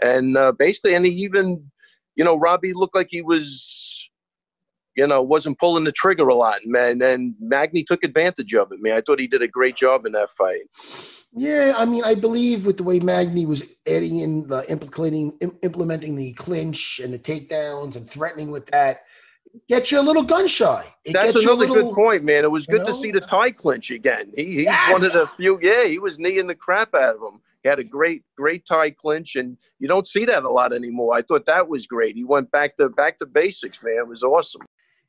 and 0.00 0.36
uh, 0.36 0.52
basically, 0.52 0.94
and 0.94 1.04
he 1.04 1.12
even, 1.12 1.70
you 2.14 2.24
know, 2.24 2.36
Robbie 2.38 2.72
looked 2.72 2.94
like 2.94 3.08
he 3.10 3.20
was, 3.20 4.08
you 4.96 5.06
know, 5.06 5.20
wasn't 5.20 5.58
pulling 5.58 5.84
the 5.84 5.92
trigger 5.92 6.28
a 6.28 6.34
lot, 6.34 6.60
man. 6.64 7.02
And 7.02 7.34
Magny 7.40 7.84
took 7.84 8.04
advantage 8.04 8.54
of 8.54 8.72
it, 8.72 8.80
man. 8.80 8.94
I 8.94 9.02
thought 9.02 9.20
he 9.20 9.26
did 9.26 9.42
a 9.42 9.48
great 9.48 9.76
job 9.76 10.06
in 10.06 10.12
that 10.12 10.30
fight. 10.30 10.62
Yeah, 11.32 11.74
I 11.76 11.84
mean, 11.84 12.02
I 12.04 12.14
believe 12.14 12.66
with 12.66 12.76
the 12.76 12.82
way 12.82 12.98
Magny 12.98 13.46
was 13.46 13.68
adding 13.86 14.20
in 14.20 14.48
the 14.48 14.64
implementing 14.68 16.16
the 16.16 16.32
clinch 16.32 17.00
and 17.02 17.12
the 17.12 17.18
takedowns 17.18 17.96
and 17.96 18.08
threatening 18.08 18.50
with 18.50 18.66
that, 18.66 19.02
get 19.68 19.90
you 19.90 20.00
a 20.00 20.02
little 20.02 20.22
gun 20.22 20.46
shy. 20.46 20.84
It 21.04 21.12
That's 21.12 21.32
gets 21.32 21.44
you 21.44 21.50
a 21.50 21.54
another 21.54 21.72
little, 21.72 21.88
good 21.90 21.94
point, 21.94 22.24
man. 22.24 22.44
It 22.44 22.50
was 22.50 22.66
you 22.68 22.78
good 22.78 22.86
to 22.86 22.94
see 22.94 23.10
the 23.10 23.20
tie 23.20 23.50
clinch 23.50 23.90
again. 23.90 24.32
He, 24.36 24.44
he's 24.44 24.64
Yes! 24.64 24.92
one 24.92 25.04
of 25.04 25.12
the 25.12 25.26
few. 25.36 25.58
Yeah, 25.62 25.84
he 25.84 25.98
was 25.98 26.18
kneeing 26.18 26.46
the 26.46 26.54
crap 26.54 26.94
out 26.94 27.16
of 27.16 27.22
him. 27.22 27.40
He 27.62 27.68
had 27.68 27.78
a 27.78 27.84
great, 27.84 28.22
great 28.36 28.64
tie 28.66 28.90
clinch, 28.90 29.36
and 29.36 29.56
you 29.78 29.86
don't 29.86 30.08
see 30.08 30.24
that 30.24 30.44
a 30.44 30.50
lot 30.50 30.72
anymore. 30.72 31.14
I 31.14 31.22
thought 31.22 31.44
that 31.46 31.68
was 31.68 31.86
great. 31.86 32.16
He 32.16 32.24
went 32.24 32.50
back 32.50 32.76
to 32.78 32.88
back 32.88 33.18
to 33.18 33.26
basics, 33.26 33.82
man. 33.82 33.96
It 33.98 34.08
was 34.08 34.22
awesome. 34.22 34.62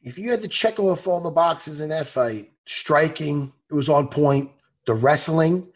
If 0.03 0.17
you 0.17 0.31
had 0.31 0.41
to 0.41 0.47
check 0.47 0.79
off 0.79 1.07
all 1.07 1.21
the 1.21 1.29
boxes 1.31 1.79
in 1.79 1.89
that 1.89 2.07
fight, 2.07 2.51
striking, 2.65 3.53
it 3.69 3.73
was 3.73 3.87
on 3.87 4.07
point. 4.07 4.51
The 4.85 4.95
wrestling, 4.95 5.71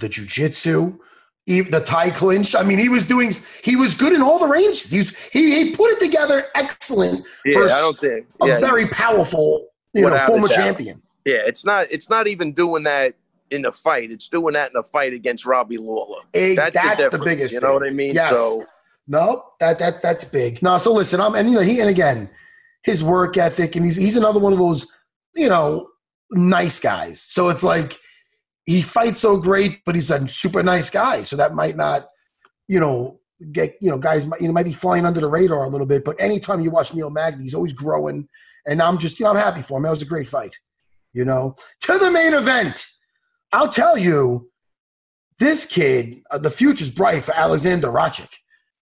the 0.00 0.08
jujitsu, 0.08 0.98
the 1.46 1.80
tie 1.84 2.10
clinch. 2.10 2.54
I 2.54 2.62
mean, 2.62 2.78
he 2.78 2.88
was 2.88 3.04
doing. 3.06 3.32
He 3.62 3.76
was 3.76 3.94
good 3.94 4.12
in 4.12 4.22
all 4.22 4.38
the 4.38 4.46
ranges. 4.46 4.90
He 4.90 4.98
was. 4.98 5.16
He, 5.32 5.64
he 5.64 5.76
put 5.76 5.90
it 5.90 6.00
together 6.00 6.44
excellent 6.54 7.26
Yeah, 7.44 7.52
for 7.54 7.62
I 7.64 7.66
a 7.66 7.68
don't 7.68 7.98
think. 7.98 8.26
a 8.42 8.46
Yeah, 8.46 8.60
very 8.60 8.86
powerful, 8.86 9.68
you 9.92 10.02
know, 10.08 10.18
former 10.20 10.48
champion. 10.48 11.02
yeah. 11.24 11.42
It's 11.46 11.64
not. 11.64 11.86
It's 11.90 12.08
not 12.08 12.28
even 12.28 12.52
doing 12.52 12.82
that 12.84 13.14
in 13.50 13.66
a 13.66 13.72
fight. 13.72 14.10
It's 14.10 14.28
doing 14.28 14.54
that 14.54 14.70
in 14.70 14.76
a 14.76 14.82
fight 14.82 15.12
against 15.12 15.44
Robbie 15.44 15.76
Lawler. 15.76 16.22
That's, 16.32 16.56
that's 16.56 16.96
the 16.96 17.02
difference, 17.02 17.24
biggest 17.24 17.54
You 17.54 17.60
know 17.60 17.66
thing. 17.68 17.74
what 17.74 17.86
I 17.86 17.90
mean? 17.90 18.14
Yes. 18.14 18.36
So 18.36 18.64
No, 19.06 19.44
that 19.60 19.78
that 19.80 20.00
that's 20.02 20.24
big. 20.24 20.62
No, 20.62 20.78
so 20.78 20.92
listen, 20.94 21.20
I'm 21.20 21.34
and 21.34 21.48
you 21.50 21.56
know 21.56 21.62
he 21.62 21.80
and 21.80 21.90
again, 21.90 22.30
his 22.84 23.04
work 23.04 23.36
ethic, 23.36 23.76
and 23.76 23.84
he's 23.84 23.96
he's 23.96 24.16
another 24.16 24.40
one 24.40 24.54
of 24.54 24.58
those, 24.58 24.90
you 25.34 25.48
know, 25.50 25.88
nice 26.32 26.80
guys. 26.80 27.20
So 27.20 27.50
it's 27.50 27.62
like 27.62 27.98
he 28.66 28.82
fights 28.82 29.20
so 29.20 29.36
great, 29.36 29.82
but 29.84 29.94
he's 29.94 30.10
a 30.10 30.26
super 30.28 30.62
nice 30.62 30.90
guy. 30.90 31.22
So 31.22 31.36
that 31.36 31.54
might 31.54 31.76
not, 31.76 32.08
you 32.68 32.80
know, 32.80 33.20
get 33.52 33.76
you 33.80 33.90
know 33.90 33.98
guys 33.98 34.26
might 34.26 34.40
you 34.40 34.46
know 34.46 34.52
might 34.52 34.64
be 34.64 34.72
flying 34.72 35.04
under 35.04 35.20
the 35.20 35.28
radar 35.28 35.64
a 35.64 35.68
little 35.68 35.86
bit. 35.86 36.04
But 36.04 36.20
anytime 36.20 36.60
you 36.60 36.70
watch 36.70 36.94
Neil 36.94 37.10
Magny, 37.10 37.44
he's 37.44 37.54
always 37.54 37.72
growing, 37.72 38.28
and 38.66 38.80
I'm 38.80 38.98
just 38.98 39.18
you 39.18 39.24
know 39.24 39.30
I'm 39.30 39.36
happy 39.36 39.62
for 39.62 39.78
him. 39.78 39.84
That 39.84 39.90
was 39.90 40.02
a 40.02 40.06
great 40.06 40.28
fight. 40.28 40.56
You 41.12 41.24
know, 41.24 41.56
to 41.82 41.98
the 41.98 42.10
main 42.10 42.34
event. 42.34 42.86
I'll 43.52 43.68
tell 43.68 43.96
you, 43.96 44.50
this 45.38 45.64
kid, 45.64 46.22
uh, 46.32 46.38
the 46.38 46.50
future's 46.50 46.90
bright 46.90 47.22
for 47.22 47.32
Alexander 47.36 47.86
Rakic. 47.86 48.28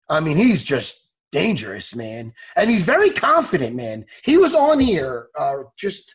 I 0.08 0.20
mean, 0.20 0.38
he's 0.38 0.62
just 0.62 1.10
dangerous, 1.32 1.94
man, 1.94 2.32
and 2.56 2.70
he's 2.70 2.84
very 2.84 3.10
confident, 3.10 3.76
man. 3.76 4.06
He 4.22 4.38
was 4.38 4.54
on 4.54 4.80
here 4.80 5.28
uh, 5.38 5.64
just 5.76 6.14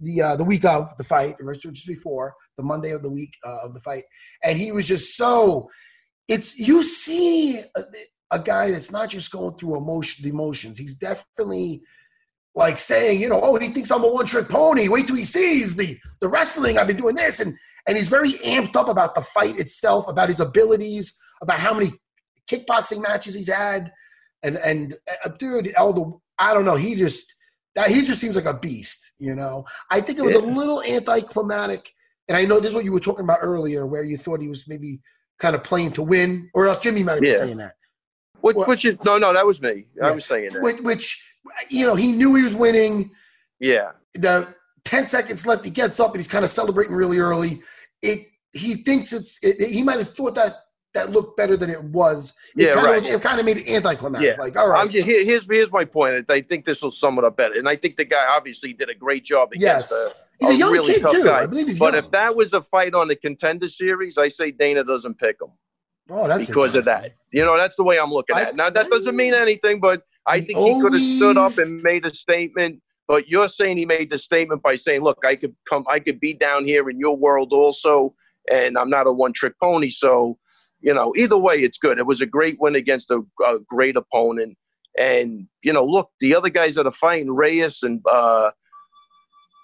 the 0.00 0.22
uh, 0.22 0.36
the 0.36 0.44
week 0.44 0.64
of 0.64 0.96
the 0.96 1.04
fight, 1.04 1.34
or 1.40 1.54
just 1.54 1.86
before 1.86 2.34
the 2.56 2.64
Monday 2.64 2.90
of 2.90 3.02
the 3.02 3.10
week 3.10 3.34
uh, 3.44 3.66
of 3.66 3.74
the 3.74 3.80
fight, 3.80 4.04
and 4.44 4.58
he 4.58 4.72
was 4.72 4.86
just 4.86 5.16
so. 5.16 5.68
It's 6.28 6.58
you 6.58 6.82
see 6.82 7.60
a, 7.76 7.80
a 8.30 8.38
guy 8.38 8.70
that's 8.70 8.92
not 8.92 9.08
just 9.08 9.32
going 9.32 9.56
through 9.58 9.76
emotion, 9.76 10.24
the 10.24 10.30
emotions. 10.30 10.78
He's 10.78 10.94
definitely 10.94 11.82
like 12.54 12.78
saying, 12.78 13.20
you 13.20 13.28
know, 13.28 13.40
oh, 13.42 13.56
he 13.56 13.68
thinks 13.68 13.90
I'm 13.90 14.04
a 14.04 14.08
one 14.08 14.26
trick 14.26 14.48
pony. 14.48 14.88
Wait 14.88 15.06
till 15.06 15.16
he 15.16 15.24
sees 15.24 15.76
the 15.76 15.96
the 16.20 16.28
wrestling. 16.28 16.78
I've 16.78 16.86
been 16.86 16.96
doing 16.96 17.14
this, 17.14 17.40
and 17.40 17.54
and 17.86 17.96
he's 17.96 18.08
very 18.08 18.32
amped 18.44 18.76
up 18.76 18.88
about 18.88 19.14
the 19.14 19.22
fight 19.22 19.58
itself, 19.58 20.08
about 20.08 20.28
his 20.28 20.40
abilities, 20.40 21.16
about 21.42 21.60
how 21.60 21.74
many 21.74 21.90
kickboxing 22.50 23.02
matches 23.02 23.34
he's 23.34 23.52
had, 23.52 23.90
and 24.42 24.56
and 24.58 24.94
uh, 25.24 25.30
dude, 25.38 25.72
Elder, 25.76 26.10
I 26.38 26.54
don't 26.54 26.64
know, 26.64 26.76
he 26.76 26.94
just 26.94 27.32
that 27.76 27.88
he 27.90 28.02
just 28.04 28.20
seems 28.20 28.36
like 28.36 28.44
a 28.46 28.54
beast, 28.54 29.12
you 29.18 29.34
know. 29.34 29.64
I 29.90 30.00
think 30.00 30.18
it 30.18 30.24
was 30.24 30.34
a 30.34 30.40
little 30.40 30.82
anticlimactic, 30.82 31.88
and 32.28 32.36
I 32.36 32.44
know 32.44 32.58
this 32.58 32.68
is 32.70 32.74
what 32.74 32.84
you 32.84 32.92
were 32.92 33.00
talking 33.00 33.24
about 33.24 33.38
earlier, 33.42 33.86
where 33.86 34.02
you 34.04 34.16
thought 34.16 34.40
he 34.40 34.48
was 34.48 34.66
maybe 34.68 35.00
kind 35.38 35.54
of 35.54 35.62
playing 35.64 35.92
to 35.92 36.02
win, 36.02 36.50
or 36.54 36.66
else 36.66 36.78
Jimmy 36.80 37.02
might 37.02 37.12
have 37.12 37.20
been 37.20 37.30
Yeah. 37.32 37.36
saying 37.38 37.56
that. 37.58 37.74
which, 38.40 38.56
Well- 38.56 38.66
which 38.66 38.84
is 38.86 38.96
no, 39.04 39.18
no, 39.18 39.32
that 39.34 39.44
was 39.44 39.60
me. 39.60 39.86
I 40.02 40.12
was 40.12 40.24
saying 40.24 40.54
that. 40.54 40.62
Which, 40.62 40.80
which 40.80 41.22
you 41.68 41.86
know, 41.86 41.94
he 41.94 42.12
knew 42.12 42.34
he 42.34 42.42
was 42.42 42.54
winning. 42.54 43.10
yeah. 43.58 43.92
the 44.14 44.54
10 44.84 45.06
seconds 45.06 45.46
left 45.46 45.62
he 45.64 45.70
gets 45.70 46.00
up 46.00 46.10
and 46.12 46.16
he's 46.18 46.26
kind 46.26 46.42
of 46.42 46.50
celebrating 46.50 46.94
really 46.94 47.18
early 47.18 47.60
it 48.02 48.26
he 48.52 48.76
thinks 48.76 49.12
it's 49.12 49.38
it, 49.42 49.68
he 49.68 49.82
might 49.82 49.98
have 49.98 50.08
thought 50.14 50.34
that 50.34 50.54
that 50.94 51.10
looked 51.10 51.36
better 51.36 51.56
than 51.56 51.70
it 51.70 51.82
was 51.84 52.34
it 52.56 52.62
Yeah, 52.66 52.72
kind 52.72 52.86
right. 52.86 53.00
of 53.00 53.06
it 53.06 53.22
kind 53.22 53.38
of 53.40 53.46
made 53.46 53.58
it 53.58 53.68
anticlimactic 53.70 54.36
Yeah. 54.36 54.42
like 54.42 54.56
all 54.56 54.68
right 54.68 54.80
I'm 54.84 54.90
just, 54.90 55.04
here, 55.06 55.24
here's 55.24 55.46
here's 55.50 55.72
my 55.72 55.84
point. 55.84 56.24
I 56.28 56.40
think 56.40 56.64
this 56.64 56.82
will 56.82 56.90
sum 56.90 57.18
it 57.18 57.24
up 57.24 57.36
better, 57.36 57.54
and 57.58 57.68
I 57.68 57.76
think 57.76 57.96
the 57.96 58.04
guy 58.04 58.26
obviously 58.34 58.72
did 58.72 58.88
a 58.88 58.94
great 58.94 59.24
job 59.24 59.50
against 59.52 59.92
Yes. 59.92 59.92
a, 59.92 60.12
he's 60.40 60.50
a, 60.50 60.54
young 60.56 60.72
really 60.72 60.94
kid 60.94 61.02
tough 61.02 61.12
too 61.12 61.24
guy. 61.24 61.40
i 61.40 61.46
believe 61.46 61.66
he's 61.68 61.78
But 61.78 61.94
young 61.94 62.04
if 62.04 62.10
that 62.10 62.34
was 62.34 62.52
a 62.52 62.62
fight 62.62 62.94
on 62.94 63.08
the 63.08 63.16
contender 63.16 63.68
series, 63.68 64.18
I 64.18 64.28
say 64.28 64.50
Dana 64.50 64.84
doesn't 64.84 65.18
pick 65.18 65.36
him 65.40 65.50
oh 66.10 66.26
that's 66.26 66.48
because 66.48 66.74
of 66.74 66.84
that. 66.86 67.14
You 67.32 67.44
know, 67.44 67.56
that's 67.56 67.76
the 67.76 67.84
way 67.84 67.98
I'm 67.98 68.12
looking 68.12 68.36
I- 68.36 68.42
at 68.42 68.48
it. 68.50 68.56
Now, 68.56 68.70
that 68.70 68.90
doesn't 68.90 69.14
mean 69.14 69.34
anything, 69.34 69.80
but 69.80 70.02
I 70.26 70.40
think 70.40 70.58
he 70.58 70.80
could 70.80 70.92
have 70.92 71.02
stood 71.02 71.36
up 71.38 71.52
and 71.58 71.80
made 71.82 72.04
a 72.04 72.12
statement. 72.14 72.80
But 73.06 73.28
you're 73.28 73.48
saying 73.48 73.76
he 73.78 73.86
made 73.86 74.10
the 74.10 74.18
statement 74.18 74.62
by 74.62 74.74
saying, 74.76 75.02
"Look, 75.02 75.18
I 75.24 75.34
could 75.36 75.54
come, 75.68 75.84
I 75.88 75.98
could 76.00 76.18
be 76.20 76.32
down 76.34 76.64
here 76.64 76.90
in 76.90 76.98
your 76.98 77.16
world 77.16 77.52
also." 77.52 78.14
and 78.50 78.76
I'm 78.78 78.88
not 78.90 79.06
a 79.06 79.12
one 79.12 79.32
trick 79.32 79.52
pony. 79.62 79.90
So, 79.90 80.38
you 80.80 80.94
know, 80.94 81.12
either 81.16 81.36
way, 81.36 81.56
it's 81.56 81.78
good. 81.78 81.98
It 81.98 82.06
was 82.06 82.20
a 82.20 82.26
great 82.26 82.58
win 82.60 82.74
against 82.74 83.10
a, 83.10 83.20
a 83.44 83.58
great 83.68 83.96
opponent. 83.96 84.56
And, 84.98 85.46
you 85.62 85.72
know, 85.72 85.84
look, 85.84 86.10
the 86.20 86.34
other 86.34 86.48
guys 86.48 86.74
that 86.74 86.86
are 86.86 86.92
fighting, 86.92 87.30
Reyes 87.30 87.82
and 87.82 88.00
uh, 88.10 88.50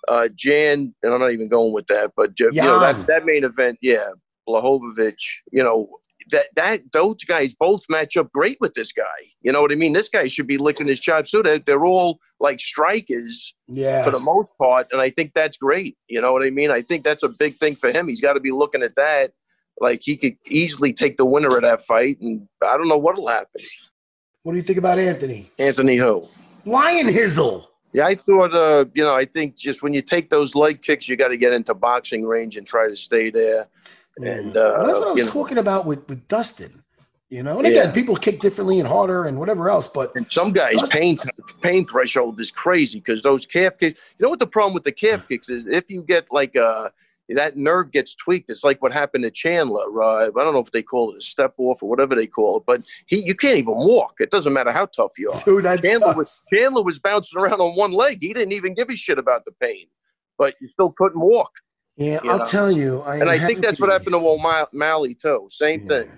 uh, 0.08 0.28
Jan, 0.36 0.94
and 1.02 1.12
I'm 1.14 1.20
not 1.20 1.32
even 1.32 1.48
going 1.48 1.72
with 1.72 1.86
that, 1.88 2.12
but 2.16 2.38
you 2.38 2.50
know, 2.62 2.78
that, 2.80 3.06
that 3.08 3.24
main 3.24 3.44
event, 3.44 3.78
yeah, 3.82 4.06
Blachowicz, 4.48 5.14
you 5.52 5.62
know, 5.64 5.88
that 6.30 6.46
that 6.56 6.80
those 6.92 7.22
guys 7.24 7.54
both 7.54 7.82
match 7.88 8.16
up 8.16 8.30
great 8.32 8.56
with 8.60 8.74
this 8.74 8.92
guy. 8.92 9.04
You 9.42 9.52
know 9.52 9.60
what 9.62 9.70
I 9.70 9.76
mean? 9.76 9.92
This 9.92 10.08
guy 10.08 10.26
should 10.26 10.46
be 10.48 10.58
licking 10.58 10.88
his 10.88 11.00
chops 11.00 11.30
too. 11.30 11.42
They're, 11.42 11.60
they're 11.60 11.84
all 11.86 12.18
like 12.40 12.58
strikers 12.60 13.54
Yeah. 13.68 14.04
for 14.04 14.10
the 14.10 14.18
most 14.20 14.48
part, 14.60 14.88
and 14.92 15.00
I 15.00 15.10
think 15.10 15.32
that's 15.34 15.56
great. 15.56 15.96
You 16.08 16.20
know 16.20 16.32
what 16.32 16.44
I 16.44 16.50
mean? 16.50 16.70
I 16.70 16.82
think 16.82 17.04
that's 17.04 17.22
a 17.22 17.28
big 17.28 17.54
thing 17.54 17.74
for 17.74 17.90
him. 17.90 18.08
He's 18.08 18.20
got 18.20 18.34
to 18.34 18.40
be 18.40 18.50
looking 18.52 18.82
at 18.82 18.96
that. 18.96 19.32
Like 19.80 20.00
he 20.02 20.16
could 20.16 20.36
easily 20.46 20.92
take 20.92 21.16
the 21.16 21.24
winner 21.26 21.48
of 21.54 21.62
that 21.62 21.84
fight, 21.84 22.20
and 22.20 22.48
I 22.62 22.76
don't 22.76 22.88
know 22.88 22.96
what'll 22.98 23.28
happen. 23.28 23.60
What 24.42 24.52
do 24.52 24.58
you 24.58 24.62
think 24.64 24.78
about 24.78 24.98
Anthony? 24.98 25.50
Anthony 25.58 25.96
who? 25.96 26.26
Lion 26.64 27.08
Hizzle. 27.08 27.66
Yeah, 27.92 28.06
I 28.06 28.14
thought, 28.14 28.54
uh, 28.54 28.84
you 28.94 29.02
know, 29.04 29.14
I 29.14 29.24
think 29.24 29.56
just 29.56 29.82
when 29.82 29.92
you 29.92 30.02
take 30.02 30.28
those 30.30 30.54
leg 30.54 30.82
kicks, 30.82 31.08
you 31.08 31.16
got 31.16 31.28
to 31.28 31.36
get 31.36 31.52
into 31.52 31.72
boxing 31.74 32.24
range 32.24 32.56
and 32.56 32.66
try 32.66 32.88
to 32.88 32.96
stay 32.96 33.30
there. 33.30 33.66
And 34.18 34.56
uh, 34.56 34.74
Well, 34.78 34.86
that's 34.86 34.98
what 34.98 35.08
I 35.08 35.12
was 35.12 35.18
you 35.20 35.24
know, 35.26 35.30
talking 35.32 35.58
about 35.58 35.86
with, 35.86 36.06
with 36.08 36.26
Dustin. 36.28 36.82
You 37.28 37.42
know, 37.42 37.58
and 37.58 37.66
again, 37.66 37.86
Yeah. 37.88 37.92
people 37.92 38.14
kick 38.14 38.40
differently 38.40 38.78
and 38.78 38.86
harder 38.88 39.24
and 39.24 39.36
whatever 39.38 39.68
else, 39.68 39.88
but 39.88 40.14
and 40.14 40.30
some 40.30 40.52
guys' 40.52 40.76
Dustin- 40.76 40.98
pain 40.98 41.18
pain 41.60 41.86
threshold 41.86 42.38
is 42.40 42.50
crazy 42.52 43.00
because 43.00 43.22
those 43.22 43.44
calf 43.46 43.76
kicks. 43.78 43.98
You 44.18 44.24
know 44.24 44.30
what 44.30 44.38
the 44.38 44.46
problem 44.46 44.74
with 44.74 44.84
the 44.84 44.92
calf 44.92 45.26
kicks 45.26 45.48
is? 45.48 45.64
If 45.66 45.90
you 45.90 46.02
get 46.02 46.26
like 46.30 46.54
uh 46.54 46.90
that 47.34 47.56
nerve 47.56 47.90
gets 47.90 48.14
tweaked, 48.14 48.50
it's 48.50 48.62
like 48.62 48.80
what 48.82 48.92
happened 48.92 49.24
to 49.24 49.30
Chandler. 49.30 50.02
Uh, 50.02 50.26
I 50.26 50.44
don't 50.44 50.54
know 50.54 50.60
if 50.60 50.70
they 50.70 50.82
call 50.82 51.12
it 51.12 51.18
a 51.18 51.22
step 51.22 51.54
off 51.58 51.82
or 51.82 51.88
whatever 51.88 52.14
they 52.14 52.26
call 52.26 52.58
it, 52.58 52.62
but 52.66 52.82
he 53.06 53.24
you 53.24 53.34
can't 53.34 53.58
even 53.58 53.74
walk. 53.74 54.14
It 54.20 54.30
doesn't 54.30 54.52
matter 54.52 54.70
how 54.70 54.86
tough 54.86 55.12
you 55.18 55.30
are. 55.30 55.42
dude, 55.44 55.64
that 55.64 55.82
Chandler 55.82 56.08
sucks. 56.08 56.16
was 56.16 56.42
Chandler 56.52 56.82
was 56.82 56.98
bouncing 56.98 57.40
around 57.40 57.60
on 57.60 57.74
one 57.76 57.92
leg. 57.92 58.18
He 58.20 58.32
didn't 58.32 58.52
even 58.52 58.74
give 58.74 58.90
a 58.90 58.96
shit 58.96 59.18
about 59.18 59.44
the 59.44 59.52
pain, 59.52 59.86
but 60.38 60.54
you 60.60 60.68
still 60.68 60.92
couldn't 60.96 61.20
walk. 61.20 61.50
Yeah, 61.96 62.20
I'll 62.24 62.38
know. 62.38 62.44
tell 62.44 62.70
you. 62.70 63.00
I 63.00 63.16
And 63.16 63.30
I 63.30 63.38
think 63.38 63.60
that's 63.60 63.80
what 63.80 63.90
happened 63.90 64.12
to 64.12 64.18
O'Malley 64.18 65.14
too. 65.14 65.48
Same 65.50 65.88
thing. 65.88 66.10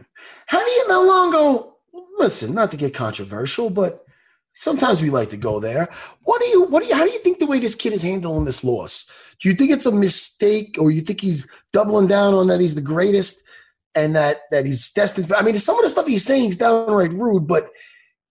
How 0.46 0.62
do 0.64 0.70
you 0.70 0.88
know 0.88 1.02
Longo? 1.02 1.76
Listen, 2.18 2.54
not 2.54 2.70
to 2.72 2.76
get 2.76 2.92
controversial, 2.92 3.70
but 3.70 4.04
sometimes 4.52 5.00
we 5.00 5.08
like 5.08 5.30
to 5.30 5.36
go 5.36 5.60
there. 5.60 5.88
What 6.24 6.42
do 6.42 6.48
you? 6.48 6.64
What 6.64 6.82
do 6.82 6.88
you? 6.88 6.96
How 6.96 7.04
do 7.04 7.10
you 7.10 7.20
think 7.20 7.38
the 7.38 7.46
way 7.46 7.60
this 7.60 7.76
kid 7.76 7.92
is 7.92 8.02
handling 8.02 8.44
this 8.44 8.64
loss? 8.64 9.10
Do 9.40 9.48
you 9.48 9.54
think 9.54 9.70
it's 9.70 9.86
a 9.86 9.92
mistake, 9.92 10.76
or 10.80 10.90
you 10.90 11.00
think 11.00 11.20
he's 11.20 11.46
doubling 11.72 12.06
down 12.08 12.34
on 12.34 12.46
that 12.48 12.60
he's 12.60 12.74
the 12.74 12.80
greatest 12.80 13.48
and 13.94 14.14
that 14.16 14.38
that 14.50 14.66
he's 14.66 14.92
destined? 14.92 15.28
For, 15.28 15.36
I 15.36 15.42
mean, 15.42 15.56
some 15.58 15.76
of 15.76 15.82
the 15.82 15.88
stuff 15.88 16.06
he's 16.06 16.24
saying 16.24 16.48
is 16.50 16.56
downright 16.56 17.12
rude, 17.12 17.46
but 17.46 17.70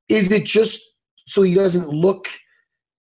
is 0.10 0.32
it 0.32 0.46
just 0.46 0.82
so 1.26 1.44
he 1.44 1.56
doesn't 1.56 1.90
look? 1.90 2.28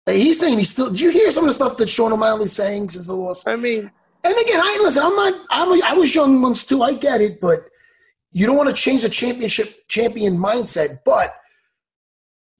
He's 0.06 0.38
saying 0.38 0.58
he's 0.58 0.70
still. 0.70 0.90
Do 0.90 1.02
you 1.02 1.10
hear 1.10 1.30
some 1.30 1.44
of 1.44 1.48
the 1.48 1.54
stuff 1.54 1.78
that 1.78 1.88
Sean 1.88 2.12
O'Malley's 2.12 2.52
saying 2.52 2.90
since 2.90 3.06
the 3.06 3.14
loss? 3.14 3.46
I 3.46 3.56
mean, 3.56 3.90
and 4.22 4.34
again, 4.38 4.60
I 4.60 4.80
listen. 4.82 5.02
I'm 5.02 5.16
not. 5.16 5.34
I'm. 5.50 5.72
A, 5.72 5.80
I 5.86 5.94
was 5.94 6.14
young 6.14 6.42
once 6.42 6.64
too. 6.64 6.82
I 6.82 6.92
get 6.92 7.22
it, 7.22 7.40
but 7.40 7.60
you 8.32 8.46
don't 8.46 8.56
want 8.56 8.68
to 8.68 8.74
change 8.74 9.02
the 9.02 9.08
championship 9.08 9.72
champion 9.88 10.36
mindset. 10.36 10.98
But 11.06 11.34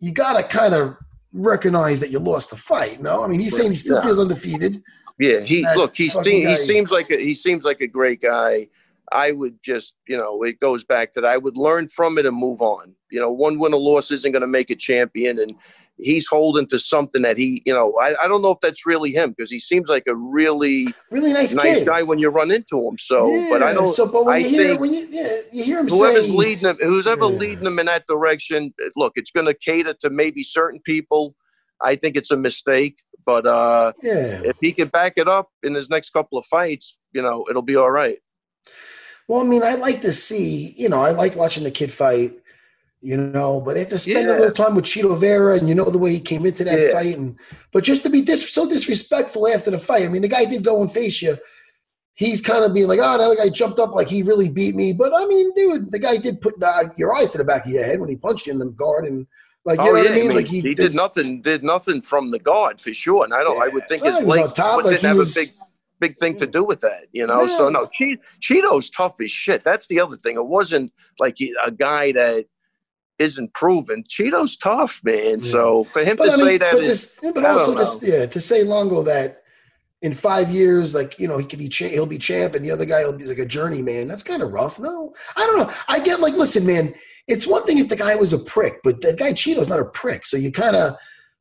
you 0.01 0.13
got 0.13 0.35
to 0.39 0.43
kind 0.43 0.73
of 0.75 0.97
recognize 1.33 2.01
that 2.01 2.11
you 2.11 2.19
lost 2.19 2.49
the 2.51 2.57
fight. 2.57 3.03
No, 3.03 3.25
I 3.25 3.29
mean 3.29 3.41
he's 3.41 3.57
saying 3.57 3.71
he 3.71 3.77
still 3.77 3.97
Yeah. 3.97 4.05
feels 4.05 4.21
undefeated. 4.21 4.83
Yeah, 5.19 5.41
he 5.41 5.63
That 5.63 5.77
look. 5.77 5.97
He 5.97 6.09
fucking 6.09 6.47
he 6.47 6.57
seems 6.57 6.91
like 6.91 7.11
a, 7.11 7.17
he 7.17 7.35
seems 7.35 7.65
like 7.65 7.81
a 7.81 7.87
great 7.87 8.21
guy. 8.21 8.69
I 9.13 9.33
would 9.33 9.59
just, 9.63 9.93
you 10.09 10.17
know, 10.17 10.43
it 10.43 10.59
goes 10.61 10.83
back 10.83 11.13
to 11.15 11.21
that. 11.21 11.29
I 11.29 11.37
would 11.37 11.57
learn 11.57 11.89
from 11.89 12.19
it 12.19 12.27
and 12.27 12.37
move 12.37 12.63
on. 12.63 12.95
You 13.11 13.21
know, 13.21 13.31
one 13.31 13.59
win 13.59 13.75
or 13.75 13.81
loss 13.81 14.11
isn't 14.11 14.33
going 14.33 14.41
to 14.41 14.49
make 14.49 14.71
a 14.71 14.75
champion, 14.75 15.39
and 15.39 15.55
he's 15.99 16.27
holding 16.27 16.67
to 16.69 16.79
something 16.79 17.23
that 17.23 17.39
he, 17.39 17.63
you 17.65 17.73
know, 17.73 17.95
I, 18.01 18.25
I 18.25 18.27
don't 18.27 18.43
know 18.43 18.51
if 18.51 18.59
that's 18.61 18.87
really 18.87 19.13
him 19.13 19.33
because 19.37 19.51
he 19.51 19.61
seems 19.61 19.89
like 19.89 20.05
a 20.09 20.15
really 20.17 20.93
Really 21.11 21.33
nice, 21.33 21.55
nice 21.55 21.77
kid. 21.77 21.87
guy 21.87 22.03
when 22.03 22.19
you 22.19 22.31
run 22.31 22.51
into 22.51 22.89
him. 22.89 22.99
So, 22.99 23.47
but 23.51 23.63
I 23.63 23.73
don't. 23.73 23.95
So, 23.95 24.07
but 24.07 24.25
when 24.25 24.35
I 24.37 24.39
you 24.39 24.49
hear 24.49 24.77
when 24.79 24.93
you 24.93 25.07
yeah, 25.09 25.37
you 25.53 25.63
hear 25.63 25.79
him 25.79 25.87
whoever's 25.87 26.27
say 26.27 26.33
leading 26.33 26.67
him, 26.67 26.79
who's 26.81 27.07
ever 27.07 27.27
Yeah. 27.27 27.31
leading 27.39 27.65
them 27.65 27.79
in 27.79 27.87
that 27.87 28.07
direction, 28.09 28.75
look, 28.97 29.13
it's 29.15 29.31
going 29.31 29.47
to 29.47 29.55
cater 29.55 29.95
to 30.01 30.11
maybe 30.11 30.43
certain 30.43 30.81
people. 30.81 31.37
I 31.81 31.95
think 31.97 32.17
it's 32.17 32.31
a 32.31 32.37
mistake, 32.37 32.97
but 33.27 33.47
uh, 33.47 33.93
Yeah. 34.03 34.41
if 34.45 34.57
he 34.61 34.73
can 34.73 34.89
back 34.89 35.15
it 35.17 35.29
up 35.29 35.49
in 35.63 35.75
his 35.75 35.89
next 35.91 36.11
couple 36.11 36.39
of 36.39 36.47
fights, 36.47 36.97
you 37.13 37.23
know, 37.23 37.45
it'll 37.49 37.63
be 37.63 37.77
all 37.77 37.91
right. 37.91 38.19
Well, 39.29 39.41
I 39.41 39.45
mean, 39.45 39.63
I 39.63 39.75
like 39.77 40.01
to 40.03 40.13
see, 40.13 40.75
you 40.77 40.89
know, 40.89 41.01
I 41.01 41.11
like 41.11 41.35
watching 41.37 41.65
the 41.65 41.71
kid 41.71 41.91
fight, 41.91 42.33
you 43.01 43.17
know, 43.17 43.61
but 43.61 43.77
after 43.77 43.97
spending 43.97 44.29
a 44.35 44.39
little 44.39 44.51
time 44.53 44.75
with 44.75 44.85
Chito 44.85 45.19
Vera 45.19 45.57
and 45.57 45.69
you 45.69 45.75
know 45.75 45.85
the 45.85 45.99
way 45.99 46.13
he 46.13 46.21
came 46.21 46.45
into 46.45 46.65
that 46.65 46.81
Yeah. 46.81 46.93
fight, 46.93 47.17
and 47.17 47.39
but 47.73 47.85
just 47.85 48.03
to 48.03 48.11
be 48.11 48.23
dis- 48.23 48.51
so 48.53 48.69
disrespectful 48.69 49.49
after 49.49 49.71
the 49.71 49.79
fight. 49.79 50.05
I 50.05 50.09
mean, 50.09 50.23
the 50.23 50.29
guy 50.29 50.45
did 50.45 50.65
go 50.65 50.81
and 50.81 50.91
face 50.93 51.23
you. 51.23 51.37
He's 52.17 52.41
kind 52.41 52.65
of 52.65 52.73
being 52.73 52.87
like, 52.87 53.01
oh, 53.03 53.31
the 53.31 53.35
guy 53.37 53.49
jumped 53.49 53.79
up 53.81 53.93
like 53.95 54.07
he 54.09 54.23
really 54.23 54.49
beat 54.49 54.75
me. 54.77 54.93
But 54.93 55.13
I 55.15 55.27
mean, 55.27 55.53
dude, 55.55 55.91
the 55.91 55.99
guy 55.99 56.17
did 56.17 56.41
put 56.41 56.61
the, 56.61 56.93
your 56.97 57.15
eyes 57.17 57.31
to 57.31 57.39
the 57.39 57.45
back 57.45 57.67
of 57.67 57.73
your 57.73 57.83
head 57.85 58.01
when 58.01 58.09
he 58.09 58.17
punched 58.17 58.47
you 58.47 58.53
in 58.53 58.59
the 58.59 58.67
guard, 58.67 59.05
and 59.07 59.27
like, 59.65 59.79
you 59.79 59.85
oh, 59.85 59.93
know 59.95 60.03
what 60.03 60.11
I 60.11 60.15
mean? 60.15 60.35
like 60.35 60.47
Oh, 60.47 60.49
he, 60.49 60.61
he, 60.61 60.75
did 60.75 60.95
nothing, 60.95 61.41
did 61.43 61.63
nothing 61.65 62.03
from 62.03 62.31
the 62.31 62.39
guard 62.39 62.81
for 62.81 62.93
sure. 62.93 63.25
And 63.25 63.33
I 63.33 63.43
don't, 63.43 63.61
I 63.63 63.69
would 63.73 63.85
think 63.89 64.05
his 64.05 64.15
was 64.17 64.25
leg 64.25 64.55
top, 64.55 64.77
would- 64.77 64.85
like 64.87 64.93
didn't 64.97 65.01
he 65.03 65.07
have 65.09 65.17
was- 65.17 65.37
a 65.37 65.41
big, 65.41 65.49
big 66.01 66.19
thing 66.19 66.37
to 66.39 66.47
do 66.47 66.63
with 66.65 66.81
that, 66.83 67.05
you 67.13 67.27
know. 67.27 67.47
So 67.47 67.69
no, 67.71 67.87
che- 67.87 68.19
Chito's 68.41 68.91
tough 68.91 69.15
as 69.23 69.31
shit. 69.31 69.65
That's 69.65 69.87
the 69.87 70.01
other 70.01 70.17
thing. 70.17 70.37
It 70.37 70.47
wasn't 70.47 70.93
like 71.19 71.35
he, 71.39 71.55
a 71.65 71.71
guy 71.71 72.13
that 72.13 72.47
isn't 73.19 73.55
proven. 73.55 74.05
Chito's 74.09 74.57
tough, 74.57 75.01
man. 75.05 75.41
So 75.41 75.85
for 75.85 76.03
him 76.05 76.17
But 76.17 76.27
to 76.27 76.33
I 76.33 76.37
mean, 76.37 76.45
say 76.47 76.59
that, 76.59 76.73
but, 76.73 76.83
is- 76.83 77.17
this, 77.17 77.33
but 77.33 77.45
also 77.45 77.75
this, 77.75 78.03
yeah, 78.03 78.27
to 78.27 78.41
say 78.41 78.65
Longo 78.65 79.03
that 79.05 79.43
in 80.03 80.13
five 80.13 80.51
years, 80.51 80.95
like 80.95 81.19
you 81.19 81.27
know, 81.29 81.39
he 81.39 81.47
could 81.47 81.59
be 81.61 81.69
cha- 81.69 81.89
he'll 81.89 82.05
be 82.05 82.19
champ, 82.19 82.55
and 82.55 82.63
the 82.65 82.71
other 82.71 82.85
guy 82.85 83.05
will 83.05 83.15
be 83.17 83.25
like 83.25 83.39
a 83.39 83.47
journeyman. 83.47 84.09
That's 84.09 84.23
kind 84.25 84.43
of 84.43 84.53
rough. 84.53 84.79
No, 84.79 85.15
I 85.37 85.47
don't 85.47 85.57
know. 85.57 85.73
I 85.89 86.01
get 86.01 86.21
like, 86.21 86.35
listen, 86.35 86.67
man. 86.67 86.93
It's 87.27 87.47
one 87.47 87.65
thing 87.65 87.79
if 87.79 87.89
the 87.89 87.97
guy 87.97 88.15
was 88.17 88.33
a 88.33 88.39
prick, 88.39 88.81
but 88.85 89.01
the 89.01 89.15
guy 89.15 89.33
Chito's 89.33 89.69
not 89.71 89.81
a 89.81 89.85
prick. 89.85 90.27
So 90.27 90.37
you 90.37 90.53
kind 90.53 90.77
of 90.77 90.97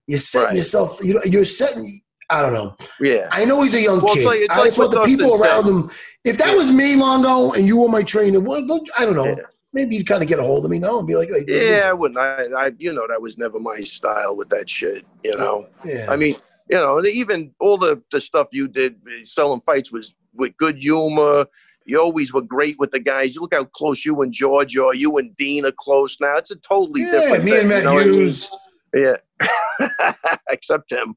you're 0.08 0.20
setting 0.20 0.48
Right. 0.48 0.56
yourself. 0.58 1.00
You 1.04 1.16
know, 1.16 1.22
you're 1.26 1.46
setting. 1.46 2.02
I 2.30 2.42
don't 2.42 2.54
know. 2.54 2.76
yeah. 3.00 3.28
I 3.32 3.46
know 3.46 3.62
he's 3.62 3.74
a 3.76 3.82
young 3.82 4.02
Well, 4.02 4.16
kid. 4.16 4.26
like- 4.26 4.46
I 4.50 4.64
just 4.64 4.78
want 4.78 4.92
the 4.92 5.02
people 5.02 5.36
around 5.36 5.68
him. 5.68 5.90
If 6.24 6.38
that 6.38 6.56
was 6.56 6.72
me, 6.72 6.96
Longo, 6.96 7.52
and 7.52 7.68
you 7.68 7.78
were 7.78 7.90
my 7.90 8.02
trainer, 8.02 8.40
well, 8.40 8.64
I 8.98 9.06
don't 9.06 9.16
know. 9.16 9.26
Yeah. 9.28 9.36
Maybe 9.74 9.96
you'd 9.98 10.08
kind 10.08 10.22
of 10.24 10.30
get 10.30 10.40
a 10.40 10.44
hold 10.44 10.64
of 10.66 10.72
me, 10.72 10.80
now 10.80 11.00
and 11.00 11.08
be 11.08 11.16
like, 11.16 11.30
hey, 11.30 11.70
Yeah, 11.70 11.90
I 11.90 11.94
wouldn't. 11.94 12.18
I, 12.20 12.46
I, 12.58 12.72
you 12.78 12.94
know, 12.94 13.06
that 13.08 13.22
was 13.22 13.38
never 13.38 13.60
my 13.60 13.82
style 13.82 14.36
with 14.36 14.50
that 14.50 14.70
shit. 14.70 15.06
You 15.24 15.36
know, 15.36 15.68
yeah. 15.84 16.06
I 16.10 16.16
mean, 16.16 16.36
you 16.70 16.78
know, 16.78 17.04
even 17.06 17.52
all 17.60 17.78
the 17.78 18.02
the 18.12 18.22
stuff 18.22 18.48
you 18.52 18.68
did 18.68 18.96
selling 19.26 19.62
fights 19.66 19.92
was 19.92 20.14
with 20.34 20.56
good 20.58 20.78
humor. 20.78 21.46
You 21.86 22.00
always 22.02 22.34
were 22.34 22.42
great 22.42 22.78
with 22.80 22.92
the 22.92 23.00
guys. 23.00 23.36
You 23.36 23.42
look 23.42 23.54
how 23.54 23.66
close 23.66 24.06
you 24.06 24.22
and 24.22 24.32
George 24.34 24.78
are. 24.78 24.94
You 24.94 25.18
and 25.18 25.36
Dean 25.36 25.66
are 25.66 25.74
close 25.78 26.18
now. 26.22 26.38
It's 26.38 26.52
a 26.52 26.56
totally 26.58 27.02
yeah, 27.02 27.12
different. 27.12 27.44
me 27.44 27.52
thing, 27.52 27.60
and 27.62 27.70
you 27.70 27.76
Matt 27.76 27.84
know 27.84 27.94
what 27.96 28.04
I 28.04 28.06
mean? 28.10 28.20
Hughes. 28.20 28.50
Yeah, 28.94 30.14
except 30.50 30.92
him. 30.92 31.16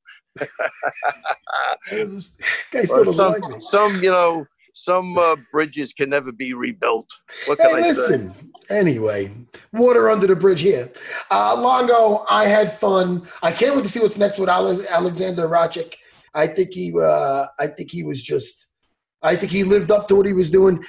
Still 1.90 3.12
some, 3.12 3.32
like 3.32 3.42
me. 3.50 3.56
some, 3.70 4.02
you 4.02 4.10
know, 4.10 4.46
some 4.74 5.16
uh, 5.18 5.36
bridges 5.52 5.92
can 5.92 6.10
never 6.10 6.32
be 6.32 6.52
rebuilt. 6.54 7.08
What 7.46 7.58
Hey, 7.60 7.68
can 7.68 7.78
I 7.78 7.82
say? 7.82 7.88
listen. 7.88 8.34
Anyway, 8.70 9.32
water 9.72 10.10
under 10.10 10.26
the 10.26 10.36
bridge 10.36 10.60
here. 10.60 10.90
Uh, 11.30 11.54
Longo, 11.60 12.24
I 12.28 12.46
had 12.46 12.72
fun. 12.72 13.22
I 13.42 13.52
can't 13.52 13.74
wait 13.76 13.84
to 13.84 13.88
see 13.88 14.00
what's 14.00 14.18
next 14.18 14.38
with 14.38 14.48
Alex, 14.48 14.84
Alexander 14.90 15.42
Rakic. 15.48 15.94
I 16.34 16.46
think 16.48 16.70
he, 16.70 16.92
uh, 17.00 17.46
I 17.58 17.68
think 17.68 17.90
he 17.90 18.02
was 18.02 18.22
just, 18.22 18.72
I 19.22 19.36
think 19.36 19.52
he 19.52 19.64
lived 19.64 19.90
up 19.90 20.08
to 20.08 20.16
what 20.16 20.26
he 20.26 20.32
was 20.32 20.50
doing. 20.50 20.84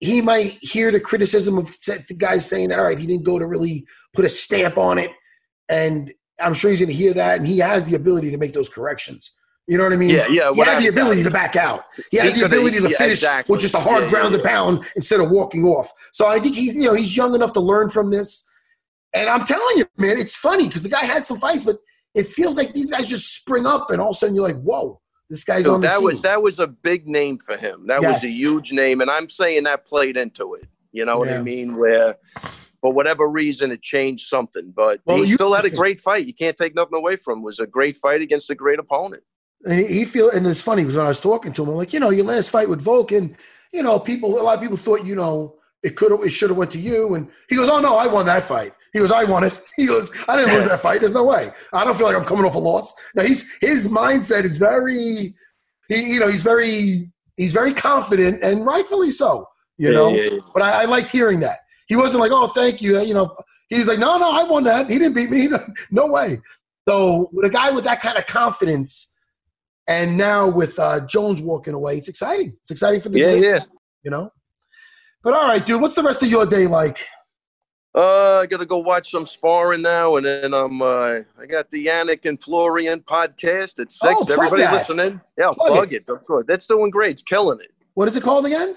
He, 0.00 0.22
might 0.22 0.58
hear 0.62 0.90
the 0.90 1.00
criticism 1.00 1.58
of 1.58 1.68
the 1.68 2.14
guys 2.16 2.48
saying 2.48 2.70
that, 2.70 2.78
all 2.78 2.86
right, 2.86 2.98
he 2.98 3.06
didn't 3.06 3.24
go 3.24 3.38
to 3.38 3.46
really 3.46 3.86
put 4.14 4.24
a 4.24 4.28
stamp 4.28 4.78
on 4.78 4.96
it, 4.96 5.10
and 5.68 6.12
I'm 6.40 6.54
sure 6.54 6.70
he's 6.70 6.80
going 6.80 6.88
to 6.88 6.94
hear 6.94 7.12
that, 7.14 7.38
and 7.38 7.46
he 7.46 7.58
has 7.58 7.86
the 7.86 7.96
ability 7.96 8.30
to 8.30 8.38
make 8.38 8.54
those 8.54 8.68
corrections. 8.68 9.32
You 9.68 9.76
know 9.76 9.84
what 9.84 9.92
I 9.92 9.96
mean? 9.96 10.10
Yeah, 10.10 10.26
yeah, 10.30 10.50
He 10.54 10.60
had 10.62 10.80
the 10.80 10.86
ability 10.88 11.22
to 11.24 11.30
back 11.30 11.54
out. 11.54 11.84
He 12.10 12.16
had 12.16 12.34
the 12.34 12.46
ability 12.46 12.78
to 12.78 12.88
yeah, 12.88 12.96
finish 12.96 13.18
exactly. 13.18 13.52
with 13.52 13.60
just 13.60 13.74
a 13.74 13.78
hard 13.78 14.04
Yeah, 14.04 14.10
ground 14.10 14.30
yeah, 14.32 14.38
and 14.38 14.48
pound 14.48 14.90
instead 14.96 15.20
of 15.20 15.28
walking 15.28 15.64
off. 15.64 15.92
So 16.12 16.26
I 16.26 16.38
think 16.38 16.54
he's, 16.54 16.74
you 16.74 16.86
know, 16.86 16.94
he's 16.94 17.14
young 17.14 17.34
enough 17.34 17.52
to 17.52 17.60
learn 17.60 17.90
from 17.90 18.10
this. 18.10 18.48
And 19.12 19.28
I'm 19.28 19.44
telling 19.44 19.76
you, 19.76 19.84
man, 19.98 20.16
it's 20.16 20.36
funny 20.36 20.68
because 20.68 20.82
the 20.82 20.88
guy 20.88 21.04
had 21.04 21.26
some 21.26 21.38
fights, 21.38 21.66
but 21.66 21.76
it 22.14 22.26
feels 22.26 22.56
like 22.56 22.72
these 22.72 22.90
guys 22.90 23.06
just 23.06 23.34
spring 23.34 23.66
up, 23.66 23.90
and 23.90 24.00
all 24.00 24.10
of 24.10 24.16
a 24.16 24.18
sudden 24.18 24.34
you're 24.34 24.44
like, 24.44 24.60
whoa, 24.62 25.02
this 25.30 25.44
guy's 25.44 25.64
So 25.64 25.74
on 25.74 25.80
the 25.80 25.88
that 25.88 26.02
was 26.02 26.22
that 26.22 26.42
was 26.42 26.58
a 26.58 26.66
big 26.66 27.06
name 27.06 27.38
for 27.38 27.56
him. 27.56 27.86
That 27.86 28.02
was 28.02 28.24
a 28.24 28.28
huge 28.28 28.72
name, 28.72 29.00
and 29.00 29.10
I'm 29.10 29.28
saying 29.28 29.64
that 29.64 29.86
played 29.86 30.16
into 30.16 30.54
it. 30.54 30.64
You 30.92 31.04
know 31.04 31.14
what 31.16 31.28
Yeah. 31.28 31.38
I 31.38 31.42
mean? 31.42 31.76
Where 31.76 32.16
for 32.80 32.92
whatever 32.92 33.28
reason 33.28 33.72
it 33.72 33.82
changed 33.82 34.28
something, 34.28 34.72
but 34.74 35.00
Well, 35.04 35.18
he 35.22 35.30
you- 35.30 35.34
still 35.34 35.52
had 35.52 35.64
a 35.64 35.70
great 35.82 36.00
fight. 36.00 36.26
You 36.26 36.34
can't 36.34 36.56
take 36.56 36.74
nothing 36.74 36.96
away 36.96 37.16
from. 37.16 37.38
him. 37.38 37.42
It 37.42 37.44
was 37.46 37.60
a 37.60 37.66
great 37.66 37.96
fight 37.96 38.22
against 38.22 38.48
a 38.50 38.54
great 38.54 38.78
opponent. 38.78 39.22
And 39.64 39.84
he 39.84 40.04
feel, 40.04 40.30
and 40.30 40.46
it's 40.46 40.62
funny 40.62 40.82
because 40.82 40.96
when 40.96 41.04
I 41.04 41.08
was 41.08 41.18
talking 41.18 41.52
to 41.54 41.62
him, 41.64 41.70
I'm 41.70 41.74
like, 41.74 41.92
you 41.92 41.98
know, 41.98 42.10
your 42.10 42.24
last 42.24 42.50
fight 42.50 42.68
with 42.68 42.84
Volkan, 42.84 43.34
you 43.72 43.82
know, 43.82 43.98
people, 43.98 44.40
a 44.40 44.42
lot 44.42 44.54
of 44.54 44.62
people 44.62 44.76
thought, 44.76 45.04
you 45.04 45.16
know, 45.16 45.56
it 45.82 45.96
could 45.96 46.12
have, 46.12 46.22
it 46.22 46.30
should 46.30 46.50
have 46.50 46.56
went 46.56 46.70
to 46.70 46.78
you. 46.78 47.14
And 47.14 47.28
he 47.48 47.56
goes, 47.56 47.68
oh 47.68 47.80
no, 47.80 47.96
I 47.98 48.06
won 48.06 48.24
that 48.26 48.44
fight. 48.44 48.70
He 48.92 48.98
goes, 49.00 49.10
I 49.12 49.24
won 49.24 49.44
it. 49.44 49.60
He 49.76 49.86
goes, 49.86 50.10
I 50.28 50.36
didn't 50.36 50.54
lose 50.54 50.68
that 50.68 50.80
fight. 50.80 51.00
There's 51.00 51.14
no 51.14 51.24
way. 51.24 51.50
I 51.72 51.84
don't 51.84 51.96
feel 51.96 52.06
like 52.06 52.16
I'm 52.16 52.24
coming 52.24 52.44
off 52.44 52.54
a 52.54 52.58
loss. 52.58 52.92
Now 53.14 53.22
he's 53.22 53.56
his 53.60 53.88
mindset 53.88 54.44
is 54.44 54.58
very, 54.58 55.34
he, 55.88 56.12
you 56.14 56.20
know, 56.20 56.28
he's 56.28 56.42
very, 56.42 57.10
he's 57.36 57.52
very 57.52 57.72
confident 57.72 58.42
and 58.42 58.64
rightfully 58.66 59.10
so. 59.10 59.46
You 59.76 59.88
Yeah, 59.88 59.94
know, 59.94 60.14
yeah, 60.14 60.30
yeah. 60.32 60.38
but 60.54 60.62
I, 60.62 60.82
I 60.82 60.84
liked 60.86 61.10
hearing 61.10 61.40
that. 61.40 61.58
He 61.86 61.96
wasn't 61.96 62.20
like, 62.20 62.32
oh, 62.32 62.48
thank 62.48 62.82
you. 62.82 62.98
You 63.00 63.14
know, 63.14 63.34
he's 63.68 63.86
like, 63.88 63.98
no, 63.98 64.18
no, 64.18 64.30
I 64.32 64.42
won 64.44 64.64
that. 64.64 64.90
He 64.90 64.98
didn't 64.98 65.14
beat 65.14 65.30
me. 65.30 65.48
no 65.90 66.06
way. 66.08 66.38
So 66.88 67.28
with 67.32 67.46
a 67.46 67.50
guy 67.50 67.70
with 67.70 67.84
that 67.84 68.00
kind 68.00 68.18
of 68.18 68.26
confidence, 68.26 69.14
and 69.88 70.18
now 70.18 70.48
with 70.48 70.78
uh, 70.78 71.00
Jones 71.06 71.40
walking 71.40 71.72
away, 71.74 71.96
it's 71.96 72.08
exciting. 72.08 72.54
It's 72.62 72.70
exciting 72.70 73.00
for 73.00 73.08
the 73.08 73.20
Yeah, 73.20 73.26
division, 73.30 73.42
yeah. 73.52 73.64
you 74.02 74.10
know. 74.10 74.30
But 75.22 75.34
all 75.34 75.46
right, 75.48 75.64
dude, 75.64 75.80
what's 75.80 75.94
the 75.94 76.02
rest 76.02 76.22
of 76.22 76.28
your 76.28 76.44
day 76.44 76.66
like? 76.66 76.98
Uh, 77.98 78.40
I 78.42 78.46
gotta 78.46 78.64
go 78.64 78.78
watch 78.78 79.10
some 79.10 79.26
sparring 79.26 79.82
now, 79.82 80.16
and 80.16 80.24
then 80.24 80.54
I'm. 80.54 80.80
Uh, 80.80 81.20
I 81.40 81.46
got 81.48 81.68
the 81.72 81.84
Yannick 81.86 82.26
and 82.26 82.40
Florian 82.40 83.00
podcast 83.00 83.80
at 83.80 83.90
six. 83.90 83.98
Oh, 84.04 84.24
Everybody 84.30 84.62
that. 84.62 84.72
listening? 84.88 85.20
Yeah, 85.36 85.50
Plug 85.52 85.72
plug, 85.72 85.92
it. 85.92 86.04
Of 86.08 86.24
course, 86.24 86.44
that's 86.46 86.68
doing 86.68 86.90
great. 86.90 87.10
It's 87.12 87.22
killing 87.22 87.58
it. 87.60 87.72
What 87.94 88.06
is 88.06 88.16
it 88.16 88.22
called 88.22 88.46
again? 88.46 88.76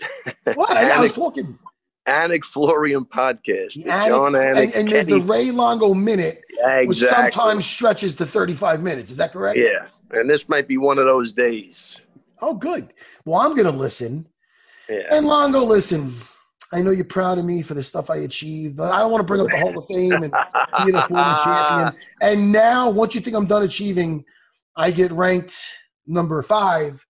What? 0.54 0.76
I, 0.76 0.90
I 0.90 1.00
was 1.00 1.14
talking. 1.14 1.58
Yannick 2.06 2.44
Florian 2.44 3.06
podcast. 3.06 3.78
Yannick- 3.78 4.08
Jon 4.08 4.32
Anik. 4.32 4.62
and, 4.64 4.74
and 4.74 4.88
there's 4.90 5.06
the 5.06 5.20
Ray 5.20 5.50
Longo 5.50 5.94
minute, 5.94 6.42
Yeah, 6.58 6.80
which 6.80 7.00
exactly. 7.02 7.32
sometimes 7.32 7.64
stretches 7.64 8.14
to 8.16 8.26
35 8.26 8.82
minutes. 8.82 9.10
Is 9.10 9.16
that 9.16 9.32
correct? 9.32 9.58
Yeah, 9.58 9.86
and 10.10 10.28
this 10.28 10.46
might 10.46 10.68
be 10.68 10.76
one 10.76 10.98
of 10.98 11.06
those 11.06 11.32
days. 11.32 11.98
Oh, 12.42 12.52
good. 12.52 12.92
Well, 13.24 13.40
I'm 13.40 13.54
going 13.54 13.70
to 13.72 13.78
listen. 13.78 14.26
Yeah. 14.90 15.04
And 15.12 15.24
Longo, 15.26 15.60
listen, 15.64 16.12
I 16.74 16.82
know 16.82 16.90
you're 16.90 17.04
proud 17.04 17.38
of 17.38 17.44
me 17.44 17.62
for 17.62 17.74
the 17.74 17.82
stuff 17.82 18.10
I 18.10 18.16
achieved. 18.16 18.80
I 18.80 18.98
don't 18.98 19.12
want 19.12 19.20
to 19.20 19.26
bring 19.26 19.40
up 19.40 19.48
the 19.48 19.58
Hall 19.58 19.78
of 19.78 19.86
Fame 19.86 20.24
and 20.24 20.34
being 20.84 20.96
a 20.96 21.06
former 21.06 21.36
champion. 21.44 21.96
And 22.20 22.50
now, 22.50 22.90
once 22.90 23.14
you 23.14 23.20
think 23.20 23.36
I'm 23.36 23.46
done 23.46 23.62
achieving, 23.62 24.24
I 24.76 24.90
get 24.90 25.12
ranked 25.12 25.54
number 26.06 26.42
five 26.42 27.04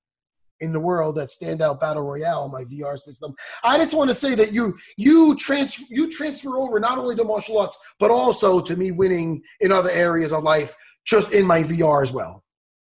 in 0.61 0.73
the 0.73 0.81
world 0.81 1.19
at 1.19 1.29
Standout 1.29 1.81
Battle 1.81 2.03
Royale, 2.03 2.49
my 2.49 2.65
VR 2.65 2.99
system. 2.99 3.35
I 3.63 3.79
just 3.79 3.95
want 3.95 4.11
to 4.11 4.15
say 4.15 4.35
that 4.35 4.53
you 4.53 4.77
you 4.97 5.35
transfer 5.37 5.85
you 5.89 6.11
transfer 6.11 6.59
over 6.59 6.79
not 6.79 6.99
only 6.99 7.17
to 7.17 7.25
martial 7.25 7.59
arts, 7.59 7.79
but 7.99 8.11
also 8.11 8.61
to 8.61 8.77
me 8.77 8.91
winning 8.91 9.43
in 9.61 9.73
other 9.73 9.91
areas 9.91 10.33
of 10.33 10.43
life, 10.43 10.75
just 11.07 11.33
in 11.33 11.47
my 11.47 11.63
VR 11.63 12.03
as 12.03 12.13
well. 12.13 12.45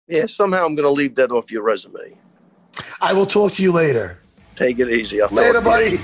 Yeah, 0.07 0.27
somehow 0.27 0.65
I'm 0.65 0.75
gonna 0.75 0.89
leave 0.89 1.15
that 1.15 1.31
off 1.31 1.49
your 1.49 1.63
resume. 1.63 2.17
I 3.01 3.13
will 3.13 3.25
talk 3.25 3.53
to 3.53 3.63
you 3.63 3.71
later. 3.71 4.19
Take 4.55 4.79
it 4.79 4.89
easy. 4.89 5.21
I'll 5.21 5.29
Later, 5.29 5.61
buddy. 5.61 5.99